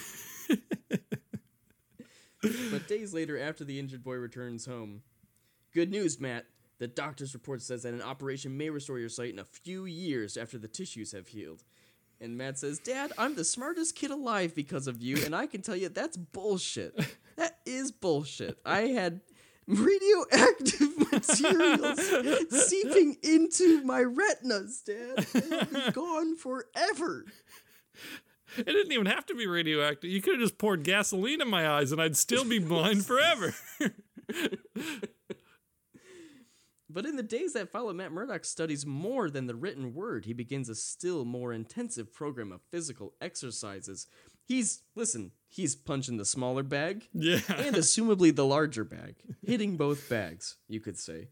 but 2.71 2.87
days 2.87 3.15
later, 3.15 3.39
after 3.39 3.65
the 3.65 3.79
injured 3.79 4.05
boy 4.05 4.17
returns 4.17 4.67
home, 4.67 5.03
good 5.73 5.91
news, 5.91 6.21
Matt. 6.21 6.47
The 6.79 6.89
doctor's 6.89 7.35
report 7.35 7.63
says 7.63 7.85
that 7.85 7.95
an 7.95 8.03
operation 8.03 8.59
may 8.59 8.69
restore 8.69 8.99
your 8.99 9.09
sight 9.09 9.33
in 9.33 9.39
a 9.39 9.45
few 9.45 9.85
years 9.85 10.37
after 10.37 10.59
the 10.59 10.67
tissues 10.67 11.13
have 11.13 11.29
healed. 11.29 11.63
And 12.25 12.39
Matt 12.39 12.59
says, 12.59 12.79
Dad, 12.79 13.13
I'm 13.19 13.35
the 13.35 13.45
smartest 13.45 13.97
kid 13.97 14.11
alive 14.11 14.55
because 14.55 14.87
of 14.87 15.03
you, 15.03 15.23
and 15.27 15.37
I 15.37 15.47
can 15.47 15.61
tell 15.61 15.77
you 15.77 15.91
that's 15.91 16.17
bullshit. 16.17 16.99
That 17.37 17.59
is 17.67 17.91
bullshit. 17.91 18.59
I 18.65 18.83
had 18.83 19.21
radioactive 19.67 21.13
materials 21.13 22.69
seeping 22.69 23.17
into 23.25 23.83
my 23.83 24.01
retinas, 24.01 24.83
Dad. 24.83 25.27
They'll 25.33 25.65
be 25.65 25.91
gone 25.91 26.37
forever. 26.37 27.27
It 28.57 28.67
didn't 28.67 28.93
even 28.93 29.07
have 29.07 29.27
to 29.27 29.35
be 29.35 29.49
radioactive. 29.49 30.11
You 30.11 30.23
could 30.23 30.35
have 30.35 30.43
just 30.43 30.59
poured 30.59 30.85
gasoline 30.85 31.41
in 31.41 31.49
my 31.49 31.69
eyes 31.69 31.91
and 31.91 32.01
I'd 32.01 32.17
still 32.17 32.45
be 32.45 32.61
blind 32.61 33.05
forever. 33.05 33.53
But 36.95 37.07
in 37.07 37.17
the 37.17 37.25
days 37.25 37.55
that 37.55 37.73
follow, 37.73 37.93
Matt 37.93 38.13
Murdock 38.13 38.45
studies 38.45 38.87
more 38.87 39.29
than 39.29 39.49
the 39.49 39.57
written 39.57 39.95
word. 39.95 40.27
He 40.27 40.33
begins 40.33 40.69
a 40.69 40.77
still 40.77 41.25
more 41.25 41.53
intensive 41.53 42.15
program 42.15 42.53
of 42.53 42.61
physical 42.71 43.15
exercises. 43.21 44.07
He's, 44.45 44.83
listen, 44.95 45.33
he's 45.49 45.75
punching 45.75 46.19
the 46.19 46.25
smaller 46.25 46.63
bag 46.63 47.09
yeah. 47.13 47.41
and 47.49 47.75
assumably 47.75 48.35
the 48.35 48.47
larger 48.47 48.85
bag, 48.85 49.17
hitting 49.43 49.77
both 49.77 50.09
bags, 50.09 50.57
you 50.69 50.79
could 50.79 50.97
say. 50.97 51.31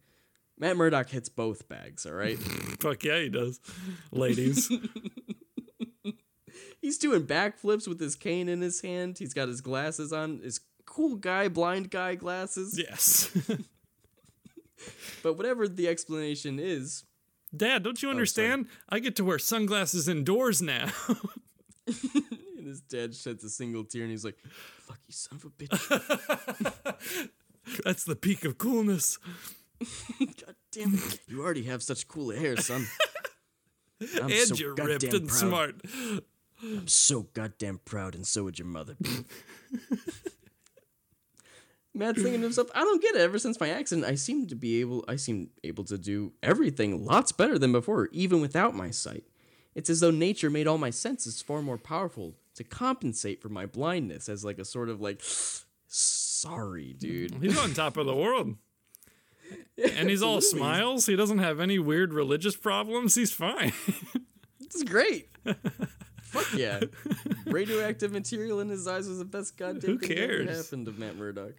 Matt 0.58 0.76
Murdock 0.76 1.10
hits 1.10 1.28
both 1.28 1.68
bags, 1.68 2.06
all 2.06 2.12
right? 2.12 2.38
Fuck 2.80 3.04
yeah, 3.04 3.20
he 3.20 3.28
does. 3.28 3.60
Ladies. 4.10 4.68
He's 6.80 6.98
doing 6.98 7.24
backflips 7.24 7.86
with 7.86 8.00
his 8.00 8.16
cane 8.16 8.48
in 8.48 8.62
his 8.62 8.80
hand. 8.80 9.18
He's 9.18 9.32
got 9.32 9.46
his 9.46 9.60
glasses 9.60 10.12
on, 10.12 10.40
his 10.42 10.60
cool 10.84 11.14
guy, 11.14 11.46
blind 11.46 11.90
guy 11.90 12.16
glasses. 12.16 12.76
yes. 12.76 13.30
But 15.22 15.34
whatever 15.34 15.68
the 15.68 15.88
explanation 15.88 16.58
is, 16.58 17.04
Dad, 17.54 17.82
don't 17.82 18.02
you 18.02 18.08
oh, 18.08 18.12
understand? 18.12 18.66
I 18.88 18.98
get 18.98 19.16
to 19.16 19.24
wear 19.24 19.38
sunglasses 19.38 20.08
indoors 20.08 20.62
now. 20.62 20.88
and 21.86 22.66
his 22.66 22.80
dad 22.80 23.14
sheds 23.14 23.44
a 23.44 23.50
single 23.50 23.84
tear 23.84 24.02
and 24.02 24.10
he's 24.10 24.24
like, 24.24 24.38
fuck 24.80 24.98
you, 25.06 25.12
son 25.12 25.38
of 25.38 25.44
a 25.44 25.50
bitch. 25.50 27.28
That's 27.84 28.04
the 28.04 28.16
peak 28.16 28.44
of 28.44 28.58
coolness. 28.58 29.18
God 30.18 30.54
damn 30.72 30.94
it. 30.94 31.20
You 31.28 31.42
already 31.42 31.64
have 31.64 31.82
such 31.82 32.08
cool 32.08 32.30
hair, 32.30 32.56
son. 32.56 32.86
I'm 34.16 34.30
and 34.30 34.48
so 34.48 34.54
you're 34.54 34.74
ripped 34.74 35.04
and 35.04 35.28
proud. 35.28 35.38
smart. 35.38 35.80
I'm 36.62 36.88
so 36.88 37.26
goddamn 37.34 37.80
proud, 37.84 38.14
and 38.14 38.26
so 38.26 38.44
would 38.44 38.58
your 38.58 38.66
mother. 38.66 38.96
Matt's 41.94 42.22
thinking 42.22 42.40
to 42.40 42.46
himself, 42.46 42.70
I 42.74 42.80
don't 42.80 43.02
get 43.02 43.14
it. 43.16 43.20
Ever 43.20 43.38
since 43.38 43.60
my 43.60 43.68
accident, 43.68 44.06
I 44.06 44.14
seem 44.14 44.46
to 44.46 44.54
be 44.54 44.80
able 44.80 45.04
I 45.08 45.16
seem 45.16 45.50
able 45.62 45.84
to 45.84 45.98
do 45.98 46.32
everything 46.42 47.04
lots 47.04 47.32
better 47.32 47.58
than 47.58 47.72
before, 47.72 48.08
even 48.12 48.40
without 48.40 48.74
my 48.74 48.90
sight. 48.90 49.24
It's 49.74 49.90
as 49.90 50.00
though 50.00 50.10
nature 50.10 50.50
made 50.50 50.66
all 50.66 50.78
my 50.78 50.90
senses 50.90 51.42
far 51.42 51.62
more 51.62 51.78
powerful 51.78 52.34
to 52.54 52.64
compensate 52.64 53.40
for 53.42 53.48
my 53.48 53.66
blindness 53.66 54.28
as 54.28 54.44
like 54.44 54.58
a 54.58 54.64
sort 54.64 54.88
of 54.88 55.00
like 55.00 55.20
sorry, 55.86 56.94
dude. 56.94 57.34
He's 57.42 57.58
on 57.58 57.74
top 57.74 57.96
of 57.96 58.06
the 58.06 58.16
world. 58.16 58.56
And 59.96 60.08
he's 60.08 60.22
all 60.22 60.40
smiles. 60.40 61.04
He 61.06 61.14
doesn't 61.14 61.38
have 61.38 61.60
any 61.60 61.78
weird 61.78 62.14
religious 62.14 62.56
problems. 62.56 63.14
He's 63.14 63.32
fine. 63.32 63.72
Is 64.74 64.82
great. 64.84 65.28
Fuck 66.22 66.54
yeah. 66.54 66.80
Radioactive 67.44 68.10
material 68.10 68.60
in 68.60 68.70
his 68.70 68.88
eyes 68.88 69.06
was 69.06 69.18
the 69.18 69.26
best 69.26 69.58
goddamn 69.58 69.90
Who 69.90 69.98
thing 69.98 70.16
that 70.16 70.30
ever 70.30 70.52
happened 70.54 70.86
to 70.86 70.92
Matt 70.92 71.16
Murdock. 71.16 71.56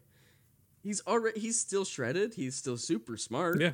He's 0.83 1.01
already 1.07 1.39
he's 1.39 1.59
still 1.59 1.85
shredded. 1.85 2.35
He's 2.35 2.55
still 2.55 2.77
super 2.77 3.17
smart. 3.17 3.59
yeah. 3.59 3.71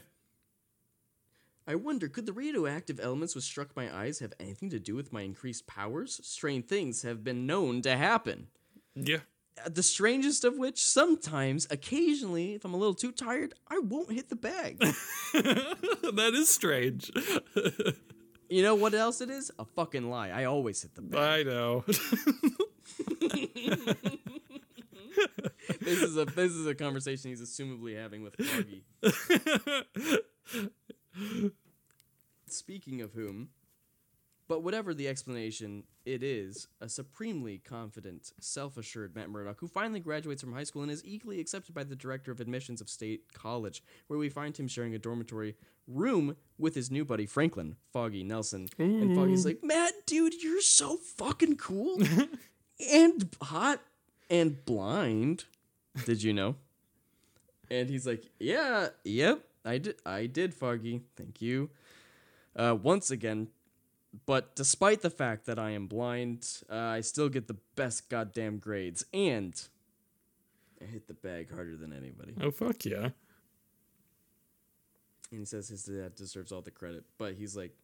I 1.67 1.75
wonder, 1.75 2.07
could 2.07 2.25
the 2.25 2.33
radioactive 2.33 2.99
elements 2.99 3.35
which 3.35 3.43
struck 3.43 3.75
my 3.75 3.95
eyes 3.95 4.17
have 4.19 4.33
anything 4.39 4.71
to 4.71 4.79
do 4.79 4.95
with 4.95 5.13
my 5.13 5.21
increased 5.21 5.67
powers? 5.67 6.19
Strange 6.23 6.65
things 6.65 7.03
have 7.03 7.23
been 7.23 7.45
known 7.45 7.83
to 7.83 7.95
happen. 7.95 8.47
Yeah. 8.95 9.19
Uh, 9.63 9.69
The 9.69 9.83
strangest 9.83 10.43
of 10.43 10.57
which, 10.57 10.83
sometimes, 10.83 11.67
occasionally, 11.69 12.55
if 12.55 12.65
I'm 12.65 12.73
a 12.73 12.77
little 12.77 12.95
too 12.95 13.11
tired, 13.11 13.53
I 13.67 13.77
won't 13.79 14.11
hit 14.11 14.29
the 14.29 14.35
bag. 14.35 14.79
that 15.33 16.31
is 16.33 16.49
strange. 16.49 17.11
you 18.49 18.63
know 18.63 18.73
what 18.73 18.95
else 18.95 19.21
it 19.21 19.29
is? 19.29 19.51
A 19.59 19.65
fucking 19.65 20.09
lie. 20.09 20.29
I 20.29 20.45
always 20.45 20.81
hit 20.81 20.95
the 20.95 21.03
bag. 21.03 21.19
I 21.19 21.43
know. 21.43 21.85
This 25.81 26.01
is 26.01 26.17
a 26.17 26.25
this 26.25 26.51
is 26.51 26.65
a 26.65 26.75
conversation 26.75 27.29
he's 27.29 27.41
assumably 27.41 27.97
having 27.97 28.23
with 28.23 28.35
Foggy. 28.35 28.83
Speaking 32.47 33.01
of 33.01 33.13
whom, 33.13 33.49
but 34.47 34.63
whatever 34.63 34.93
the 34.93 35.07
explanation, 35.07 35.83
it 36.05 36.23
is 36.23 36.67
a 36.81 36.89
supremely 36.89 37.59
confident, 37.59 38.31
self-assured 38.39 39.15
Matt 39.15 39.29
Murdock 39.29 39.59
who 39.59 39.67
finally 39.67 39.99
graduates 39.99 40.41
from 40.41 40.53
high 40.53 40.63
school 40.63 40.81
and 40.81 40.91
is 40.91 41.05
eagerly 41.05 41.39
accepted 41.39 41.75
by 41.75 41.83
the 41.83 41.95
director 41.95 42.31
of 42.31 42.39
admissions 42.39 42.81
of 42.81 42.89
State 42.89 43.31
College, 43.33 43.83
where 44.07 44.19
we 44.19 44.29
find 44.29 44.57
him 44.57 44.67
sharing 44.67 44.95
a 44.95 44.99
dormitory 44.99 45.55
room 45.87 46.35
with 46.57 46.75
his 46.75 46.89
new 46.89 47.05
buddy 47.05 47.27
Franklin, 47.27 47.75
Foggy 47.93 48.23
Nelson. 48.23 48.67
And 48.79 49.15
Foggy's 49.15 49.45
mm-hmm. 49.45 49.47
like, 49.47 49.63
"Matt, 49.63 49.93
dude, 50.07 50.41
you're 50.41 50.61
so 50.61 50.97
fucking 50.97 51.57
cool 51.57 52.01
and 52.79 53.29
hot 53.41 53.81
and 54.29 54.63
blind. 54.65 55.45
Did 56.05 56.23
you 56.23 56.33
know?" 56.33 56.55
And 57.69 57.89
he's 57.89 58.07
like, 58.07 58.29
"Yeah, 58.39 58.89
yep, 59.03 59.43
I 59.65 59.77
did. 59.77 59.95
I 60.05 60.25
did, 60.25 60.53
Foggy. 60.53 61.01
Thank 61.15 61.41
you." 61.41 61.69
Uh, 62.55 62.75
once 62.81 63.11
again, 63.11 63.47
but 64.25 64.55
despite 64.55 65.01
the 65.01 65.09
fact 65.09 65.45
that 65.45 65.59
I 65.59 65.69
am 65.71 65.87
blind, 65.87 66.47
uh, 66.69 66.75
I 66.75 67.01
still 67.01 67.29
get 67.29 67.47
the 67.47 67.57
best 67.75 68.09
goddamn 68.09 68.57
grades, 68.57 69.05
and 69.13 69.53
I 70.81 70.85
hit 70.85 71.07
the 71.07 71.13
bag 71.13 71.53
harder 71.53 71.77
than 71.77 71.93
anybody. 71.93 72.33
oh 72.41 72.51
fuck 72.51 72.85
yeah. 72.85 73.09
And 75.31 75.39
he 75.39 75.45
says 75.45 75.69
his 75.69 75.83
dad 75.83 76.15
deserves 76.15 76.51
all 76.51 76.61
the 76.61 76.71
credit, 76.71 77.03
but 77.19 77.35
he's 77.35 77.55
like, 77.55 77.75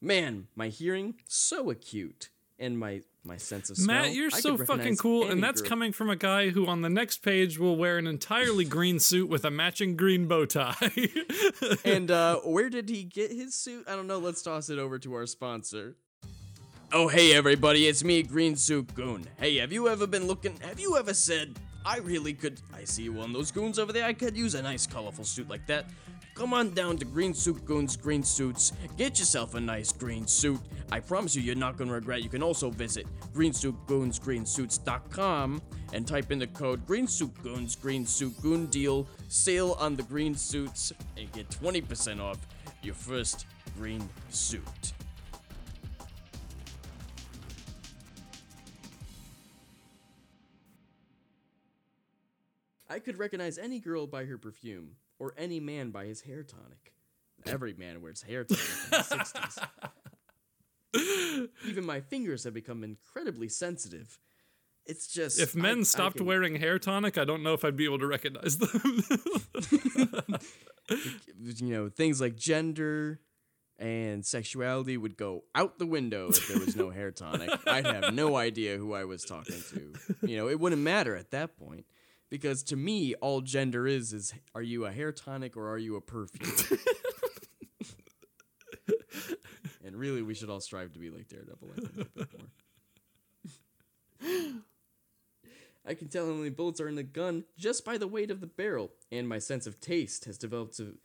"Man, 0.00 0.46
my 0.56 0.68
hearing 0.68 1.16
so 1.28 1.68
acute, 1.68 2.30
and 2.60 2.78
my 2.78 3.00
my 3.24 3.36
sense 3.36 3.70
of 3.70 3.76
smell. 3.76 4.04
Matt, 4.04 4.14
you're 4.14 4.30
I 4.32 4.40
so 4.40 4.56
fucking 4.56 4.96
cool, 4.96 5.28
and 5.28 5.42
that's 5.42 5.60
girl." 5.60 5.68
coming 5.68 5.92
from 5.92 6.08
a 6.10 6.16
guy 6.16 6.50
who 6.50 6.66
on 6.66 6.82
the 6.82 6.88
next 6.88 7.18
page 7.22 7.58
will 7.58 7.76
wear 7.76 7.98
an 7.98 8.06
entirely 8.06 8.64
green 8.76 9.00
suit 9.00 9.28
with 9.28 9.44
a 9.44 9.50
matching 9.50 9.96
green 9.96 10.26
bow 10.26 10.46
tie. 10.46 10.74
And 11.84 12.10
uh, 12.10 12.36
where 12.40 12.70
did 12.70 12.88
he 12.88 13.04
get 13.04 13.30
his 13.30 13.54
suit? 13.54 13.86
I 13.88 13.96
don't 13.96 14.06
know. 14.06 14.18
Let's 14.18 14.42
toss 14.42 14.70
it 14.70 14.78
over 14.78 14.98
to 15.00 15.14
our 15.14 15.26
sponsor. 15.26 15.96
Oh, 16.92 17.08
hey, 17.08 17.34
everybody, 17.34 17.86
it's 17.86 18.02
me, 18.02 18.22
Green 18.22 18.56
Suit 18.56 18.94
Goon. 18.94 19.24
Hey, 19.38 19.58
have 19.58 19.72
you 19.72 19.88
ever 19.88 20.06
been 20.06 20.26
looking? 20.26 20.56
Have 20.60 20.80
you 20.80 20.96
ever 20.96 21.14
said, 21.14 21.56
I 21.86 21.98
really 21.98 22.34
could? 22.34 22.60
I 22.74 22.84
see 22.84 23.08
one 23.08 23.30
of 23.30 23.32
those 23.32 23.52
goons 23.52 23.78
over 23.78 23.92
there. 23.92 24.04
I 24.04 24.12
could 24.12 24.36
use 24.36 24.54
a 24.54 24.62
nice, 24.62 24.86
colorful 24.86 25.24
suit 25.24 25.48
like 25.48 25.66
that. 25.66 25.86
Come 26.34 26.54
on 26.54 26.70
down 26.70 26.96
to 26.98 27.04
Green 27.04 27.34
Suit 27.34 27.64
Goon's 27.66 27.96
Green 27.96 28.22
Suits. 28.22 28.72
Get 28.96 29.18
yourself 29.18 29.54
a 29.54 29.60
nice 29.60 29.92
green 29.92 30.26
suit. 30.26 30.60
I 30.90 31.00
promise 31.00 31.36
you, 31.36 31.42
you're 31.42 31.54
not 31.54 31.76
going 31.76 31.88
to 31.88 31.94
regret. 31.94 32.22
You 32.22 32.30
can 32.30 32.42
also 32.42 32.70
visit 32.70 33.06
greensuitgoonsgreensuits.com 33.34 35.62
and 35.92 36.06
type 36.06 36.32
in 36.32 36.38
the 36.38 36.46
code 36.46 36.86
Green 36.86 37.06
Suit 37.06 37.34
Goons 37.42 37.76
Green 37.76 38.06
Suit 38.06 38.40
Goon 38.40 38.64
Deal 38.66 39.06
sale 39.28 39.76
on 39.78 39.96
the 39.96 40.02
green 40.04 40.34
suits 40.34 40.94
and 41.16 41.30
get 41.32 41.50
20% 41.50 42.20
off 42.20 42.38
your 42.82 42.94
first 42.94 43.44
green 43.76 44.08
suit. 44.30 44.62
I 52.88 52.98
could 52.98 53.18
recognize 53.18 53.56
any 53.56 53.78
girl 53.78 54.08
by 54.08 54.24
her 54.24 54.36
perfume, 54.36 54.96
or 55.20 55.34
any 55.36 55.60
man 55.60 55.90
by 55.90 56.06
his 56.06 56.22
hair 56.22 56.42
tonic. 56.42 56.92
Every 57.46 57.74
man 57.74 58.02
wears 58.02 58.22
hair 58.22 58.42
tonic 58.44 58.64
in 58.64 58.90
the 58.90 58.96
60s. 58.96 59.66
Even 61.68 61.86
my 61.86 62.00
fingers 62.00 62.42
have 62.44 62.54
become 62.54 62.82
incredibly 62.82 63.48
sensitive. 63.48 64.18
It's 64.86 65.06
just. 65.06 65.38
if 65.38 65.54
men 65.54 65.80
I 65.80 65.82
stopped 65.82 66.16
can- 66.16 66.26
wearing 66.26 66.56
hair 66.56 66.78
tonic, 66.80 67.16
I 67.16 67.24
don't 67.24 67.44
know 67.44 67.54
if 67.54 67.64
I'd 67.64 67.76
be 67.76 67.84
able 67.84 68.00
to 68.00 68.06
recognize 68.06 68.58
them. 68.58 68.80
you 70.88 71.74
know, 71.74 71.88
things 71.88 72.20
like 72.20 72.36
gender 72.36 73.20
and 73.78 74.26
sexuality 74.26 74.96
would 74.96 75.16
go 75.16 75.44
out 75.54 75.78
the 75.78 75.86
window 75.86 76.28
if 76.30 76.48
there 76.48 76.58
was 76.58 76.76
no 76.76 76.90
hair 76.90 77.10
tonic. 77.10 77.50
I'd 77.66 77.86
have 77.86 78.14
no 78.14 78.36
idea 78.36 78.76
who 78.76 78.94
I 78.94 79.04
was 79.04 79.24
talking 79.24 79.62
to. 79.70 79.92
You 80.26 80.36
know, 80.38 80.48
it 80.48 80.58
wouldn't 80.58 80.82
matter 80.82 81.14
at 81.14 81.30
that 81.30 81.56
point. 81.56 81.86
Because 82.30 82.62
to 82.64 82.76
me, 82.76 83.14
all 83.16 83.40
gender 83.40 83.86
is 83.86 84.12
is 84.12 84.32
are 84.54 84.62
you 84.62 84.86
a 84.86 84.92
hair 84.92 85.12
tonic 85.12 85.56
or 85.56 85.68
are 85.68 85.78
you 85.78 85.96
a 85.96 86.00
perfume? 86.00 86.78
and 89.84 89.96
really, 89.96 90.22
we 90.22 90.34
should 90.34 90.48
all 90.48 90.60
strive 90.60 90.92
to 90.92 91.00
be 91.00 91.10
like 91.10 91.28
Daredevil. 91.28 91.68
I 91.76 91.80
think, 91.80 91.92
a 91.96 92.04
bit 92.04 92.28
more. 92.38 92.46
I 95.86 95.94
can 95.94 96.08
tell 96.08 96.26
how 96.26 96.32
many 96.32 96.50
bullets 96.50 96.80
are 96.80 96.88
in 96.88 96.94
the 96.94 97.02
gun 97.02 97.44
just 97.58 97.84
by 97.84 97.98
the 97.98 98.06
weight 98.06 98.30
of 98.30 98.40
the 98.40 98.46
barrel, 98.46 98.92
and 99.10 99.28
my 99.28 99.40
sense 99.40 99.66
of 99.66 99.80
taste 99.80 100.24
has 100.26 100.38
developed 100.38 100.76
to 100.76 100.96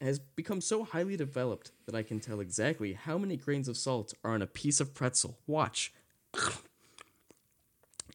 has 0.00 0.18
become 0.18 0.60
so 0.60 0.84
highly 0.84 1.16
developed 1.16 1.72
that 1.86 1.94
I 1.94 2.02
can 2.02 2.20
tell 2.20 2.38
exactly 2.40 2.92
how 2.92 3.18
many 3.18 3.36
grains 3.36 3.66
of 3.66 3.76
salt 3.76 4.14
are 4.22 4.32
on 4.32 4.42
a 4.42 4.46
piece 4.46 4.78
of 4.80 4.94
pretzel. 4.94 5.38
Watch. 5.46 5.92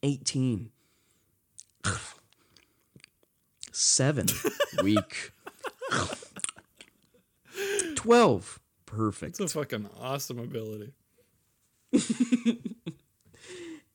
18. 0.03 0.71
Seven. 3.71 4.27
Weak. 4.83 5.31
Twelve. 7.95 8.59
Perfect. 8.85 9.39
It's 9.39 9.55
a 9.55 9.59
fucking 9.59 9.89
awesome 9.99 10.39
ability. 10.39 10.91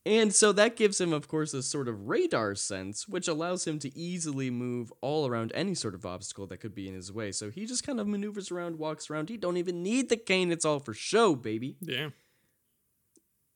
And 0.07 0.33
so 0.33 0.53
that 0.53 0.77
gives 0.77 1.01
him, 1.01 1.13
of 1.13 1.27
course, 1.27 1.53
a 1.53 1.65
sort 1.65 1.89
of 1.89 2.07
radar 2.07 2.55
sense, 2.55 3.09
which 3.09 3.27
allows 3.27 3.67
him 3.67 3.81
to 3.81 3.99
easily 3.99 4.51
move 4.51 4.93
all 5.01 5.27
around 5.27 5.51
any 5.53 5.75
sort 5.75 5.97
of 5.97 6.07
obstacle 6.07 6.47
that 6.47 6.59
could 6.59 6.77
be 6.77 6.87
in 6.87 6.95
his 6.95 7.13
way. 7.13 7.33
So 7.33 7.51
he 7.51 7.67
just 7.67 7.85
kind 7.85 7.99
of 7.99 8.07
maneuvers 8.07 8.53
around, 8.53 8.79
walks 8.79 9.11
around. 9.11 9.31
He 9.31 9.37
don't 9.37 9.57
even 9.57 9.83
need 9.83 10.09
the 10.09 10.17
cane. 10.17 10.53
It's 10.53 10.65
all 10.65 10.79
for 10.79 10.95
show, 10.95 11.35
baby. 11.35 11.77
Yeah. 11.81 12.11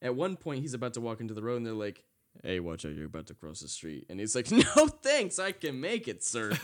At 0.02 0.16
one 0.16 0.34
point, 0.34 0.62
he's 0.62 0.74
about 0.74 0.94
to 0.94 1.00
walk 1.00 1.20
into 1.20 1.34
the 1.34 1.42
road, 1.42 1.58
and 1.58 1.66
they're 1.66 1.72
like, 1.72 2.02
"Hey, 2.42 2.60
watch 2.60 2.84
out! 2.84 2.94
You're 2.94 3.06
about 3.06 3.26
to 3.28 3.34
cross 3.34 3.60
the 3.60 3.68
street." 3.68 4.06
And 4.08 4.20
he's 4.20 4.34
like, 4.34 4.50
"No, 4.52 4.88
thanks. 5.02 5.38
I 5.38 5.52
can 5.52 5.80
make 5.80 6.08
it, 6.08 6.24
sir." 6.24 6.52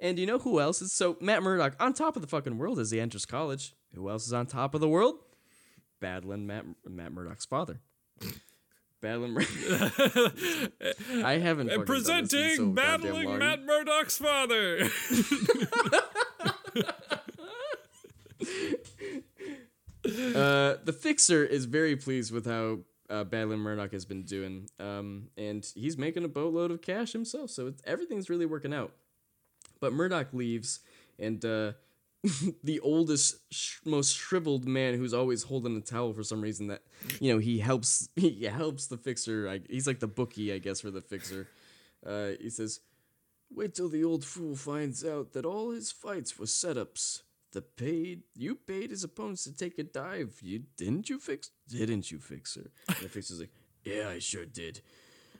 and 0.00 0.18
you 0.18 0.26
know 0.26 0.38
who 0.38 0.60
else 0.60 0.82
is 0.82 0.92
so 0.92 1.16
Matt 1.20 1.42
Murdock 1.42 1.74
on 1.80 1.92
top 1.92 2.16
of 2.16 2.22
the 2.22 2.28
fucking 2.28 2.58
world 2.58 2.78
as 2.78 2.90
he 2.90 3.00
enters 3.00 3.26
college? 3.26 3.74
Who 3.94 4.08
else 4.08 4.26
is 4.26 4.32
on 4.32 4.46
top 4.46 4.74
of 4.74 4.80
the 4.80 4.88
world? 4.88 5.16
Battling 6.00 6.46
Matt 6.46 6.64
Matt 6.88 7.12
Murdock's 7.12 7.46
father. 7.46 7.80
Battling. 9.00 9.36
I 11.24 11.38
haven't. 11.38 11.68
fucking 11.68 11.68
done 11.68 11.68
this 11.68 11.70
in 11.70 11.84
Presenting 11.86 12.56
so 12.56 12.66
battling. 12.66 13.38
Matt 13.38 13.64
Murdock's 13.64 14.18
father. 14.18 14.88
Uh, 20.20 20.76
the 20.84 20.92
fixer 20.92 21.44
is 21.44 21.64
very 21.64 21.96
pleased 21.96 22.32
with 22.32 22.46
how 22.46 22.80
uh, 23.10 23.24
Battling 23.24 23.58
Murdock 23.58 23.92
has 23.92 24.04
been 24.04 24.22
doing, 24.22 24.68
um, 24.78 25.28
and 25.36 25.66
he's 25.74 25.98
making 25.98 26.24
a 26.24 26.28
boatload 26.28 26.70
of 26.70 26.80
cash 26.80 27.12
himself. 27.12 27.50
So 27.50 27.74
everything's 27.84 28.30
really 28.30 28.46
working 28.46 28.72
out. 28.72 28.92
But 29.80 29.92
Murdock 29.92 30.32
leaves, 30.32 30.80
and 31.18 31.44
uh, 31.44 31.72
the 32.62 32.80
oldest, 32.80 33.38
sh- 33.50 33.78
most 33.84 34.14
shriveled 34.14 34.66
man 34.66 34.94
who's 34.94 35.14
always 35.14 35.44
holding 35.44 35.76
a 35.76 35.80
towel 35.80 36.12
for 36.12 36.22
some 36.22 36.40
reason 36.40 36.68
that 36.68 36.82
you 37.20 37.32
know 37.32 37.38
he 37.38 37.58
helps 37.58 38.08
he 38.16 38.44
helps 38.44 38.86
the 38.86 38.96
fixer. 38.96 39.48
I, 39.48 39.60
he's 39.68 39.86
like 39.86 40.00
the 40.00 40.06
bookie, 40.06 40.52
I 40.52 40.58
guess, 40.58 40.80
for 40.80 40.90
the 40.90 41.00
fixer. 41.00 41.48
Uh, 42.06 42.30
he 42.40 42.50
says, 42.50 42.80
"Wait 43.50 43.74
till 43.74 43.88
the 43.88 44.04
old 44.04 44.24
fool 44.24 44.54
finds 44.54 45.04
out 45.04 45.32
that 45.32 45.44
all 45.44 45.70
his 45.70 45.90
fights 45.90 46.38
were 46.38 46.46
setups." 46.46 47.22
The 47.52 47.62
paid 47.62 48.22
you 48.34 48.54
paid 48.54 48.90
his 48.90 49.02
opponents 49.04 49.44
to 49.44 49.52
take 49.56 49.78
a 49.78 49.82
dive. 49.82 50.38
You 50.42 50.62
didn't 50.76 51.08
you 51.10 51.18
fix 51.18 51.50
didn't 51.68 52.10
you 52.10 52.18
fixer? 52.20 52.70
And 52.88 52.96
the 52.98 53.08
fixer's 53.16 53.40
like, 53.40 53.50
Yeah, 53.84 54.08
I 54.08 54.18
sure 54.20 54.46
did. 54.46 54.80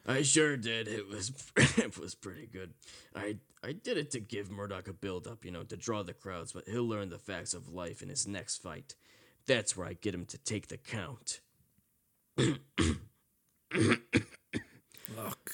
I 0.06 0.22
sure 0.22 0.56
did. 0.56 0.88
It 0.88 1.08
was 1.08 1.30
it 1.56 1.98
was 1.98 2.14
pretty 2.14 2.46
good. 2.46 2.74
I 3.14 3.36
I 3.62 3.72
did 3.72 3.96
it 3.96 4.10
to 4.12 4.20
give 4.20 4.50
Murdock 4.50 4.88
a 4.88 4.92
build 4.92 5.26
up, 5.28 5.44
you 5.44 5.50
know, 5.50 5.62
to 5.64 5.76
draw 5.76 6.02
the 6.02 6.14
crowds, 6.14 6.52
but 6.52 6.68
he'll 6.68 6.86
learn 6.88 7.10
the 7.10 7.18
facts 7.18 7.54
of 7.54 7.68
life 7.68 8.02
in 8.02 8.08
his 8.08 8.26
next 8.26 8.58
fight. 8.62 8.94
That's 9.46 9.76
where 9.76 9.86
I 9.86 9.92
get 9.94 10.14
him 10.14 10.24
to 10.26 10.38
take 10.38 10.68
the 10.68 10.78
count. 10.78 11.40
oh 12.38 12.56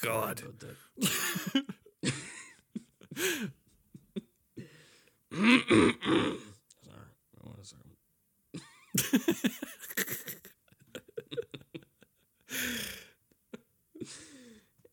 God. 0.02 0.42
But 0.58 0.60
that- 0.60 0.76
Sorry. 6.84 7.10
One 7.42 7.64
second. 7.64 7.96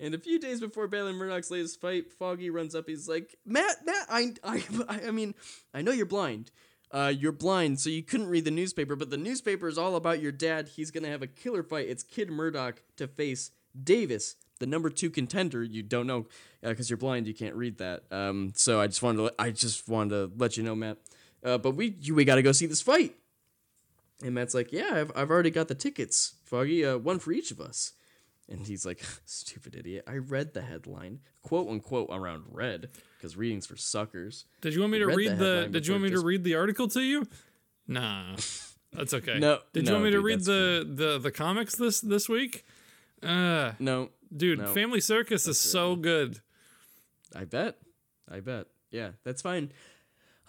And 0.04 0.14
a 0.14 0.20
few 0.20 0.38
days 0.38 0.60
before 0.60 0.90
Battling 0.90 1.16
Murdock's 1.16 1.50
latest 1.50 1.80
fight, 1.80 2.12
Foggy 2.12 2.50
runs 2.50 2.76
up. 2.76 2.90
He's 2.90 3.08
like, 3.08 3.38
"Matt, 3.46 3.86
Matt, 3.86 4.06
I, 4.10 4.34
I, 4.44 4.62
I 5.08 5.12
mean, 5.12 5.34
I 5.74 5.82
know 5.82 5.94
you're 5.94 6.06
blind. 6.06 6.52
Uh, 6.92 7.14
you're 7.18 7.32
blind, 7.32 7.80
so 7.80 7.90
you 7.90 8.04
couldn't 8.04 8.28
read 8.28 8.44
the 8.44 8.52
newspaper. 8.52 8.98
But 8.98 9.12
the 9.12 9.18
newspaper 9.18 9.70
is 9.70 9.78
all 9.78 9.96
about 9.96 10.22
your 10.22 10.34
dad. 10.34 10.68
He's 10.76 10.92
gonna 10.92 11.08
have 11.08 11.22
a 11.22 11.28
killer 11.28 11.64
fight. 11.64 11.88
It's 11.88 12.04
Kid 12.04 12.30
Murdock 12.30 12.84
to 12.98 13.08
face 13.08 13.52
Davis, 13.82 14.36
the 14.60 14.66
number 14.66 14.90
two 14.90 15.10
contender. 15.10 15.64
You 15.64 15.84
don't 15.84 16.06
know 16.06 16.28
because 16.62 16.90
you're 16.90 16.98
blind. 16.98 17.26
You 17.26 17.34
can't 17.34 17.56
read 17.56 17.78
that. 17.78 18.04
Um, 18.12 18.52
so 18.58 18.82
I 18.82 18.88
just 18.88 19.02
wanted 19.02 19.30
to, 19.30 19.34
I 19.40 19.52
just 19.52 19.88
wanted 19.88 20.10
to 20.10 20.32
let 20.38 20.58
you 20.58 20.64
know, 20.64 20.76
Matt. 20.76 20.98
Uh, 21.46 21.58
but 21.58 21.72
we, 21.72 21.96
you, 22.02 22.14
we 22.14 22.26
got 22.26 22.36
to 22.36 22.42
go 22.42 22.52
see 22.52 22.66
this 22.66 22.82
fight. 22.82 23.16
And 24.22 24.36
Matt's 24.36 24.54
like, 24.54 24.72
"Yeah, 24.72 24.92
I've, 24.94 25.12
I've 25.16 25.32
already 25.32 25.50
got 25.50 25.68
the 25.68 25.76
tickets, 25.76 26.36
Foggy. 26.46 26.86
Uh, 26.86 26.98
one 26.98 27.20
for 27.20 27.32
each 27.32 27.52
of 27.52 27.60
us." 27.60 27.94
And 28.50 28.66
he's 28.68 28.86
like, 28.86 29.04
"Stupid 29.26 29.76
idiot! 29.76 30.04
I 30.08 30.16
read 30.18 30.54
the 30.54 30.62
headline, 30.62 31.20
quote 31.42 31.70
unquote, 31.70 32.10
around 32.12 32.44
red, 32.50 32.90
because 33.18 33.36
readings 33.36 33.66
for 33.66 33.76
suckers." 33.78 34.46
Did 34.62 34.74
you 34.74 34.82
want 34.82 34.92
me 34.94 35.00
to 35.00 35.08
read 35.08 35.32
the 35.38 35.64
the? 35.64 35.70
Did 35.72 35.88
you 35.88 35.94
want 35.94 36.04
me 36.04 36.10
to 36.12 36.22
read 36.22 36.44
the 36.44 36.56
article 36.56 36.88
to 36.90 37.02
you? 37.02 37.26
Nah, 37.88 38.36
that's 38.94 39.14
okay. 39.14 39.40
No, 39.40 39.60
Did 39.74 39.84
you 39.86 39.90
no, 39.90 39.94
want 39.94 40.06
me 40.06 40.12
to 40.12 40.18
dude, 40.18 40.26
read 40.26 40.40
that's 40.40 40.46
the, 40.48 40.86
the 40.90 41.20
the 41.20 41.32
comics 41.32 41.76
this 41.76 42.00
this 42.02 42.30
week? 42.30 42.66
Uh, 43.22 43.72
No, 43.80 44.10
dude, 44.36 44.60
No. 44.60 44.68
Family 44.74 45.00
Circus 45.02 45.48
is 45.48 45.60
so 45.60 45.96
good. 45.96 46.40
I 47.36 47.46
bet, 47.46 47.78
I 48.30 48.42
bet. 48.42 48.68
Yeah, 48.92 49.12
that's 49.24 49.42
fine. 49.42 49.72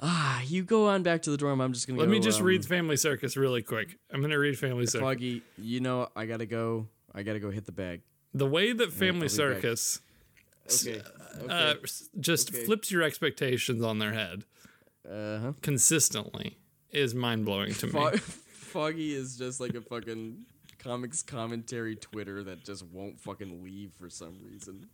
Ah, 0.00 0.42
you 0.42 0.64
go 0.64 0.88
on 0.88 1.02
back 1.02 1.22
to 1.22 1.30
the 1.30 1.36
dorm. 1.36 1.60
I'm 1.60 1.72
just 1.72 1.86
gonna. 1.86 1.98
Let 2.00 2.06
go, 2.06 2.12
me 2.12 2.20
just 2.20 2.40
um, 2.40 2.46
read 2.46 2.64
Family 2.64 2.96
Circus 2.96 3.36
really 3.36 3.62
quick. 3.62 3.96
I'm 4.12 4.20
gonna 4.20 4.38
read 4.38 4.58
Family 4.58 4.86
Circus. 4.86 5.00
Foggy. 5.00 5.42
You 5.56 5.80
know, 5.80 6.08
I 6.16 6.26
gotta 6.26 6.46
go. 6.46 6.88
I 7.14 7.22
gotta 7.22 7.38
go 7.40 7.50
hit 7.50 7.64
the 7.64 7.72
bag. 7.72 8.02
The 8.34 8.46
way 8.46 8.72
that 8.72 8.92
Family 8.92 9.28
I'll 9.28 9.48
be 9.48 9.54
back. 9.54 9.62
Circus 9.62 10.00
Okay. 10.86 11.00
uh, 11.48 11.74
just 12.18 12.52
Okay. 12.52 12.64
flips 12.64 12.90
your 12.90 13.02
expectations 13.02 13.82
on 13.82 13.98
their 13.98 14.12
head 14.14 14.44
Uh 15.08 15.38
huh. 15.38 15.52
consistently 15.62 16.56
is 16.90 17.14
mind 17.14 17.44
blowing 17.44 17.74
to 17.74 17.86
me. 17.86 17.92
Fo- 17.92 18.16
Foggy 18.18 19.14
is 19.14 19.36
just 19.36 19.60
like 19.60 19.74
a 19.74 19.80
fucking 19.82 20.38
comics 20.78 21.22
commentary 21.22 21.94
Twitter 21.96 22.42
that 22.44 22.64
just 22.64 22.84
won't 22.86 23.20
fucking 23.20 23.62
leave 23.62 23.92
for 23.98 24.08
some 24.10 24.38
reason. 24.42 24.88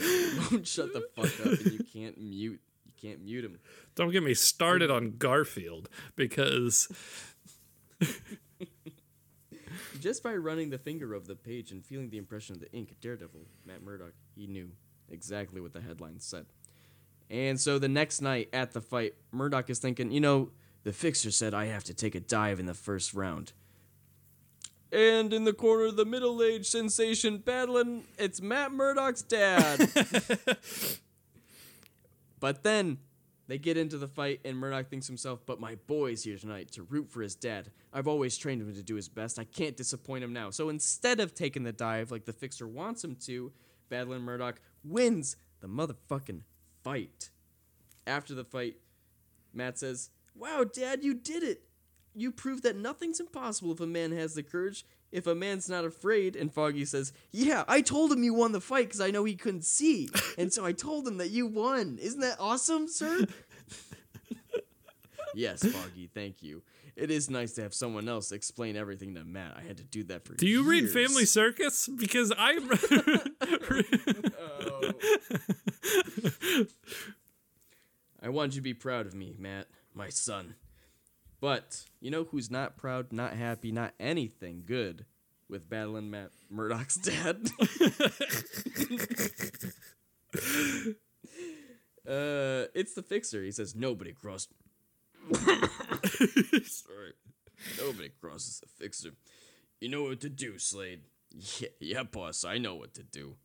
won't 0.50 0.66
shut 0.66 0.92
the 0.92 1.02
fuck 1.14 1.46
up, 1.46 1.60
and 1.60 1.72
you 1.72 1.84
can't 1.92 2.18
mute. 2.18 2.60
Can't 3.00 3.22
mute 3.24 3.44
him. 3.44 3.58
Don't 3.94 4.10
get 4.10 4.22
me 4.22 4.34
started 4.34 4.90
on 4.90 5.16
Garfield 5.18 5.88
because 6.16 6.88
Just 10.00 10.22
by 10.22 10.34
running 10.34 10.70
the 10.70 10.78
finger 10.78 11.14
over 11.14 11.26
the 11.26 11.34
page 11.34 11.72
and 11.72 11.84
feeling 11.84 12.10
the 12.10 12.18
impression 12.18 12.54
of 12.54 12.60
the 12.60 12.72
ink, 12.72 12.94
Daredevil, 13.00 13.40
Matt 13.66 13.82
Murdock, 13.82 14.12
he 14.34 14.46
knew 14.46 14.70
exactly 15.10 15.60
what 15.60 15.72
the 15.72 15.80
headline 15.80 16.20
said. 16.20 16.46
And 17.30 17.60
so 17.60 17.78
the 17.78 17.88
next 17.88 18.20
night 18.20 18.48
at 18.52 18.72
the 18.72 18.80
fight, 18.80 19.14
Murdock 19.32 19.68
is 19.70 19.78
thinking, 19.78 20.10
you 20.10 20.20
know, 20.20 20.50
the 20.84 20.92
fixer 20.92 21.30
said 21.30 21.52
I 21.52 21.66
have 21.66 21.84
to 21.84 21.94
take 21.94 22.14
a 22.14 22.20
dive 22.20 22.60
in 22.60 22.66
the 22.66 22.74
first 22.74 23.12
round. 23.12 23.52
And 24.90 25.34
in 25.34 25.44
the 25.44 25.52
corner 25.52 25.90
the 25.90 26.06
middle 26.06 26.42
aged 26.42 26.66
sensation 26.66 27.38
battling, 27.38 28.04
it's 28.18 28.40
Matt 28.40 28.72
Murdock's 28.72 29.22
dad. 29.22 29.90
but 32.40 32.62
then 32.62 32.98
they 33.48 33.58
get 33.58 33.78
into 33.78 33.96
the 33.96 34.08
fight, 34.08 34.40
and 34.44 34.58
Murdock 34.58 34.90
thinks 34.90 35.06
to 35.06 35.12
himself, 35.12 35.40
But 35.46 35.58
my 35.58 35.76
boy's 35.86 36.22
here 36.22 36.36
tonight 36.36 36.70
to 36.72 36.82
root 36.82 37.08
for 37.10 37.22
his 37.22 37.34
dad. 37.34 37.70
I've 37.92 38.06
always 38.06 38.36
trained 38.36 38.60
him 38.60 38.72
to 38.74 38.82
do 38.82 38.94
his 38.94 39.08
best. 39.08 39.38
I 39.38 39.44
can't 39.44 39.76
disappoint 39.76 40.22
him 40.22 40.34
now. 40.34 40.50
So 40.50 40.68
instead 40.68 41.18
of 41.18 41.34
taking 41.34 41.62
the 41.62 41.72
dive 41.72 42.10
like 42.10 42.26
the 42.26 42.32
fixer 42.34 42.68
wants 42.68 43.02
him 43.02 43.16
to, 43.26 43.52
Battling 43.88 44.20
Murdock 44.20 44.60
wins 44.84 45.36
the 45.60 45.66
motherfucking 45.66 46.42
fight. 46.84 47.30
After 48.06 48.34
the 48.34 48.44
fight, 48.44 48.76
Matt 49.54 49.78
says, 49.78 50.10
Wow, 50.34 50.64
Dad, 50.64 51.02
you 51.02 51.14
did 51.14 51.42
it. 51.42 51.62
You 52.14 52.30
proved 52.32 52.64
that 52.64 52.76
nothing's 52.76 53.20
impossible 53.20 53.72
if 53.72 53.80
a 53.80 53.86
man 53.86 54.12
has 54.12 54.34
the 54.34 54.42
courage, 54.42 54.84
if 55.10 55.26
a 55.26 55.34
man's 55.34 55.68
not 55.68 55.84
afraid. 55.84 56.36
And 56.36 56.52
Foggy 56.52 56.84
says, 56.84 57.12
Yeah, 57.32 57.64
I 57.68 57.80
told 57.80 58.12
him 58.12 58.22
you 58.22 58.34
won 58.34 58.52
the 58.52 58.60
fight 58.60 58.86
because 58.86 59.00
I 59.00 59.10
know 59.10 59.24
he 59.24 59.34
couldn't 59.34 59.64
see. 59.64 60.08
And 60.38 60.52
so 60.52 60.64
I 60.64 60.70
told 60.72 61.08
him 61.08 61.18
that 61.18 61.30
you 61.30 61.46
won. 61.48 61.98
Isn't 62.00 62.20
that 62.20 62.36
awesome, 62.38 62.86
sir? 62.86 63.26
yes, 65.34 65.64
Foggy, 65.64 66.08
thank 66.14 66.42
you. 66.44 66.62
It 66.94 67.10
is 67.10 67.28
nice 67.28 67.52
to 67.54 67.62
have 67.62 67.74
someone 67.74 68.08
else 68.08 68.30
explain 68.30 68.76
everything 68.76 69.14
to 69.16 69.24
Matt. 69.24 69.56
I 69.56 69.62
had 69.62 69.78
to 69.78 69.84
do 69.84 70.04
that 70.04 70.24
for 70.24 70.32
you. 70.32 70.36
do 70.36 70.46
you 70.46 70.62
read. 70.62 70.90
Family 70.90 71.24
Circus? 71.24 71.88
Because 71.88 72.32
I 72.36 72.58
oh. 74.40 74.92
I 78.20 78.28
want 78.28 78.52
you 78.52 78.58
to 78.58 78.62
be 78.62 78.74
proud 78.74 79.06
of 79.06 79.14
me, 79.14 79.34
Matt, 79.38 79.66
my 79.94 80.08
son. 80.08 80.54
But 81.40 81.84
you 82.00 82.10
know 82.10 82.24
who's 82.24 82.50
not 82.50 82.76
proud, 82.76 83.12
not 83.12 83.34
happy, 83.34 83.70
not 83.70 83.94
anything 84.00 84.64
good 84.66 85.04
with 85.48 85.68
battling 85.68 86.10
Matt 86.10 86.30
Murdock's 86.50 86.96
dad? 86.98 87.50
uh, 92.06 92.66
it's 92.74 92.94
the 92.94 93.02
fixer. 93.02 93.42
He 93.42 93.52
says 93.52 93.74
nobody 93.74 94.12
crossed. 94.12 94.50
Sorry, 95.34 97.12
nobody 97.78 98.10
crosses 98.20 98.60
the 98.60 98.68
fixer. 98.82 99.10
You 99.80 99.88
know 99.90 100.04
what 100.04 100.20
to 100.20 100.28
do, 100.28 100.58
Slade. 100.58 101.02
Yeah, 101.60 101.68
yeah, 101.78 102.02
boss. 102.02 102.44
I 102.44 102.58
know 102.58 102.74
what 102.74 102.94
to 102.94 103.02
do. 103.02 103.36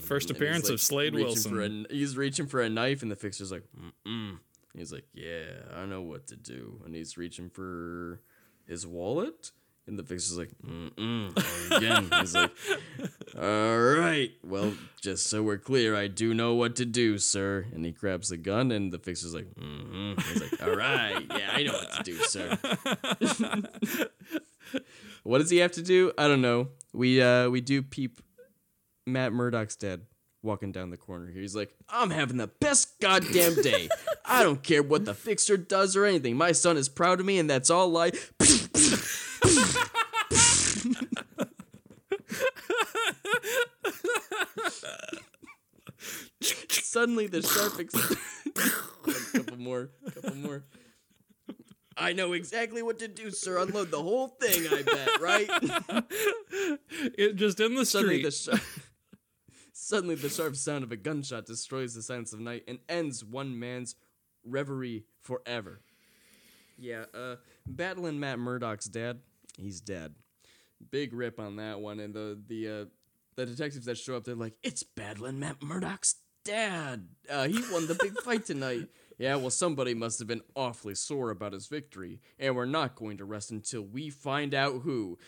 First 0.00 0.28
And 0.28 0.36
he's, 0.36 0.42
appearance 0.42 0.64
like, 0.64 0.74
of 0.74 0.80
Slade 0.80 1.14
Wilson. 1.14 1.86
A, 1.90 1.92
he's 1.92 2.16
reaching 2.16 2.46
for 2.46 2.60
a 2.60 2.68
knife, 2.68 3.02
and 3.02 3.10
the 3.10 3.16
fixer's 3.16 3.50
like, 3.50 3.64
mm-mm. 3.76 4.38
He's 4.76 4.92
like, 4.92 5.06
yeah, 5.14 5.62
I 5.74 5.84
know 5.86 6.02
what 6.02 6.26
to 6.28 6.36
do. 6.36 6.80
And 6.84 6.94
he's 6.94 7.16
reaching 7.16 7.48
for 7.48 8.20
his 8.66 8.86
wallet, 8.86 9.52
and 9.86 9.98
the 9.98 10.02
fixer's 10.02 10.38
like, 10.38 10.50
mm-mm. 10.66 11.76
Again, 11.76 12.08
he's 12.20 12.34
like, 12.34 12.50
all 13.38 13.78
right, 13.78 14.32
well, 14.42 14.72
just 15.00 15.28
so 15.28 15.42
we're 15.42 15.58
clear, 15.58 15.94
I 15.94 16.08
do 16.08 16.34
know 16.34 16.54
what 16.54 16.76
to 16.76 16.84
do, 16.84 17.18
sir. 17.18 17.66
And 17.72 17.84
he 17.84 17.92
grabs 17.92 18.30
the 18.30 18.36
gun, 18.36 18.72
and 18.72 18.92
the 18.92 18.98
fixer's 18.98 19.34
like, 19.34 19.46
mm-hmm. 19.54 20.20
He's 20.20 20.50
like, 20.50 20.62
all 20.62 20.74
right, 20.74 21.24
yeah, 21.30 21.50
I 21.52 21.62
know 21.62 21.72
what 21.72 21.92
to 21.92 22.02
do, 22.02 22.16
sir. 22.24 22.58
what 25.22 25.38
does 25.38 25.50
he 25.50 25.58
have 25.58 25.72
to 25.72 25.82
do? 25.82 26.12
I 26.18 26.26
don't 26.28 26.42
know. 26.42 26.68
We 26.92 27.20
uh 27.20 27.48
we 27.50 27.60
do 27.60 27.82
peep 27.82 28.20
Matt 29.06 29.32
Murdock's 29.32 29.76
dad 29.76 30.02
walking 30.44 30.70
down 30.72 30.90
the 30.90 30.96
corner 30.96 31.26
here. 31.30 31.40
He's 31.40 31.56
like, 31.56 31.74
I'm 31.88 32.10
having 32.10 32.36
the 32.36 32.46
best 32.46 33.00
goddamn 33.00 33.60
day. 33.62 33.88
I 34.24 34.42
don't 34.42 34.62
care 34.62 34.82
what 34.82 35.04
the 35.04 35.14
fixer 35.14 35.56
does 35.56 35.96
or 35.96 36.04
anything. 36.04 36.36
My 36.36 36.52
son 36.52 36.76
is 36.76 36.88
proud 36.88 37.18
of 37.20 37.26
me, 37.26 37.38
and 37.38 37.48
that's 37.50 37.70
all 37.70 37.96
I. 37.96 38.12
Suddenly, 46.40 47.26
the 47.28 47.42
sharp. 47.42 47.78
Ex- 47.80 47.94
a 47.94 49.38
couple 49.38 49.56
more. 49.58 49.90
couple 50.14 50.36
more. 50.36 50.64
I 51.96 52.12
know 52.12 52.32
exactly 52.32 52.82
what 52.82 52.98
to 53.00 53.08
do, 53.08 53.30
sir. 53.30 53.58
Unload 53.58 53.90
the 53.90 54.02
whole 54.02 54.28
thing, 54.40 54.66
I 54.70 54.82
bet, 54.82 55.20
right? 55.20 56.04
It 57.16 57.36
just 57.36 57.60
in 57.60 57.74
the 57.74 57.84
Suddenly 57.86 58.30
street. 58.30 58.50
the, 58.52 58.56
sh- 58.58 58.62
Suddenly, 59.84 60.14
the 60.14 60.30
sharp 60.30 60.56
sound 60.56 60.82
of 60.82 60.92
a 60.92 60.96
gunshot 60.96 61.44
destroys 61.44 61.92
the 61.92 62.00
silence 62.00 62.32
of 62.32 62.40
night 62.40 62.64
and 62.66 62.78
ends 62.88 63.22
one 63.22 63.58
man's 63.58 63.96
reverie 64.42 65.04
forever. 65.20 65.82
Yeah, 66.78 67.04
uh, 67.12 67.36
battling 67.66 68.18
Matt 68.18 68.38
Murdock's 68.38 68.86
dad, 68.86 69.20
he's 69.58 69.82
dead. 69.82 70.14
Big 70.90 71.12
rip 71.12 71.38
on 71.38 71.56
that 71.56 71.80
one, 71.80 72.00
and 72.00 72.14
the 72.14 72.40
the 72.48 72.66
uh, 72.68 72.84
the 73.36 73.44
detectives 73.44 73.84
that 73.84 73.98
show 73.98 74.16
up, 74.16 74.24
they're 74.24 74.34
like, 74.34 74.54
"It's 74.62 74.82
battling 74.82 75.38
Matt 75.38 75.62
Murdock's 75.62 76.14
dad. 76.46 77.06
Uh, 77.28 77.46
he 77.46 77.60
won 77.70 77.86
the 77.86 77.94
big 77.94 78.18
fight 78.22 78.46
tonight." 78.46 78.88
Yeah, 79.16 79.36
well, 79.36 79.50
somebody 79.50 79.94
must 79.94 80.18
have 80.18 80.26
been 80.26 80.42
awfully 80.56 80.96
sore 80.96 81.30
about 81.30 81.52
his 81.52 81.68
victory, 81.68 82.20
and 82.36 82.56
we're 82.56 82.64
not 82.64 82.96
going 82.96 83.18
to 83.18 83.24
rest 83.24 83.52
until 83.52 83.82
we 83.82 84.10
find 84.10 84.52
out 84.52 84.80
who. 84.82 85.18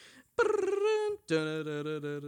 Two 1.28 2.20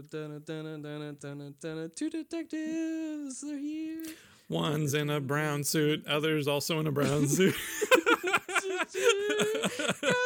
detectives 2.11 3.45
are 3.45 3.59
here. 3.59 4.05
One's 4.49 4.95
in 4.95 5.11
a 5.11 5.21
brown 5.21 5.63
suit, 5.63 6.07
other's 6.07 6.49
also 6.49 6.81
in 6.81 6.87
a 6.87 6.93
brown 6.93 7.29
suit. 7.29 7.55
brown 8.67 8.87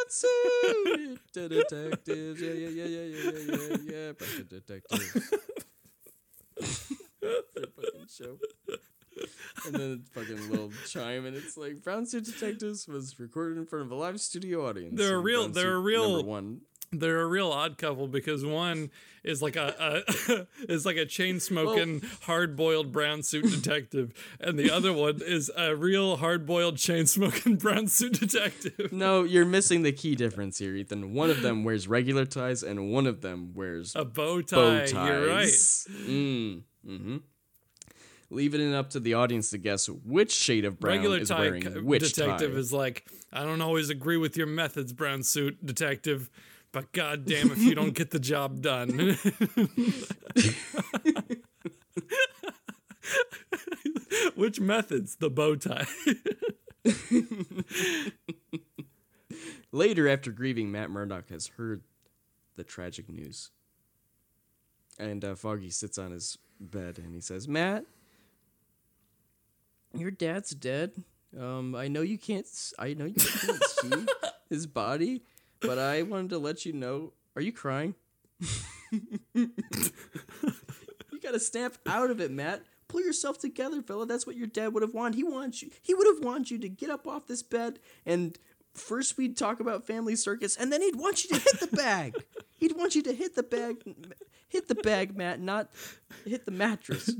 suit. 0.09 1.19
Detectives. 1.33 2.41
Yeah, 2.41 2.53
yeah, 2.53 2.69
yeah, 2.69 2.85
yeah, 2.85 3.03
yeah, 3.03 3.31
yeah, 3.47 3.77
yeah. 3.85 4.11
Bunch 4.13 4.39
of 4.39 4.49
detectives. 4.49 5.29
fucking 6.59 8.07
show. 8.09 8.37
And 9.65 9.75
then 9.75 10.03
fucking 10.13 10.49
little 10.49 10.71
chime, 10.87 11.25
and 11.25 11.35
it's 11.35 11.57
like 11.57 11.83
Brown 11.83 12.05
Suit 12.05 12.25
Detectives 12.25 12.87
was 12.87 13.19
recorded 13.19 13.57
in 13.57 13.65
front 13.65 13.85
of 13.85 13.91
a 13.91 13.95
live 13.95 14.19
studio 14.19 14.67
audience. 14.67 14.97
They're 14.97 15.21
real, 15.21 15.47
They're 15.49 15.79
real 15.79 16.23
one 16.23 16.61
they're 16.99 17.21
a 17.21 17.25
real 17.27 17.51
odd 17.51 17.77
couple 17.77 18.07
because 18.07 18.45
one 18.45 18.91
is 19.23 19.41
like 19.41 19.55
a, 19.55 20.03
a 20.27 20.47
is 20.71 20.85
like 20.85 20.97
a 20.97 21.05
chain 21.05 21.39
smoking 21.39 22.01
hard 22.23 22.55
boiled 22.55 22.91
brown 22.91 23.23
suit 23.23 23.49
detective, 23.49 24.13
and 24.39 24.59
the 24.59 24.69
other 24.69 24.91
one 24.93 25.19
is 25.21 25.49
a 25.55 25.75
real 25.75 26.17
hard 26.17 26.45
boiled 26.45 26.77
chain 26.77 27.05
smoking 27.05 27.55
brown 27.57 27.87
suit 27.87 28.19
detective. 28.19 28.91
No, 28.91 29.23
you're 29.23 29.45
missing 29.45 29.83
the 29.83 29.91
key 29.93 30.15
difference 30.15 30.57
here, 30.59 30.75
Ethan. 30.75 31.13
One 31.13 31.29
of 31.29 31.41
them 31.41 31.63
wears 31.63 31.87
regular 31.87 32.25
ties, 32.25 32.63
and 32.63 32.91
one 32.91 33.07
of 33.07 33.21
them 33.21 33.53
wears 33.53 33.93
A 33.95 34.03
bow 34.05 34.41
tie. 34.41 34.55
bow 34.55 34.79
ties. 34.85 34.91
You're 34.93 35.27
right. 35.27 35.47
Mm, 36.09 36.61
mm-hmm. 36.85 37.17
Leaving 38.29 38.61
it 38.61 38.73
up 38.75 38.89
to 38.91 38.99
the 38.99 39.13
audience 39.13 39.51
to 39.51 39.59
guess 39.59 39.87
which 39.87 40.31
shade 40.31 40.65
of 40.65 40.79
brown 40.79 40.97
Regular 40.97 41.19
is 41.19 41.29
tie 41.29 41.39
wearing 41.39 41.61
c- 41.61 41.79
which 41.81 42.13
detective 42.13 42.53
tie. 42.53 42.57
is 42.57 42.73
like, 42.73 43.05
I 43.31 43.43
don't 43.43 43.61
always 43.61 43.89
agree 43.91 44.17
with 44.17 44.35
your 44.35 44.47
methods, 44.47 44.91
brown 44.91 45.21
suit 45.21 45.63
detective, 45.63 46.31
but 46.73 46.91
goddamn 46.91 47.51
if 47.51 47.59
you 47.59 47.73
don't 47.75 47.93
get 47.93 48.11
the 48.11 48.19
job 48.19 48.61
done. 48.61 48.89
Which 54.35 54.59
methods? 54.59 55.15
The 55.15 55.29
bow 55.29 55.55
tie. 55.55 55.85
Later, 59.71 60.09
after 60.09 60.31
grieving, 60.31 60.71
Matt 60.71 60.89
Murdock 60.89 61.29
has 61.29 61.47
heard 61.47 61.83
the 62.55 62.63
tragic 62.63 63.07
news. 63.09 63.51
And 64.99 65.23
uh, 65.23 65.35
Foggy 65.35 65.69
sits 65.69 65.97
on 65.97 66.11
his 66.11 66.37
bed 66.59 66.99
and 66.99 67.13
he 67.13 67.21
says, 67.21 67.47
Matt, 67.47 67.85
your 69.95 70.11
dad's 70.11 70.51
dead. 70.51 70.91
Um, 71.39 71.75
I 71.75 71.87
know 71.87 72.01
you 72.01 72.17
can't. 72.17 72.47
I 72.77 72.93
know 72.93 73.05
you 73.05 73.13
can't 73.13 73.63
see 73.63 74.05
his 74.49 74.67
body, 74.67 75.23
but 75.63 75.79
I 75.79 76.01
wanted 76.03 76.29
to 76.31 76.37
let 76.37 76.65
you 76.65 76.73
know. 76.73 77.13
Are 77.35 77.41
you 77.41 77.51
crying? 77.51 77.95
you 79.33 79.49
gotta 81.21 81.39
snap 81.39 81.73
out 81.87 82.11
of 82.11 82.21
it, 82.21 82.31
Matt. 82.31 82.63
Pull 82.87 83.01
yourself 83.01 83.39
together, 83.39 83.81
fella. 83.81 84.05
That's 84.05 84.27
what 84.27 84.35
your 84.35 84.47
dad 84.47 84.73
would 84.73 84.83
have 84.83 84.93
wanted. 84.93 85.15
He 85.15 85.23
wants 85.23 85.63
you. 85.63 85.71
He 85.81 85.93
would 85.93 86.07
have 86.07 86.23
wanted 86.23 86.51
you 86.51 86.59
to 86.59 86.69
get 86.69 86.89
up 86.89 87.07
off 87.07 87.25
this 87.27 87.41
bed 87.41 87.79
and 88.05 88.37
first 88.73 89.17
we'd 89.17 89.37
talk 89.37 89.59
about 89.59 89.85
family 89.85 90.15
circus, 90.15 90.55
and 90.55 90.71
then 90.71 90.81
he'd 90.81 90.95
want 90.95 91.23
you 91.23 91.29
to 91.31 91.41
hit 91.41 91.59
the 91.59 91.75
bag. 91.75 92.15
he'd 92.57 92.75
want 92.75 92.95
you 92.95 93.03
to 93.03 93.13
hit 93.13 93.35
the 93.35 93.43
bag, 93.43 93.83
hit 94.49 94.67
the 94.67 94.75
bag, 94.75 95.15
Matt, 95.15 95.39
not 95.39 95.69
hit 96.25 96.45
the 96.45 96.51
mattress. 96.51 97.11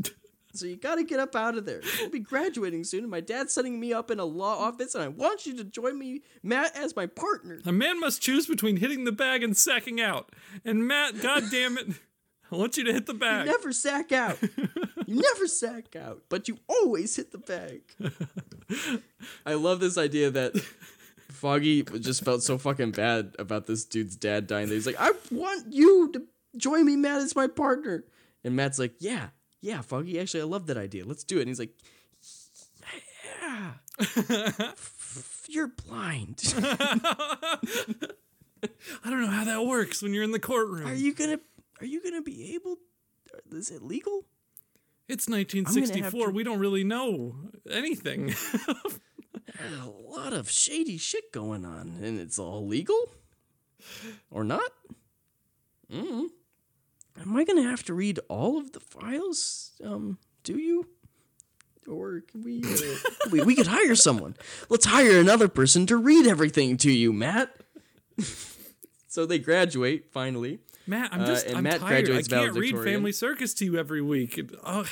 So 0.54 0.68
you 0.68 0.76
gotta 0.76 1.04
get 1.04 1.20
up 1.20 1.36
out 1.36 1.58
of 1.58 1.66
there. 1.66 1.82
We'll 2.00 2.10
be 2.10 2.20
graduating 2.20 2.84
soon, 2.84 3.02
and 3.02 3.10
my 3.12 3.22
dad's 3.22 3.54
setting 3.54 3.80
me 3.80 3.92
up 3.92 4.12
in 4.12 4.20
a 4.20 4.26
law 4.26 4.58
office, 4.60 4.94
and 4.94 5.04
I 5.04 5.08
want 5.08 5.46
you 5.48 5.56
to 5.58 5.64
join 5.64 5.98
me, 5.98 6.22
Matt, 6.44 6.76
as 6.76 6.96
my 6.96 7.08
partner. 7.08 7.60
A 7.66 7.72
man 7.72 8.00
must 8.00 8.22
choose 8.22 8.46
between 8.46 8.78
hitting 8.78 9.04
the 9.04 9.12
bag 9.12 9.42
and 9.44 9.58
sacking 9.58 10.00
out. 10.00 10.32
And 10.64 10.88
Matt, 10.88 11.22
goddamn 11.22 11.80
it, 11.80 11.88
I 12.52 12.56
want 12.56 12.78
you 12.78 12.84
to 12.84 12.94
hit 12.94 13.08
the 13.08 13.16
bag. 13.16 13.48
You 13.48 13.52
never 13.52 13.74
sack 13.74 14.12
out. 14.12 14.38
you 15.08 15.22
never 15.22 15.48
sack 15.48 15.96
out, 15.96 16.22
but 16.30 16.48
you 16.48 16.60
always 16.68 17.16
hit 17.16 17.32
the 17.32 17.40
bag. 17.40 17.82
I 19.46 19.56
love 19.56 19.80
this 19.80 19.98
idea 19.98 20.30
that 20.30 20.56
Foggy 21.30 21.82
just 21.82 22.24
felt 22.24 22.44
so 22.44 22.60
fucking 22.60 22.92
bad 22.92 23.36
about 23.40 23.66
this 23.66 23.86
dude's 23.86 24.16
dad 24.16 24.46
dying 24.46 24.68
that 24.70 24.76
he's 24.76 24.86
like, 24.86 25.00
I 25.00 25.14
want 25.32 25.74
you 25.74 26.12
to 26.14 26.24
join 26.56 26.86
me, 26.86 26.96
Matt, 26.96 27.22
as 27.22 27.36
my 27.36 27.48
partner. 27.48 28.04
And 28.44 28.56
Matt's 28.56 28.78
like, 28.78 28.94
Yeah, 29.00 29.30
yeah, 29.64 29.82
Foggy, 29.82 30.20
actually, 30.20 30.42
I 30.42 30.46
love 30.46 30.68
that 30.68 30.78
idea. 30.78 31.06
Let's 31.06 31.24
do 31.24 31.38
it. 31.38 31.42
And 31.42 31.48
he's 31.48 31.58
like, 31.60 31.74
Yeah. 33.42 33.72
F- 34.00 35.46
You're 35.48 35.70
blind. 35.70 36.54
I 39.04 39.10
don't 39.10 39.22
know 39.22 39.28
how 39.28 39.46
that 39.46 39.66
works 39.66 40.02
when 40.02 40.14
you're 40.14 40.24
in 40.24 40.32
the 40.32 40.40
courtroom. 40.40 40.88
Are 40.88 40.94
you 40.94 41.14
gonna 41.14 41.40
are 41.82 41.86
you 41.86 42.02
gonna 42.04 42.22
be 42.22 42.54
able 42.56 42.78
is 43.52 43.72
it 43.72 43.82
legal? 43.82 44.26
it's 45.10 45.28
1964. 45.28 46.28
to- 46.28 46.34
We 46.34 46.44
don't 46.44 46.60
really 46.60 46.84
know 46.84 47.36
anything. 47.70 48.34
A 49.84 49.88
lot 49.88 50.34
of 50.34 50.50
shady 50.50 50.98
shit 50.98 51.32
going 51.32 51.66
on, 51.66 52.00
and 52.02 52.20
it's 52.20 52.40
all 52.40 52.66
legal 52.66 53.10
or 54.32 54.44
not. 54.44 54.72
Mm. 55.92 56.28
Am 57.22 57.36
I 57.36 57.44
gonna 57.44 57.64
have 57.64 57.84
to 57.84 57.94
read 57.94 58.20
all 58.28 58.58
of 58.58 58.72
the 58.74 58.80
files? 58.80 59.72
Um, 59.84 60.18
do 60.44 60.58
you? 60.58 60.88
Or 61.88 62.22
can 62.22 62.44
we, 62.44 62.64
uh, 62.64 62.96
we? 63.32 63.42
We 63.44 63.56
could 63.56 63.68
hire 63.68 63.96
someone. 63.96 64.36
Let's 64.70 64.86
hire 64.86 65.20
another 65.20 65.48
person 65.48 65.86
to 65.88 65.98
read 65.98 66.26
everything 66.28 66.78
to 66.78 66.92
you, 66.92 67.12
Matt. 67.14 67.56
so 69.08 69.26
they 69.26 69.38
graduate 69.40 70.12
finally. 70.12 70.60
Matt, 70.88 71.14
I'm 71.14 71.22
Uh, 71.22 71.26
just 71.28 71.46
and 71.46 71.58
I'm 71.58 71.64
Matt 71.64 71.80
tired. 71.82 72.10
I 72.10 72.22
can't 72.24 72.54
read. 72.56 72.76
Family 72.78 73.12
Circus 73.12 73.54
to 73.56 73.66
you 73.66 73.78
every 73.78 74.02
week. 74.02 74.40
Oh, 74.66 74.86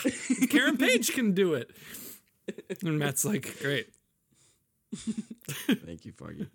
Karen 0.49 0.77
Page 0.77 1.13
can 1.13 1.33
do 1.33 1.53
it. 1.53 1.71
And 2.83 2.99
Matt's 2.99 3.23
like, 3.23 3.59
great. 3.61 3.87
Thank 4.95 6.03
you, 6.05 6.11
Foggy. 6.11 6.47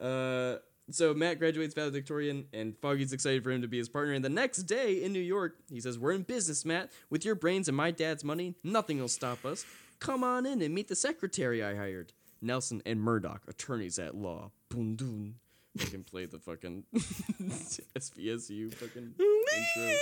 uh, 0.00 0.56
so 0.94 1.14
Matt 1.14 1.38
graduates 1.38 1.74
valedictorian, 1.74 2.46
and 2.52 2.76
Foggy's 2.78 3.12
excited 3.12 3.42
for 3.44 3.50
him 3.50 3.62
to 3.62 3.68
be 3.68 3.78
his 3.78 3.88
partner. 3.88 4.12
And 4.14 4.24
the 4.24 4.28
next 4.28 4.62
day 4.64 5.02
in 5.02 5.12
New 5.12 5.20
York, 5.20 5.56
he 5.70 5.80
says, 5.80 5.98
"We're 5.98 6.12
in 6.12 6.22
business, 6.22 6.64
Matt. 6.64 6.90
With 7.10 7.24
your 7.24 7.34
brains 7.34 7.68
and 7.68 7.76
my 7.76 7.90
dad's 7.90 8.24
money, 8.24 8.54
nothing 8.62 8.98
will 8.98 9.08
stop 9.08 9.44
us. 9.44 9.64
Come 10.00 10.24
on 10.24 10.46
in 10.46 10.60
and 10.62 10.74
meet 10.74 10.88
the 10.88 10.96
secretary 10.96 11.62
I 11.62 11.76
hired, 11.76 12.12
Nelson 12.40 12.82
and 12.84 13.00
Murdock, 13.00 13.42
attorneys 13.46 13.98
at 13.98 14.14
law. 14.16 14.50
Boom, 14.68 14.96
doom. 14.96 15.36
I 15.80 15.84
can 15.84 16.04
play 16.04 16.26
the 16.26 16.38
fucking 16.38 16.84
SVSU 16.94 18.74
fucking 18.74 19.14
intro. 19.18 19.96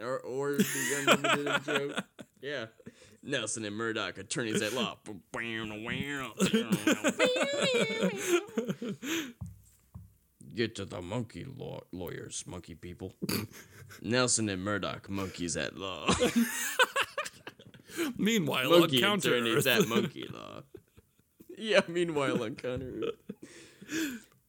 Or, 0.00 0.18
or 0.20 0.52
the 0.56 0.96
unlimited 0.98 1.46
intro. 1.46 2.02
Yeah. 2.42 2.66
Nelson 3.26 3.64
and 3.64 3.76
Murdock, 3.76 4.18
attorneys 4.18 4.62
at 4.62 4.72
law. 4.72 4.96
Get 10.54 10.76
to 10.76 10.84
the 10.86 11.02
monkey 11.02 11.44
law- 11.44 11.82
lawyers, 11.92 12.44
monkey 12.46 12.74
people. 12.74 13.12
Nelson 14.02 14.48
and 14.48 14.62
Murdock, 14.62 15.10
monkeys 15.10 15.56
at 15.56 15.76
law. 15.76 16.08
Meanwhile, 18.16 18.72
on 18.72 18.80
monkey 18.80 19.00
Counter 19.00 19.34
attorneys 19.34 19.66
at 19.66 19.88
monkey 19.88 20.26
law. 20.32 20.62
Yeah, 21.58 21.80
meanwhile 21.88 22.42
on 22.42 22.54
Counter 22.54 23.12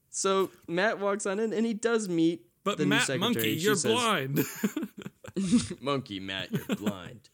So 0.09 0.51
Matt 0.67 0.99
walks 0.99 1.25
on 1.25 1.39
in 1.39 1.53
and 1.53 1.65
he 1.65 1.73
does 1.73 2.09
meet 2.09 2.41
but 2.65 2.79
Matt. 2.79 3.17
Monkey, 3.17 3.51
you're 3.51 3.75
says, 3.75 3.93
blind. 3.93 4.41
Monkey 5.79 6.19
Matt, 6.19 6.51
you're 6.51 6.75
blind. 6.75 7.29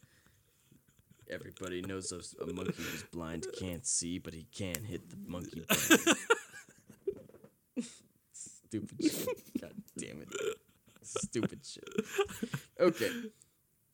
Everybody 1.34 1.82
knows 1.82 2.10
those- 2.10 2.34
a 2.40 2.46
monkey 2.52 2.74
who's 2.76 3.02
blind 3.12 3.46
can't 3.58 3.84
see, 3.86 4.18
but 4.18 4.32
he 4.34 4.46
can 4.52 4.84
hit 4.84 5.10
the 5.10 5.16
monkey. 5.26 5.64
Stupid 8.32 8.98
shit. 9.02 9.60
God 9.60 9.72
damn 9.98 10.20
it. 10.22 10.28
Stupid 11.02 11.60
shit. 11.64 11.88
Okay. 12.80 13.10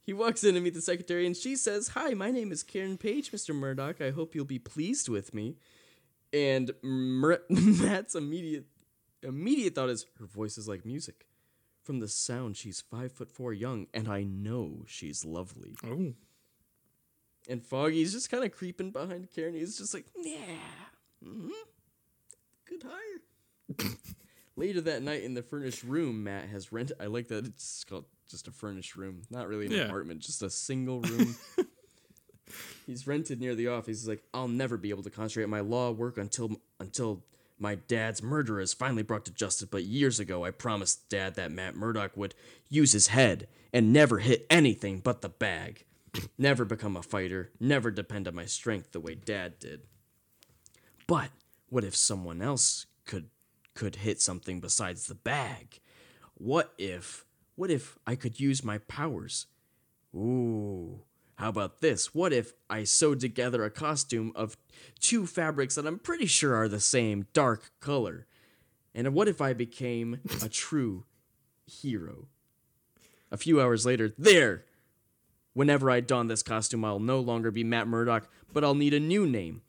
He 0.04 0.12
walks 0.12 0.42
in 0.44 0.54
to 0.54 0.60
meet 0.60 0.74
the 0.74 0.80
secretary, 0.80 1.26
and 1.26 1.36
she 1.36 1.54
says, 1.56 1.88
Hi, 1.88 2.10
my 2.14 2.30
name 2.30 2.50
is 2.52 2.62
Karen 2.62 2.96
Page, 2.98 3.30
Mr. 3.32 3.54
Murdock. 3.54 4.00
I 4.00 4.10
hope 4.10 4.34
you'll 4.34 4.44
be 4.44 4.58
pleased 4.58 5.08
with 5.08 5.34
me. 5.34 5.56
And 6.32 6.72
Mur- 6.82 7.42
Matt's 7.50 8.14
immediate 8.14 8.64
immediate 9.22 9.74
thought 9.74 9.90
is 9.90 10.06
her 10.18 10.26
voice 10.26 10.56
is 10.56 10.66
like 10.68 10.84
music. 10.86 11.26
From 11.82 12.00
the 12.00 12.08
sound, 12.08 12.56
she's 12.56 12.80
five 12.80 13.12
foot 13.12 13.30
four 13.30 13.52
young, 13.52 13.86
and 13.92 14.08
I 14.08 14.22
know 14.22 14.84
she's 14.86 15.24
lovely. 15.24 15.74
oh, 15.84 16.14
And 17.48 17.64
Foggy's 17.64 18.12
just 18.12 18.30
kind 18.30 18.44
of 18.44 18.52
creeping 18.52 18.90
behind 18.90 19.28
Karen. 19.34 19.54
He's 19.54 19.78
just 19.78 19.94
like, 19.94 20.06
yeah, 20.16 20.36
hmm 21.24 21.48
good 22.68 22.84
hire. 22.84 23.90
Later 24.56 24.80
that 24.82 25.02
night 25.02 25.22
in 25.24 25.34
the 25.34 25.42
furnished 25.42 25.82
room, 25.82 26.22
Matt 26.22 26.48
has 26.50 26.70
rented. 26.72 26.96
I 27.00 27.06
like 27.06 27.28
that 27.28 27.46
it's 27.46 27.82
called 27.84 28.04
just 28.28 28.46
a 28.46 28.52
furnished 28.52 28.94
room, 28.96 29.22
not 29.30 29.48
really 29.48 29.66
an 29.66 29.72
Yeah. 29.72 29.84
apartment, 29.86 30.20
just 30.20 30.42
a 30.42 30.50
single 30.50 31.00
room. 31.00 31.34
He's 32.86 33.06
rented 33.06 33.40
near 33.40 33.54
the 33.54 33.68
office. 33.68 34.00
He's 34.00 34.08
like, 34.08 34.22
I'll 34.34 34.48
never 34.48 34.76
be 34.76 34.90
able 34.90 35.02
to 35.04 35.10
concentrate 35.10 35.44
on 35.44 35.50
my 35.50 35.60
law 35.60 35.90
work 35.92 36.18
until 36.18 36.60
until 36.80 37.22
my 37.58 37.76
dad's 37.76 38.22
murderer 38.22 38.60
is 38.60 38.72
finally 38.74 39.02
brought 39.02 39.24
to 39.26 39.32
justice. 39.32 39.68
But 39.70 39.84
years 39.84 40.18
ago, 40.18 40.44
I 40.44 40.50
promised 40.50 41.08
Dad 41.08 41.34
that 41.36 41.52
Matt 41.52 41.76
Murdock 41.76 42.16
would 42.16 42.34
use 42.68 42.92
his 42.92 43.08
head 43.08 43.46
and 43.72 43.92
never 43.92 44.18
hit 44.18 44.46
anything 44.50 44.98
but 45.00 45.20
the 45.20 45.28
bag. 45.28 45.84
Never 46.38 46.64
become 46.64 46.96
a 46.96 47.02
fighter. 47.02 47.50
Never 47.60 47.90
depend 47.90 48.28
on 48.28 48.34
my 48.34 48.46
strength 48.46 48.92
the 48.92 49.00
way 49.00 49.14
Dad 49.14 49.58
did. 49.58 49.82
But 51.06 51.30
what 51.68 51.84
if 51.84 51.96
someone 51.96 52.42
else 52.42 52.86
could 53.06 53.30
could 53.74 53.96
hit 53.96 54.20
something 54.20 54.60
besides 54.60 55.06
the 55.06 55.14
bag? 55.14 55.80
What 56.34 56.72
if 56.78 57.24
what 57.56 57.70
if 57.70 57.98
I 58.06 58.14
could 58.14 58.40
use 58.40 58.64
my 58.64 58.78
powers? 58.78 59.46
Ooh. 60.14 61.02
How 61.36 61.48
about 61.48 61.80
this? 61.80 62.14
What 62.14 62.32
if 62.32 62.52
I 62.68 62.84
sewed 62.84 63.20
together 63.20 63.64
a 63.64 63.70
costume 63.70 64.32
of 64.34 64.56
two 64.98 65.26
fabrics 65.26 65.74
that 65.76 65.86
I'm 65.86 65.98
pretty 65.98 66.26
sure 66.26 66.54
are 66.54 66.68
the 66.68 66.80
same 66.80 67.26
dark 67.32 67.70
color? 67.80 68.26
And 68.94 69.14
what 69.14 69.28
if 69.28 69.40
I 69.40 69.54
became 69.54 70.20
a 70.42 70.48
true 70.48 71.04
hero? 71.66 72.26
A 73.30 73.36
few 73.36 73.60
hours 73.60 73.86
later, 73.86 74.12
there! 74.18 74.64
Whenever 75.52 75.90
I 75.90 76.00
don 76.00 76.28
this 76.28 76.42
costume, 76.42 76.84
I'll 76.84 77.00
no 77.00 77.20
longer 77.20 77.50
be 77.50 77.64
Matt 77.64 77.88
Murdock, 77.88 78.28
but 78.52 78.62
I'll 78.64 78.74
need 78.74 78.94
a 78.94 79.00
new 79.00 79.26
name. 79.26 79.62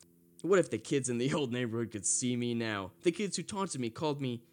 What 0.44 0.60
if 0.60 0.70
the 0.70 0.78
kids 0.78 1.10
in 1.10 1.18
the 1.18 1.34
old 1.36 1.52
neighborhood 1.52 1.92
could 1.92 2.06
see 2.06 2.36
me 2.36 2.54
now? 2.54 2.92
The 3.04 3.12
kids 3.12 3.38
who 3.38 3.44
taunted 3.44 3.82
me 3.82 3.90
called 3.90 4.22
me. 4.22 4.44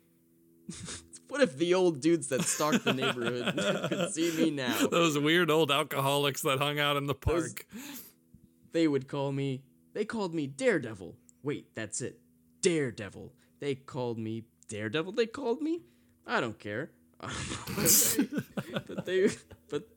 what 1.28 1.40
if 1.40 1.56
the 1.56 1.74
old 1.74 2.00
dudes 2.00 2.28
that 2.28 2.42
stalked 2.42 2.84
the 2.84 2.92
neighborhood 2.94 3.54
could 3.88 4.12
see 4.12 4.34
me 4.36 4.50
now? 4.50 4.86
those 4.86 5.18
weird 5.18 5.50
old 5.50 5.70
alcoholics 5.70 6.42
that 6.42 6.58
hung 6.58 6.78
out 6.78 6.96
in 6.96 7.06
the 7.06 7.14
Those- 7.14 7.52
park. 7.54 7.66
They 8.72 8.86
would 8.86 9.08
call 9.08 9.32
me. 9.32 9.62
They 9.94 10.04
called 10.04 10.34
me 10.34 10.46
Daredevil. 10.46 11.16
Wait, 11.42 11.74
that's 11.74 12.00
it. 12.02 12.20
Daredevil. 12.60 13.32
They 13.60 13.74
called 13.74 14.18
me 14.18 14.44
Daredevil. 14.68 15.12
They 15.12 15.26
called 15.26 15.62
me. 15.62 15.80
I 16.26 16.40
don't 16.40 16.58
care. 16.58 16.90
but 17.20 19.04
they, 19.06 19.30
but, 19.70 19.88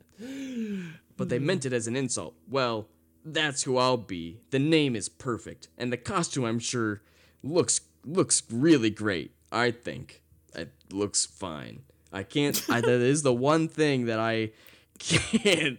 but 1.21 1.29
they 1.29 1.37
meant 1.37 1.67
it 1.67 1.71
as 1.71 1.85
an 1.85 1.95
insult. 1.95 2.33
Well, 2.49 2.87
that's 3.23 3.61
who 3.61 3.77
I'll 3.77 3.95
be. 3.95 4.39
The 4.49 4.57
name 4.57 4.95
is 4.95 5.07
perfect, 5.07 5.67
and 5.77 5.93
the 5.93 5.97
costume, 5.97 6.45
I'm 6.45 6.57
sure, 6.57 7.03
looks 7.43 7.81
looks 8.03 8.41
really 8.49 8.89
great. 8.89 9.35
I 9.51 9.69
think 9.69 10.23
it 10.55 10.73
looks 10.91 11.27
fine. 11.27 11.83
I 12.11 12.23
can't. 12.23 12.59
I, 12.67 12.81
that 12.81 12.89
is 12.89 13.21
the 13.21 13.35
one 13.35 13.67
thing 13.67 14.05
that 14.05 14.19
I 14.19 14.49
can't. 14.99 15.77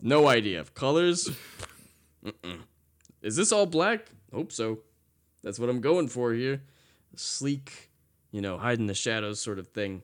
No 0.00 0.26
idea. 0.26 0.58
Of 0.58 0.72
colors. 0.72 1.28
Mm-mm. 2.24 2.60
Is 3.20 3.36
this 3.36 3.52
all 3.52 3.66
black? 3.66 4.06
Hope 4.32 4.52
so. 4.52 4.78
That's 5.42 5.58
what 5.58 5.68
I'm 5.68 5.82
going 5.82 6.08
for 6.08 6.32
here. 6.32 6.62
Sleek, 7.14 7.90
you 8.32 8.40
know, 8.40 8.56
hide 8.56 8.78
in 8.78 8.86
the 8.86 8.94
shadows 8.94 9.38
sort 9.38 9.58
of 9.58 9.68
thing. 9.68 10.00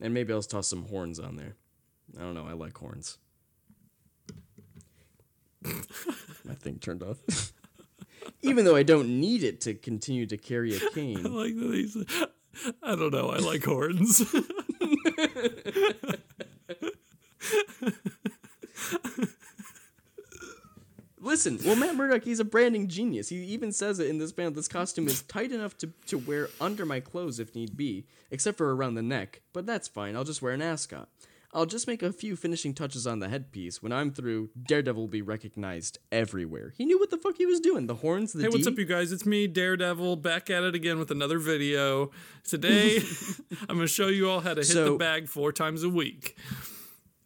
And 0.00 0.12
maybe 0.12 0.32
I'll 0.32 0.42
toss 0.42 0.66
some 0.66 0.86
horns 0.86 1.20
on 1.20 1.36
there. 1.36 1.54
I 2.18 2.22
don't 2.22 2.34
know. 2.34 2.46
I 2.48 2.54
like 2.54 2.76
horns. 2.76 3.18
My 6.44 6.54
thing 6.54 6.78
turned 6.78 7.02
off. 7.02 7.18
Even 8.42 8.64
though 8.64 8.76
I 8.76 8.82
don't 8.82 9.20
need 9.20 9.42
it 9.42 9.60
to 9.62 9.74
continue 9.74 10.26
to 10.26 10.36
carry 10.36 10.76
a 10.76 10.80
cane. 10.90 11.18
I 11.26 11.28
like 11.28 11.56
that 11.56 11.74
he's. 11.74 11.96
I 12.82 12.96
don't 12.96 13.12
know. 13.12 13.30
I 13.30 13.38
like 13.38 13.64
horns. 13.64 14.24
Listen, 21.20 21.58
well, 21.64 21.74
Matt 21.74 21.96
Murdock, 21.96 22.22
he's 22.22 22.38
a 22.38 22.44
branding 22.44 22.86
genius. 22.86 23.28
He 23.28 23.36
even 23.46 23.72
says 23.72 23.98
it 23.98 24.06
in 24.08 24.18
this 24.18 24.30
band. 24.30 24.54
This 24.54 24.68
costume 24.68 25.08
is 25.08 25.22
tight 25.22 25.50
enough 25.50 25.76
to, 25.78 25.90
to 26.06 26.18
wear 26.18 26.48
under 26.60 26.86
my 26.86 27.00
clothes 27.00 27.40
if 27.40 27.52
need 27.54 27.76
be, 27.76 28.06
except 28.30 28.56
for 28.56 28.74
around 28.74 28.94
the 28.94 29.02
neck. 29.02 29.42
But 29.52 29.66
that's 29.66 29.88
fine. 29.88 30.14
I'll 30.14 30.22
just 30.22 30.40
wear 30.40 30.52
an 30.52 30.62
ascot. 30.62 31.08
I'll 31.56 31.64
just 31.64 31.86
make 31.86 32.02
a 32.02 32.12
few 32.12 32.36
finishing 32.36 32.74
touches 32.74 33.06
on 33.06 33.20
the 33.20 33.30
headpiece. 33.30 33.82
When 33.82 33.90
I'm 33.90 34.12
through, 34.12 34.50
Daredevil 34.68 35.00
will 35.00 35.08
be 35.08 35.22
recognized 35.22 35.98
everywhere. 36.12 36.74
He 36.76 36.84
knew 36.84 36.98
what 36.98 37.08
the 37.08 37.16
fuck 37.16 37.38
he 37.38 37.46
was 37.46 37.60
doing. 37.60 37.86
The 37.86 37.94
horns, 37.94 38.34
the 38.34 38.42
Hey, 38.42 38.48
what's 38.50 38.66
up, 38.66 38.76
you 38.76 38.84
guys? 38.84 39.10
It's 39.10 39.24
me, 39.24 39.46
Daredevil, 39.46 40.16
back 40.16 40.50
at 40.50 40.64
it 40.64 40.74
again 40.74 40.98
with 40.98 41.10
another 41.10 41.38
video. 41.38 42.10
Today, 42.44 42.98
I'm 43.70 43.76
going 43.76 43.80
to 43.80 43.86
show 43.86 44.08
you 44.08 44.28
all 44.28 44.40
how 44.40 44.52
to 44.52 44.60
hit 44.60 44.74
the 44.74 44.96
bag 44.98 45.28
four 45.28 45.50
times 45.50 45.82
a 45.82 45.88
week. 45.88 46.36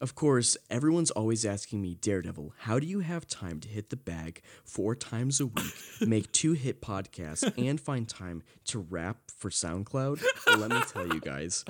Of 0.01 0.14
course, 0.14 0.57
everyone's 0.70 1.11
always 1.11 1.45
asking 1.45 1.83
me, 1.83 1.97
Daredevil, 1.97 2.55
how 2.61 2.78
do 2.78 2.87
you 2.87 3.01
have 3.01 3.26
time 3.26 3.59
to 3.61 3.68
hit 3.68 3.91
the 3.91 3.97
bag 3.97 4.43
four 4.64 4.95
times 4.95 5.41
a 5.41 5.47
week, 5.47 5.74
make 6.01 6.31
two 6.33 6.53
hit 6.53 6.81
podcasts, 6.81 7.53
and 7.59 7.81
find 7.81 8.09
time 8.09 8.45
to 8.66 8.78
rap 8.78 9.18
for 9.37 9.51
SoundCloud? 9.51 10.22
Well, 10.47 10.59
let 10.59 10.70
me 10.70 10.81
tell 10.89 11.07
you 11.12 11.20
guys. 11.20 11.64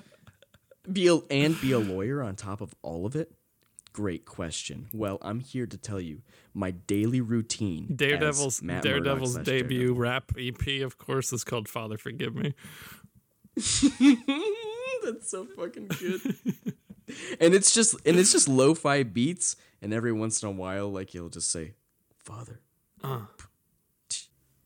Be 0.91 1.09
a, 1.09 1.17
and 1.31 1.61
be 1.61 1.73
a 1.73 1.79
lawyer 1.79 2.23
on 2.23 2.37
top 2.37 2.61
of 2.61 2.75
all 2.83 3.07
of 3.07 3.15
it? 3.15 3.33
Great 3.93 4.25
question. 4.25 4.89
Well, 4.93 5.19
I'm 5.21 5.41
here 5.41 5.67
to 5.67 5.77
tell 5.77 6.01
you 6.01 6.23
my 6.55 6.71
daily 6.71 7.21
routine. 7.21 7.93
Daredevil's 7.97 8.61
Daredevil's 8.61 9.37
debut 9.39 9.93
rap 9.95 10.33
EP, 10.39 10.83
of 10.83 10.97
course, 10.97 11.33
is 11.33 11.43
called 11.43 11.69
Father 11.69 11.99
Forgive 11.99 12.35
Me. 12.37 12.55
That's 13.57 15.29
so 15.31 15.45
fucking 15.57 15.89
good. 15.89 16.21
and 17.41 17.53
it's 17.55 17.75
just 17.75 17.97
and 18.07 18.17
it's 18.17 18.31
just 18.31 18.49
lo-fi 18.49 19.03
beats, 19.03 19.57
and 19.83 19.93
every 19.93 20.13
once 20.13 20.41
in 20.43 20.49
a 20.49 20.53
while, 20.53 20.89
like 20.91 21.11
he'll 21.11 21.29
just 21.29 21.51
say, 21.51 21.75
"Father." 22.17 22.61
Uh. 23.03 23.23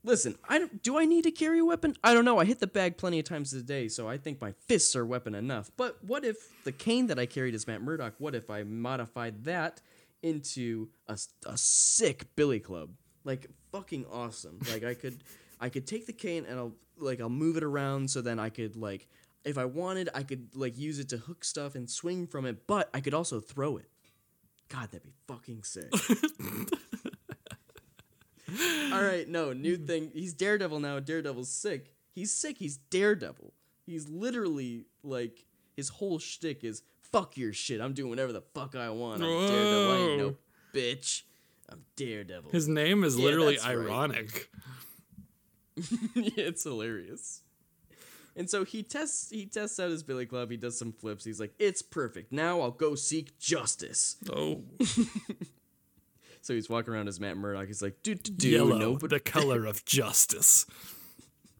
Listen, 0.06 0.36
I 0.46 0.58
don't, 0.58 0.82
do 0.82 0.98
I 0.98 1.06
need 1.06 1.24
to 1.24 1.30
carry 1.30 1.60
a 1.60 1.64
weapon? 1.64 1.96
I 2.04 2.12
don't 2.12 2.26
know. 2.26 2.38
I 2.38 2.44
hit 2.44 2.60
the 2.60 2.66
bag 2.66 2.98
plenty 2.98 3.18
of 3.18 3.24
times 3.24 3.54
a 3.54 3.62
day, 3.62 3.88
so 3.88 4.06
I 4.06 4.18
think 4.18 4.38
my 4.38 4.52
fists 4.68 4.94
are 4.94 5.06
weapon 5.06 5.34
enough. 5.34 5.70
But 5.78 5.96
what 6.04 6.26
if 6.26 6.36
the 6.64 6.72
cane 6.72 7.06
that 7.06 7.18
I 7.18 7.24
carried 7.24 7.54
is 7.54 7.66
Matt 7.66 7.80
Murdock? 7.80 8.14
What 8.18 8.34
if 8.34 8.50
I 8.50 8.64
modified 8.64 9.44
that 9.44 9.80
into 10.22 10.90
a, 11.08 11.18
a 11.46 11.56
sick 11.56 12.26
billy 12.36 12.60
club? 12.60 12.90
Like 13.24 13.46
fucking 13.72 14.04
awesome. 14.12 14.58
Like 14.70 14.84
I 14.84 14.92
could, 14.92 15.24
I 15.58 15.70
could 15.70 15.86
take 15.86 16.06
the 16.06 16.12
cane 16.12 16.44
and 16.46 16.58
I'll 16.58 16.74
like 16.98 17.20
I'll 17.20 17.30
move 17.30 17.56
it 17.56 17.64
around 17.64 18.10
so 18.10 18.20
then 18.20 18.38
I 18.38 18.50
could 18.50 18.76
like 18.76 19.08
if 19.44 19.58
I 19.58 19.64
wanted 19.64 20.10
I 20.14 20.22
could 20.22 20.54
like 20.54 20.78
use 20.78 20.98
it 20.98 21.08
to 21.10 21.16
hook 21.16 21.44
stuff 21.44 21.74
and 21.74 21.88
swing 21.88 22.26
from 22.26 22.44
it, 22.44 22.66
but 22.66 22.90
I 22.92 23.00
could 23.00 23.14
also 23.14 23.40
throw 23.40 23.78
it. 23.78 23.88
God, 24.68 24.90
that'd 24.90 25.02
be 25.02 25.14
fucking 25.26 25.62
sick. 25.62 25.92
All 28.92 29.02
right, 29.02 29.28
no, 29.28 29.52
new 29.52 29.76
thing. 29.76 30.10
He's 30.14 30.32
Daredevil 30.34 30.80
now. 30.80 31.00
Daredevil's 31.00 31.48
sick. 31.50 31.92
He's 32.12 32.32
sick. 32.32 32.56
He's 32.58 32.76
Daredevil. 32.76 33.52
He's 33.86 34.08
literally 34.08 34.86
like 35.02 35.44
his 35.76 35.88
whole 35.88 36.18
shtick 36.18 36.62
is 36.64 36.82
fuck 37.12 37.36
your 37.36 37.52
shit. 37.52 37.80
I'm 37.80 37.92
doing 37.94 38.10
whatever 38.10 38.32
the 38.32 38.42
fuck 38.54 38.74
I 38.76 38.90
want. 38.90 39.22
I'm 39.22 39.28
Daredevil. 39.28 39.90
I 39.92 39.96
ain't 39.96 40.18
no 40.18 40.28
Whoa. 40.28 40.36
bitch. 40.72 41.22
I'm 41.68 41.82
Daredevil. 41.96 42.50
His 42.50 42.68
name 42.68 43.04
is 43.04 43.16
Yeah, 43.18 43.24
literally 43.24 43.54
that's 43.56 43.66
right. 43.66 43.76
ironic. 43.76 44.50
it's 45.76 46.62
hilarious. 46.64 47.40
And 48.36 48.50
so 48.50 48.64
he 48.64 48.82
tests 48.82 49.30
he 49.30 49.46
tests 49.46 49.78
out 49.78 49.90
his 49.90 50.02
Billy 50.02 50.26
Club. 50.26 50.50
He 50.50 50.56
does 50.56 50.76
some 50.78 50.92
flips. 50.92 51.24
He's 51.24 51.38
like, 51.38 51.54
"It's 51.58 51.82
perfect. 51.82 52.32
Now 52.32 52.60
I'll 52.60 52.70
go 52.72 52.94
seek 52.96 53.38
justice." 53.38 54.16
Oh, 54.32 54.62
So 56.44 56.52
he's 56.52 56.68
walking 56.68 56.92
around 56.92 57.08
as 57.08 57.18
Matt 57.18 57.38
Murdock. 57.38 57.68
He's 57.68 57.80
like, 57.80 58.02
"Do 58.02 58.14
do 58.14 58.30
do." 58.30 58.48
yellow, 58.50 58.76
No, 58.76 58.96
but 58.96 59.08
the 59.08 59.18
color 59.18 59.64
of 59.64 59.82
justice. 59.86 60.66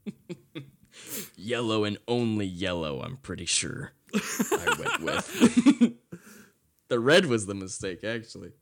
yellow 1.37 1.85
and 1.85 1.97
only 2.07 2.45
yellow. 2.45 3.01
I'm 3.01 3.17
pretty 3.17 3.47
sure. 3.47 3.93
I 4.15 4.77
went 4.79 5.01
with. 5.01 5.95
the 6.89 7.01
red 7.01 7.25
was 7.25 7.47
the 7.47 7.55
mistake, 7.55 8.05
actually. 8.05 8.53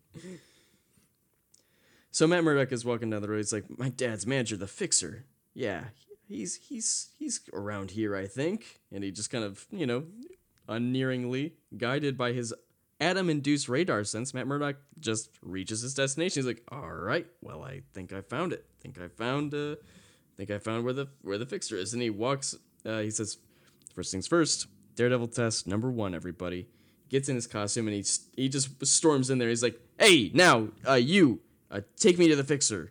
So 2.12 2.28
Matt 2.28 2.44
Murdock 2.44 2.70
is 2.70 2.84
walking 2.84 3.10
down 3.10 3.22
the 3.22 3.28
road. 3.28 3.38
He's 3.38 3.52
like, 3.52 3.76
"My 3.76 3.88
dad's 3.88 4.24
manager, 4.24 4.56
the 4.56 4.68
Fixer. 4.68 5.24
Yeah, 5.54 5.86
he's 6.28 6.54
he's 6.54 7.08
he's 7.18 7.40
around 7.52 7.90
here, 7.90 8.14
I 8.14 8.28
think." 8.28 8.78
And 8.92 9.02
he 9.02 9.10
just 9.10 9.30
kind 9.32 9.42
of, 9.42 9.66
you 9.72 9.86
know, 9.86 10.04
unnearingly 10.68 11.54
guided 11.76 12.16
by 12.16 12.30
his 12.30 12.54
atom-induced 13.02 13.68
radar 13.68 14.04
sense, 14.04 14.32
Matt 14.32 14.46
Murdock 14.46 14.76
just 15.00 15.30
reaches 15.42 15.82
his 15.82 15.94
destination. 15.94 16.40
He's 16.40 16.46
like, 16.46 16.62
"All 16.70 16.92
right, 16.92 17.26
well, 17.40 17.62
I 17.62 17.82
think 17.92 18.12
I 18.12 18.20
found 18.22 18.52
it. 18.52 18.64
think 18.80 19.00
I 19.00 19.08
found 19.08 19.52
uh, 19.54 19.76
think 20.36 20.50
I 20.50 20.58
found 20.58 20.84
where 20.84 20.92
the 20.94 21.08
where 21.22 21.38
the 21.38 21.46
Fixer 21.46 21.76
is." 21.76 21.92
And 21.92 22.02
he 22.02 22.10
walks. 22.10 22.54
Uh, 22.84 22.98
he 22.98 23.10
says, 23.10 23.38
First 23.94 24.10
things 24.10 24.26
first, 24.26 24.66
Daredevil 24.96 25.28
test 25.28 25.66
number 25.66 25.90
one, 25.90 26.14
everybody. 26.14 26.66
Gets 27.10 27.28
in 27.28 27.34
his 27.34 27.46
costume 27.46 27.88
and 27.88 27.96
he, 27.96 28.04
he 28.36 28.48
just 28.48 28.84
storms 28.86 29.28
in 29.28 29.38
there. 29.38 29.50
He's 29.50 29.62
like, 29.62 29.78
hey, 29.98 30.30
now, 30.32 30.68
uh, 30.88 30.94
you, 30.94 31.40
uh, 31.70 31.80
take 31.96 32.18
me 32.18 32.28
to 32.28 32.36
the 32.36 32.44
fixer. 32.44 32.90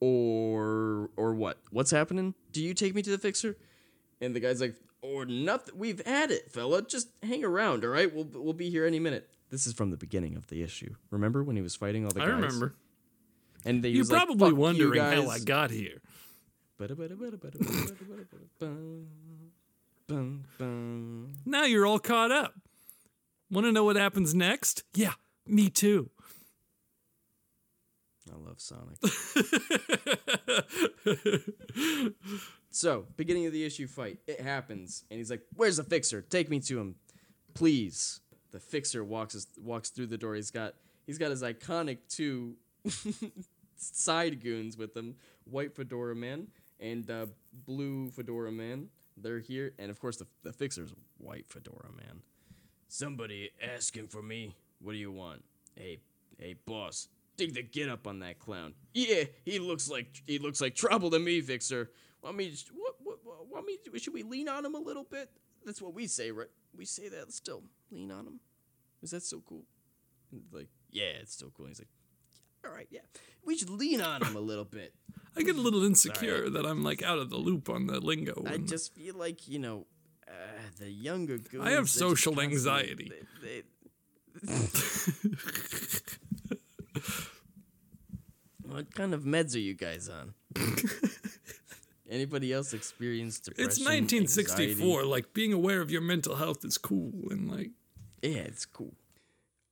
Or, 0.00 1.10
or 1.16 1.34
what? 1.34 1.58
What's 1.72 1.90
happening? 1.90 2.34
Do 2.52 2.62
you 2.62 2.72
take 2.72 2.94
me 2.94 3.02
to 3.02 3.10
the 3.10 3.18
fixer? 3.18 3.56
And 4.20 4.34
the 4.34 4.38
guy's 4.38 4.60
like, 4.60 4.76
or 5.02 5.24
nothing. 5.26 5.76
We've 5.76 6.04
had 6.06 6.30
it, 6.30 6.52
fella. 6.52 6.82
Just 6.82 7.08
hang 7.20 7.44
around, 7.44 7.84
all 7.84 7.90
right? 7.90 8.12
We'll, 8.14 8.28
we'll 8.32 8.52
be 8.52 8.70
here 8.70 8.86
any 8.86 9.00
minute. 9.00 9.28
This 9.50 9.66
is 9.66 9.72
from 9.72 9.90
the 9.90 9.96
beginning 9.96 10.36
of 10.36 10.48
the 10.48 10.62
issue. 10.62 10.94
Remember 11.10 11.42
when 11.42 11.56
he 11.56 11.62
was 11.62 11.74
fighting 11.74 12.04
all 12.04 12.10
the 12.10 12.20
I 12.20 12.26
guys? 12.26 12.32
I 12.32 12.36
remember. 12.36 12.74
And 13.64 13.82
they 13.82 13.88
You're 13.90 14.00
was 14.00 14.12
like, 14.12 14.26
probably 14.26 14.48
you 14.50 14.54
wondering 14.56 15.00
how 15.00 15.28
I 15.28 15.38
got 15.38 15.70
here. 15.70 16.00
Now 21.44 21.64
you're 21.64 21.86
all 21.86 21.98
caught 21.98 22.30
up. 22.30 22.54
Want 23.50 23.66
to 23.66 23.72
know 23.72 23.84
what 23.84 23.96
happens 23.96 24.34
next? 24.34 24.84
Yeah, 24.94 25.14
me 25.46 25.70
too. 25.70 26.10
I 28.30 28.36
love 28.36 28.60
Sonic. 28.60 28.98
so, 32.70 33.06
beginning 33.16 33.46
of 33.46 33.52
the 33.52 33.64
issue 33.64 33.86
fight, 33.86 34.18
it 34.26 34.40
happens, 34.40 35.04
and 35.10 35.18
he's 35.18 35.30
like, 35.30 35.42
"Where's 35.56 35.78
the 35.78 35.84
fixer? 35.84 36.20
Take 36.20 36.50
me 36.50 36.60
to 36.60 36.78
him, 36.78 36.96
please." 37.54 38.20
The 38.50 38.60
fixer 38.60 39.04
walks 39.04 39.46
walks 39.62 39.90
through 39.90 40.06
the 40.06 40.18
door. 40.18 40.34
He's 40.34 40.50
got 40.50 40.74
he's 41.06 41.18
got 41.18 41.30
his 41.30 41.42
iconic 41.42 41.98
two 42.08 42.56
side 43.76 44.42
goons 44.42 44.76
with 44.76 44.96
him: 44.96 45.16
white 45.44 45.74
fedora 45.74 46.14
man 46.14 46.48
and 46.80 47.10
uh, 47.10 47.26
blue 47.66 48.10
fedora 48.10 48.52
man. 48.52 48.88
They're 49.16 49.40
here, 49.40 49.72
and 49.78 49.90
of 49.90 50.00
course, 50.00 50.16
the 50.16 50.26
the 50.42 50.52
fixer's 50.52 50.94
white 51.18 51.46
fedora 51.48 51.90
man. 51.96 52.22
Somebody 52.88 53.50
asking 53.62 54.08
for 54.08 54.22
me. 54.22 54.54
What 54.80 54.92
do 54.92 54.98
you 54.98 55.10
want? 55.10 55.44
Hey, 55.74 56.00
hey, 56.38 56.54
boss. 56.64 57.08
Dig 57.36 57.54
the 57.54 57.62
get 57.62 57.88
up 57.88 58.06
on 58.06 58.20
that 58.20 58.38
clown. 58.38 58.74
Yeah, 58.94 59.24
he 59.44 59.58
looks 59.58 59.90
like 59.90 60.22
he 60.26 60.38
looks 60.38 60.60
like 60.60 60.74
trouble 60.74 61.10
to 61.10 61.18
me, 61.18 61.40
Fixer. 61.40 61.90
Want 62.22 62.36
me? 62.36 62.54
What? 62.74 62.94
what 63.02 63.48
want 63.50 63.66
me? 63.66 63.78
Should 63.98 64.14
we 64.14 64.22
lean 64.22 64.48
on 64.48 64.64
him 64.64 64.74
a 64.74 64.78
little 64.78 65.04
bit? 65.04 65.30
That's 65.64 65.82
what 65.82 65.94
we 65.94 66.06
say, 66.06 66.30
right? 66.30 66.48
We 66.78 66.84
say 66.86 67.08
that 67.08 67.32
still. 67.32 67.64
Lean 67.90 68.10
on 68.12 68.26
him. 68.26 68.40
Is 69.02 69.10
that 69.10 69.22
so 69.24 69.42
cool? 69.46 69.64
And 70.32 70.42
like, 70.52 70.68
yeah, 70.90 71.18
it's 71.20 71.34
still 71.34 71.50
cool. 71.54 71.66
And 71.66 71.74
he's 71.74 71.80
like, 71.80 71.88
all 72.64 72.70
right, 72.72 72.86
yeah, 72.90 73.00
we 73.44 73.56
should 73.58 73.68
lean 73.70 74.00
on 74.00 74.22
him 74.22 74.36
a 74.36 74.40
little 74.40 74.64
bit. 74.64 74.94
I 75.36 75.42
get 75.42 75.56
a 75.56 75.60
little 75.60 75.84
insecure 75.84 76.48
that 76.50 76.64
I'm 76.64 76.82
like 76.84 77.02
out 77.02 77.18
of 77.18 77.28
the 77.30 77.36
loop 77.36 77.68
on 77.68 77.86
the 77.88 78.00
lingo. 78.00 78.42
I 78.46 78.56
just 78.58 78.94
feel 78.94 79.16
like 79.16 79.48
you 79.48 79.58
know, 79.58 79.86
uh, 80.26 80.30
the 80.78 80.88
younger 80.90 81.36
goons. 81.38 81.66
I 81.66 81.70
have 81.72 81.90
social 81.90 82.40
anxiety. 82.40 83.10
they- 83.42 83.46
they- 83.46 83.62
what 88.62 88.94
kind 88.94 89.14
of 89.14 89.22
meds 89.22 89.54
are 89.56 89.60
you 89.60 89.74
guys 89.74 90.08
on? 90.08 90.34
Anybody 92.10 92.52
else 92.52 92.72
experience 92.72 93.38
depression? 93.38 93.68
it's 93.68 93.78
1964. 93.78 94.84
anxiety? 94.84 95.08
Like 95.08 95.34
being 95.34 95.52
aware 95.52 95.80
of 95.80 95.90
your 95.90 96.00
mental 96.00 96.36
health 96.36 96.64
is 96.64 96.78
cool, 96.78 97.12
and 97.30 97.50
like 97.50 97.70
Yeah, 98.22 98.48
it's 98.48 98.64
cool. 98.64 98.94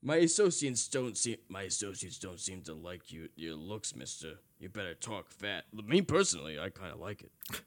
My 0.02 0.16
associates 0.16 0.86
don't 0.88 1.16
seem 1.16 1.36
my 1.48 1.62
associates 1.62 2.18
don't 2.18 2.38
seem 2.38 2.62
to 2.62 2.74
like 2.74 3.10
you 3.10 3.28
your 3.36 3.54
looks, 3.54 3.96
mister. 3.96 4.34
You 4.58 4.68
better 4.68 4.94
talk 4.94 5.30
fat. 5.30 5.64
Me 5.72 6.02
personally, 6.02 6.58
I 6.58 6.70
kinda 6.70 6.96
like 6.96 7.22
it. 7.22 7.32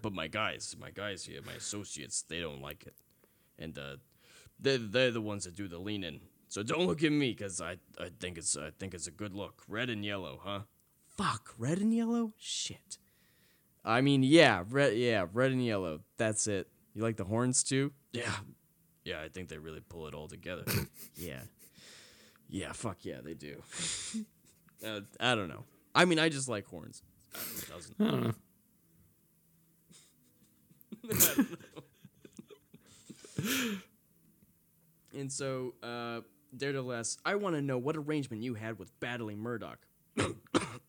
But 0.00 0.12
my 0.12 0.28
guys, 0.28 0.76
my 0.78 0.90
guys 0.90 1.24
here, 1.24 1.40
my 1.44 1.54
associates, 1.54 2.22
they 2.22 2.38
don't 2.40 2.62
like 2.62 2.86
it. 2.86 2.94
And 3.58 3.76
uh 3.78 3.96
they're, 4.60 4.78
they're 4.78 5.10
the 5.10 5.20
ones 5.20 5.44
that 5.44 5.54
do 5.56 5.66
the 5.68 5.78
leaning. 5.78 6.20
So 6.48 6.62
don't 6.62 6.86
look 6.86 7.02
at 7.02 7.12
me, 7.12 7.34
cause 7.34 7.60
I, 7.60 7.78
I 8.00 8.10
think 8.20 8.38
it's 8.38 8.56
I 8.56 8.70
think 8.78 8.94
it's 8.94 9.06
a 9.06 9.10
good 9.10 9.34
look. 9.34 9.62
Red 9.68 9.90
and 9.90 10.04
yellow, 10.04 10.40
huh? 10.42 10.60
Fuck, 11.16 11.54
red 11.58 11.78
and 11.78 11.92
yellow? 11.92 12.32
Shit. 12.38 12.98
I 13.88 14.02
mean, 14.02 14.22
yeah, 14.22 14.64
red 14.68 14.96
yeah, 14.98 15.24
red 15.32 15.50
and 15.50 15.64
yellow. 15.64 16.00
That's 16.18 16.46
it. 16.46 16.68
You 16.92 17.02
like 17.02 17.16
the 17.16 17.24
horns 17.24 17.64
too? 17.64 17.92
Yeah. 18.12 18.30
Yeah, 19.02 19.22
I 19.22 19.28
think 19.28 19.48
they 19.48 19.56
really 19.56 19.80
pull 19.80 20.06
it 20.06 20.14
all 20.14 20.28
together. 20.28 20.64
yeah. 21.16 21.40
Yeah, 22.50 22.72
fuck 22.72 22.98
yeah, 23.02 23.20
they 23.24 23.32
do. 23.32 23.62
uh, 24.86 25.00
I 25.18 25.34
don't 25.34 25.48
know. 25.48 25.64
I 25.94 26.04
mean, 26.04 26.18
I 26.18 26.28
just 26.28 26.48
like 26.48 26.66
horns. 26.66 27.02
It 27.32 27.68
doesn't. 27.68 27.96
I 27.98 28.10
don't 28.10 28.24
know. 28.24 28.34
And 35.14 35.32
so, 35.32 35.74
uh, 35.82 36.20
Daredevil 36.56 36.92
asks, 36.92 37.20
I 37.24 37.34
want 37.36 37.56
to 37.56 37.62
know 37.62 37.76
what 37.76 37.96
arrangement 37.96 38.42
you 38.42 38.54
had 38.54 38.78
with 38.78 38.92
battling 39.00 39.38
Murdock. 39.38 39.78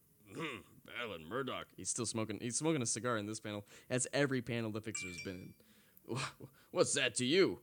Murdock. 1.29 1.67
He's 1.77 1.89
still 1.89 2.05
smoking. 2.05 2.39
He's 2.41 2.57
smoking 2.57 2.81
a 2.81 2.85
cigar 2.85 3.17
in 3.17 3.25
this 3.25 3.39
panel. 3.39 3.65
That's 3.89 4.07
every 4.13 4.41
panel 4.41 4.71
the 4.71 4.81
Fixer's 4.81 5.21
been 5.23 5.53
in. 6.09 6.17
What's 6.71 6.93
that 6.93 7.15
to 7.15 7.25
you? 7.25 7.59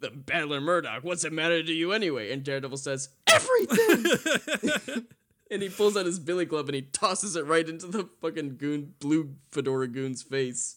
The 0.00 0.10
battler 0.10 0.60
Murdock. 0.60 1.02
What's 1.02 1.24
it 1.24 1.32
matter 1.32 1.62
to 1.62 1.72
you 1.72 1.92
anyway? 1.92 2.32
And 2.32 2.44
Daredevil 2.44 2.78
says, 2.78 3.08
everything. 3.26 5.06
and 5.50 5.62
he 5.62 5.68
pulls 5.68 5.96
out 5.96 6.06
his 6.06 6.18
billy 6.20 6.46
club 6.46 6.66
and 6.68 6.76
he 6.76 6.82
tosses 6.82 7.34
it 7.34 7.46
right 7.46 7.68
into 7.68 7.86
the 7.86 8.08
fucking 8.20 8.56
goon, 8.56 8.94
blue 9.00 9.34
fedora 9.50 9.88
goon's 9.88 10.22
face 10.22 10.76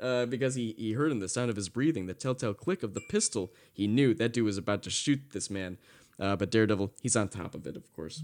uh, 0.00 0.26
because 0.26 0.56
he, 0.56 0.74
he 0.76 0.92
heard 0.92 1.12
in 1.12 1.20
the 1.20 1.28
sound 1.28 1.48
of 1.50 1.56
his 1.56 1.68
breathing 1.68 2.06
the 2.06 2.14
telltale 2.14 2.54
click 2.54 2.82
of 2.82 2.94
the 2.94 3.00
pistol. 3.00 3.52
He 3.72 3.86
knew 3.86 4.12
that 4.14 4.32
dude 4.32 4.44
was 4.44 4.58
about 4.58 4.82
to 4.82 4.90
shoot 4.90 5.20
this 5.32 5.48
man. 5.48 5.78
Uh, 6.18 6.36
but 6.36 6.50
Daredevil, 6.50 6.92
he's 7.00 7.16
on 7.16 7.28
top 7.28 7.54
of 7.54 7.66
it, 7.66 7.76
of 7.76 7.90
course. 7.92 8.22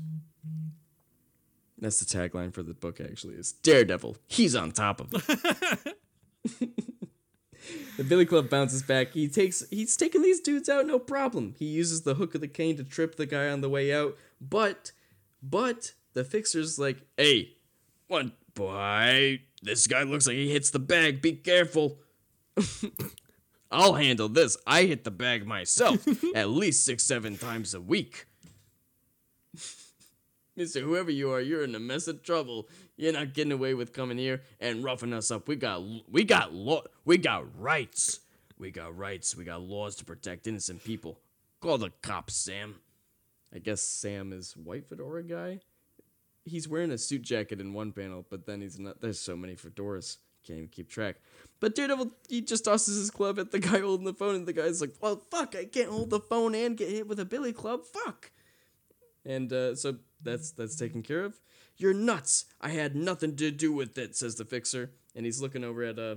That's 1.80 2.00
the 2.00 2.06
tagline 2.06 2.52
for 2.52 2.62
the 2.62 2.74
book, 2.74 3.00
actually, 3.00 3.34
is 3.34 3.52
Daredevil, 3.52 4.16
he's 4.26 4.54
on 4.56 4.72
top 4.72 5.00
of 5.00 5.14
it. 5.14 5.96
the 7.96 8.04
Billy 8.04 8.26
Club 8.26 8.50
bounces 8.50 8.82
back. 8.82 9.12
He 9.12 9.28
takes 9.28 9.64
he's 9.70 9.96
taking 9.96 10.22
these 10.22 10.40
dudes 10.40 10.68
out, 10.68 10.86
no 10.86 10.98
problem. 10.98 11.54
He 11.58 11.66
uses 11.66 12.02
the 12.02 12.14
hook 12.14 12.34
of 12.34 12.40
the 12.40 12.48
cane 12.48 12.76
to 12.76 12.84
trip 12.84 13.16
the 13.16 13.26
guy 13.26 13.48
on 13.48 13.60
the 13.60 13.68
way 13.68 13.92
out, 13.92 14.16
but 14.40 14.92
but 15.42 15.92
the 16.14 16.24
fixer's 16.24 16.78
like, 16.78 17.02
hey, 17.16 17.56
what 18.08 18.26
boy? 18.54 19.40
This 19.62 19.86
guy 19.86 20.02
looks 20.02 20.26
like 20.26 20.36
he 20.36 20.50
hits 20.50 20.70
the 20.70 20.78
bag. 20.78 21.22
Be 21.22 21.32
careful. 21.32 21.98
I'll 23.70 23.94
handle 23.94 24.28
this. 24.28 24.56
I 24.66 24.84
hit 24.84 25.04
the 25.04 25.10
bag 25.10 25.46
myself 25.46 26.06
at 26.34 26.48
least 26.48 26.84
six, 26.84 27.04
seven 27.04 27.36
times 27.36 27.74
a 27.74 27.80
week. 27.80 28.26
Mister, 30.58 30.80
whoever 30.80 31.08
you 31.12 31.30
are, 31.30 31.40
you're 31.40 31.62
in 31.62 31.76
a 31.76 31.78
mess 31.78 32.08
of 32.08 32.24
trouble. 32.24 32.68
You're 32.96 33.12
not 33.12 33.32
getting 33.32 33.52
away 33.52 33.74
with 33.74 33.92
coming 33.92 34.18
here 34.18 34.42
and 34.58 34.82
roughing 34.82 35.12
us 35.12 35.30
up. 35.30 35.46
We 35.46 35.54
got, 35.54 35.84
we 36.10 36.24
got 36.24 36.52
law, 36.52 36.82
we 37.04 37.16
got 37.16 37.46
rights. 37.60 38.18
We 38.58 38.72
got 38.72 38.98
rights. 38.98 39.36
We 39.36 39.44
got 39.44 39.62
laws 39.62 39.94
to 39.96 40.04
protect 40.04 40.48
innocent 40.48 40.82
people. 40.82 41.20
Call 41.60 41.78
the 41.78 41.92
cops, 42.02 42.34
Sam. 42.34 42.74
I 43.54 43.60
guess 43.60 43.80
Sam 43.80 44.32
is 44.32 44.56
white 44.56 44.88
fedora 44.88 45.22
guy. 45.22 45.60
He's 46.44 46.66
wearing 46.66 46.90
a 46.90 46.98
suit 46.98 47.22
jacket 47.22 47.60
in 47.60 47.72
one 47.72 47.92
panel, 47.92 48.26
but 48.28 48.44
then 48.44 48.60
he's 48.60 48.80
not. 48.80 49.00
There's 49.00 49.20
so 49.20 49.36
many 49.36 49.54
fedoras. 49.54 50.16
can't 50.44 50.56
even 50.58 50.70
keep 50.70 50.88
track. 50.88 51.16
But 51.60 51.76
Daredevil, 51.76 52.10
he 52.28 52.40
just 52.40 52.64
tosses 52.64 52.96
his 52.96 53.12
club 53.12 53.38
at 53.38 53.52
the 53.52 53.58
guy 53.60 53.78
holding 53.78 54.06
the 54.06 54.12
phone, 54.12 54.34
and 54.34 54.46
the 54.48 54.52
guy's 54.52 54.80
like, 54.80 54.94
"Well, 55.00 55.22
fuck, 55.30 55.54
I 55.54 55.66
can't 55.66 55.90
hold 55.90 56.10
the 56.10 56.18
phone 56.18 56.56
and 56.56 56.76
get 56.76 56.88
hit 56.88 57.06
with 57.06 57.20
a 57.20 57.24
billy 57.24 57.52
club. 57.52 57.84
Fuck." 57.84 58.32
And 59.24 59.52
uh, 59.52 59.76
so 59.76 59.98
that's 60.22 60.50
that's 60.52 60.76
taken 60.76 61.02
care 61.02 61.24
of. 61.24 61.40
You're 61.76 61.94
nuts. 61.94 62.46
I 62.60 62.70
had 62.70 62.96
nothing 62.96 63.36
to 63.36 63.50
do 63.50 63.72
with 63.72 63.96
it, 63.98 64.16
says 64.16 64.34
the 64.34 64.44
fixer, 64.44 64.90
and 65.14 65.24
he's 65.24 65.40
looking 65.40 65.64
over 65.64 65.82
at 65.84 65.98
uh 65.98 66.16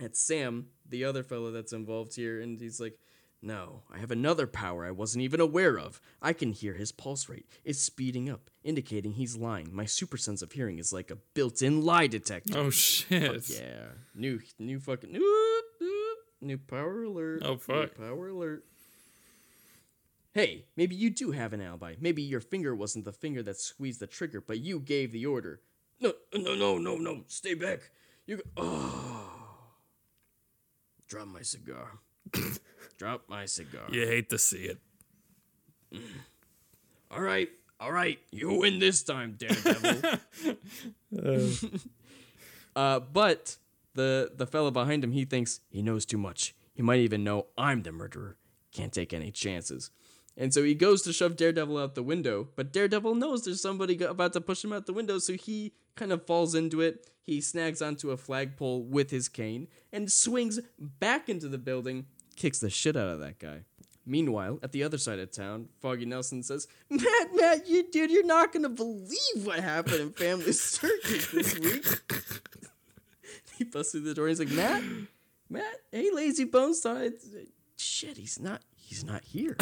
at 0.00 0.16
Sam, 0.16 0.66
the 0.88 1.04
other 1.04 1.22
fellow 1.22 1.50
that's 1.52 1.72
involved 1.72 2.16
here, 2.16 2.40
and 2.40 2.60
he's 2.60 2.80
like, 2.80 2.98
no, 3.40 3.82
I 3.92 3.98
have 3.98 4.10
another 4.10 4.46
power 4.46 4.86
I 4.86 4.90
wasn't 4.90 5.22
even 5.22 5.38
aware 5.38 5.78
of. 5.78 6.00
I 6.22 6.32
can 6.32 6.52
hear 6.52 6.74
his 6.74 6.92
pulse 6.92 7.28
rate. 7.28 7.46
It's 7.62 7.78
speeding 7.78 8.30
up, 8.30 8.50
indicating 8.64 9.12
he's 9.12 9.36
lying. 9.36 9.68
My 9.70 9.84
super 9.84 10.16
sense 10.16 10.40
of 10.40 10.52
hearing 10.52 10.78
is 10.78 10.92
like 10.92 11.10
a 11.10 11.18
built-in 11.34 11.82
lie 11.82 12.06
detector. 12.06 12.58
Oh 12.58 12.70
shit. 12.70 13.48
Yeah. 13.50 13.88
New 14.14 14.40
new 14.58 14.80
fucking 14.80 15.12
new, 15.12 15.62
new 16.40 16.58
power 16.58 17.04
alert. 17.04 17.42
Oh, 17.44 17.56
fuck. 17.56 17.98
New 17.98 18.06
power 18.06 18.28
alert. 18.28 18.64
Hey, 20.34 20.64
maybe 20.76 20.96
you 20.96 21.10
do 21.10 21.30
have 21.30 21.52
an 21.52 21.60
alibi. 21.60 21.94
Maybe 22.00 22.20
your 22.20 22.40
finger 22.40 22.74
wasn't 22.74 23.04
the 23.04 23.12
finger 23.12 23.40
that 23.44 23.56
squeezed 23.56 24.00
the 24.00 24.08
trigger, 24.08 24.40
but 24.40 24.58
you 24.58 24.80
gave 24.80 25.12
the 25.12 25.26
order. 25.26 25.60
No, 26.00 26.12
no, 26.34 26.56
no, 26.56 26.76
no, 26.76 26.96
no. 26.96 27.22
Stay 27.28 27.54
back. 27.54 27.90
You. 28.26 28.38
Go- 28.38 28.42
oh. 28.56 29.30
Drop 31.06 31.28
my 31.28 31.42
cigar. 31.42 32.00
Drop 32.98 33.22
my 33.28 33.46
cigar. 33.46 33.84
You 33.92 34.06
hate 34.06 34.28
to 34.30 34.38
see 34.38 34.64
it. 34.64 34.78
All 37.12 37.20
right, 37.20 37.48
all 37.78 37.92
right. 37.92 38.18
You 38.32 38.58
win 38.58 38.80
this 38.80 39.04
time, 39.04 39.38
Daredevil. 39.38 40.18
uh, 42.76 42.98
but 42.98 43.56
the 43.94 44.32
the 44.34 44.48
fella 44.48 44.72
behind 44.72 45.04
him, 45.04 45.12
he 45.12 45.24
thinks 45.24 45.60
he 45.70 45.80
knows 45.80 46.04
too 46.04 46.18
much. 46.18 46.56
He 46.74 46.82
might 46.82 46.98
even 46.98 47.22
know 47.22 47.46
I'm 47.56 47.82
the 47.84 47.92
murderer. 47.92 48.36
Can't 48.72 48.92
take 48.92 49.12
any 49.12 49.30
chances. 49.30 49.92
And 50.36 50.52
so 50.52 50.64
he 50.64 50.74
goes 50.74 51.02
to 51.02 51.12
shove 51.12 51.36
Daredevil 51.36 51.78
out 51.78 51.94
the 51.94 52.02
window, 52.02 52.48
but 52.56 52.72
Daredevil 52.72 53.14
knows 53.14 53.44
there's 53.44 53.62
somebody 53.62 54.02
about 54.02 54.32
to 54.32 54.40
push 54.40 54.64
him 54.64 54.72
out 54.72 54.86
the 54.86 54.92
window, 54.92 55.18
so 55.18 55.34
he 55.34 55.72
kind 55.94 56.12
of 56.12 56.26
falls 56.26 56.54
into 56.54 56.80
it. 56.80 57.08
He 57.22 57.40
snags 57.40 57.80
onto 57.80 58.10
a 58.10 58.16
flagpole 58.16 58.82
with 58.82 59.10
his 59.10 59.28
cane 59.28 59.68
and 59.92 60.10
swings 60.10 60.60
back 60.78 61.28
into 61.28 61.48
the 61.48 61.58
building, 61.58 62.06
kicks 62.36 62.58
the 62.58 62.68
shit 62.68 62.96
out 62.96 63.08
of 63.08 63.20
that 63.20 63.38
guy. 63.38 63.60
Meanwhile, 64.06 64.58
at 64.62 64.72
the 64.72 64.82
other 64.82 64.98
side 64.98 65.18
of 65.18 65.30
town, 65.30 65.68
Foggy 65.80 66.04
Nelson 66.04 66.42
says, 66.42 66.68
Matt, 66.90 67.34
Matt, 67.34 67.66
you 67.66 67.90
dude, 67.90 68.10
you're 68.10 68.26
not 68.26 68.52
gonna 68.52 68.68
believe 68.68 69.44
what 69.44 69.60
happened 69.60 70.00
in 70.00 70.10
Family 70.12 70.52
Circus 70.52 71.28
this 71.28 71.58
week. 71.58 71.86
he 73.56 73.64
busts 73.64 73.92
through 73.92 74.02
the 74.02 74.14
door. 74.14 74.26
And 74.26 74.38
he's 74.38 74.40
like, 74.40 74.54
Matt, 74.54 74.82
Matt, 75.48 75.80
hey, 75.90 76.10
lazy 76.12 76.44
bones. 76.44 76.84
Shit, 77.76 78.18
he's 78.18 78.38
not. 78.38 78.60
He's 78.84 79.04
not 79.04 79.24
here. 79.24 79.56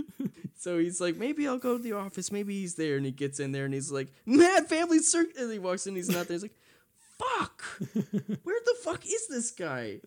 so 0.58 0.78
he's 0.78 1.00
like, 1.00 1.16
maybe 1.16 1.46
I'll 1.46 1.58
go 1.58 1.76
to 1.76 1.82
the 1.82 1.92
office. 1.92 2.32
Maybe 2.32 2.60
he's 2.60 2.74
there. 2.74 2.96
And 2.96 3.06
he 3.06 3.12
gets 3.12 3.40
in 3.40 3.52
there 3.52 3.64
and 3.64 3.74
he's 3.74 3.90
like, 3.90 4.08
Matt, 4.26 4.68
Family 4.68 4.98
Circus. 4.98 5.40
And 5.40 5.52
he 5.52 5.58
walks 5.58 5.86
in. 5.86 5.94
He's 5.96 6.08
not 6.08 6.26
there. 6.26 6.34
He's 6.34 6.42
like, 6.42 6.56
fuck. 7.18 7.62
Where 8.42 8.60
the 8.64 8.76
fuck 8.82 9.04
is 9.06 9.28
this 9.28 9.50
guy? 9.50 10.00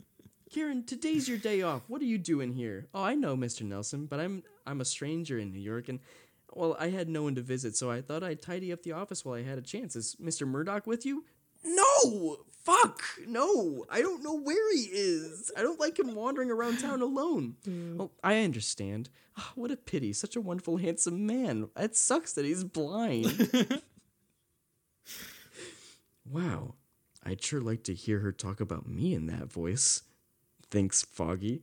Karen, 0.51 0.83
today's 0.85 1.27
your 1.27 1.37
day 1.37 1.61
off. 1.61 1.83
What 1.87 2.01
are 2.01 2.05
you 2.05 2.17
doing 2.17 2.53
here? 2.53 2.87
Oh, 2.93 3.03
I 3.03 3.15
know, 3.15 3.35
Mr. 3.35 3.63
Nelson, 3.63 4.05
but 4.05 4.19
I'm 4.19 4.43
I'm 4.65 4.81
a 4.81 4.85
stranger 4.85 5.37
in 5.37 5.51
New 5.51 5.59
York, 5.59 5.89
and 5.89 5.99
well, 6.53 6.77
I 6.79 6.89
had 6.89 7.09
no 7.09 7.23
one 7.23 7.35
to 7.35 7.41
visit, 7.41 7.75
so 7.75 7.91
I 7.91 8.01
thought 8.01 8.23
I'd 8.23 8.41
tidy 8.41 8.71
up 8.71 8.83
the 8.83 8.93
office 8.93 9.25
while 9.25 9.35
I 9.35 9.43
had 9.43 9.57
a 9.57 9.61
chance. 9.61 9.95
Is 9.95 10.15
Mr. 10.21 10.47
Murdock 10.47 10.87
with 10.87 11.05
you? 11.05 11.25
No, 11.63 12.37
fuck, 12.63 13.01
no. 13.27 13.85
I 13.89 14.01
don't 14.01 14.23
know 14.23 14.35
where 14.37 14.73
he 14.75 14.83
is. 14.91 15.51
I 15.57 15.61
don't 15.61 15.79
like 15.79 15.97
him 15.99 16.15
wandering 16.15 16.51
around 16.51 16.79
town 16.79 17.01
alone. 17.01 17.55
Well, 17.97 18.11
I 18.23 18.39
understand. 18.43 19.09
Ah, 19.37 19.51
what 19.55 19.71
a 19.71 19.77
pity. 19.77 20.13
Such 20.13 20.35
a 20.35 20.41
wonderful, 20.41 20.77
handsome 20.77 21.25
man. 21.25 21.69
It 21.77 21.95
sucks 21.95 22.33
that 22.33 22.45
he's 22.45 22.63
blind. 22.63 23.51
wow. 26.29 26.75
I'd 27.23 27.43
sure 27.43 27.61
like 27.61 27.83
to 27.83 27.93
hear 27.93 28.19
her 28.19 28.31
talk 28.31 28.61
about 28.61 28.87
me 28.87 29.13
in 29.13 29.27
that 29.27 29.51
voice. 29.51 30.03
Thinks 30.71 31.03
Foggy. 31.03 31.61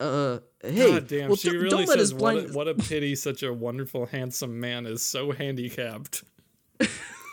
Uh, 0.00 0.40
hey, 0.62 0.90
God 0.92 1.06
damn, 1.06 1.28
well, 1.28 1.36
she 1.36 1.48
don't- 1.50 1.58
really 1.58 1.70
don't 1.70 1.80
let 1.88 1.98
says 1.98 2.10
his 2.10 2.14
what, 2.14 2.36
a, 2.36 2.42
what 2.52 2.68
a 2.68 2.74
pity 2.74 3.14
such 3.14 3.42
a 3.42 3.52
wonderful, 3.52 4.06
handsome 4.06 4.58
man 4.58 4.86
is 4.86 5.02
so 5.02 5.30
handicapped. 5.30 6.24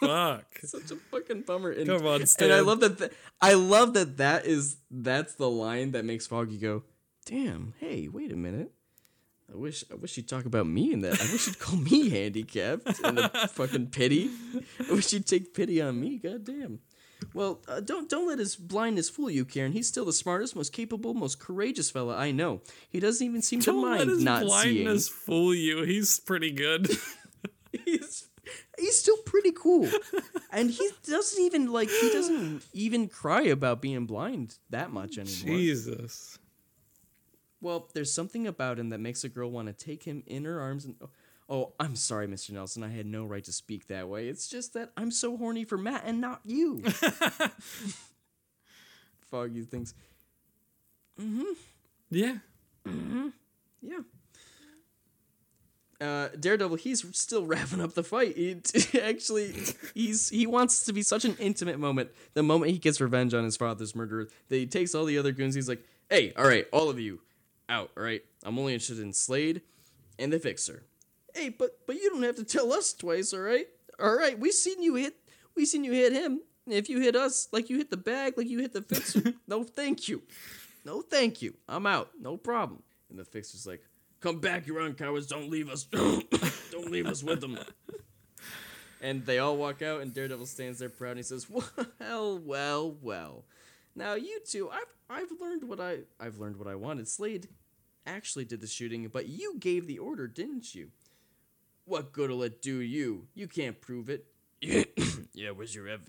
Fuck. 0.01 0.45
such 0.63 0.91
a 0.91 0.95
fucking 0.95 1.43
bummer. 1.43 1.71
And, 1.71 1.87
Come 1.87 2.05
on, 2.05 2.21
And 2.39 2.51
I 2.51 2.59
love 2.59 2.81
that. 2.81 2.97
Th- 2.97 3.11
I 3.39 3.53
love 3.53 3.93
that. 3.93 4.17
That 4.17 4.45
is 4.45 4.77
that's 4.89 5.35
the 5.35 5.49
line 5.49 5.91
that 5.91 6.03
makes 6.03 6.27
Foggy 6.27 6.57
go, 6.57 6.83
"Damn, 7.25 7.73
hey, 7.79 8.07
wait 8.09 8.31
a 8.31 8.35
minute." 8.35 8.71
I 9.51 9.57
wish 9.57 9.83
I 9.91 9.95
wish 9.95 10.17
you'd 10.17 10.27
talk 10.27 10.45
about 10.45 10.65
me 10.67 10.91
in 10.93 11.01
that. 11.01 11.21
I 11.21 11.31
wish 11.31 11.47
you'd 11.47 11.59
call 11.59 11.77
me 11.77 12.09
handicapped 12.17 12.99
and 13.03 13.19
a 13.19 13.47
fucking 13.49 13.87
pity. 13.87 14.29
I 14.89 14.93
wish 14.93 15.13
you'd 15.13 15.27
take 15.27 15.53
pity 15.53 15.81
on 15.81 15.99
me. 15.99 16.17
God 16.17 16.45
damn. 16.45 16.79
Well, 17.33 17.61
uh, 17.67 17.81
don't 17.81 18.09
don't 18.09 18.27
let 18.27 18.39
his 18.39 18.55
blindness 18.55 19.09
fool 19.09 19.29
you, 19.29 19.45
Karen. 19.45 19.73
He's 19.73 19.87
still 19.87 20.05
the 20.05 20.13
smartest, 20.13 20.55
most 20.55 20.73
capable, 20.73 21.13
most 21.13 21.39
courageous 21.39 21.91
fella 21.91 22.15
I 22.17 22.31
know. 22.31 22.61
He 22.89 22.99
doesn't 22.99 23.25
even 23.25 23.41
seem 23.41 23.59
to 23.61 23.71
Don't 23.71 23.83
let 23.83 23.97
mind 23.99 24.09
his 24.09 24.23
not 24.23 24.43
blindness 24.43 25.07
seeing. 25.07 25.17
fool 25.25 25.53
you. 25.53 25.83
He's 25.83 26.19
pretty 26.19 26.51
good. 26.51 26.89
he's 27.85 28.27
he's 28.81 28.97
still 28.99 29.17
pretty 29.25 29.51
cool 29.51 29.87
and 30.51 30.69
he 30.69 30.89
doesn't 31.07 31.41
even 31.41 31.71
like 31.71 31.89
he 31.89 32.09
doesn't 32.11 32.63
even 32.73 33.07
cry 33.07 33.43
about 33.43 33.81
being 33.81 34.05
blind 34.05 34.57
that 34.69 34.91
much 34.91 35.17
anymore 35.17 35.57
Jesus. 35.57 36.37
well 37.61 37.87
there's 37.93 38.11
something 38.11 38.45
about 38.47 38.77
him 38.79 38.89
that 38.89 38.99
makes 38.99 39.23
a 39.23 39.29
girl 39.29 39.49
want 39.49 39.67
to 39.67 39.73
take 39.73 40.03
him 40.03 40.23
in 40.27 40.43
her 40.45 40.59
arms 40.59 40.83
and 40.85 40.95
oh 41.47 41.73
i'm 41.79 41.95
sorry 41.95 42.27
mr 42.27 42.51
nelson 42.51 42.83
i 42.83 42.89
had 42.89 43.05
no 43.05 43.25
right 43.25 43.43
to 43.45 43.51
speak 43.51 43.87
that 43.87 44.07
way 44.09 44.27
it's 44.27 44.47
just 44.47 44.73
that 44.73 44.91
i'm 44.97 45.11
so 45.11 45.37
horny 45.37 45.63
for 45.63 45.77
matt 45.77 46.03
and 46.05 46.19
not 46.19 46.41
you 46.43 46.81
foggy 49.29 49.63
thinks 49.63 49.93
Yeah. 52.09 52.37
Mm-hmm. 52.87 53.27
Yeah. 53.81 53.99
Uh, 56.01 56.29
Daredevil, 56.39 56.77
he's 56.77 57.05
still 57.15 57.45
wrapping 57.47 57.79
up 57.79 57.93
the 57.93 58.03
fight. 58.03 58.35
He 58.35 58.59
actually, 59.01 59.53
he's 59.93 60.29
he 60.29 60.47
wants 60.47 60.85
to 60.85 60.93
be 60.93 61.03
such 61.03 61.25
an 61.25 61.35
intimate 61.39 61.79
moment. 61.79 62.09
The 62.33 62.43
moment 62.43 62.71
he 62.71 62.79
gets 62.79 62.99
revenge 62.99 63.33
on 63.33 63.43
his 63.43 63.55
father's 63.55 63.95
murderer, 63.95 64.27
that 64.49 64.55
he 64.57 64.65
takes 64.65 64.95
all 64.95 65.05
the 65.05 65.17
other 65.17 65.31
goons. 65.31 65.53
He's 65.53 65.69
like, 65.69 65.83
"Hey, 66.09 66.33
all 66.35 66.47
right, 66.47 66.65
all 66.73 66.89
of 66.89 66.99
you, 66.99 67.21
out. 67.69 67.91
All 67.95 68.03
right, 68.03 68.23
I'm 68.43 68.57
only 68.57 68.73
interested 68.73 68.99
in 68.99 69.13
Slade 69.13 69.61
and 70.17 70.33
the 70.33 70.39
Fixer. 70.39 70.83
Hey, 71.35 71.49
but 71.49 71.79
but 71.85 71.95
you 71.97 72.09
don't 72.09 72.23
have 72.23 72.37
to 72.37 72.43
tell 72.43 72.73
us 72.73 72.93
twice. 72.93 73.33
All 73.33 73.41
right, 73.41 73.67
all 73.99 74.15
right. 74.15 74.39
We 74.39 74.51
seen 74.51 74.81
you 74.81 74.95
hit. 74.95 75.15
We 75.55 75.65
seen 75.65 75.83
you 75.83 75.91
hit 75.91 76.13
him. 76.13 76.41
If 76.67 76.89
you 76.89 76.99
hit 76.99 77.15
us, 77.15 77.47
like 77.51 77.69
you 77.69 77.77
hit 77.77 77.91
the 77.91 77.97
bag, 77.97 78.37
like 78.37 78.47
you 78.47 78.59
hit 78.59 78.73
the 78.73 78.81
Fixer, 78.81 79.33
no, 79.47 79.63
thank 79.63 80.09
you." 80.09 80.23
No, 80.83 81.01
thank 81.01 81.41
you. 81.41 81.53
I'm 81.69 81.85
out. 81.85 82.09
No 82.19 82.37
problem. 82.37 82.81
And 83.09 83.19
the 83.19 83.25
fixer's 83.25 83.67
like, 83.67 83.83
Come 84.21 84.39
back, 84.39 84.67
you 84.67 84.77
run 84.77 84.93
cowards. 84.93 85.25
Don't 85.25 85.49
leave 85.49 85.69
us. 85.69 85.83
Don't 86.71 86.91
leave 86.91 87.07
us 87.07 87.23
with 87.23 87.41
them. 87.41 87.57
And 89.01 89.25
they 89.25 89.39
all 89.39 89.57
walk 89.57 89.81
out, 89.81 90.01
and 90.01 90.13
Daredevil 90.13 90.45
stands 90.45 90.77
there 90.77 90.89
proud, 90.89 91.11
and 91.11 91.19
he 91.19 91.23
says, 91.23 91.49
"Well, 91.99 92.37
well, 92.37 92.95
well. 93.01 93.45
Now 93.95 94.13
you 94.13 94.39
two, 94.45 94.69
I've 94.69 94.93
I've 95.09 95.31
learned 95.41 95.63
what 95.63 95.79
I 95.79 95.99
I've 96.19 96.37
learned 96.37 96.57
what 96.57 96.67
I 96.67 96.75
wanted. 96.75 97.07
Slade 97.07 97.47
actually 98.05 98.45
did 98.45 98.61
the 98.61 98.67
shooting, 98.67 99.07
but 99.07 99.27
you 99.27 99.57
gave 99.59 99.87
the 99.87 99.97
order, 99.97 100.27
didn't 100.27 100.73
you? 100.75 100.91
What 101.85 102.13
good'll 102.13 102.43
it 102.43 102.61
do 102.61 102.77
you? 102.77 103.27
You 103.33 103.47
can't 103.47 103.81
prove 103.81 104.09
it. 104.09 104.25
yeah, 105.33 105.49
where's 105.49 105.73
your 105.73 105.87
ev? 105.87 106.01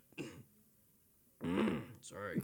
Sorry, 2.02 2.42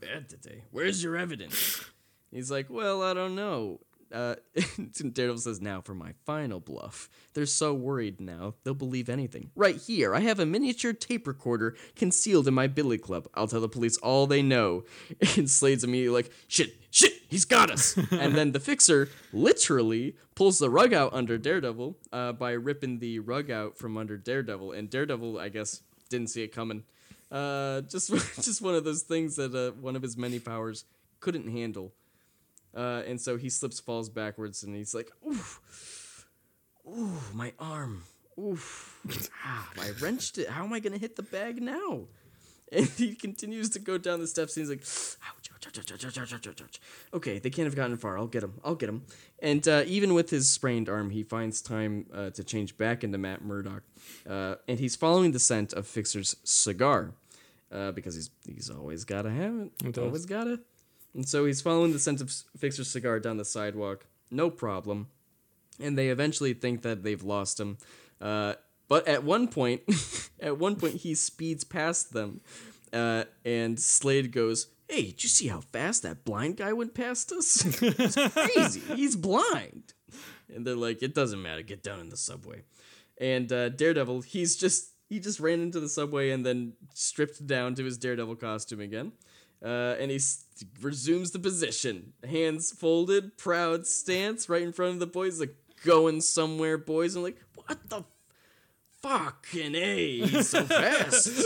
bad 0.00 0.28
today. 0.28 0.62
Where's 0.70 1.02
your 1.02 1.16
evidence? 1.16 1.84
He's 2.30 2.50
like, 2.50 2.70
well, 2.70 3.02
I 3.02 3.12
don't 3.12 3.34
know. 3.34 3.80
Uh, 4.12 4.36
Daredevil 4.92 5.38
says, 5.38 5.60
now 5.60 5.80
for 5.80 5.94
my 5.94 6.12
final 6.24 6.60
bluff. 6.60 7.08
They're 7.34 7.46
so 7.46 7.72
worried 7.72 8.20
now, 8.20 8.54
they'll 8.64 8.74
believe 8.74 9.08
anything. 9.08 9.50
Right 9.54 9.76
here, 9.76 10.14
I 10.14 10.20
have 10.20 10.40
a 10.40 10.46
miniature 10.46 10.92
tape 10.92 11.26
recorder 11.26 11.76
concealed 11.94 12.48
in 12.48 12.54
my 12.54 12.66
billy 12.66 12.98
club. 12.98 13.28
I'll 13.34 13.46
tell 13.46 13.60
the 13.60 13.68
police 13.68 13.96
all 13.98 14.26
they 14.26 14.42
know. 14.42 14.84
And 15.36 15.48
Slade's 15.48 15.84
immediately 15.84 16.22
like, 16.22 16.32
shit, 16.48 16.76
shit, 16.90 17.12
he's 17.28 17.44
got 17.44 17.70
us. 17.70 17.96
and 18.10 18.34
then 18.34 18.52
the 18.52 18.60
fixer 18.60 19.08
literally 19.32 20.16
pulls 20.34 20.58
the 20.58 20.70
rug 20.70 20.92
out 20.92 21.12
under 21.12 21.38
Daredevil 21.38 21.96
uh, 22.12 22.32
by 22.32 22.52
ripping 22.52 22.98
the 22.98 23.20
rug 23.20 23.50
out 23.50 23.78
from 23.78 23.96
under 23.96 24.16
Daredevil. 24.16 24.72
And 24.72 24.90
Daredevil, 24.90 25.38
I 25.38 25.50
guess, 25.50 25.82
didn't 26.08 26.28
see 26.28 26.42
it 26.42 26.48
coming. 26.48 26.84
Uh, 27.30 27.82
just, 27.82 28.10
just 28.42 28.60
one 28.60 28.74
of 28.74 28.84
those 28.84 29.02
things 29.02 29.36
that 29.36 29.54
uh, 29.54 29.70
one 29.80 29.94
of 29.94 30.02
his 30.02 30.16
many 30.16 30.40
powers 30.40 30.84
couldn't 31.20 31.48
handle. 31.48 31.92
Uh, 32.74 33.02
and 33.06 33.20
so 33.20 33.36
he 33.36 33.48
slips, 33.48 33.80
falls 33.80 34.08
backwards, 34.08 34.62
and 34.62 34.74
he's 34.74 34.94
like, 34.94 35.10
"Oof, 35.26 36.26
ooh, 36.86 37.18
my 37.34 37.52
arm, 37.58 38.04
oof, 38.38 38.98
ah, 39.44 39.70
I 39.78 39.90
wrenched 40.00 40.38
it. 40.38 40.48
How 40.48 40.64
am 40.64 40.72
I 40.72 40.80
gonna 40.80 40.98
hit 40.98 41.16
the 41.16 41.22
bag 41.22 41.60
now?" 41.60 42.06
And 42.72 42.86
he 42.86 43.14
continues 43.14 43.68
to 43.70 43.78
go 43.78 43.98
down 43.98 44.20
the 44.20 44.26
steps. 44.26 44.56
And 44.56 44.62
he's 44.62 44.70
like, 44.70 44.82
ouch, 45.28 45.50
ouch, 45.54 45.66
ouch, 45.66 45.92
ouch, 45.92 46.04
ouch, 46.04 46.18
ouch, 46.18 46.32
ouch, 46.32 46.46
ouch, 46.46 46.62
ouch. 46.62 46.80
Okay, 47.12 47.38
they 47.38 47.50
can't 47.50 47.66
have 47.66 47.74
gotten 47.74 47.96
far. 47.96 48.16
I'll 48.16 48.28
get 48.28 48.44
him. 48.44 48.54
I'll 48.64 48.76
get 48.76 48.88
him. 48.88 49.02
And 49.40 49.66
uh, 49.66 49.82
even 49.86 50.14
with 50.14 50.30
his 50.30 50.48
sprained 50.48 50.88
arm, 50.88 51.10
he 51.10 51.22
finds 51.24 51.60
time 51.62 52.06
uh, 52.14 52.30
to 52.30 52.44
change 52.44 52.76
back 52.76 53.02
into 53.02 53.18
Matt 53.18 53.42
Murdock. 53.42 53.82
Uh, 54.28 54.54
and 54.68 54.78
he's 54.78 54.94
following 54.94 55.32
the 55.32 55.40
scent 55.40 55.72
of 55.72 55.86
Fixer's 55.86 56.36
cigar 56.44 57.12
uh, 57.72 57.90
because 57.92 58.14
he's 58.14 58.30
he's 58.46 58.70
always 58.70 59.04
got 59.04 59.22
to 59.22 59.30
have 59.30 59.54
it. 59.54 59.98
Always 59.98 60.26
got 60.26 60.44
to. 60.44 60.60
And 61.14 61.28
so 61.28 61.44
he's 61.44 61.60
following 61.60 61.92
the 61.92 61.98
scent 61.98 62.20
of 62.20 62.32
Fixer's 62.56 62.88
cigar 62.90 63.18
down 63.20 63.36
the 63.36 63.44
sidewalk. 63.44 64.06
No 64.30 64.50
problem. 64.50 65.08
And 65.80 65.98
they 65.98 66.08
eventually 66.08 66.52
think 66.52 66.82
that 66.82 67.02
they've 67.02 67.22
lost 67.22 67.58
him. 67.58 67.78
Uh, 68.20 68.54
but 68.88 69.06
at 69.08 69.24
one 69.24 69.48
point, 69.48 69.82
at 70.40 70.58
one 70.58 70.76
point, 70.76 70.96
he 70.96 71.14
speeds 71.14 71.64
past 71.64 72.12
them, 72.12 72.40
uh, 72.92 73.24
and 73.44 73.78
Slade 73.78 74.32
goes, 74.32 74.66
"Hey, 74.88 75.06
did 75.06 75.22
you 75.22 75.28
see 75.28 75.46
how 75.46 75.60
fast 75.60 76.02
that 76.02 76.24
blind 76.24 76.56
guy 76.56 76.72
went 76.72 76.92
past 76.92 77.32
us? 77.32 77.64
It's 77.82 78.16
crazy. 78.34 78.80
He's 78.94 79.14
blind." 79.16 79.94
And 80.52 80.66
they're 80.66 80.74
like, 80.74 81.02
"It 81.02 81.14
doesn't 81.14 81.40
matter. 81.40 81.62
Get 81.62 81.84
down 81.84 82.00
in 82.00 82.08
the 82.08 82.16
subway." 82.16 82.62
And 83.16 83.52
uh, 83.52 83.68
Daredevil, 83.68 84.22
he's 84.22 84.56
just 84.56 84.90
he 85.08 85.20
just 85.20 85.38
ran 85.40 85.60
into 85.60 85.78
the 85.78 85.88
subway 85.88 86.30
and 86.30 86.44
then 86.44 86.72
stripped 86.92 87.46
down 87.46 87.76
to 87.76 87.84
his 87.84 87.96
Daredevil 87.96 88.36
costume 88.36 88.80
again. 88.80 89.12
Uh, 89.62 89.94
and 90.00 90.10
he 90.10 90.16
s- 90.16 90.44
resumes 90.80 91.32
the 91.32 91.38
position, 91.38 92.12
hands 92.28 92.72
folded, 92.72 93.36
proud 93.36 93.86
stance 93.86 94.48
right 94.48 94.62
in 94.62 94.72
front 94.72 94.94
of 94.94 95.00
the 95.00 95.06
boys, 95.06 95.38
like 95.38 95.54
going 95.84 96.20
somewhere, 96.22 96.78
boys. 96.78 97.14
I'm 97.14 97.22
like, 97.22 97.36
what 97.66 97.78
the 97.90 98.04
fucking 99.02 99.74
a? 99.74 100.20
He's 100.26 100.48
so 100.48 100.64
fast. 100.64 101.44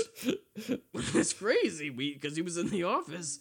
That's 1.13 1.33
crazy. 1.33 1.91
We 1.91 2.15
because 2.15 2.37
he 2.37 2.43
was 2.43 2.57
in 2.57 2.69
the 2.71 2.85
office, 2.85 3.41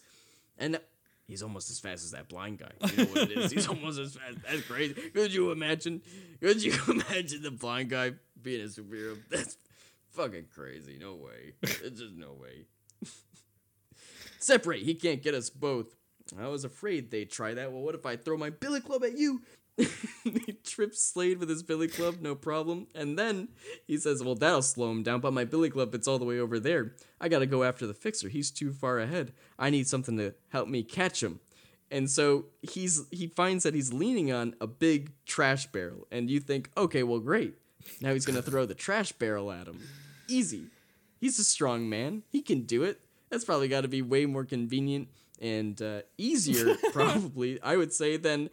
and 0.58 0.80
he's 1.28 1.42
almost 1.42 1.70
as 1.70 1.78
fast 1.78 2.04
as 2.04 2.10
that 2.10 2.28
blind 2.28 2.58
guy. 2.58 2.72
You 2.96 3.04
know 3.04 3.10
what 3.10 3.30
it 3.30 3.38
is? 3.38 3.52
He's 3.52 3.68
almost 3.68 3.98
as 4.00 4.16
fast. 4.16 4.38
That's 4.48 4.62
crazy. 4.62 4.94
Could 4.94 5.32
you 5.32 5.52
imagine? 5.52 6.02
Could 6.40 6.62
you 6.64 6.74
imagine 6.88 7.42
the 7.42 7.50
blind 7.52 7.90
guy 7.90 8.12
being 8.42 8.60
a 8.60 8.64
superhero? 8.64 9.16
That's 9.30 9.56
fucking 10.10 10.46
crazy. 10.54 10.98
No 11.00 11.14
way. 11.14 11.52
There's 11.60 11.98
just 12.00 12.14
no 12.14 12.32
way. 12.32 12.64
Separate. 14.44 14.82
He 14.82 14.94
can't 14.94 15.22
get 15.22 15.34
us 15.34 15.48
both. 15.48 15.96
I 16.38 16.48
was 16.48 16.64
afraid 16.64 17.10
they'd 17.10 17.30
try 17.30 17.54
that. 17.54 17.72
Well, 17.72 17.80
what 17.80 17.94
if 17.94 18.04
I 18.04 18.16
throw 18.16 18.36
my 18.36 18.50
billy 18.50 18.80
club 18.80 19.02
at 19.02 19.16
you? 19.16 19.40
he 19.76 20.52
trips 20.62 21.00
Slade 21.02 21.38
with 21.38 21.48
his 21.48 21.62
billy 21.62 21.88
club, 21.88 22.16
no 22.20 22.34
problem. 22.34 22.86
And 22.94 23.18
then 23.18 23.48
he 23.86 23.96
says, 23.96 24.22
Well, 24.22 24.34
that'll 24.34 24.60
slow 24.60 24.90
him 24.90 25.02
down, 25.02 25.20
but 25.20 25.32
my 25.32 25.44
billy 25.44 25.70
club, 25.70 25.94
it's 25.94 26.06
all 26.06 26.18
the 26.18 26.26
way 26.26 26.38
over 26.38 26.60
there. 26.60 26.92
I 27.20 27.28
gotta 27.28 27.46
go 27.46 27.64
after 27.64 27.86
the 27.86 27.94
fixer. 27.94 28.28
He's 28.28 28.50
too 28.50 28.72
far 28.72 28.98
ahead. 28.98 29.32
I 29.58 29.70
need 29.70 29.88
something 29.88 30.18
to 30.18 30.34
help 30.50 30.68
me 30.68 30.82
catch 30.82 31.22
him. 31.22 31.40
And 31.90 32.10
so 32.10 32.46
he's 32.60 33.02
he 33.10 33.26
finds 33.28 33.64
that 33.64 33.74
he's 33.74 33.94
leaning 33.94 34.30
on 34.30 34.54
a 34.60 34.66
big 34.66 35.12
trash 35.24 35.66
barrel, 35.68 36.06
and 36.10 36.30
you 36.30 36.38
think, 36.38 36.70
okay, 36.76 37.02
well, 37.02 37.20
great. 37.20 37.54
Now 38.02 38.12
he's 38.12 38.26
gonna 38.26 38.42
throw 38.42 38.66
the 38.66 38.74
trash 38.74 39.12
barrel 39.12 39.50
at 39.50 39.66
him. 39.66 39.80
Easy. 40.28 40.66
He's 41.18 41.38
a 41.38 41.44
strong 41.44 41.88
man. 41.88 42.22
He 42.28 42.42
can 42.42 42.62
do 42.62 42.82
it. 42.82 43.00
That's 43.34 43.44
probably 43.44 43.66
got 43.66 43.80
to 43.80 43.88
be 43.88 44.00
way 44.00 44.26
more 44.26 44.44
convenient 44.44 45.08
and 45.42 45.82
uh, 45.82 46.02
easier, 46.16 46.76
probably. 46.92 47.60
I 47.60 47.76
would 47.76 47.92
say 47.92 48.16
than 48.16 48.48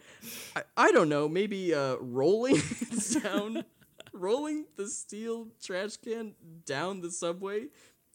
I, 0.56 0.62
I 0.76 0.90
don't 0.90 1.08
know, 1.08 1.28
maybe 1.28 1.72
uh, 1.72 1.98
rolling 2.00 2.60
down, 3.22 3.64
rolling 4.12 4.64
the 4.76 4.88
steel 4.88 5.46
trash 5.62 5.98
can 5.98 6.34
down 6.66 7.00
the 7.00 7.12
subway 7.12 7.66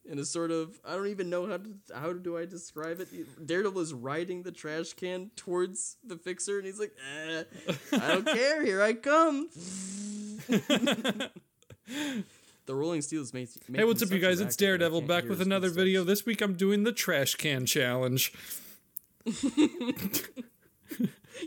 in 0.04 0.20
a 0.20 0.26
sort 0.26 0.52
of 0.52 0.78
I 0.84 0.96
don't 0.98 1.08
even 1.08 1.30
know 1.30 1.48
how 1.48 1.56
to 1.56 1.70
how 1.96 2.12
do 2.12 2.38
I 2.38 2.44
describe 2.44 3.00
it. 3.00 3.08
Daredevil 3.48 3.80
is 3.80 3.94
riding 3.94 4.44
the 4.44 4.52
trash 4.52 4.92
can 4.92 5.32
towards 5.38 5.96
the 6.04 6.18
fixer, 6.18 6.58
and 6.58 6.66
he's 6.68 6.82
like, 6.82 6.94
eh, 7.18 7.44
"I 7.94 8.08
don't 8.10 8.28
care, 8.42 8.62
here 8.62 8.82
I 8.82 8.92
come." 8.92 9.48
The 12.68 12.76
rolling 12.76 13.02
steel 13.02 13.24
is 13.24 13.34
made. 13.34 13.50
Hey, 13.74 13.86
what's 13.86 14.04
up, 14.04 14.12
you 14.12 14.20
guys? 14.20 14.42
It's 14.42 14.56
Daredevil 14.56 15.02
back 15.02 15.24
with 15.24 15.42
another 15.42 15.70
video. 15.70 16.04
This 16.04 16.26
week 16.26 16.42
I'm 16.42 16.54
doing 16.54 16.84
the 16.84 16.92
trash 16.92 17.36
can 17.36 17.66
challenge. 17.66 18.34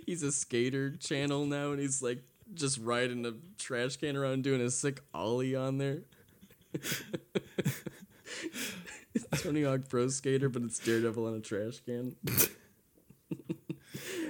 He's 0.07 0.23
a 0.23 0.33
skater 0.33 0.97
channel 0.97 1.45
now, 1.47 1.73
and 1.73 1.81
he's 1.81 2.03
like 2.03 2.23
just 2.55 2.79
riding 2.79 3.27
a 3.27 3.35
trash 3.59 3.97
can 3.97 4.17
around 4.17 4.45
doing 4.45 4.61
a 4.61 4.71
sick 4.71 5.01
ollie 5.13 5.57
on 5.57 5.79
there. 5.79 6.03
Tony 9.39 9.65
Hawk 9.65 9.89
Pro 9.89 10.07
Skater, 10.09 10.49
but 10.49 10.63
it's 10.63 10.79
Daredevil 10.79 11.27
on 11.27 11.35
a 11.35 11.41
trash 11.41 11.81
can. 11.81 12.15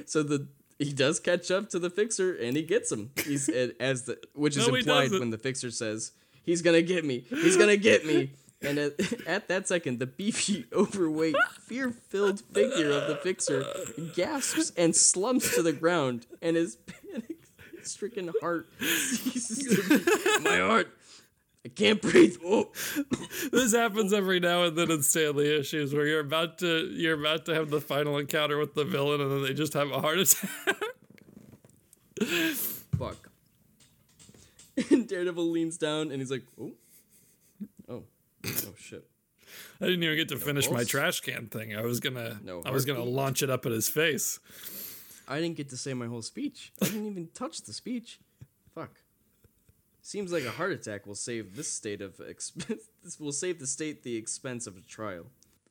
so 0.06 0.22
the 0.22 0.48
he 0.78 0.92
does 0.92 1.20
catch 1.20 1.50
up 1.50 1.68
to 1.70 1.78
the 1.78 1.90
fixer 1.90 2.34
and 2.34 2.56
he 2.56 2.62
gets 2.62 2.90
him. 2.90 3.10
He's 3.24 3.48
as 3.48 4.04
the 4.04 4.18
which 4.34 4.56
is 4.56 4.66
No, 4.66 4.74
implied 4.74 5.12
when 5.12 5.30
the 5.30 5.38
fixer 5.38 5.70
says 5.70 6.12
he's 6.44 6.62
gonna 6.62 6.82
get 6.82 7.04
me. 7.04 7.24
He's 7.28 7.56
gonna 7.56 7.76
get 7.76 8.06
me. 8.06 8.30
And 8.62 8.78
at, 8.78 8.92
at 9.26 9.48
that 9.48 9.68
second, 9.68 9.98
the 9.98 10.06
beefy, 10.06 10.66
overweight, 10.72 11.36
fear-filled 11.62 12.40
figure 12.52 12.90
of 12.90 13.08
the 13.08 13.16
fixer 13.16 13.64
gasps 14.14 14.72
and 14.76 14.94
slumps 14.94 15.54
to 15.54 15.62
the 15.62 15.72
ground, 15.72 16.26
and 16.42 16.56
his 16.56 16.76
panic-stricken 16.76 18.32
heart 18.40 18.68
ceases 18.80 19.58
to 19.58 19.98
beat. 19.98 20.44
My 20.44 20.58
heart, 20.58 20.88
I 21.64 21.68
can't 21.68 22.00
breathe. 22.02 22.36
Oh. 22.44 22.70
This 23.50 23.72
happens 23.74 24.12
every 24.12 24.40
now 24.40 24.64
and 24.64 24.76
then 24.76 24.90
in 24.90 25.02
Stan 25.02 25.36
Lee 25.36 25.58
issues 25.58 25.94
where 25.94 26.06
you're 26.06 26.20
about 26.20 26.58
to 26.58 26.86
you're 26.92 27.18
about 27.20 27.46
to 27.46 27.54
have 27.54 27.70
the 27.70 27.80
final 27.80 28.18
encounter 28.18 28.58
with 28.58 28.74
the 28.74 28.84
villain 28.84 29.20
and 29.20 29.30
then 29.30 29.42
they 29.42 29.54
just 29.54 29.74
have 29.74 29.90
a 29.90 30.00
heart 30.00 30.18
attack. 30.18 30.48
And 34.90 35.08
Daredevil 35.08 35.50
leans 35.50 35.76
down 35.76 36.10
and 36.10 36.20
he's 36.20 36.30
like, 36.30 36.44
oh, 36.60 36.72
oh, 37.88 38.02
oh 38.46 38.74
shit. 38.78 39.06
I 39.80 39.86
didn't 39.86 40.02
even 40.02 40.16
get 40.16 40.28
to 40.28 40.38
finish 40.38 40.70
my 40.70 40.84
trash 40.84 41.20
can 41.20 41.46
thing. 41.46 41.74
I 41.74 41.82
was 41.82 42.00
gonna 42.00 42.38
No 42.44 42.62
I 42.64 42.70
was 42.70 42.84
gonna 42.84 43.02
launch 43.02 43.42
it 43.42 43.50
up 43.50 43.66
at 43.66 43.72
his 43.72 43.88
face. 43.88 44.38
I 45.26 45.40
didn't 45.40 45.56
get 45.56 45.68
to 45.70 45.76
say 45.76 45.94
my 45.94 46.06
whole 46.06 46.22
speech. 46.22 46.72
I 46.82 46.86
didn't 46.86 47.06
even 47.06 47.28
touch 47.34 47.62
the 47.62 47.72
speech. 47.72 48.20
Fuck. 48.74 48.90
Seems 50.02 50.32
like 50.32 50.44
a 50.44 50.50
heart 50.50 50.72
attack 50.72 51.06
will 51.06 51.14
save 51.14 51.56
this 51.56 51.70
state 51.70 52.00
of 52.00 52.20
expense. 52.20 52.82
This 53.02 53.18
will 53.18 53.32
save 53.32 53.58
the 53.58 53.66
state 53.66 54.02
the 54.02 54.16
expense 54.16 54.66
of 54.66 54.76
a 54.76 54.82
trial. 54.82 55.26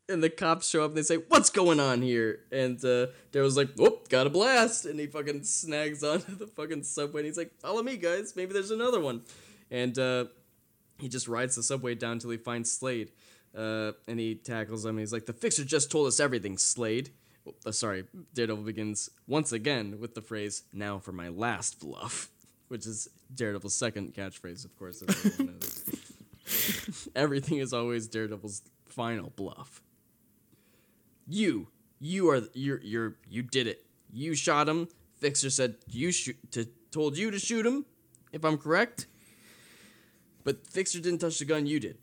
And 0.10 0.24
the 0.24 0.30
cops 0.30 0.68
show 0.68 0.84
up 0.84 0.90
and 0.90 0.98
they 0.98 1.04
say, 1.04 1.18
"What's 1.18 1.50
going 1.50 1.80
on 1.80 2.02
here?" 2.02 2.40
And 2.52 2.84
uh, 2.84 3.08
Daryl's 3.32 3.56
like, 3.56 3.76
"Whoop, 3.76 4.10
got 4.10 4.26
a 4.26 4.30
blast!" 4.30 4.86
And 4.86 5.00
he 5.00 5.06
fucking 5.06 5.44
snags 5.44 6.04
onto 6.04 6.36
the 6.36 6.48
fucking 6.48 6.84
subway. 6.84 7.22
And 7.22 7.28
he's 7.28 7.38
like, 7.38 7.54
"Follow 7.60 7.84
me, 7.84 7.98
guys. 7.98 8.36
Maybe 8.36 8.54
there's 8.54 8.72
another 8.72 9.00
one." 9.00 9.22
And 9.70 9.98
uh, 10.00 10.26
he 10.98 11.08
just 11.08 11.28
rides 11.28 11.56
the 11.56 11.64
subway 11.64 11.96
down 11.96 12.20
till 12.20 12.32
he 12.32 12.38
finds 12.38 12.72
Slade. 12.72 13.12
Uh, 13.56 13.94
and 14.08 14.20
he 14.20 14.36
tackles 14.36 14.86
him. 14.86 14.92
And 14.92 15.00
he's 15.00 15.14
like, 15.14 15.28
"The 15.28 15.34
fixer 15.34 15.64
just 15.64 15.92
told 15.92 16.08
us 16.08 16.20
everything, 16.20 16.58
Slade." 16.58 17.12
Oh, 17.48 17.54
uh, 17.66 17.72
sorry, 17.72 18.06
Daredevil 18.34 18.64
begins 18.64 19.10
once 19.28 19.52
again 19.52 20.00
with 20.00 20.16
the 20.16 20.22
phrase, 20.22 20.64
"Now 20.74 21.00
for 21.00 21.12
my 21.12 21.30
last 21.30 21.80
bluff," 21.80 22.30
which 22.68 22.86
is 22.86 23.10
Daredevil's 23.34 23.76
second 23.76 24.14
catchphrase, 24.14 24.66
of 24.66 24.78
course. 24.78 25.04
Everything 27.16 27.60
is 27.60 27.74
always 27.74 28.08
Daredevil's 28.08 28.64
final 28.88 29.32
bluff. 29.36 29.82
You, 31.30 31.68
you 32.00 32.28
are 32.32 32.42
you're 32.54 32.82
you're 32.82 33.16
you 33.30 33.44
did 33.44 33.68
it. 33.68 33.86
You 34.12 34.34
shot 34.34 34.68
him. 34.68 34.88
Fixer 35.20 35.52
said 35.52 35.76
you 35.88 36.12
shoot 36.12 36.38
to 36.54 36.66
told 36.92 37.18
you 37.18 37.30
to 37.30 37.38
shoot 37.38 37.66
him, 37.66 37.86
if 38.32 38.44
I'm 38.44 38.58
correct. 38.58 39.06
But 40.44 40.66
Fixer 40.66 41.00
didn't 41.00 41.20
touch 41.20 41.38
the 41.38 41.46
gun. 41.46 41.68
You 41.68 41.80
did. 41.80 42.00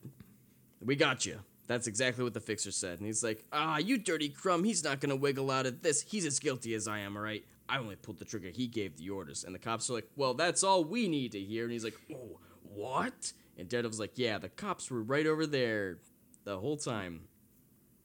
We 0.80 0.94
got 0.94 1.26
you. 1.26 1.40
That's 1.66 1.88
exactly 1.88 2.22
what 2.22 2.34
the 2.34 2.40
Fixer 2.40 2.70
said. 2.70 2.98
And 2.98 3.06
he's 3.06 3.24
like, 3.24 3.44
ah, 3.52 3.78
you 3.78 3.98
dirty 3.98 4.28
crumb. 4.28 4.62
He's 4.62 4.84
not 4.84 5.00
gonna 5.00 5.16
wiggle 5.16 5.50
out 5.50 5.66
of 5.66 5.82
this. 5.82 6.02
He's 6.02 6.24
as 6.24 6.38
guilty 6.38 6.74
as 6.74 6.86
I 6.86 7.00
am. 7.00 7.16
All 7.16 7.22
right. 7.22 7.44
I 7.68 7.78
only 7.78 7.96
pulled 7.96 8.18
the 8.18 8.24
trigger. 8.24 8.50
He 8.50 8.68
gave 8.68 8.96
the 8.96 9.10
orders. 9.10 9.42
And 9.42 9.52
the 9.52 9.58
cops 9.58 9.90
are 9.90 9.94
like, 9.94 10.08
well, 10.14 10.34
that's 10.34 10.62
all 10.62 10.84
we 10.84 11.08
need 11.08 11.32
to 11.32 11.40
hear. 11.40 11.64
And 11.64 11.72
he's 11.72 11.82
like, 11.82 11.96
oh, 12.14 12.38
what? 12.62 13.32
And 13.58 13.68
Daredevil's 13.68 13.98
like, 13.98 14.12
yeah, 14.14 14.38
the 14.38 14.50
cops 14.50 14.88
were 14.88 15.02
right 15.02 15.26
over 15.26 15.46
there 15.46 15.98
the 16.44 16.60
whole 16.60 16.76
time. 16.76 17.22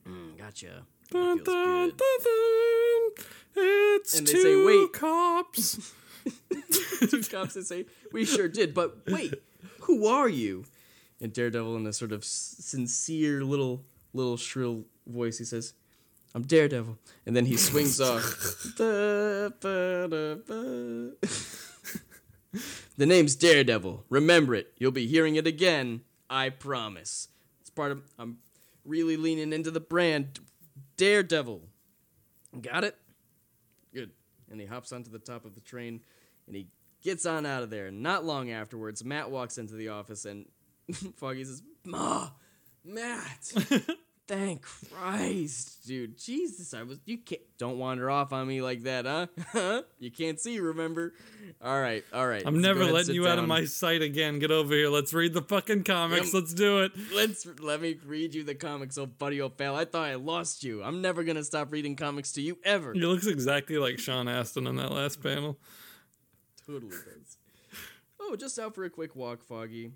Mm, 0.08 0.40
gotcha. 0.40 0.84
That 1.12 1.18
Dun, 1.20 1.38
feels 1.38 1.46
dun, 1.46 1.90
dun, 1.90 2.20
dun. 2.24 3.26
It's 3.56 4.18
And 4.18 4.28
they 4.28 4.32
two 4.32 4.42
say, 4.42 4.66
"Wait." 4.66 4.94
cops. 4.94 5.94
two 7.10 7.22
cops 7.24 7.54
that 7.56 7.66
say, 7.66 7.86
"We 8.12 8.26
sure 8.26 8.48
did, 8.48 8.74
but 8.74 8.98
wait, 9.08 9.34
who 9.82 10.08
are 10.08 10.30
you?" 10.30 10.66
And 11.20 11.34
Daredevil, 11.34 11.76
in 11.76 11.86
a 11.86 11.94
sort 11.94 12.12
of 12.12 12.24
sincere 12.24 13.44
little 13.44 13.84
little 14.14 14.38
shrill 14.38 14.86
voice, 15.06 15.38
he 15.38 15.44
says, 15.46 15.74
"I'm 16.34 16.44
Daredevil," 16.44 16.98
and 17.26 17.36
then 17.36 17.46
he 17.46 17.58
swings 17.58 18.00
off. 18.10 18.74
Da, 18.78 19.50
ba, 19.50 20.08
da, 20.10 20.36
ba. 20.36 21.12
the 22.98 23.06
name's 23.06 23.36
Daredevil. 23.36 24.06
Remember 24.10 24.56
it. 24.56 24.74
You'll 24.78 24.92
be 24.92 25.08
hearing 25.08 25.36
it 25.36 25.46
again. 25.48 26.02
I 26.30 26.50
promise. 26.50 27.28
It's 27.60 27.70
part 27.70 27.92
of. 27.92 28.02
I'm 28.18 28.38
really 28.86 29.18
leaning 29.18 29.52
into 29.54 29.72
the 29.72 29.80
brand. 29.82 30.40
Daredevil. 31.02 31.64
Got 32.62 32.84
it? 32.84 32.96
Good. 33.92 34.12
And 34.52 34.62
he 34.62 34.68
hops 34.68 34.92
onto 34.92 35.10
the 35.10 35.18
top 35.18 35.46
of 35.46 35.56
the 35.56 35.62
train 35.62 36.02
and 36.46 36.56
he 36.56 36.68
gets 37.02 37.26
on 37.26 37.44
out 37.44 37.64
of 37.64 37.72
there. 37.72 37.90
Not 37.90 38.24
long 38.24 38.52
afterwards, 38.52 39.04
Matt 39.04 39.32
walks 39.32 39.58
into 39.58 39.74
the 39.74 39.88
office 39.88 40.26
and 40.26 40.46
Foggy 41.16 41.44
says, 41.44 41.64
Ma, 41.84 42.30
Matt. 42.86 43.52
Thank 44.32 44.62
Christ, 44.62 45.86
dude. 45.86 46.18
Jesus, 46.18 46.74
I 46.74 46.84
was 46.84 47.00
you 47.06 47.18
can't 47.18 47.42
don't 47.58 47.78
wander 47.78 48.10
off 48.10 48.32
on 48.32 48.48
me 48.48 48.62
like 48.62 48.84
that, 48.84 49.06
huh? 49.06 49.28
Huh? 49.52 49.82
You 50.00 50.10
can't 50.10 50.40
see, 50.40 50.58
remember? 50.62 51.14
All 51.62 51.82
right, 51.82 52.06
all 52.14 52.26
right. 52.26 52.42
I'm 52.46 52.62
never 52.62 52.86
letting 52.86 53.14
you 53.14 53.28
out 53.28 53.40
of 53.40 53.48
my 53.50 53.66
sight 53.66 54.02
again. 54.02 54.40
Get 54.40 54.50
over 54.50 54.74
here. 54.74 54.88
Let's 54.88 55.14
read 55.14 55.34
the 55.34 55.42
fucking 55.42 55.84
comics. 55.84 56.28
Yep. 56.28 56.34
Let's 56.34 56.54
do 56.54 56.80
it. 56.80 56.94
Let's 57.14 57.46
let 57.60 57.82
me 57.82 57.98
read 58.06 58.34
you 58.34 58.46
the 58.46 58.56
comics, 58.56 58.98
oh 58.98 59.06
buddy, 59.06 59.42
old 59.42 59.58
pal. 59.58 59.76
I 59.76 59.84
thought 59.84 60.08
I 60.08 60.16
lost 60.16 60.64
you. 60.64 60.82
I'm 60.82 61.02
never 61.02 61.26
gonna 61.26 61.44
stop 61.44 61.70
reading 61.74 61.98
comics 61.98 62.32
to 62.34 62.42
you 62.42 62.58
ever. 62.64 62.94
He 62.94 63.02
looks 63.02 63.28
exactly 63.28 63.80
like 63.80 64.00
Sean 64.00 64.30
Astin 64.30 64.66
on 64.66 64.78
that 64.78 64.94
last 64.94 65.22
panel. 65.22 65.58
Totally 66.66 66.92
does. 66.92 67.38
Oh, 68.18 68.38
just 68.38 68.58
out 68.58 68.76
for 68.76 68.86
a 68.86 68.90
quick 68.90 69.14
walk, 69.14 69.44
Foggy. 69.44 69.92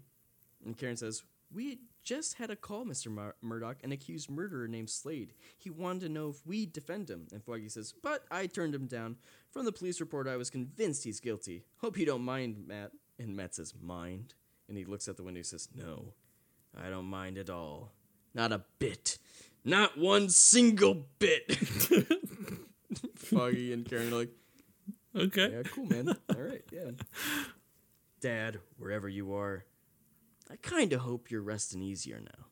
And 0.66 0.78
Karen 0.78 0.98
says, 0.98 1.24
We 1.54 1.80
just 2.04 2.36
had 2.36 2.50
a 2.52 2.56
call, 2.56 2.86
Mr. 2.86 3.08
Mur- 3.08 3.36
Murdock, 3.42 3.78
an 3.84 3.92
accused 3.92 4.30
murderer 4.30 4.68
named 4.68 4.90
Slade. 4.90 5.34
He 5.58 5.70
wanted 5.70 6.02
to 6.02 6.10
know 6.10 6.30
if 6.30 6.46
we'd 6.46 6.74
defend 6.74 7.10
him. 7.10 7.28
And 7.32 7.44
Foggy 7.44 7.70
says, 7.70 7.94
But 8.04 8.24
I 8.30 8.48
turned 8.48 8.76
him 8.76 8.88
down. 8.88 9.18
From 9.52 9.66
the 9.66 9.72
police 9.72 10.00
report, 10.00 10.28
I 10.28 10.38
was 10.38 10.50
convinced 10.50 11.04
he's 11.04 11.20
guilty. 11.20 11.64
Hope 11.78 11.98
you 11.98 12.06
don't 12.06 12.24
mind, 12.24 12.66
Matt. 12.68 12.92
And 13.20 13.36
Matt 13.36 13.56
says, 13.56 13.74
Mind? 13.82 14.34
And 14.68 14.78
he 14.78 14.86
looks 14.86 15.08
out 15.08 15.18
the 15.18 15.24
window 15.24 15.40
and 15.40 15.46
says, 15.46 15.70
No, 15.74 16.14
I 16.76 16.90
don't 16.90 17.06
mind 17.06 17.38
at 17.38 17.50
all. 17.50 17.92
Not 18.34 18.52
a 18.52 18.62
bit. 18.80 19.18
Not 19.64 19.98
one 19.98 20.30
single 20.30 21.06
bit. 21.20 21.56
Foggy 23.16 23.74
and 23.74 23.86
Karen 23.90 24.12
are 24.14 24.18
like, 24.18 24.30
Okay. 25.16 25.50
yeah, 25.52 25.64
cool, 25.64 25.86
man. 25.86 26.10
All 26.36 26.42
right, 26.42 26.64
yeah. 26.72 26.92
Dad, 28.20 28.60
wherever 28.78 29.08
you 29.08 29.34
are, 29.36 29.64
I 30.50 30.56
kind 30.58 30.94
of 30.94 31.02
hope 31.02 31.32
you're 31.32 31.42
resting 31.42 31.82
easier 31.82 32.20
now. 32.20 32.46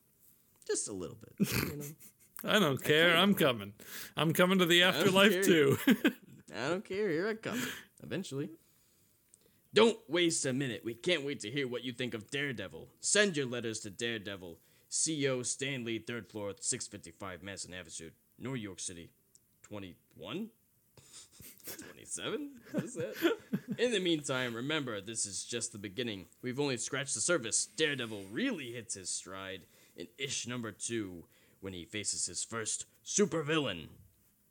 Just 0.66 0.88
a 0.88 0.94
little 0.94 1.18
bit, 1.18 1.52
you 1.52 1.78
know? 1.78 1.84
I 2.46 2.60
don't 2.60 2.84
care. 2.84 3.16
I'm 3.16 3.36
coming. 3.36 3.74
I'm 4.18 4.34
coming 4.34 4.60
to 4.60 4.66
the 4.66 4.84
afterlife 4.84 5.46
too. 5.46 5.78
I 6.56 6.70
don't 6.70 6.84
care. 6.84 7.10
Here 7.10 7.28
I 7.28 7.36
come. 7.36 7.62
Eventually. 8.04 8.50
Don't 9.74 9.98
waste 10.08 10.46
a 10.46 10.54
minute. 10.54 10.82
We 10.84 10.94
can't 10.94 11.26
wait 11.26 11.40
to 11.42 11.50
hear 11.50 11.68
what 11.68 11.84
you 11.84 11.94
think 11.94 12.14
of 12.14 12.30
Daredevil. 12.30 12.90
Send 13.00 13.38
your 13.38 13.48
letters 13.48 13.80
to 13.82 13.90
Daredevil, 13.90 14.60
CO 14.90 15.42
Stan 15.42 15.84
Lee, 15.84 16.00
third 16.00 16.30
floor, 16.30 16.54
655 16.60 17.42
Madison 17.42 17.74
Avenue, 17.74 18.12
New 18.38 18.56
York 18.56 18.80
City. 18.80 19.10
21? 19.64 20.50
27? 21.66 22.50
What 22.72 22.84
is 22.84 22.96
that? 22.96 23.34
In 23.78 23.92
the 23.92 24.00
meantime, 24.00 24.54
remember, 24.56 25.00
this 25.02 25.26
is 25.26 25.44
just 25.44 25.72
the 25.72 25.78
beginning. 25.78 26.26
We've 26.42 26.60
only 26.60 26.78
scratched 26.78 27.16
the 27.16 27.22
surface. 27.22 27.68
Daredevil 27.78 28.26
really 28.32 28.72
hits 28.72 28.96
his 28.96 29.10
stride 29.10 29.62
in 29.96 30.08
ish 30.18 30.46
number 30.48 30.72
two 30.72 31.24
when 31.62 31.74
he 31.74 31.86
faces 31.86 32.26
his 32.26 32.44
first 32.44 32.86
supervillain. 33.06 33.88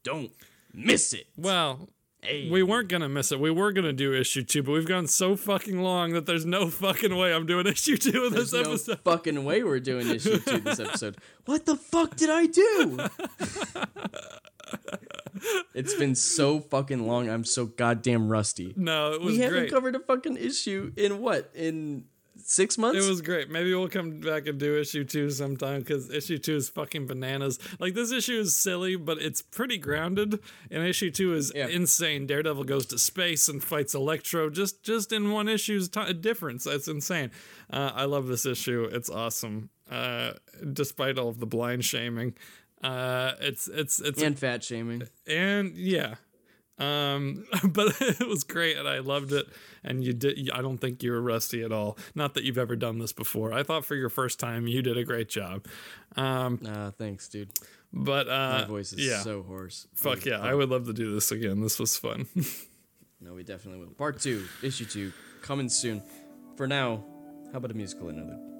Don't 0.03 0.33
miss 0.73 1.13
it. 1.13 1.27
well, 1.37 1.89
Hey. 2.25 2.49
we 2.49 2.63
weren't 2.63 2.87
gonna 2.89 3.09
miss 3.09 3.33
it. 3.33 3.41
We 3.41 3.51
were 3.51 3.73
gonna 3.73 3.93
do 3.93 4.15
issue 4.15 4.45
two, 4.45 4.63
but 4.63 4.71
we've 4.73 4.87
gone 4.87 5.09
so 5.09 5.35
fucking 5.35 5.83
long 5.83 6.13
that 6.13 6.25
there's 6.25 6.47
no 6.47 6.69
fucking 6.71 7.17
way 7.17 7.35
I'm 7.35 7.47
doing 7.47 7.67
issue 7.67 7.97
two 7.97 8.23
of 8.23 8.33
this 8.33 8.53
There's 8.53 8.87
no 8.89 8.95
fucking 8.95 9.45
way 9.45 9.65
we're 9.65 9.81
doing 9.81 10.09
issue 10.09 10.39
two 10.39 10.61
this 10.61 10.79
episode. 10.81 11.17
What 11.47 11.67
the 11.67 11.75
fuck 11.77 12.15
did 12.17 12.31
I 12.31 12.47
do? 12.47 13.01
it's 15.74 15.94
been 15.94 16.15
so 16.15 16.61
fucking 16.61 17.07
long. 17.07 17.28
I'm 17.28 17.44
so 17.44 17.66
goddamn 17.66 18.28
rusty. 18.28 18.73
No, 18.77 19.12
it 19.12 19.20
was 19.20 19.35
We 19.35 19.39
haven't 19.40 19.59
great. 19.61 19.70
covered 19.73 19.94
a 19.97 20.01
fucking 20.01 20.36
issue 20.36 20.93
in 20.97 21.20
what? 21.20 21.51
In 21.55 22.05
six 22.44 22.77
months? 22.77 23.05
It 23.05 23.09
was 23.09 23.23
great. 23.23 23.51
Maybe 23.51 23.73
we'll 23.74 23.89
come 23.89 24.20
back 24.20 24.47
and 24.47 24.59
do 24.59 24.78
issue 24.78 25.05
two 25.05 25.31
sometime 25.31 25.81
because 25.81 26.11
issue 26.11 26.39
two 26.39 26.57
is 26.57 26.69
fucking 26.69 27.07
bananas. 27.07 27.59
Like 27.78 27.94
this 27.94 28.11
issue 28.12 28.39
is 28.40 28.57
silly, 28.57 28.97
but 28.97 29.19
it's 29.19 29.43
pretty 29.43 29.78
grounded. 29.78 30.40
And 30.70 30.82
issue 30.85 31.11
two 31.11 31.35
is 31.35 31.53
Yeah. 31.55 31.69
insane. 31.69 32.27
Daredevil 32.27 32.65
goes 32.65 32.86
to 32.86 32.99
space 32.99 33.49
and 33.49 33.62
fights 33.62 33.94
Electro 33.94 34.51
just 34.51 34.82
just 34.82 35.12
in 35.12 35.31
one 35.31 35.49
issue's 35.49 35.89
ti 35.89 36.12
difference. 36.15 36.65
That's 36.65 36.89
insane. 36.89 37.31
Uh, 37.70 37.93
I 37.94 38.05
love 38.05 38.27
this 38.27 38.44
issue. 38.47 38.89
It's 38.90 39.09
awesome. 39.11 39.70
Uh, 39.90 40.32
despite 40.73 41.19
all 41.19 41.28
of 41.28 41.39
the 41.39 41.44
blind 41.47 41.85
shaming, 41.85 42.35
uh, 42.83 43.33
it's 43.41 43.69
it's 43.69 44.01
it's 44.01 44.23
and 44.23 44.39
fat 44.39 44.63
shaming. 44.65 45.03
and 45.27 45.77
yeah 45.77 46.15
um 46.79 47.45
but 47.69 47.95
it 48.01 48.27
was 48.27 48.45
great 48.45 48.77
and 48.79 48.89
i 48.89 48.99
loved 48.99 49.31
it 49.33 49.47
and 49.85 50.03
you 50.03 50.13
did 50.15 50.51
i 50.55 50.63
don't 50.63 50.79
think 50.79 51.03
you 51.03 51.13
were 51.13 51.21
rusty 51.21 51.63
at 51.63 51.71
all 51.71 51.99
not 52.15 52.33
that 52.35 52.45
you've 52.45 52.57
ever 52.59 52.75
done 52.77 52.99
this 52.99 53.13
before 53.13 53.53
i 53.53 53.63
thought 53.63 53.85
for 53.85 53.95
your 53.95 54.09
first 54.09 54.41
time 54.41 54.67
you 54.67 54.81
did 54.83 54.97
a 54.97 55.05
great 55.05 55.29
job 55.29 55.67
um 56.17 56.59
Ah, 56.67 56.91
thanks, 56.97 57.29
dude. 57.29 57.51
but 57.93 58.27
uh 58.29 58.61
My 58.63 58.65
voice 58.65 58.93
is 58.95 59.07
yeah 59.07 59.21
so 59.21 59.43
hoarse. 59.43 59.87
fuck 59.95 60.25
yeah 60.25 60.41
i 60.41 60.55
would 60.55 60.71
love 60.71 60.87
to 60.87 60.95
do 60.95 61.13
this 61.15 61.31
again 61.31 61.61
this 61.61 61.79
was 61.79 61.97
fun 61.97 62.27
No, 63.25 63.35
we 63.35 63.45
definitely 63.45 63.79
will. 63.87 63.95
Part 63.95 64.19
two, 64.19 64.47
issue 64.65 64.85
two, 64.85 65.13
coming 65.43 65.69
soon. 65.69 66.03
For 66.57 66.67
now, 66.67 67.05
how 67.53 67.59
about 67.59 67.71
a 67.71 67.75
musical 67.75 68.09
interlude? 68.09 68.52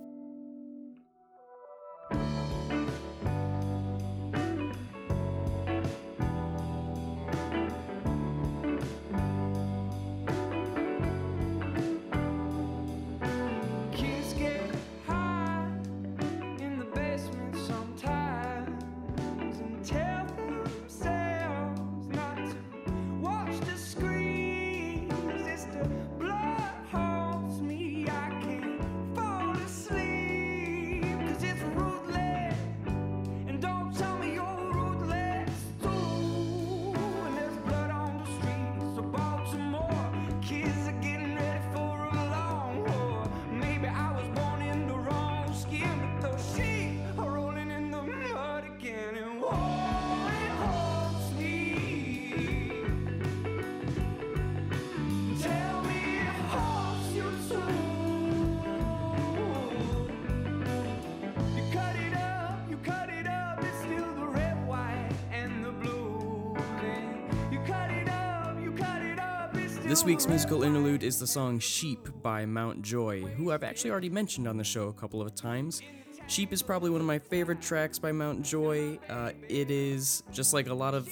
This 70.03 70.07
week's 70.09 70.27
musical 70.27 70.65
interlude 70.65 71.05
is 71.05 71.21
the 71.21 71.29
song 71.29 71.61
Sheep 71.61 72.09
by 72.23 72.45
Mount 72.45 72.83
Joy, 72.83 73.21
who 73.21 73.53
I've 73.53 73.63
actually 73.63 73.93
already 73.93 74.11
mentioned 74.11 74.49
on 74.49 74.57
the 74.57 74.65
show 74.65 74.89
a 74.89 74.93
couple 74.93 75.23
of 75.23 75.33
times. 75.37 75.81
Sheep 76.27 76.53
is 76.53 76.61
probably 76.61 76.91
one 76.91 77.01
of 77.01 77.07
my 77.07 77.21
favorite 77.21 77.63
tracks 77.63 78.01
by 78.01 78.11
Mount 78.11 78.43
Joy. 78.43 78.99
Uh, 79.09 79.31
it 79.49 79.71
is, 79.71 80.25
just 80.33 80.53
like 80.55 80.67
a 80.67 80.75
lot 80.75 80.95
of 80.95 81.09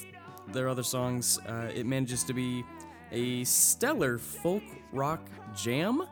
their 0.49 0.69
other 0.69 0.83
songs, 0.83 1.39
uh, 1.47 1.71
it 1.73 1.87
manages 1.87 2.25
to 2.25 2.33
be 2.33 2.65
a 3.13 3.45
stellar 3.45 4.19
folk 4.19 4.65
rock 4.93 5.25
jam 5.55 6.03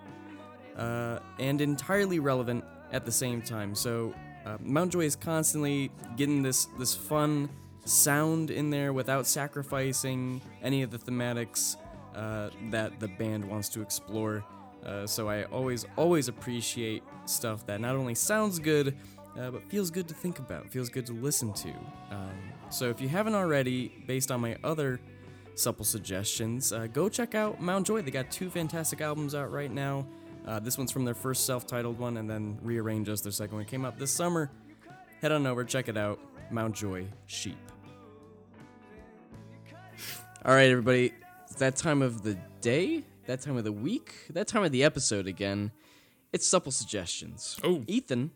uh, 0.77 1.19
and 1.41 1.61
entirely 1.61 2.21
relevant 2.21 2.63
at 2.93 3.05
the 3.05 3.11
same 3.11 3.43
time. 3.43 3.75
So 3.75 4.15
uh, 4.47 4.57
Mount 4.61 4.93
Joy 4.93 5.01
is 5.01 5.17
constantly 5.17 5.91
getting 6.17 6.45
this 6.45 6.67
this 6.79 6.95
fun 6.95 7.49
sound 7.85 8.53
in 8.53 8.71
there 8.71 8.93
without 8.93 9.27
sacrificing 9.27 10.41
any 10.63 10.83
of 10.83 10.93
the 10.93 10.99
thematics 10.99 11.75
uh, 12.15 12.51
that 12.71 12.99
the 13.01 13.09
band 13.09 13.45
wants 13.45 13.69
to 13.71 13.83
explore. 13.83 14.45
Uh, 14.85 15.07
so 15.07 15.29
I 15.29 15.45
always 15.45 15.87
always 15.97 16.29
appreciate 16.29 17.03
stuff 17.25 17.67
that 17.67 17.81
not 17.81 17.97
only 17.97 18.15
sounds 18.15 18.59
good. 18.59 18.97
Uh, 19.39 19.53
but 19.53 19.63
feels 19.71 19.89
good 19.89 20.09
to 20.09 20.15
think 20.15 20.41
about, 20.41 20.69
feels 20.69 20.89
good 20.89 21.07
to 21.07 21.13
listen 21.13 21.53
to. 21.53 21.69
Um, 22.11 22.33
so 22.71 22.91
if 22.91 23.01
you 23.01 23.09
haven't 23.09 23.37
already, 23.37 23.93
based 24.05 24.33
on 24.33 24.41
my 24.41 24.57
other 24.65 24.99
supple 25.55 25.85
suggestions, 25.85 26.73
uh, 26.73 26.89
go 26.89 27.09
check 27.09 27.37
out 27.37 27.61
Mount 27.61 27.87
Joy. 27.87 28.03
They 28.03 28.11
got 28.11 28.33
two 28.33 28.51
fantastic 28.51 29.01
albums 29.01 29.37
out 29.37 29.53
right 29.53 29.71
now. 29.71 30.07
Uh, 30.45 30.59
this 30.59 30.77
one's 30.77 30.91
from 30.91 31.05
their 31.05 31.15
first 31.15 31.47
self-titled 31.47 32.01
one, 32.01 32.17
and 32.17 32.29
then 32.29 32.59
Rearrange 32.63 33.09
as 33.09 33.23
their 33.23 33.31
second 33.31 33.59
one. 33.59 33.65
Came 33.65 33.85
out 33.85 33.97
this 33.97 34.11
summer. 34.11 34.51
head 35.21 35.31
on 35.31 35.47
over, 35.47 35.63
check 35.63 35.89
it 35.89 35.97
out. 35.97 36.19
Mountjoy 36.51 37.07
Sheep. 37.27 37.59
All 40.45 40.55
right, 40.55 40.71
everybody. 40.71 41.13
That 41.59 41.75
time 41.77 42.03
of 42.03 42.23
the 42.23 42.39
day, 42.61 43.03
that 43.27 43.41
time 43.41 43.57
of 43.57 43.65
the 43.65 43.73
week, 43.73 44.15
that 44.31 44.47
time 44.47 44.63
of 44.63 44.71
the 44.73 44.85
episode 44.85 45.27
again. 45.27 45.73
It's 46.33 46.47
supple 46.47 46.71
suggestions. 46.73 47.59
Oh. 47.65 47.83
Ethan, 47.87 48.31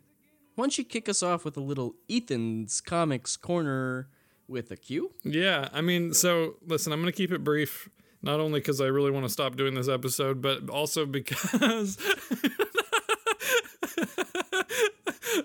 why 0.55 0.63
don't 0.63 0.77
you 0.77 0.83
kick 0.83 1.07
us 1.07 1.23
off 1.23 1.45
with 1.45 1.55
a 1.55 1.61
little 1.61 1.95
Ethan's 2.09 2.81
Comics 2.81 3.37
Corner 3.37 4.09
with 4.47 4.71
a 4.71 4.75
Q? 4.75 5.11
Yeah, 5.23 5.69
I 5.71 5.81
mean, 5.81 6.13
so 6.13 6.55
listen, 6.67 6.91
I'm 6.91 6.99
going 7.01 7.11
to 7.13 7.15
keep 7.15 7.31
it 7.31 7.43
brief, 7.43 7.87
not 8.21 8.39
only 8.39 8.59
because 8.59 8.81
I 8.81 8.87
really 8.87 9.11
want 9.11 9.25
to 9.25 9.31
stop 9.31 9.55
doing 9.55 9.73
this 9.75 9.87
episode, 9.87 10.41
but 10.41 10.69
also 10.69 11.05
because. 11.19 11.97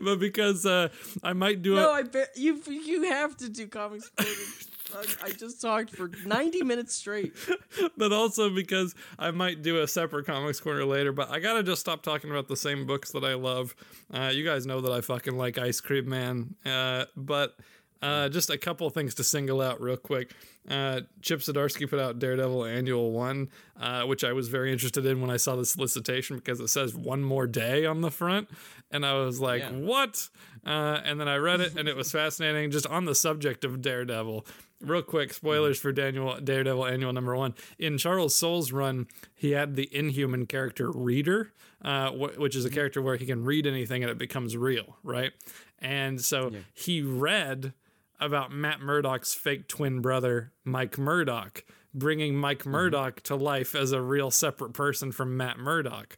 but 0.01 0.19
because 0.19 0.67
uh, 0.67 0.89
I 1.23 1.33
might 1.33 1.63
do 1.63 1.75
No, 1.77 1.91
it. 1.95 1.99
I 1.99 2.03
bet 2.03 2.31
you 2.37 2.61
you 2.67 3.05
have 3.05 3.37
to 3.39 3.49
do 3.49 3.67
Comics 3.69 4.09
Corner. 4.11 4.33
I- 5.25 5.31
just 5.31 5.61
talked 5.61 5.91
for 5.95 6.11
90 6.25 6.63
minutes 6.63 6.95
straight. 6.95 7.35
but 7.97 8.13
also 8.13 8.51
because 8.51 8.95
I 9.19 9.31
might 9.31 9.63
do 9.63 9.81
a 9.83 9.89
separate 9.89 10.27
comics 10.27 10.61
corner 10.61 10.85
later. 10.85 11.13
But 11.13 11.31
I 11.31 11.39
gotta 11.39 11.63
just 11.63 11.81
stop 11.81 12.03
talking 12.03 12.31
about 12.31 12.49
the 12.49 12.57
same 12.57 12.87
books 12.87 13.13
that 13.13 13.25
I 13.25 13.35
love. 13.35 13.75
Uh, 14.13 14.31
you 14.33 14.45
guys 14.45 14.67
know 14.67 14.81
that 14.81 14.93
I 14.93 15.01
fucking 15.01 15.37
like 15.37 15.59
Ice 15.59 15.81
Cream 15.81 16.09
Man. 16.09 16.55
Uh, 16.67 17.05
but 17.17 17.57
uh, 18.03 18.29
just 18.29 18.51
a 18.51 18.59
couple 18.59 18.89
things 18.91 19.15
to 19.17 19.25
single 19.25 19.61
out 19.61 19.81
real 19.81 19.97
quick. 19.97 20.33
Uh, 20.69 21.01
Chip 21.23 21.41
Zdarsky 21.41 21.89
put 21.89 21.99
out 21.99 22.19
Daredevil 22.19 22.65
Annual 22.65 23.11
One, 23.13 23.49
uh, 23.81 24.03
which 24.03 24.23
I 24.25 24.33
was 24.33 24.49
very 24.49 24.71
interested 24.73 25.05
in 25.07 25.21
when 25.21 25.31
I 25.31 25.37
saw 25.39 25.57
the 25.57 25.65
solicitation 25.65 26.37
because 26.37 26.61
it 26.61 26.69
says 26.69 26.95
one 26.95 27.23
more 27.23 27.47
day 27.47 27.87
on 27.87 28.01
the 28.03 28.11
front, 28.11 28.49
and 28.91 29.05
I 29.07 29.15
was 29.15 29.41
like, 29.41 29.63
Yeah. 29.63 29.71
what? 29.73 30.29
Uh, 30.67 31.01
and 31.05 31.19
then 31.19 31.29
I 31.29 31.37
read 31.37 31.61
it, 31.61 31.77
and 31.77 31.89
it 31.89 31.97
was 31.97 32.13
fascinating. 32.13 32.71
Just 32.71 32.87
on 32.87 33.05
the 33.07 33.15
subject 33.15 33.65
of 33.65 33.81
Daredevil, 33.81 34.45
real 34.81 35.03
quick 35.03 35.33
spoilers 35.33 35.81
for 35.81 35.91
Daniel 35.93 36.39
Daredevil 36.43 36.85
Annual 36.87 37.13
Number 37.15 37.35
One. 37.35 37.55
In 37.79 37.97
Charles 37.97 38.35
Soule's 38.35 38.71
run, 38.71 39.07
he 39.35 39.53
had 39.53 39.75
the 39.77 39.89
Inhuman 39.97 40.47
character 40.47 40.91
Reader, 40.91 41.53
uh, 41.83 42.11
wh- 42.11 42.39
which 42.39 42.55
is 42.55 42.65
a 42.67 42.71
character 42.71 43.01
where 43.01 43.17
he 43.17 43.25
can 43.25 43.45
read 43.45 43.67
anything 43.67 44.03
and 44.03 44.11
it 44.11 44.19
becomes 44.19 44.57
real, 44.57 44.99
right? 45.03 45.33
And 45.79 46.21
so 46.21 46.53
he 46.75 47.01
read 47.03 47.73
about 48.21 48.53
Matt 48.53 48.81
Murdock's 48.81 49.35
fake 49.35 49.69
twin 49.69 50.01
brother, 50.01 50.53
Mike 50.65 50.99
Murdock, 50.99 51.65
bringing 51.95 52.37
Mike 52.37 52.67
Murdock 52.67 53.23
to 53.23 53.37
life 53.37 53.75
as 53.75 53.93
a 53.93 54.01
real 54.01 54.31
separate 54.31 54.73
person 54.73 55.13
from 55.13 55.37
Matt 55.37 55.59
Murdock. 55.59 56.17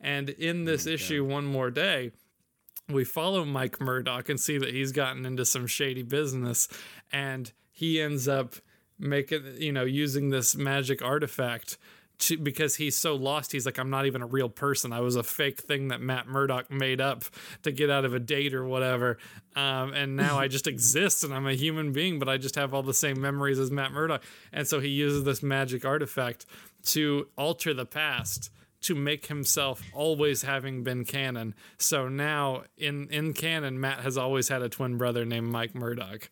And 0.00 0.30
in 0.30 0.64
this 0.64 0.86
issue, 0.86 1.24
One 1.24 1.44
More 1.44 1.70
Day, 1.70 2.12
we 2.88 3.04
follow 3.04 3.44
Mike 3.44 3.80
Murdock 3.80 4.28
and 4.28 4.40
see 4.40 4.58
that 4.58 4.70
he's 4.74 4.92
gotten 4.92 5.24
into 5.24 5.44
some 5.44 5.66
shady 5.66 6.02
business 6.02 6.68
and 7.12 7.52
he 7.70 8.00
ends 8.00 8.28
up 8.28 8.54
making 8.98 9.42
you 9.58 9.72
know 9.72 9.84
using 9.84 10.30
this 10.30 10.54
magic 10.54 11.02
artifact 11.02 11.78
to, 12.22 12.36
because 12.38 12.76
he's 12.76 12.96
so 12.96 13.14
lost 13.14 13.52
he's 13.52 13.66
like 13.66 13.78
I'm 13.78 13.90
not 13.90 14.06
even 14.06 14.22
a 14.22 14.26
real 14.26 14.48
person 14.48 14.92
I 14.92 15.00
was 15.00 15.16
a 15.16 15.22
fake 15.22 15.60
thing 15.60 15.88
that 15.88 16.00
Matt 16.00 16.26
Murdock 16.26 16.70
made 16.70 17.00
up 17.00 17.24
to 17.62 17.72
get 17.72 17.90
out 17.90 18.04
of 18.04 18.14
a 18.14 18.20
date 18.20 18.54
or 18.54 18.64
whatever 18.64 19.18
um, 19.56 19.92
and 19.92 20.16
now 20.16 20.38
I 20.38 20.48
just 20.48 20.66
exist 20.68 21.24
and 21.24 21.34
I'm 21.34 21.46
a 21.46 21.54
human 21.54 21.92
being 21.92 22.18
but 22.18 22.28
I 22.28 22.38
just 22.38 22.54
have 22.56 22.74
all 22.74 22.82
the 22.82 22.94
same 22.94 23.20
memories 23.20 23.58
as 23.58 23.70
Matt 23.70 23.92
Murdock 23.92 24.22
and 24.52 24.66
so 24.66 24.80
he 24.80 24.88
uses 24.88 25.24
this 25.24 25.42
magic 25.42 25.84
artifact 25.84 26.46
to 26.84 27.28
alter 27.36 27.74
the 27.74 27.86
past 27.86 28.50
to 28.82 28.94
make 28.94 29.26
himself 29.26 29.80
always 29.92 30.42
having 30.42 30.82
been 30.82 31.04
canon. 31.04 31.54
So 31.78 32.08
now 32.08 32.64
in 32.76 33.08
in 33.10 33.32
canon, 33.32 33.80
Matt 33.80 34.00
has 34.00 34.18
always 34.18 34.48
had 34.48 34.60
a 34.62 34.68
twin 34.68 34.98
brother 34.98 35.24
named 35.24 35.50
Mike 35.50 35.74
Murdock. 35.74 36.28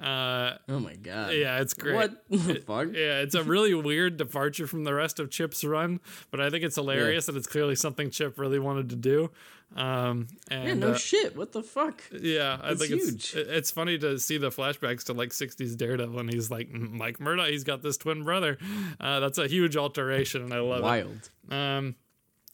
Uh, 0.00 0.54
Oh 0.68 0.80
my 0.80 0.94
god. 0.96 1.34
yeah, 1.34 1.60
it's 1.60 1.72
great. 1.74 1.94
What 1.94 2.24
the 2.28 2.54
fuck? 2.66 2.88
Yeah, 2.92 3.20
it's 3.20 3.34
a 3.34 3.44
really 3.44 3.74
weird 3.74 4.16
departure 4.16 4.66
from 4.66 4.84
the 4.84 4.92
rest 4.94 5.20
of 5.20 5.30
Chip's 5.30 5.62
run, 5.64 6.00
but 6.30 6.40
I 6.40 6.50
think 6.50 6.64
it's 6.64 6.74
hilarious 6.76 7.28
and 7.28 7.36
it's 7.36 7.46
clearly 7.46 7.76
something 7.76 8.10
Chip 8.10 8.38
really 8.38 8.58
wanted 8.58 8.90
to 8.90 8.96
do. 8.96 9.30
Um, 9.76 10.26
and 10.50 10.68
Yeah, 10.68 10.74
no 10.74 10.90
uh, 10.92 10.96
shit. 10.96 11.36
What 11.36 11.52
the 11.52 11.62
fuck? 11.62 12.02
yeah, 12.12 12.58
I 12.62 12.70
It's 12.72 12.80
think 12.86 13.00
huge. 13.00 13.12
it's 13.14 13.34
it's 13.34 13.70
funny 13.70 13.96
to 13.98 14.18
see 14.18 14.36
the 14.36 14.50
flashbacks 14.50 15.04
to 15.04 15.12
like 15.12 15.30
'60s 15.30 15.76
Daredevil, 15.76 16.18
and 16.18 16.32
he's 16.32 16.50
like 16.50 16.70
Mike 16.70 17.18
Murdock. 17.20 17.48
He's 17.48 17.64
got 17.64 17.82
this 17.82 17.96
twin 17.96 18.24
brother. 18.24 18.58
Uh, 19.00 19.20
that's 19.20 19.38
a 19.38 19.46
huge 19.48 19.76
alteration, 19.76 20.42
and 20.42 20.52
I 20.52 20.60
love 20.60 20.80
it. 20.80 20.82
Wild. 20.82 21.30
Um, 21.50 21.94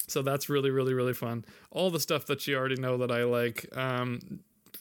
so 0.09 0.23
that's 0.23 0.49
really, 0.49 0.71
really, 0.71 0.93
really 0.95 1.13
fun. 1.15 1.45
All 1.71 1.91
the 1.91 2.01
stuff 2.01 2.27
that 2.27 2.47
you 2.47 2.57
already 2.57 2.77
know 2.77 2.97
that 2.99 3.11
I 3.11 3.25
like. 3.25 3.67
Um, 3.77 4.41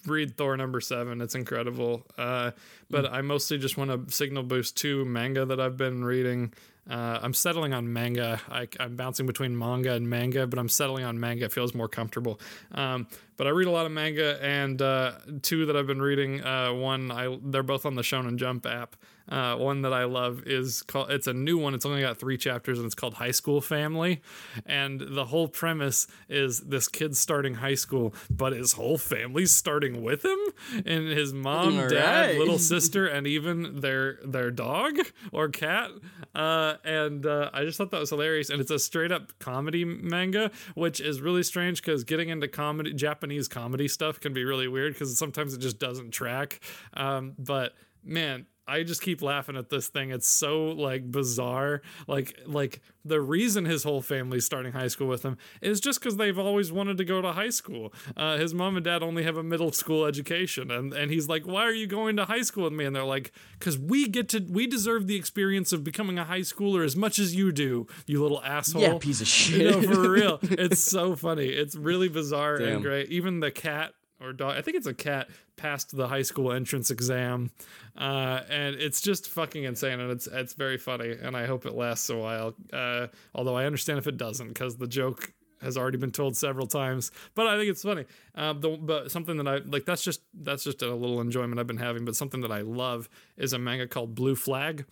read 0.10 0.38
Thor 0.38 0.58
number 0.58 0.82
seven; 0.82 1.22
it's 1.22 1.36
incredible. 1.36 2.06
Uh, 2.18 2.52
but 2.90 3.06
I 3.06 3.22
mostly 3.22 3.58
just 3.58 3.78
want 3.78 3.92
to 3.92 4.14
signal 4.14 4.44
boost 4.44 4.76
two 4.78 5.06
manga 5.06 5.46
that 5.46 5.60
I've 5.60 5.78
been 5.78 6.04
reading. 6.04 6.54
Uh, 6.90 7.20
I'm 7.22 7.36
settling 7.36 7.74
on 7.74 7.94
manga. 7.94 8.42
I, 8.50 8.68
I'm 8.80 8.96
bouncing 8.96 9.28
between 9.28 9.56
manga 9.58 9.94
and 9.94 10.10
manga, 10.10 10.48
but 10.48 10.58
I'm 10.58 10.70
settling 10.70 11.04
on 11.04 11.20
manga. 11.20 11.46
It 11.46 11.52
feels 11.52 11.76
more 11.76 11.88
comfortable. 11.88 12.40
Um, 12.72 13.08
but 13.38 13.46
I 13.46 13.52
read 13.52 13.68
a 13.68 13.72
lot 13.72 13.86
of 13.86 13.92
manga, 13.92 14.44
and 14.44 14.82
uh, 14.82 15.14
two 15.44 15.68
that 15.68 15.78
I've 15.78 15.86
been 15.86 16.02
reading. 16.02 16.44
Uh, 16.44 16.74
one, 16.74 17.12
I 17.12 17.38
they're 17.44 17.64
both 17.64 17.86
on 17.86 17.94
the 17.96 18.02
Shonen 18.02 18.38
Jump 18.38 18.66
app. 18.66 18.96
Uh, 19.30 19.56
one 19.56 19.84
that 19.84 19.94
I 19.94 20.06
love 20.06 20.44
is 20.48 20.82
called. 20.82 21.12
It's 21.12 21.28
a 21.28 21.34
new 21.34 21.58
one. 21.58 21.74
It's 21.76 21.86
only 21.86 22.02
got 22.02 22.18
three 22.18 22.38
chapters, 22.38 22.80
and 22.80 22.86
it's 22.86 22.96
called 22.96 23.14
High 23.16 23.32
School 23.32 23.62
Family. 23.62 24.22
And 24.66 25.00
the 25.02 25.26
whole 25.26 25.48
premise 25.48 26.08
is 26.28 26.62
this 26.62 26.88
kid's 26.88 27.20
starting 27.20 27.56
high 27.56 27.76
school, 27.76 28.14
but 28.30 28.54
his 28.54 28.74
whole 28.74 28.98
family's 28.98 29.52
starting 29.52 30.02
with 30.02 30.26
him, 30.26 30.40
and 30.86 31.08
his 31.08 31.32
mom, 31.34 31.80
All 31.80 31.90
dad, 31.90 32.30
right. 32.30 32.40
little 32.40 32.58
sister, 32.74 33.06
and 33.08 33.28
even 33.28 33.82
their 33.82 34.20
their 34.26 34.50
dog 34.52 34.98
or 35.32 35.50
cat. 35.50 35.92
Uh, 36.34 36.76
and 36.84 37.26
uh, 37.26 37.50
I 37.54 37.64
just 37.66 37.78
thought 37.78 37.92
that 37.92 38.00
was 38.00 38.10
hilarious. 38.10 38.50
And 38.50 38.60
it's 38.62 38.72
a 38.72 38.80
straight 38.80 39.12
up 39.12 39.38
comedy 39.40 39.86
manga, 39.86 40.50
which 40.74 41.00
is 41.00 41.22
really 41.22 41.44
strange 41.44 41.82
because 41.82 42.04
getting 42.04 42.30
into 42.30 42.48
comedy, 42.48 42.94
Japanese 42.94 43.48
comedy 43.48 43.88
stuff, 43.88 44.20
can 44.20 44.34
be 44.34 44.44
really 44.44 44.68
weird 44.68 44.94
because 44.94 45.16
sometimes 45.18 45.54
it 45.54 45.60
just 45.60 45.78
doesn't 45.80 46.12
track. 46.12 46.60
Um, 46.94 47.34
but 47.38 47.74
man. 48.04 48.46
I 48.70 48.84
just 48.84 49.02
keep 49.02 49.22
laughing 49.22 49.58
at 49.58 49.70
this 49.70 49.88
thing. 49.88 50.12
It's 50.12 50.28
so 50.28 50.68
like 50.68 51.12
bizarre. 51.12 51.82
Like 52.08 52.40
like 52.46 52.82
the 53.04 53.20
reason 53.20 53.66
his 53.66 53.84
whole 53.84 54.02
family's 54.02 54.46
starting 54.46 54.74
high 54.74 54.88
school 54.88 55.08
with 55.08 55.24
him 55.24 55.38
is 55.62 55.80
just 55.80 56.00
because 56.00 56.18
they've 56.18 56.38
always 56.38 56.72
wanted 56.72 56.98
to 56.98 57.06
go 57.06 57.22
to 57.22 57.32
high 57.32 57.50
school. 57.50 57.94
Uh, 58.16 58.38
his 58.38 58.54
mom 58.54 58.76
and 58.76 58.84
dad 58.86 59.02
only 59.02 59.24
have 59.24 59.38
a 59.38 59.44
middle 59.44 59.72
school 59.72 60.06
education, 60.06 60.70
and 60.72 60.94
and 60.94 61.12
he's 61.12 61.28
like, 61.28 61.48
"Why 61.48 61.64
are 61.64 61.74
you 61.74 61.88
going 61.88 62.16
to 62.18 62.26
high 62.26 62.42
school 62.42 62.66
with 62.66 62.74
me?" 62.74 62.86
And 62.86 62.96
they're 62.96 63.04
like, 63.04 63.32
"Cause 63.60 63.78
we 63.78 64.08
get 64.08 64.30
to 64.30 64.46
we 64.50 64.68
deserve 64.68 65.08
the 65.08 65.16
experience 65.16 65.74
of 65.74 65.84
becoming 65.84 66.20
a 66.20 66.26
high 66.26 66.42
schooler 66.42 66.86
as 66.86 66.96
much 66.96 67.20
as 67.20 67.36
you 67.36 67.52
do, 67.52 67.88
you 68.06 68.22
little 68.22 68.44
asshole." 68.44 68.82
Yeah, 68.82 68.98
piece 69.00 69.22
of 69.22 69.28
shit. 69.40 69.84
For 69.86 70.10
real. 70.12 70.40
It's 70.42 70.80
so 70.80 71.16
funny. 71.16 71.48
It's 71.48 71.76
really 71.76 72.10
bizarre 72.10 72.58
Damn. 72.58 72.68
and 72.68 72.82
great. 72.84 73.10
Even 73.10 73.40
the 73.40 73.52
cat 73.52 73.94
or 74.22 74.34
dog, 74.34 74.58
I 74.58 74.62
think 74.62 74.78
it's 74.78 74.88
a 74.88 74.94
cat, 74.94 75.30
passed 75.56 75.96
the 75.96 76.08
high 76.08 76.22
school 76.22 76.52
entrance 76.52 76.92
exam. 76.92 77.52
Uh, 77.98 78.42
and 78.50 78.76
it's 78.76 79.02
just 79.02 79.30
fucking 79.30 79.64
insane. 79.64 80.00
And 80.00 80.12
it's 80.12 80.28
it's 80.28 80.54
very 80.54 80.78
funny. 80.78 81.16
And 81.22 81.36
I 81.36 81.46
hope 81.46 81.66
it 81.66 81.74
lasts 81.74 82.10
a 82.10 82.18
while. 82.18 82.56
Uh, 82.72 83.08
although 83.34 83.56
I 83.56 83.66
understand 83.66 84.00
if 84.00 84.08
it 84.08 84.18
doesn't, 84.18 84.50
because 84.50 84.78
the 84.78 84.88
joke 84.88 85.34
has 85.62 85.78
already 85.78 85.98
been 85.98 86.12
told 86.12 86.38
several 86.38 86.68
times. 86.68 87.12
But 87.36 87.48
I 87.48 87.58
think 87.58 87.70
it's 87.70 87.84
funny. 87.84 88.06
Um, 88.36 88.62
the, 88.62 88.70
but 88.70 89.12
something 89.12 89.38
that 89.38 89.48
I 89.48 89.58
like 89.58 89.86
that's 89.86 90.04
just 90.04 90.22
that's 90.34 90.64
just 90.64 90.82
a 90.82 90.94
little 90.94 91.22
enjoyment 91.22 91.60
I've 91.60 91.68
been 91.68 91.78
having. 91.78 92.06
But 92.06 92.16
something 92.16 92.42
that 92.42 92.52
I 92.52 92.62
love 92.62 93.10
is 93.38 93.54
a 93.54 93.60
manga 93.60 93.88
called 93.88 94.16
Blue 94.16 94.36
Flag. 94.36 94.86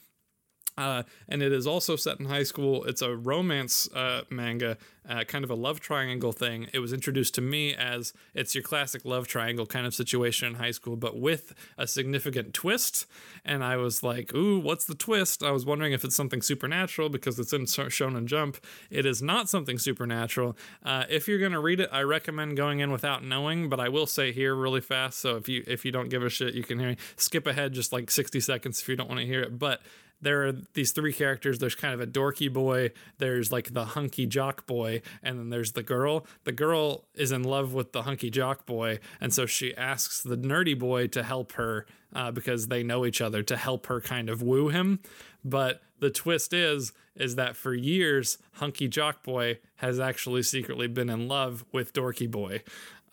Uh, 0.78 1.04
and 1.28 1.42
it 1.42 1.52
is 1.52 1.66
also 1.66 1.96
set 1.96 2.20
in 2.20 2.26
high 2.26 2.44
school. 2.44 2.84
It's 2.84 3.02
a 3.02 3.16
romance 3.16 3.90
uh, 3.94 4.22
manga, 4.30 4.78
uh, 5.10 5.24
kind 5.24 5.44
of 5.44 5.50
a 5.50 5.56
love 5.56 5.80
triangle 5.80 6.32
thing. 6.32 6.68
It 6.72 6.80
was 6.80 6.94
introduced 6.94 7.34
to 7.36 7.42
me 7.42 7.74
as 7.74 8.14
it's 8.36 8.54
your 8.54 8.64
classic 8.64 9.04
love 9.04 9.28
triangle 9.28 9.66
kind 9.66 9.88
of 9.88 9.96
situation 9.96 10.50
in 10.50 10.54
high 10.56 10.72
school, 10.72 10.96
but 10.96 11.18
with 11.18 11.54
a 11.80 11.88
significant 11.88 12.54
twist. 12.54 13.08
And 13.44 13.64
I 13.64 13.78
was 13.78 14.04
like, 14.04 14.36
"Ooh, 14.36 14.60
what's 14.60 14.86
the 14.86 14.94
twist?" 14.94 15.42
I 15.42 15.50
was 15.50 15.66
wondering 15.66 15.94
if 15.94 16.04
it's 16.04 16.16
something 16.16 16.44
supernatural 16.44 17.10
because 17.10 17.40
it's 17.40 17.54
in 17.54 17.64
Shonen 17.64 18.26
Jump. 18.26 18.58
It 18.92 19.06
is 19.06 19.22
not 19.22 19.50
something 19.50 19.80
supernatural. 19.80 20.56
Uh, 20.84 21.06
if 21.10 21.28
you're 21.28 21.40
gonna 21.40 21.62
read 21.62 21.80
it, 21.80 21.90
I 21.92 22.02
recommend 22.02 22.56
going 22.56 22.82
in 22.82 22.92
without 22.92 23.24
knowing. 23.24 23.68
But 23.68 23.80
I 23.80 23.90
will 23.90 24.08
say 24.08 24.32
here 24.32 24.54
really 24.54 24.82
fast, 24.82 25.18
so 25.20 25.38
if 25.38 25.50
you 25.50 25.64
if 25.66 25.86
you 25.86 25.92
don't 25.92 26.10
give 26.10 26.22
a 26.22 26.30
shit, 26.30 26.54
you 26.54 26.64
can 26.64 26.78
hear 26.78 26.90
me. 26.90 26.98
Skip 27.16 27.48
ahead 27.48 27.74
just 27.74 27.92
like 27.92 28.12
60 28.12 28.40
seconds 28.42 28.80
if 28.80 28.88
you 28.88 28.96
don't 28.96 29.10
want 29.10 29.22
to 29.22 29.26
hear 29.26 29.42
it. 29.42 29.58
But 29.58 29.82
there 30.22 30.48
are 30.48 30.54
these 30.74 30.92
three 30.92 31.14
characters. 31.14 31.60
There's 31.60 31.76
kind 31.76 31.94
of 31.94 32.02
a 32.02 32.08
dorky 32.08 32.52
boy, 32.52 32.92
there's 33.18 33.52
like 33.52 33.74
the 33.74 33.86
hunky 33.86 34.26
jock 34.26 34.66
boy, 34.66 35.02
and 35.22 35.40
then 35.40 35.50
there's 35.50 35.74
the 35.74 35.84
girl. 35.84 36.26
The 36.44 36.52
girl 36.52 37.06
is 37.14 37.32
in 37.32 37.44
love 37.44 37.74
with 37.74 37.92
the 37.92 38.04
hunky 38.04 38.30
jock 38.30 38.66
boy, 38.66 39.00
and 39.22 39.34
so 39.34 39.46
she 39.46 39.76
asks 39.76 40.22
the 40.22 40.38
nerdy 40.38 40.78
boy 40.78 41.08
to 41.08 41.24
help 41.24 41.54
her 41.54 41.86
uh, 42.14 42.32
because 42.32 42.68
they 42.68 42.84
know 42.84 43.06
each 43.06 43.22
other 43.22 43.44
to 43.44 43.58
help 43.58 43.88
her 43.88 44.02
kind 44.02 44.30
of 44.30 44.42
woo 44.42 44.70
him. 44.70 45.00
But 45.44 45.82
the 46.00 46.10
twist 46.10 46.54
is 46.54 46.94
is 47.16 47.36
that 47.36 47.56
for 47.56 47.74
years, 47.74 48.38
hunky 48.54 48.88
jock 48.88 49.24
boy 49.24 49.58
has 49.78 50.00
actually 50.00 50.44
secretly 50.44 50.88
been 50.88 51.10
in 51.10 51.28
love 51.28 51.66
with 51.72 51.94
dorky 51.94 52.30
boy. 52.30 52.62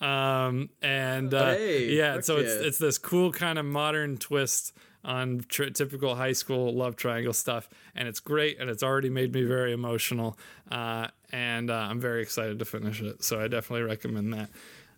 Um, 0.01 0.69
and 0.81 1.33
uh, 1.33 1.51
Hey, 1.53 1.95
yeah, 1.95 2.19
so 2.21 2.37
it's 2.37 2.51
it's 2.53 2.77
this 2.77 2.97
cool 2.97 3.31
kind 3.31 3.57
of 3.57 3.65
modern 3.65 4.17
twist 4.17 4.73
on 5.05 5.45
typical 5.49 6.15
high 6.15 6.33
school 6.33 6.73
love 6.73 6.95
triangle 6.95 7.33
stuff, 7.33 7.69
and 7.95 8.07
it's 8.07 8.19
great, 8.19 8.59
and 8.59 8.69
it's 8.69 8.83
already 8.83 9.09
made 9.09 9.33
me 9.33 9.43
very 9.43 9.71
emotional, 9.71 10.37
uh, 10.71 11.07
and 11.31 11.69
uh, 11.69 11.75
I'm 11.75 11.99
very 12.01 12.21
excited 12.21 12.59
to 12.59 12.65
finish 12.65 13.01
it. 13.01 13.23
So 13.23 13.39
I 13.39 13.47
definitely 13.47 13.83
recommend 13.83 14.33
that. 14.33 14.49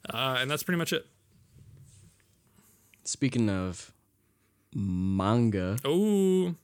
Uh, 0.09 0.37
and 0.39 0.49
that's 0.49 0.63
pretty 0.63 0.77
much 0.77 0.93
it. 0.93 1.05
Speaking 3.03 3.49
of 3.49 3.91
manga, 4.73 5.77
Oh, 5.85 6.55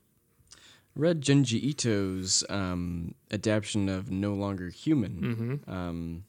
read 0.95 1.21
Junji 1.21 1.61
Ito's 1.63 2.43
um, 2.49 3.15
adaptation 3.31 3.89
of 3.89 4.11
No 4.11 4.33
Longer 4.33 4.69
Human. 4.69 5.61
Um, 5.67 6.23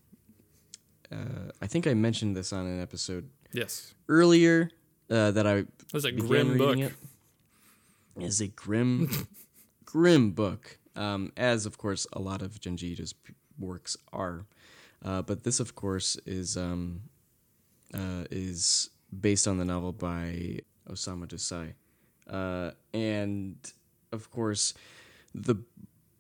uh, 1.13 1.51
I 1.61 1.67
think 1.67 1.87
I 1.87 1.95
mentioned 1.95 2.37
this 2.37 2.53
on 2.53 2.67
an 2.67 2.81
episode 2.81 3.29
yes, 3.53 3.95
earlier 4.09 4.71
uh, 5.11 5.31
that 5.33 5.47
I 5.47 5.65
that's 5.93 6.05
a 6.05 6.13
began 6.13 6.27
grim 6.27 6.59
book. 6.59 6.79
it. 6.79 6.93
Is 8.21 8.41
a 8.41 8.47
grim, 8.47 9.11
grim 9.85 10.31
book, 10.33 10.79
um, 10.95 11.33
as 11.37 11.67
of 11.67 11.79
course 11.79 12.07
a 12.13 12.21
lot 12.21 12.43
of 12.43 12.61
p- 12.61 13.35
works 13.59 13.97
are. 14.13 14.47
Uh, 15.05 15.21
but 15.21 15.43
this, 15.45 15.61
of 15.61 15.75
course, 15.75 16.17
is 16.25 16.57
um, 16.57 17.03
uh, 17.93 18.25
is 18.31 18.91
based 19.21 19.47
on 19.49 19.59
the 19.59 19.65
novel 19.65 19.93
by 19.93 20.61
Osamu 20.89 21.27
Dazai, 21.27 21.75
uh, 22.31 22.71
and 22.97 23.57
of 24.13 24.31
course, 24.31 24.75
the 25.35 25.57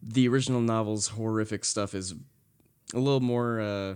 the 0.02 0.28
original 0.28 0.61
novel's 0.61 1.09
horrific 1.09 1.65
stuff 1.65 1.94
is 1.94 2.12
a 2.93 2.98
little 2.98 3.20
more 3.20 3.61
uh, 3.61 3.94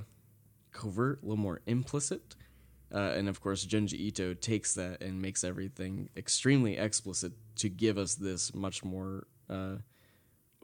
covert, 0.72 1.20
a 1.22 1.26
little 1.26 1.36
more 1.36 1.60
implicit. 1.66 2.34
Uh, 2.92 3.12
and 3.16 3.28
of 3.28 3.40
course, 3.40 3.66
Junji 3.66 3.94
Ito 3.94 4.34
takes 4.34 4.74
that 4.74 5.02
and 5.02 5.20
makes 5.20 5.44
everything 5.44 6.08
extremely 6.16 6.78
explicit 6.78 7.32
to 7.56 7.68
give 7.68 7.98
us 7.98 8.14
this 8.14 8.54
much 8.54 8.82
more 8.84 9.26
uh, 9.50 9.76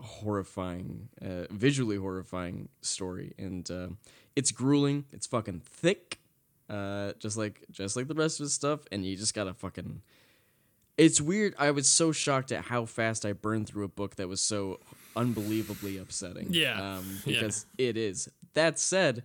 horrifying, 0.01 1.09
uh, 1.23 1.45
visually 1.51 1.97
horrifying 1.97 2.69
story. 2.81 3.33
And 3.39 3.71
uh, 3.71 3.89
it's 4.37 4.51
grueling. 4.51 5.05
It's 5.13 5.27
fucking 5.27 5.61
thick, 5.65 6.19
uh, 6.69 7.13
just 7.19 7.37
like 7.37 7.65
just 7.71 7.97
like 7.97 8.09
the 8.09 8.15
rest 8.15 8.41
of 8.41 8.45
his 8.45 8.55
stuff. 8.55 8.81
And 8.91 9.05
you 9.05 9.17
just 9.17 9.35
gotta 9.35 9.55
fucking. 9.55 10.03
It's 10.97 11.21
weird. 11.21 11.55
I 11.59 11.73
was 11.73 11.89
so 11.89 12.13
shocked 12.13 12.53
at 12.53 12.65
how 12.67 12.85
fast 12.85 13.27
I 13.27 13.33
burned 13.33 13.67
through 13.67 13.85
a 13.85 13.89
book 13.89 14.15
that 14.17 14.29
was 14.29 14.41
so 14.41 14.79
unbelievably 15.17 15.99
upsetting. 15.99 16.49
Yeah. 16.53 16.97
um, 16.99 17.19
Yeah. 17.27 17.41
because 17.41 17.67
it 17.79 17.97
is. 17.97 18.29
That 18.55 18.79
said, 18.79 19.25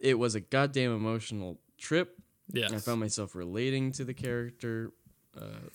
it 0.00 0.18
was 0.18 0.34
a 0.34 0.40
goddamn 0.40 0.90
emotional 0.94 1.58
trip. 1.76 2.18
Yes, 2.52 2.72
I 2.72 2.78
found 2.78 3.00
myself 3.00 3.34
relating 3.34 3.92
to 3.92 4.04
the 4.04 4.14
character, 4.14 4.92
uh, 5.36 5.68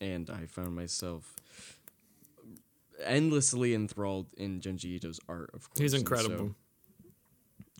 and 0.00 0.30
I 0.30 0.46
found 0.46 0.74
myself 0.74 1.34
endlessly 3.04 3.74
enthralled 3.74 4.26
in 4.36 4.60
Junji 4.60 4.96
Ito's 4.96 5.20
art. 5.28 5.50
Of 5.54 5.68
course, 5.70 5.80
he's 5.80 5.92
so 5.92 5.98
incredible. 5.98 6.54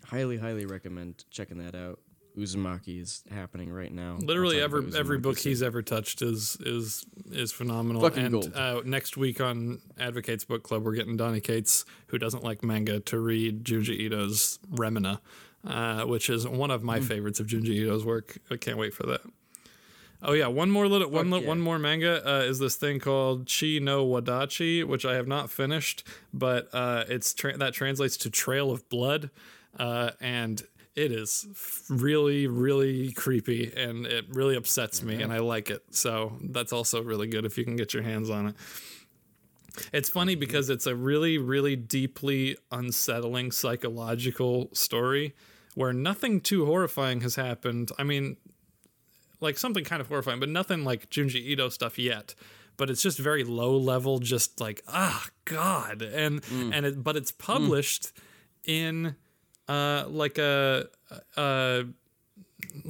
highly, 0.05 0.39
highly 0.39 0.67
recommend 0.67 1.25
checking 1.31 1.59
that 1.59 1.75
out. 1.75 2.01
Uzumaki 2.37 3.01
is 3.01 3.23
happening 3.31 3.71
right 3.71 3.93
now. 3.93 4.17
Literally 4.21 4.61
every 4.61 4.91
every 4.97 5.19
book 5.19 5.39
he's 5.39 5.63
ever 5.63 5.83
touched 5.83 6.23
is 6.23 6.57
is 6.61 7.05
is 7.31 7.53
phenomenal. 7.53 8.01
Fucking 8.01 8.25
and. 8.25 8.57
Uh, 8.57 8.81
next 8.85 9.17
week 9.17 9.41
on 9.41 9.81
Advocates 9.99 10.45
Book 10.45 10.63
Club, 10.63 10.83
we're 10.83 10.95
getting 10.95 11.17
Donny 11.17 11.41
Cates, 11.41 11.85
who 12.07 12.19
doesn't 12.19 12.43
like 12.43 12.65
manga, 12.65 13.01
to 13.01 13.21
read 13.21 13.65
Junji 13.65 14.01
Ito's 14.01 14.59
Remina, 14.71 15.21
uh, 15.67 16.05
which 16.05 16.29
is 16.31 16.47
one 16.47 16.71
of 16.71 16.81
Hmm. 16.81 16.87
my 16.87 17.01
favorites 17.01 17.41
of 17.41 17.47
Junji 17.47 17.83
Ito's 17.83 18.05
work. 18.05 18.39
I 18.51 18.57
can't 18.57 18.79
wait 18.79 18.95
for 18.95 19.05
that. 19.07 19.21
Oh 20.25 20.35
yeah, 20.35 20.47
one 20.47 20.71
more 20.71 20.87
little 20.87 21.11
one 21.11 21.31
Fuck 21.31 21.43
yeah. 21.43 21.49
one 21.49 21.61
more 21.61 21.81
manga 21.81 22.23
uh, 22.29 22.43
is 22.43 22.61
this 22.61 22.77
thing 22.77 23.01
called 23.01 23.51
Chi 23.51 23.79
no 23.81 24.07
Wadachi, 24.07 24.85
which 24.85 25.05
I 25.05 25.15
have 25.15 25.27
not 25.27 25.51
finished, 25.51 26.07
but 26.33 26.69
uh, 26.73 27.05
it's 27.09 27.35
tra- 27.35 27.57
that 27.57 27.75
translates 27.75 28.17
to 28.19 28.31
Trail 28.31 28.71
of 28.71 28.89
Blood, 28.89 29.31
uh, 29.81 30.13
and 30.21 30.63
it 30.95 31.11
is 31.11 31.47
f- 31.51 31.83
really 31.89 32.47
really 32.47 33.11
creepy 33.13 33.73
and 33.77 34.07
it 34.07 34.27
really 34.29 34.55
upsets 34.55 35.03
me, 35.03 35.21
and 35.21 35.33
I 35.33 35.39
like 35.39 35.71
it. 35.71 35.83
So 35.91 36.39
that's 36.41 36.73
also 36.73 37.03
really 37.03 37.27
good 37.27 37.45
if 37.45 37.59
you 37.59 37.65
can 37.65 37.75
get 37.75 37.93
your 37.93 38.05
hands 38.05 38.31
on 38.31 38.47
it. 38.49 38.55
It's 39.93 40.09
funny 40.11 40.35
because 40.35 40.69
it's 40.71 40.87
a 40.87 40.95
really, 40.95 41.39
really 41.39 41.75
deeply 41.77 42.59
unsettling 42.71 43.51
psychological 43.51 44.69
story 44.73 45.35
where 45.75 45.93
nothing 45.93 46.41
too 46.41 46.67
horrifying 46.67 47.21
has 47.23 47.37
happened. 47.37 47.91
I 47.99 48.05
mean, 48.05 48.37
like 49.41 49.59
something 49.59 49.85
kind 49.85 50.01
of 50.01 50.09
horrifying, 50.09 50.41
but 50.41 50.49
nothing 50.49 50.85
like 50.85 51.11
Junji 51.11 51.37
Ito 51.37 51.69
stuff 51.69 51.99
yet. 51.99 52.35
But 52.77 52.89
it's 52.89 53.03
just 53.03 53.19
very 53.19 53.45
low 53.45 53.77
level, 53.77 54.19
just 54.19 54.61
like 54.61 54.83
ah 54.89 55.27
god, 55.45 56.01
and 56.03 56.43
and 56.51 56.87
it, 56.87 57.05
but 57.05 57.17
it's 57.17 57.31
published 57.31 58.13
in 58.65 59.15
uh 59.69 60.05
like 60.09 60.39
a 60.39 60.89
uh 61.37 61.83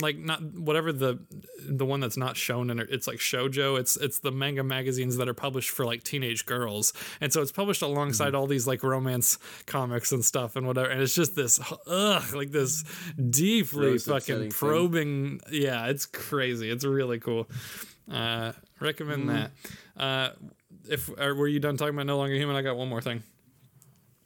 like 0.01 0.17
not 0.17 0.43
whatever 0.55 0.93
the 0.93 1.19
the 1.67 1.85
one 1.85 2.01
that's 2.01 2.17
not 2.17 2.37
shown 2.37 2.71
in 2.71 2.79
it 2.79 2.89
it's 2.91 3.07
like 3.07 3.19
shojo 3.19 3.79
it's 3.79 3.97
it's 3.97 4.21
the 4.21 4.31
manga 4.31 4.63
magazines 4.63 5.17
that 5.17 5.29
are 5.29 5.35
published 5.35 5.71
for 5.71 5.85
like 5.85 6.03
teenage 6.03 6.47
girls. 6.47 6.93
And 7.21 7.33
so 7.33 7.43
it's 7.43 7.53
published 7.53 7.83
alongside 7.83 8.35
all 8.35 8.47
these 8.47 8.67
like 8.67 8.83
romance 8.83 9.39
comics 9.67 10.13
and 10.13 10.25
stuff 10.25 10.57
and 10.57 10.67
whatever. 10.67 10.89
And 10.89 11.03
it's 11.03 11.15
just 11.15 11.35
this 11.35 11.61
ugh 11.87 12.35
like 12.35 12.51
this 12.51 12.85
deeply 13.31 13.91
Gross, 13.91 14.05
fucking 14.05 14.17
upsetting 14.17 14.51
thing. 14.51 14.51
probing 14.51 15.41
yeah 15.51 15.87
it's 15.87 16.07
crazy. 16.07 16.71
It's 16.71 16.85
really 16.85 17.19
cool. 17.19 17.49
Uh 18.11 18.53
recommend 18.81 19.31
that. 19.31 19.51
Uh 19.97 20.31
if 20.89 21.09
or 21.19 21.35
were 21.35 21.49
you 21.49 21.61
done 21.61 21.77
talking 21.77 21.95
about 21.95 22.07
no 22.07 22.19
longer 22.19 22.35
human? 22.35 22.57
I 22.57 22.63
got 22.63 22.77
one 22.77 22.89
more 22.89 23.01
thing 23.01 23.23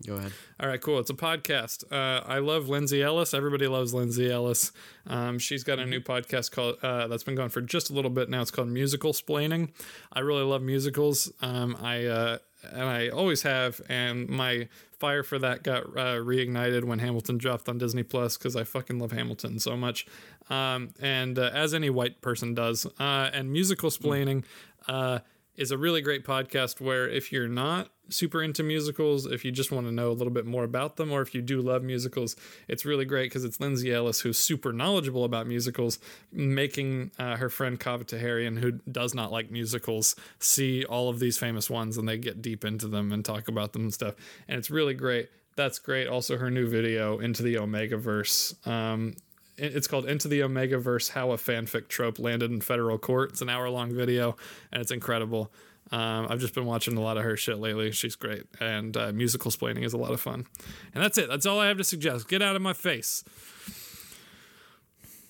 Go 0.06 0.16
ahead. 0.16 0.32
all 0.60 0.68
right, 0.68 0.80
cool. 0.80 0.98
It's 0.98 1.10
a 1.10 1.14
podcast. 1.14 1.84
Uh, 1.90 2.22
I 2.26 2.38
love 2.38 2.68
Lindsay 2.68 3.02
Ellis. 3.02 3.32
Everybody 3.32 3.66
loves 3.66 3.94
Lindsay 3.94 4.30
Ellis. 4.30 4.72
Um, 5.06 5.38
she's 5.38 5.64
got 5.64 5.78
a 5.78 5.86
new 5.86 6.00
podcast 6.00 6.52
called 6.52 6.76
uh, 6.82 7.06
that's 7.06 7.22
been 7.22 7.34
going 7.34 7.48
for 7.48 7.62
just 7.62 7.88
a 7.88 7.94
little 7.94 8.10
bit 8.10 8.28
now. 8.28 8.42
It's 8.42 8.50
called 8.50 8.68
Musical 8.68 9.12
Splaining. 9.12 9.70
I 10.12 10.20
really 10.20 10.42
love 10.42 10.60
musicals. 10.62 11.32
Um, 11.40 11.76
I 11.80 12.04
uh, 12.04 12.38
and 12.72 12.82
I 12.82 13.08
always 13.08 13.42
have. 13.42 13.80
And 13.88 14.28
my 14.28 14.68
fire 14.98 15.22
for 15.22 15.38
that 15.38 15.62
got 15.62 15.84
uh, 15.84 16.16
reignited 16.16 16.84
when 16.84 16.98
Hamilton 16.98 17.38
dropped 17.38 17.68
on 17.68 17.78
Disney 17.78 18.02
Plus 18.02 18.36
because 18.36 18.56
I 18.56 18.64
fucking 18.64 18.98
love 18.98 19.12
Hamilton 19.12 19.58
so 19.58 19.76
much. 19.76 20.06
Um, 20.48 20.90
and 21.00 21.38
uh, 21.38 21.50
as 21.52 21.74
any 21.74 21.90
white 21.90 22.20
person 22.20 22.54
does, 22.54 22.86
uh, 22.98 23.30
and 23.32 23.52
musical 23.52 23.90
splaining. 23.90 24.44
Uh, 24.88 25.20
is 25.56 25.70
a 25.70 25.78
really 25.78 26.00
great 26.00 26.24
podcast 26.24 26.80
where 26.80 27.08
if 27.08 27.32
you're 27.32 27.48
not 27.48 27.90
super 28.08 28.42
into 28.42 28.62
musicals, 28.62 29.26
if 29.26 29.44
you 29.44 29.50
just 29.50 29.72
want 29.72 29.86
to 29.86 29.92
know 29.92 30.10
a 30.10 30.12
little 30.12 30.32
bit 30.32 30.46
more 30.46 30.64
about 30.64 30.96
them, 30.96 31.10
or 31.10 31.22
if 31.22 31.34
you 31.34 31.42
do 31.42 31.60
love 31.60 31.82
musicals, 31.82 32.36
it's 32.68 32.84
really 32.84 33.04
great 33.04 33.30
because 33.30 33.44
it's 33.44 33.60
Lindsay 33.60 33.92
Ellis 33.92 34.20
who's 34.20 34.38
super 34.38 34.72
knowledgeable 34.72 35.24
about 35.24 35.46
musicals, 35.46 35.98
making 36.32 37.10
uh, 37.18 37.36
her 37.36 37.48
friend 37.48 37.80
Kaveh 37.80 38.04
Taherian, 38.04 38.58
who 38.58 38.72
does 38.90 39.14
not 39.14 39.32
like 39.32 39.50
musicals, 39.50 40.14
see 40.38 40.84
all 40.84 41.08
of 41.08 41.18
these 41.18 41.38
famous 41.38 41.68
ones 41.68 41.96
and 41.96 42.08
they 42.08 42.18
get 42.18 42.42
deep 42.42 42.64
into 42.64 42.88
them 42.88 43.12
and 43.12 43.24
talk 43.24 43.48
about 43.48 43.72
them 43.72 43.82
and 43.82 43.94
stuff. 43.94 44.14
And 44.48 44.58
it's 44.58 44.70
really 44.70 44.94
great. 44.94 45.28
That's 45.56 45.78
great. 45.78 46.06
Also, 46.06 46.36
her 46.36 46.50
new 46.50 46.68
video, 46.68 47.18
Into 47.18 47.42
the 47.42 47.58
Omega 47.58 47.96
Verse. 47.96 48.54
Um, 48.66 49.14
it's 49.58 49.86
called 49.86 50.06
Into 50.06 50.28
the 50.28 50.42
Omega 50.42 50.78
Verse 50.78 51.08
How 51.08 51.30
a 51.32 51.36
Fanfic 51.36 51.88
Trope 51.88 52.18
Landed 52.18 52.50
in 52.50 52.60
Federal 52.60 52.98
Court. 52.98 53.30
It's 53.30 53.42
an 53.42 53.48
hour 53.48 53.68
long 53.70 53.94
video 53.94 54.36
and 54.72 54.82
it's 54.82 54.90
incredible. 54.90 55.52
Um, 55.92 56.26
I've 56.28 56.40
just 56.40 56.54
been 56.54 56.66
watching 56.66 56.96
a 56.96 57.00
lot 57.00 57.16
of 57.16 57.22
her 57.22 57.36
shit 57.36 57.58
lately. 57.58 57.92
She's 57.92 58.16
great. 58.16 58.44
And 58.60 58.96
uh, 58.96 59.12
musical 59.12 59.50
splaining 59.50 59.84
is 59.84 59.92
a 59.92 59.98
lot 59.98 60.12
of 60.12 60.20
fun. 60.20 60.46
And 60.94 61.02
that's 61.02 61.16
it. 61.16 61.28
That's 61.28 61.46
all 61.46 61.60
I 61.60 61.68
have 61.68 61.78
to 61.78 61.84
suggest. 61.84 62.28
Get 62.28 62.42
out 62.42 62.56
of 62.56 62.62
my 62.62 62.72
face. 62.72 63.24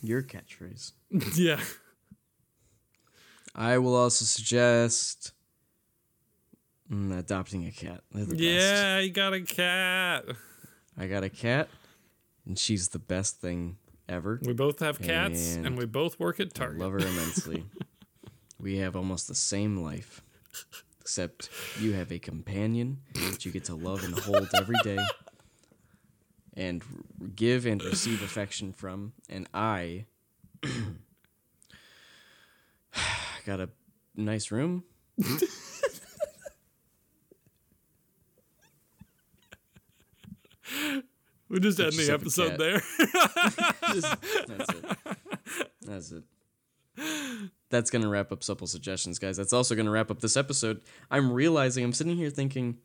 Your 0.03 0.23
catchphrase. 0.23 0.93
yeah. 1.37 1.61
I 3.55 3.79
will 3.79 3.95
also 3.95 4.25
suggest 4.25 5.33
mm, 6.91 7.19
adopting 7.19 7.67
a 7.67 7.71
cat. 7.71 8.03
The 8.13 8.27
best. 8.27 8.39
Yeah, 8.39 8.99
you 8.99 9.11
got 9.11 9.35
a 9.35 9.41
cat. 9.41 10.25
I 10.99 11.07
got 11.07 11.25
a 11.25 11.31
cat, 11.31 11.69
and 12.47 12.59
she's 12.59 12.89
the 12.89 12.99
best 12.99 13.41
thing 13.41 13.77
ever. 14.09 14.41
We 14.43 14.53
both 14.53 14.81
have 14.81 15.01
cats 15.01 15.57
and, 15.57 15.67
And 15.67 15.79
we 15.79 15.87
both 15.87 16.19
work 16.19 16.41
at 16.41 16.49
I 16.49 16.51
Target. 16.59 16.81
love 16.81 16.93
her 16.93 16.99
immensely. 16.99 17.65
we 18.61 18.79
have 18.79 18.97
almost 18.97 19.29
the 19.29 19.35
same 19.35 19.77
life, 19.79 20.23
except 21.01 21.51
you 21.81 21.93
have 21.95 22.11
a 22.13 22.19
companion 22.19 22.99
that 23.15 23.45
you 23.45 23.53
get 23.53 23.65
to 23.65 23.75
love 23.75 24.05
and 24.05 24.19
hold 24.19 24.49
every 24.55 24.77
day, 24.83 24.99
and 26.55 26.83
give 27.35 27.67
and 27.67 27.83
receive 27.85 28.23
affection 28.23 28.73
from. 28.73 29.13
And 29.29 29.49
I 29.53 30.07
got 33.47 33.61
a 33.61 33.69
nice 34.15 34.51
room. 34.51 34.85
We 41.49 41.61
just 41.61 41.79
end 41.79 41.93
the 41.93 42.13
episode 42.13 42.59
there. 42.59 42.81
Just- 43.95 44.17
that's 44.49 44.73
it. 44.75 44.85
That's 45.83 46.13
it. 46.13 46.25
That's 47.71 47.91
gonna 47.91 48.09
wrap 48.09 48.33
up 48.33 48.43
supple 48.43 48.67
suggestions, 48.67 49.19
guys. 49.19 49.37
That's 49.37 49.53
also 49.53 49.75
gonna 49.75 49.91
wrap 49.91 50.11
up 50.11 50.21
this 50.21 50.37
episode. 50.37 50.81
I'm 51.11 51.31
realizing 51.33 51.85
I'm 51.85 51.93
sitting 51.93 52.17
here 52.17 52.31
thinking, 52.31 52.79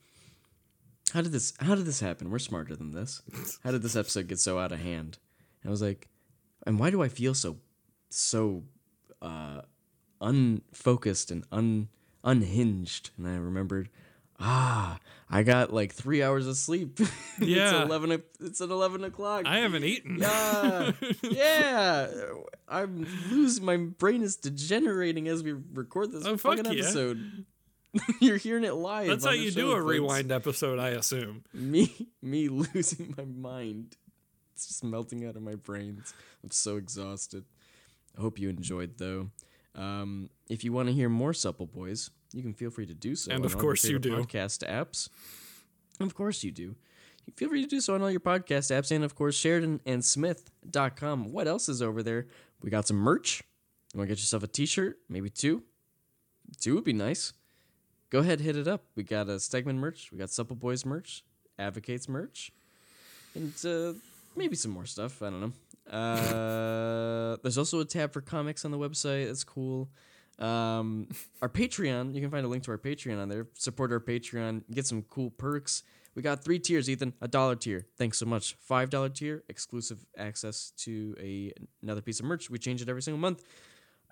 how 1.13 1.21
did 1.21 1.31
this? 1.31 1.53
How 1.59 1.75
did 1.75 1.85
this 1.85 1.99
happen? 1.99 2.29
We're 2.29 2.39
smarter 2.39 2.75
than 2.75 2.91
this. 2.91 3.21
How 3.63 3.71
did 3.71 3.81
this 3.81 3.95
episode 3.95 4.27
get 4.27 4.39
so 4.39 4.59
out 4.59 4.71
of 4.71 4.79
hand? 4.79 5.17
And 5.63 5.69
I 5.69 5.71
was 5.71 5.81
like, 5.81 6.09
and 6.67 6.79
why 6.79 6.89
do 6.89 7.01
I 7.01 7.07
feel 7.07 7.33
so, 7.33 7.57
so, 8.09 8.63
uh, 9.21 9.61
unfocused 10.19 11.31
and 11.31 11.43
un 11.51 11.87
unhinged? 12.23 13.11
And 13.17 13.27
I 13.27 13.35
remembered, 13.37 13.89
ah, 14.41 14.99
I 15.29 15.43
got 15.43 15.71
like 15.73 15.93
three 15.93 16.21
hours 16.23 16.47
of 16.47 16.57
sleep. 16.57 16.99
Yeah. 17.39 17.81
it's 17.81 17.85
eleven. 17.89 18.11
o- 18.11 18.21
It's 18.45 18.61
at 18.61 18.69
eleven 18.69 19.03
o'clock. 19.03 19.43
I 19.45 19.59
haven't 19.59 19.83
eaten. 19.83 20.17
Yeah, 20.19 20.91
yeah. 21.23 22.07
I'm 22.67 23.07
losing. 23.31 23.65
My 23.65 23.77
brain 23.77 24.21
is 24.21 24.35
degenerating 24.35 25.27
as 25.27 25.41
we 25.43 25.53
record 25.73 26.11
this 26.11 26.25
Oh, 26.25 26.37
fuck 26.37 26.57
fucking 26.57 26.71
yeah. 26.73 26.83
episode. 26.83 27.45
You're 28.21 28.37
hearing 28.37 28.63
it 28.63 28.73
live. 28.75 29.07
That's 29.07 29.25
how 29.25 29.31
you 29.31 29.51
do 29.51 29.71
a 29.71 29.81
rewind 29.81 30.31
episode, 30.31 30.79
I 30.79 30.89
assume. 30.89 31.43
Me, 31.53 32.07
me 32.21 32.47
losing 32.47 33.13
my 33.17 33.25
mind. 33.25 33.97
It's 34.53 34.67
just 34.67 34.83
melting 34.83 35.25
out 35.25 35.35
of 35.35 35.41
my 35.41 35.55
brains. 35.55 36.13
I'm 36.43 36.51
so 36.51 36.77
exhausted. 36.77 37.43
I 38.17 38.21
hope 38.21 38.37
you 38.39 38.49
enjoyed 38.49 38.97
though. 38.97 39.31
Um, 39.75 40.29
if 40.49 40.63
you 40.63 40.73
want 40.73 40.89
to 40.89 40.93
hear 40.93 41.09
more 41.09 41.33
Supple 41.33 41.65
Boys, 41.65 42.09
you 42.33 42.41
can 42.41 42.53
feel 42.53 42.69
free 42.69 42.85
to 42.85 42.93
do 42.93 43.15
so. 43.15 43.31
And 43.31 43.39
on 43.39 43.45
of 43.45 43.55
all 43.55 43.61
your 43.61 43.69
course 43.69 43.85
you 43.85 43.99
do. 43.99 44.17
Podcast 44.17 44.67
apps. 44.67 45.09
Of 45.99 46.15
course 46.15 46.43
you 46.43 46.51
do. 46.51 46.75
Feel 47.35 47.49
free 47.49 47.61
to 47.61 47.67
do 47.67 47.79
so 47.79 47.93
on 47.95 48.01
all 48.01 48.11
your 48.11 48.19
podcast 48.19 48.75
apps 48.75 48.93
and 48.93 49.03
of 49.03 49.15
course 49.15 49.35
Sheridan 49.35 49.79
and 49.85 50.03
Smith.com. 50.03 51.31
What 51.31 51.47
else 51.47 51.69
is 51.69 51.81
over 51.81 52.03
there? 52.03 52.27
We 52.61 52.69
got 52.69 52.87
some 52.87 52.97
merch. 52.97 53.43
You 53.93 53.99
want 53.99 54.09
to 54.09 54.15
get 54.15 54.19
yourself 54.19 54.43
a 54.43 54.47
t-shirt? 54.47 54.97
Maybe 55.07 55.29
two? 55.29 55.63
Two 56.59 56.75
would 56.75 56.83
be 56.83 56.93
nice. 56.93 57.33
Go 58.09 58.19
ahead, 58.19 58.41
hit 58.41 58.57
it 58.57 58.67
up. 58.67 58.83
We 58.95 59.03
got 59.03 59.29
a 59.29 59.33
Stegman 59.33 59.75
merch. 59.75 60.11
We 60.11 60.17
got 60.17 60.29
Supple 60.29 60.55
Boys 60.55 60.85
merch. 60.85 61.23
Advocates 61.57 62.09
merch. 62.09 62.51
And 63.35 63.53
uh, 63.65 63.93
maybe 64.35 64.55
some 64.55 64.71
more 64.71 64.85
stuff. 64.85 65.21
I 65.21 65.29
don't 65.29 65.39
know. 65.41 65.53
Uh, 65.89 67.37
there's 67.43 67.57
also 67.57 67.79
a 67.79 67.85
tab 67.85 68.13
for 68.13 68.21
comics 68.21 68.65
on 68.65 68.71
the 68.71 68.77
website. 68.77 69.27
That's 69.27 69.43
cool. 69.43 69.89
Um, 70.39 71.07
our 71.41 71.49
Patreon, 71.49 72.15
you 72.15 72.21
can 72.21 72.31
find 72.31 72.45
a 72.45 72.49
link 72.49 72.63
to 72.63 72.71
our 72.71 72.77
Patreon 72.77 73.21
on 73.21 73.29
there. 73.29 73.47
Support 73.53 73.91
our 73.91 73.99
Patreon, 73.99 74.63
get 74.71 74.87
some 74.87 75.03
cool 75.03 75.29
perks. 75.29 75.83
We 76.15 76.21
got 76.21 76.43
three 76.43 76.59
tiers, 76.59 76.89
Ethan. 76.89 77.13
A 77.21 77.27
dollar 77.27 77.55
tier. 77.55 77.87
Thanks 77.97 78.17
so 78.17 78.25
much. 78.25 78.55
Five 78.59 78.89
dollar 78.89 79.09
tier, 79.09 79.43
exclusive 79.47 80.05
access 80.17 80.73
to 80.79 81.15
a 81.19 81.53
another 81.81 82.01
piece 82.01 82.19
of 82.19 82.25
merch. 82.25 82.49
We 82.49 82.59
change 82.59 82.81
it 82.81 82.89
every 82.89 83.01
single 83.01 83.19
month. 83.19 83.43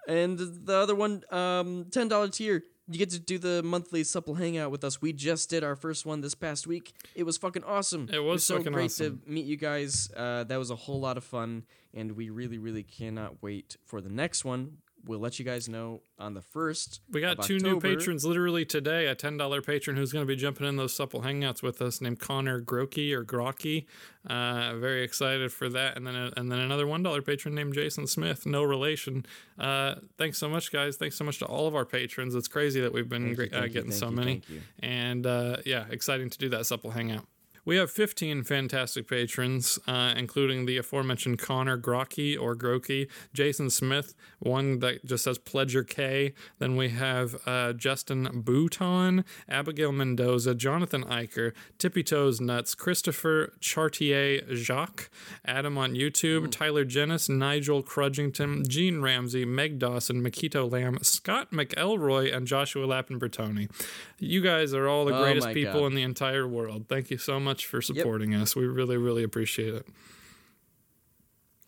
And 0.08 0.40
the 0.40 0.76
other 0.76 0.96
one, 0.96 1.24
um, 1.30 1.88
ten 1.92 2.08
dollar 2.08 2.30
tier. 2.30 2.64
You 2.92 2.98
get 2.98 3.12
to 3.12 3.20
do 3.20 3.38
the 3.38 3.62
monthly 3.62 4.04
supple 4.04 4.34
hangout 4.34 4.72
with 4.72 4.84
us. 4.84 5.00
We 5.00 5.14
just 5.14 5.50
did 5.50 5.64
our 5.64 5.76
first 5.76 6.08
one 6.08 6.22
this 6.22 6.34
past 6.34 6.66
week. 6.66 6.94
It 7.14 7.24
was 7.24 7.38
fucking 7.38 7.64
awesome. 7.64 8.10
It 8.12 8.18
was 8.20 8.44
so 8.44 8.58
fucking 8.58 8.74
great 8.74 8.86
awesome. 8.86 9.22
to 9.24 9.32
meet 9.32 9.46
you 9.46 9.58
guys. 9.58 10.10
Uh, 10.16 10.44
that 10.46 10.58
was 10.58 10.72
a 10.72 10.76
whole 10.76 11.00
lot 11.00 11.16
of 11.16 11.24
fun, 11.24 11.66
and 11.94 12.14
we 12.14 12.32
really, 12.32 12.58
really 12.58 12.82
cannot 12.82 13.44
wait 13.44 13.78
for 13.86 14.02
the 14.02 14.10
next 14.10 14.44
one. 14.44 14.78
We'll 15.10 15.18
let 15.18 15.40
you 15.40 15.44
guys 15.44 15.68
know 15.68 16.04
on 16.20 16.36
the 16.36 16.42
first. 16.44 17.02
We 17.10 17.20
got 17.20 17.42
two 17.42 17.58
new 17.58 17.80
patrons 17.80 18.24
literally 18.24 18.64
today. 18.64 19.08
A 19.08 19.16
ten 19.16 19.38
dollar 19.38 19.60
patron 19.60 19.98
who's 19.98 20.14
going 20.14 20.22
to 20.22 20.28
be 20.28 20.36
jumping 20.36 20.68
in 20.68 20.76
those 20.76 20.94
supple 20.94 21.24
hangouts 21.24 21.64
with 21.64 21.82
us, 21.82 22.00
named 22.00 22.20
Connor 22.20 22.62
Grokey 22.62 23.12
or 23.12 23.26
Grocky. 23.26 23.88
Uh, 24.30 24.76
very 24.76 25.04
excited 25.04 25.52
for 25.52 25.68
that. 25.70 25.98
And 25.98 26.06
then 26.06 26.14
a, 26.14 26.32
and 26.38 26.52
then 26.52 26.60
another 26.60 26.86
one 26.86 27.02
dollar 27.02 27.24
patron 27.24 27.56
named 27.56 27.74
Jason 27.74 28.06
Smith, 28.06 28.46
no 28.46 28.62
relation. 28.62 29.26
Uh, 29.58 29.96
thanks 30.20 30.38
so 30.38 30.48
much, 30.48 30.72
guys. 30.72 30.96
Thanks 30.96 31.16
so 31.16 31.26
much 31.26 31.40
to 31.40 31.46
all 31.46 31.66
of 31.66 31.74
our 31.74 31.86
patrons. 31.86 32.36
It's 32.36 32.48
crazy 32.48 32.80
that 32.80 32.94
we've 32.94 33.10
been 33.10 33.30
you, 33.30 33.50
uh, 33.52 33.64
you, 33.64 33.70
getting 33.70 33.90
thank 33.90 33.94
so 33.94 34.10
you, 34.10 34.16
many. 34.16 34.42
you. 34.48 34.62
And 34.84 35.26
uh, 35.26 35.58
yeah, 35.66 35.86
exciting 35.90 36.30
to 36.30 36.38
do 36.38 36.50
that 36.50 36.68
supple 36.68 36.92
hangout. 36.92 37.26
We 37.66 37.78
have 37.78 37.92
15 37.92 38.44
fantastic 38.44 39.08
patrons, 39.08 39.78
uh, 39.88 40.14
including 40.16 40.66
the 40.66 40.78
aforementioned 40.78 41.40
Connor 41.40 41.78
Grocky 41.78 42.40
or 42.40 42.56
Grokey, 42.56 43.08
Jason 43.34 43.70
Smith, 43.70 44.14
one 44.40 44.80
that 44.80 45.06
just 45.06 45.24
says 45.26 45.38
Pledger 45.38 45.88
K. 45.88 46.34
Then 46.60 46.76
we 46.76 46.90
have 46.90 47.36
uh, 47.46 47.74
Justin 47.74 48.30
Bouton, 48.44 49.24
Abigail 49.48 49.92
Mendoza, 49.92 50.56
Jonathan 50.56 51.04
Eicher, 51.06 51.54
Tippy 51.78 52.04
Toes 52.04 52.40
Nuts, 52.42 52.76
Christopher 52.76 53.54
Chartier 53.60 54.42
Jacques, 54.56 55.10
Adam 55.46 55.78
on 55.78 55.94
YouTube, 55.94 56.52
Tyler 56.52 56.86
Jennis, 56.86 57.30
Nigel 57.30 57.84
Crudgington, 57.84 58.68
Gene 58.68 59.02
Ramsey, 59.02 59.46
Meg 59.46 59.80
Dawson, 59.80 60.22
Makito 60.24 60.70
Lamb, 60.72 61.00
Scott 61.02 61.52
McElroy, 61.52 62.36
and 62.36 62.48
Joshua 62.48 62.86
Lappin 62.86 63.20
Bertoni. 63.20 63.70
You 64.18 64.42
guys 64.42 64.74
are 64.74 64.88
all 64.88 65.06
the 65.06 65.16
Oh 65.16 65.24
greatest 65.24 65.48
my 65.48 65.54
people 65.54 65.82
God. 65.82 65.88
in 65.88 65.96
the 65.96 66.04
entire 66.04 66.48
world. 66.48 66.86
Thank 66.88 67.10
you 67.12 67.18
so 67.18 67.40
much 67.40 67.49
for 67.58 67.82
supporting 67.82 68.34
us. 68.36 68.56
We 68.56 68.66
really, 68.66 68.98
really 68.98 69.24
appreciate 69.24 69.74
it. 69.74 69.88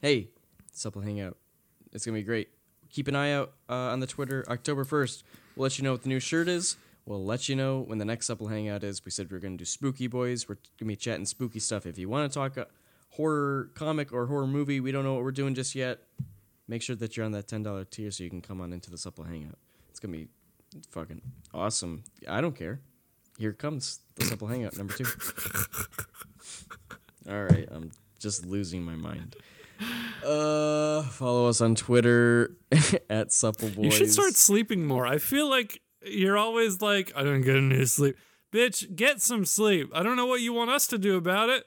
Hey, 0.01 0.29
supple 0.71 1.01
hangout. 1.01 1.37
It's 1.91 2.05
gonna 2.05 2.17
be 2.17 2.23
great. 2.23 2.49
Keep 2.89 3.07
an 3.07 3.15
eye 3.15 3.33
out 3.33 3.53
uh, 3.69 3.73
on 3.73 3.99
the 3.99 4.07
Twitter. 4.07 4.43
October 4.49 4.83
first, 4.83 5.23
we'll 5.55 5.63
let 5.63 5.77
you 5.77 5.83
know 5.83 5.91
what 5.91 6.03
the 6.03 6.09
new 6.09 6.19
shirt 6.19 6.47
is. 6.47 6.77
We'll 7.05 7.23
let 7.25 7.49
you 7.49 7.55
know 7.55 7.81
when 7.81 7.97
the 7.97 8.05
next 8.05 8.27
supple 8.27 8.47
hangout 8.47 8.83
is. 8.83 9.03
We 9.03 9.11
said 9.11 9.31
we 9.31 9.37
are 9.37 9.39
gonna 9.39 9.57
do 9.57 9.65
spooky 9.65 10.07
boys. 10.07 10.47
We're 10.47 10.57
gonna 10.79 10.87
be 10.89 10.95
chatting 10.95 11.25
spooky 11.25 11.59
stuff. 11.59 11.85
If 11.85 11.97
you 11.97 12.09
want 12.09 12.31
to 12.31 12.33
talk 12.33 12.57
uh, 12.57 12.65
horror 13.09 13.69
comic 13.75 14.11
or 14.13 14.25
horror 14.27 14.47
movie, 14.47 14.79
we 14.79 14.91
don't 14.91 15.03
know 15.03 15.13
what 15.13 15.23
we're 15.23 15.31
doing 15.31 15.55
just 15.55 15.75
yet. 15.75 15.99
Make 16.67 16.81
sure 16.81 16.95
that 16.95 17.17
you're 17.17 17.25
on 17.25 17.31
that 17.33 17.47
ten 17.47 17.63
dollar 17.63 17.85
tier 17.85 18.11
so 18.11 18.23
you 18.23 18.29
can 18.29 18.41
come 18.41 18.61
on 18.61 18.71
into 18.71 18.89
the 18.89 18.97
supple 18.97 19.23
hangout. 19.23 19.57
It's 19.89 19.99
gonna 19.99 20.13
be 20.17 20.27
fucking 20.91 21.21
awesome. 21.53 22.03
I 22.27 22.39
don't 22.41 22.55
care. 22.55 22.81
Here 23.37 23.53
comes 23.53 23.99
supple 24.21 24.47
hangout 24.47 24.77
number 24.77 24.93
two. 24.93 25.05
All 27.29 27.43
right, 27.43 27.67
I'm 27.71 27.91
just 28.19 28.45
losing 28.45 28.83
my 28.83 28.95
mind. 28.95 29.35
Uh, 30.25 31.03
follow 31.03 31.47
us 31.47 31.61
on 31.61 31.75
Twitter 31.75 32.55
at 33.09 33.31
Supple 33.31 33.69
Boys. 33.69 33.85
You 33.85 33.91
should 33.91 34.11
start 34.11 34.35
sleeping 34.35 34.85
more. 34.85 35.07
I 35.07 35.17
feel 35.17 35.49
like 35.49 35.81
you're 36.03 36.37
always 36.37 36.81
like, 36.81 37.11
I 37.15 37.23
don't 37.23 37.41
get 37.41 37.55
any 37.55 37.85
sleep. 37.85 38.17
Bitch, 38.51 38.95
get 38.95 39.21
some 39.21 39.45
sleep. 39.45 39.89
I 39.93 40.03
don't 40.03 40.17
know 40.17 40.25
what 40.25 40.41
you 40.41 40.53
want 40.53 40.71
us 40.71 40.87
to 40.87 40.97
do 40.97 41.15
about 41.15 41.49
it. 41.49 41.63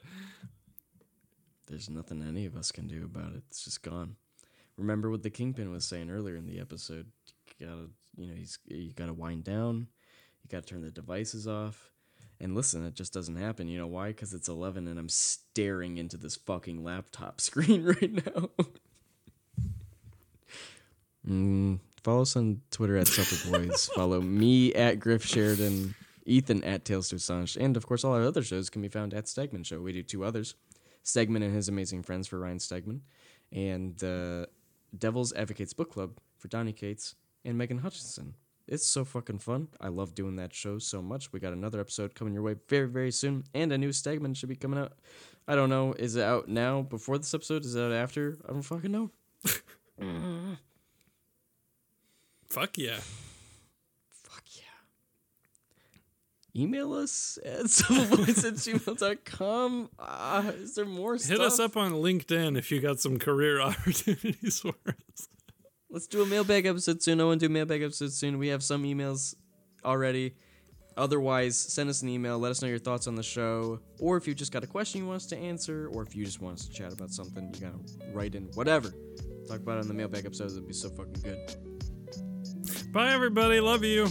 There's 1.67 1.89
nothing 1.89 2.21
any 2.21 2.45
of 2.45 2.55
us 2.55 2.71
can 2.71 2.87
do 2.87 3.03
about 3.03 3.33
it. 3.33 3.43
It's 3.49 3.63
just 3.63 3.81
gone. 3.81 4.17
Remember 4.77 5.09
what 5.09 5.23
the 5.23 5.29
Kingpin 5.29 5.71
was 5.71 5.85
saying 5.85 6.11
earlier 6.11 6.35
in 6.35 6.45
the 6.45 6.59
episode. 6.59 7.07
You 7.59 7.67
gotta, 7.67 7.89
you 8.17 8.27
know, 8.27 8.35
he's 8.35 8.59
you 8.67 8.91
gotta 8.93 9.13
wind 9.13 9.45
down. 9.45 9.87
You 10.43 10.49
gotta 10.49 10.65
turn 10.65 10.81
the 10.81 10.91
devices 10.91 11.47
off. 11.47 11.91
And 12.39 12.53
listen, 12.53 12.85
it 12.85 12.95
just 12.95 13.13
doesn't 13.13 13.37
happen. 13.37 13.67
You 13.67 13.77
know 13.77 13.87
why? 13.87 14.07
Because 14.07 14.33
it's 14.33 14.49
11 14.49 14.87
and 14.87 14.99
I'm 14.99 15.09
staring 15.09 15.97
into 15.97 16.17
this 16.17 16.35
fucking 16.35 16.83
laptop 16.83 17.39
screen 17.41 17.83
right 17.85 18.25
now. 18.25 18.49
mm, 21.27 21.79
follow 22.03 22.21
us 22.23 22.35
on 22.35 22.61
Twitter 22.71 22.97
at 22.97 23.07
Supple 23.07 23.51
Boys. 23.51 23.89
follow 23.95 24.21
me 24.21 24.73
at 24.73 24.99
Griff 24.99 25.25
Sheridan, 25.25 25.95
Ethan 26.25 26.63
at 26.63 26.83
Tales 26.85 27.09
to 27.09 27.15
Astonish, 27.15 27.55
and 27.55 27.77
of 27.77 27.85
course, 27.85 28.03
all 28.03 28.13
our 28.13 28.23
other 28.23 28.43
shows 28.43 28.69
can 28.69 28.81
be 28.81 28.89
found 28.89 29.13
at 29.13 29.25
Stegman 29.25 29.65
Show. 29.65 29.79
We 29.79 29.93
do 29.93 30.03
two 30.03 30.23
others 30.23 30.55
Stegman 31.05 31.43
and 31.43 31.55
his 31.55 31.69
amazing 31.69 32.03
friends 32.03 32.27
for 32.27 32.39
Ryan 32.39 32.57
Stegman, 32.57 32.99
and 33.51 34.03
uh, 34.03 34.47
Devil's 34.97 35.31
Advocates 35.33 35.73
Book 35.73 35.91
Club 35.91 36.17
for 36.37 36.47
Donny 36.47 36.73
Cates 36.73 37.15
and 37.45 37.57
Megan 37.57 37.77
Hutchinson. 37.77 38.33
It's 38.67 38.85
so 38.85 39.05
fucking 39.05 39.39
fun. 39.39 39.67
I 39.79 39.89
love 39.89 40.15
doing 40.15 40.37
that 40.37 40.53
show 40.53 40.79
so 40.79 41.01
much. 41.01 41.31
We 41.31 41.39
got 41.39 41.53
another 41.53 41.79
episode 41.79 42.15
coming 42.15 42.33
your 42.33 42.41
way 42.43 42.55
very, 42.67 42.87
very 42.87 43.11
soon, 43.11 43.43
and 43.53 43.71
a 43.71 43.77
new 43.77 43.91
segment 43.91 44.37
should 44.37 44.49
be 44.49 44.55
coming 44.55 44.79
out. 44.79 44.93
I 45.47 45.53
don't 45.55 45.69
know. 45.69 45.93
Is 45.93 46.15
it 46.15 46.23
out 46.23 46.47
now 46.47 46.81
before 46.81 47.19
this 47.19 47.33
episode? 47.33 47.63
Is 47.63 47.75
it 47.75 47.81
out 47.81 47.91
after? 47.91 48.39
I 48.47 48.53
don't 48.53 48.63
fucking 48.63 48.91
know. 48.91 49.11
Fuck 52.49 52.77
yeah. 52.77 52.97
Fuck 54.23 54.43
yeah. 54.53 54.63
Email 56.59 56.93
us 56.93 57.37
at 57.45 57.65
soulvoice 57.65 58.45
at 58.45 58.53
gmail.com. 58.53 59.89
Uh, 59.99 60.51
is 60.55 60.73
there 60.75 60.85
more 60.85 61.17
stuff? 61.17 61.37
Hit 61.37 61.41
us 61.41 61.59
up 61.59 61.77
on 61.77 61.91
LinkedIn 61.93 62.57
if 62.57 62.71
you 62.71 62.79
got 62.79 62.99
some 62.99 63.19
career 63.19 63.61
opportunities 63.61 64.59
for 64.61 64.73
us. 64.87 65.27
Let's 65.89 66.07
do 66.07 66.21
a 66.23 66.25
mailbag 66.25 66.65
episode 66.65 67.01
soon. 67.01 67.21
I 67.21 67.25
want 67.25 67.39
to 67.39 67.47
do 67.47 67.51
a 67.51 67.53
mailbag 67.53 67.81
episode 67.81 68.11
soon. 68.11 68.37
We 68.37 68.47
have 68.49 68.63
some 68.63 68.83
emails 68.83 69.35
already. 69.83 70.35
Otherwise, 70.97 71.57
send 71.57 71.89
us 71.89 72.01
an 72.01 72.09
email. 72.09 72.39
Let 72.39 72.51
us 72.51 72.61
know 72.61 72.67
your 72.67 72.79
thoughts 72.79 73.07
on 73.07 73.15
the 73.15 73.23
show. 73.23 73.79
Or 73.99 74.17
if 74.17 74.27
you 74.27 74.33
just 74.33 74.51
got 74.51 74.63
a 74.63 74.67
question 74.67 75.01
you 75.01 75.07
want 75.07 75.17
us 75.17 75.25
to 75.27 75.37
answer, 75.37 75.89
or 75.93 76.03
if 76.03 76.15
you 76.15 76.25
just 76.25 76.41
want 76.41 76.59
us 76.59 76.67
to 76.67 76.73
chat 76.73 76.93
about 76.93 77.11
something, 77.11 77.53
you 77.53 77.61
gotta 77.61 78.13
write 78.13 78.35
in 78.35 78.45
whatever. 78.53 78.93
Talk 79.47 79.59
about 79.59 79.77
it 79.77 79.81
on 79.81 79.87
the 79.87 79.93
mailbag 79.93 80.25
episode. 80.25 80.51
It'd 80.51 80.67
be 80.67 80.73
so 80.73 80.89
fucking 80.89 81.21
good. 81.21 82.91
Bye, 82.91 83.13
everybody. 83.13 83.59
Love 83.59 83.83
you. 83.83 84.07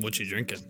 What 0.00 0.18
you 0.18 0.26
drinking? 0.26 0.60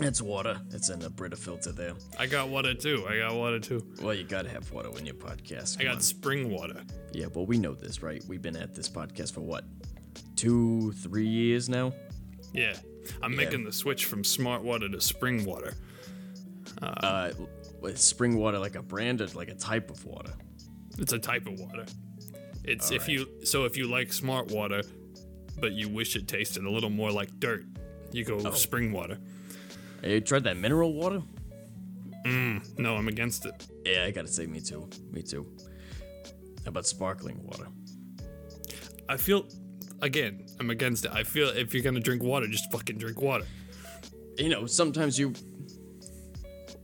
It's 0.00 0.20
water. 0.20 0.60
It's 0.72 0.90
in 0.90 1.02
a 1.02 1.08
Brita 1.08 1.36
filter 1.36 1.72
there. 1.72 1.92
I 2.18 2.26
got 2.26 2.48
water 2.48 2.74
too. 2.74 3.06
I 3.08 3.18
got 3.18 3.34
water 3.34 3.58
too. 3.58 3.86
Well, 4.02 4.12
you 4.12 4.24
gotta 4.24 4.50
have 4.50 4.70
water 4.70 4.90
when 4.90 5.06
you 5.06 5.14
podcast. 5.14 5.80
I 5.80 5.84
got 5.84 5.94
on. 5.96 6.00
spring 6.00 6.50
water. 6.50 6.82
Yeah, 7.12 7.26
well, 7.34 7.46
we 7.46 7.58
know 7.58 7.74
this, 7.74 8.02
right? 8.02 8.22
We've 8.28 8.42
been 8.42 8.56
at 8.56 8.74
this 8.74 8.88
podcast 8.90 9.32
for 9.32 9.40
what? 9.40 9.64
Two, 10.36 10.92
three 10.92 11.26
years 11.26 11.68
now? 11.68 11.92
Yeah. 12.52 12.74
I'm 13.22 13.34
making 13.34 13.64
the 13.64 13.72
switch 13.72 14.04
from 14.04 14.22
smart 14.24 14.62
water 14.62 14.88
to 14.88 15.00
spring 15.00 15.44
water. 15.46 15.74
Uh, 16.82 17.30
with 17.80 17.98
spring 17.98 18.36
water 18.36 18.58
like 18.58 18.74
a 18.74 18.82
brand 18.82 19.20
or 19.20 19.28
like 19.28 19.48
a 19.48 19.54
type 19.54 19.90
of 19.90 20.04
water? 20.04 20.32
It's 20.98 21.12
a 21.12 21.18
type 21.18 21.46
of 21.46 21.58
water. 21.58 21.86
It's 22.64 22.90
if 22.90 23.02
Alright. 23.02 23.08
you 23.08 23.44
so 23.44 23.64
if 23.64 23.76
you 23.76 23.86
like 23.86 24.12
smart 24.12 24.50
water, 24.50 24.82
but 25.60 25.72
you 25.72 25.88
wish 25.88 26.16
it 26.16 26.26
tasted 26.28 26.64
a 26.64 26.70
little 26.70 26.90
more 26.90 27.10
like 27.10 27.30
dirt, 27.38 27.64
you 28.12 28.24
go 28.24 28.40
Oh. 28.44 28.50
spring 28.52 28.92
water. 28.92 29.18
You 30.02 30.20
tried 30.20 30.44
that 30.44 30.56
mineral 30.56 30.92
water? 30.92 31.22
Mm, 32.24 32.78
no, 32.78 32.96
I'm 32.96 33.08
against 33.08 33.46
it. 33.46 33.54
Yeah, 33.84 34.04
I 34.04 34.10
gotta 34.10 34.28
say, 34.28 34.46
me 34.46 34.60
too. 34.60 34.88
Me 35.12 35.22
too. 35.22 35.46
How 36.64 36.70
about 36.70 36.86
sparkling 36.86 37.40
water? 37.44 37.66
I 39.08 39.16
feel 39.16 39.46
again, 40.02 40.44
I'm 40.58 40.70
against 40.70 41.04
it. 41.04 41.12
I 41.12 41.22
feel 41.22 41.48
if 41.48 41.72
you're 41.72 41.82
gonna 41.84 42.00
drink 42.00 42.22
water, 42.22 42.46
just 42.48 42.70
fucking 42.72 42.98
drink 42.98 43.20
water. 43.20 43.44
You 44.38 44.48
know, 44.48 44.66
sometimes 44.66 45.18
you. 45.18 45.32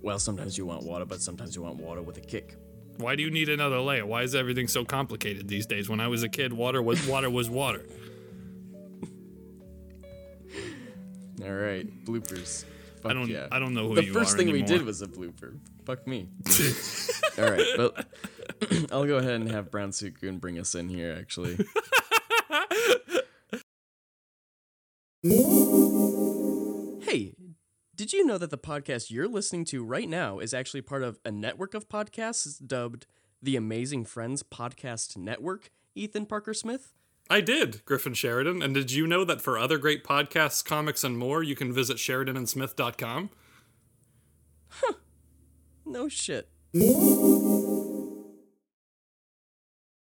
Well, 0.00 0.18
sometimes 0.18 0.56
you 0.58 0.66
want 0.66 0.84
water, 0.84 1.04
but 1.04 1.20
sometimes 1.20 1.54
you 1.54 1.62
want 1.62 1.76
water 1.76 2.02
with 2.02 2.16
a 2.18 2.20
kick. 2.20 2.56
Why 2.98 3.16
do 3.16 3.22
you 3.22 3.30
need 3.30 3.48
another 3.48 3.80
layer? 3.80 4.04
Why 4.06 4.22
is 4.22 4.34
everything 4.34 4.68
so 4.68 4.84
complicated 4.84 5.48
these 5.48 5.66
days? 5.66 5.88
When 5.88 6.00
I 6.00 6.08
was 6.08 6.22
a 6.22 6.28
kid, 6.28 6.52
water 6.52 6.82
was 6.82 7.04
water 7.06 7.30
was 7.30 7.48
water. 7.50 7.84
All 11.44 11.52
right, 11.52 12.04
bloopers. 12.04 12.64
Fuck 13.00 13.10
I 13.10 13.14
don't 13.14 13.28
yeah. 13.28 13.48
I 13.50 13.58
don't 13.58 13.74
know 13.74 13.88
who 13.88 13.94
you 13.94 14.00
are. 14.00 14.02
the 14.02 14.12
first 14.12 14.36
thing 14.36 14.52
we 14.52 14.62
did 14.62 14.82
was 14.84 15.02
a 15.02 15.08
blooper. 15.08 15.58
Fuck 15.84 16.06
me. 16.06 16.28
All 17.38 17.50
right, 17.50 17.66
but 17.76 18.06
I'll 18.92 19.06
go 19.06 19.16
ahead 19.16 19.40
and 19.40 19.50
have 19.50 19.70
Brown 19.70 19.90
Suit 19.92 20.20
Goon 20.20 20.38
bring 20.38 20.58
us 20.58 20.74
in 20.76 20.88
here. 20.88 21.16
Actually, 21.18 21.56
hey, 27.04 27.34
did 27.96 28.12
you 28.12 28.24
know 28.24 28.38
that 28.38 28.50
the 28.50 28.58
podcast 28.58 29.10
you're 29.10 29.28
listening 29.28 29.64
to 29.66 29.84
right 29.84 30.08
now 30.08 30.38
is 30.38 30.54
actually 30.54 30.82
part 30.82 31.02
of 31.02 31.18
a 31.24 31.32
network 31.32 31.74
of 31.74 31.88
podcasts 31.88 32.64
dubbed 32.64 33.06
the 33.42 33.56
Amazing 33.56 34.04
Friends 34.04 34.44
Podcast 34.44 35.16
Network? 35.16 35.70
Ethan 35.94 36.26
Parker 36.26 36.54
Smith. 36.54 36.92
I 37.32 37.40
did, 37.40 37.82
Griffin 37.86 38.12
Sheridan. 38.12 38.60
And 38.60 38.74
did 38.74 38.92
you 38.92 39.06
know 39.06 39.24
that 39.24 39.40
for 39.40 39.58
other 39.58 39.78
great 39.78 40.04
podcasts, 40.04 40.62
comics, 40.62 41.02
and 41.02 41.16
more, 41.16 41.42
you 41.42 41.56
can 41.56 41.72
visit 41.72 41.96
SheridanandSmith.com? 41.96 43.30
Huh. 44.68 44.92
No 45.86 46.10
shit. 46.10 46.50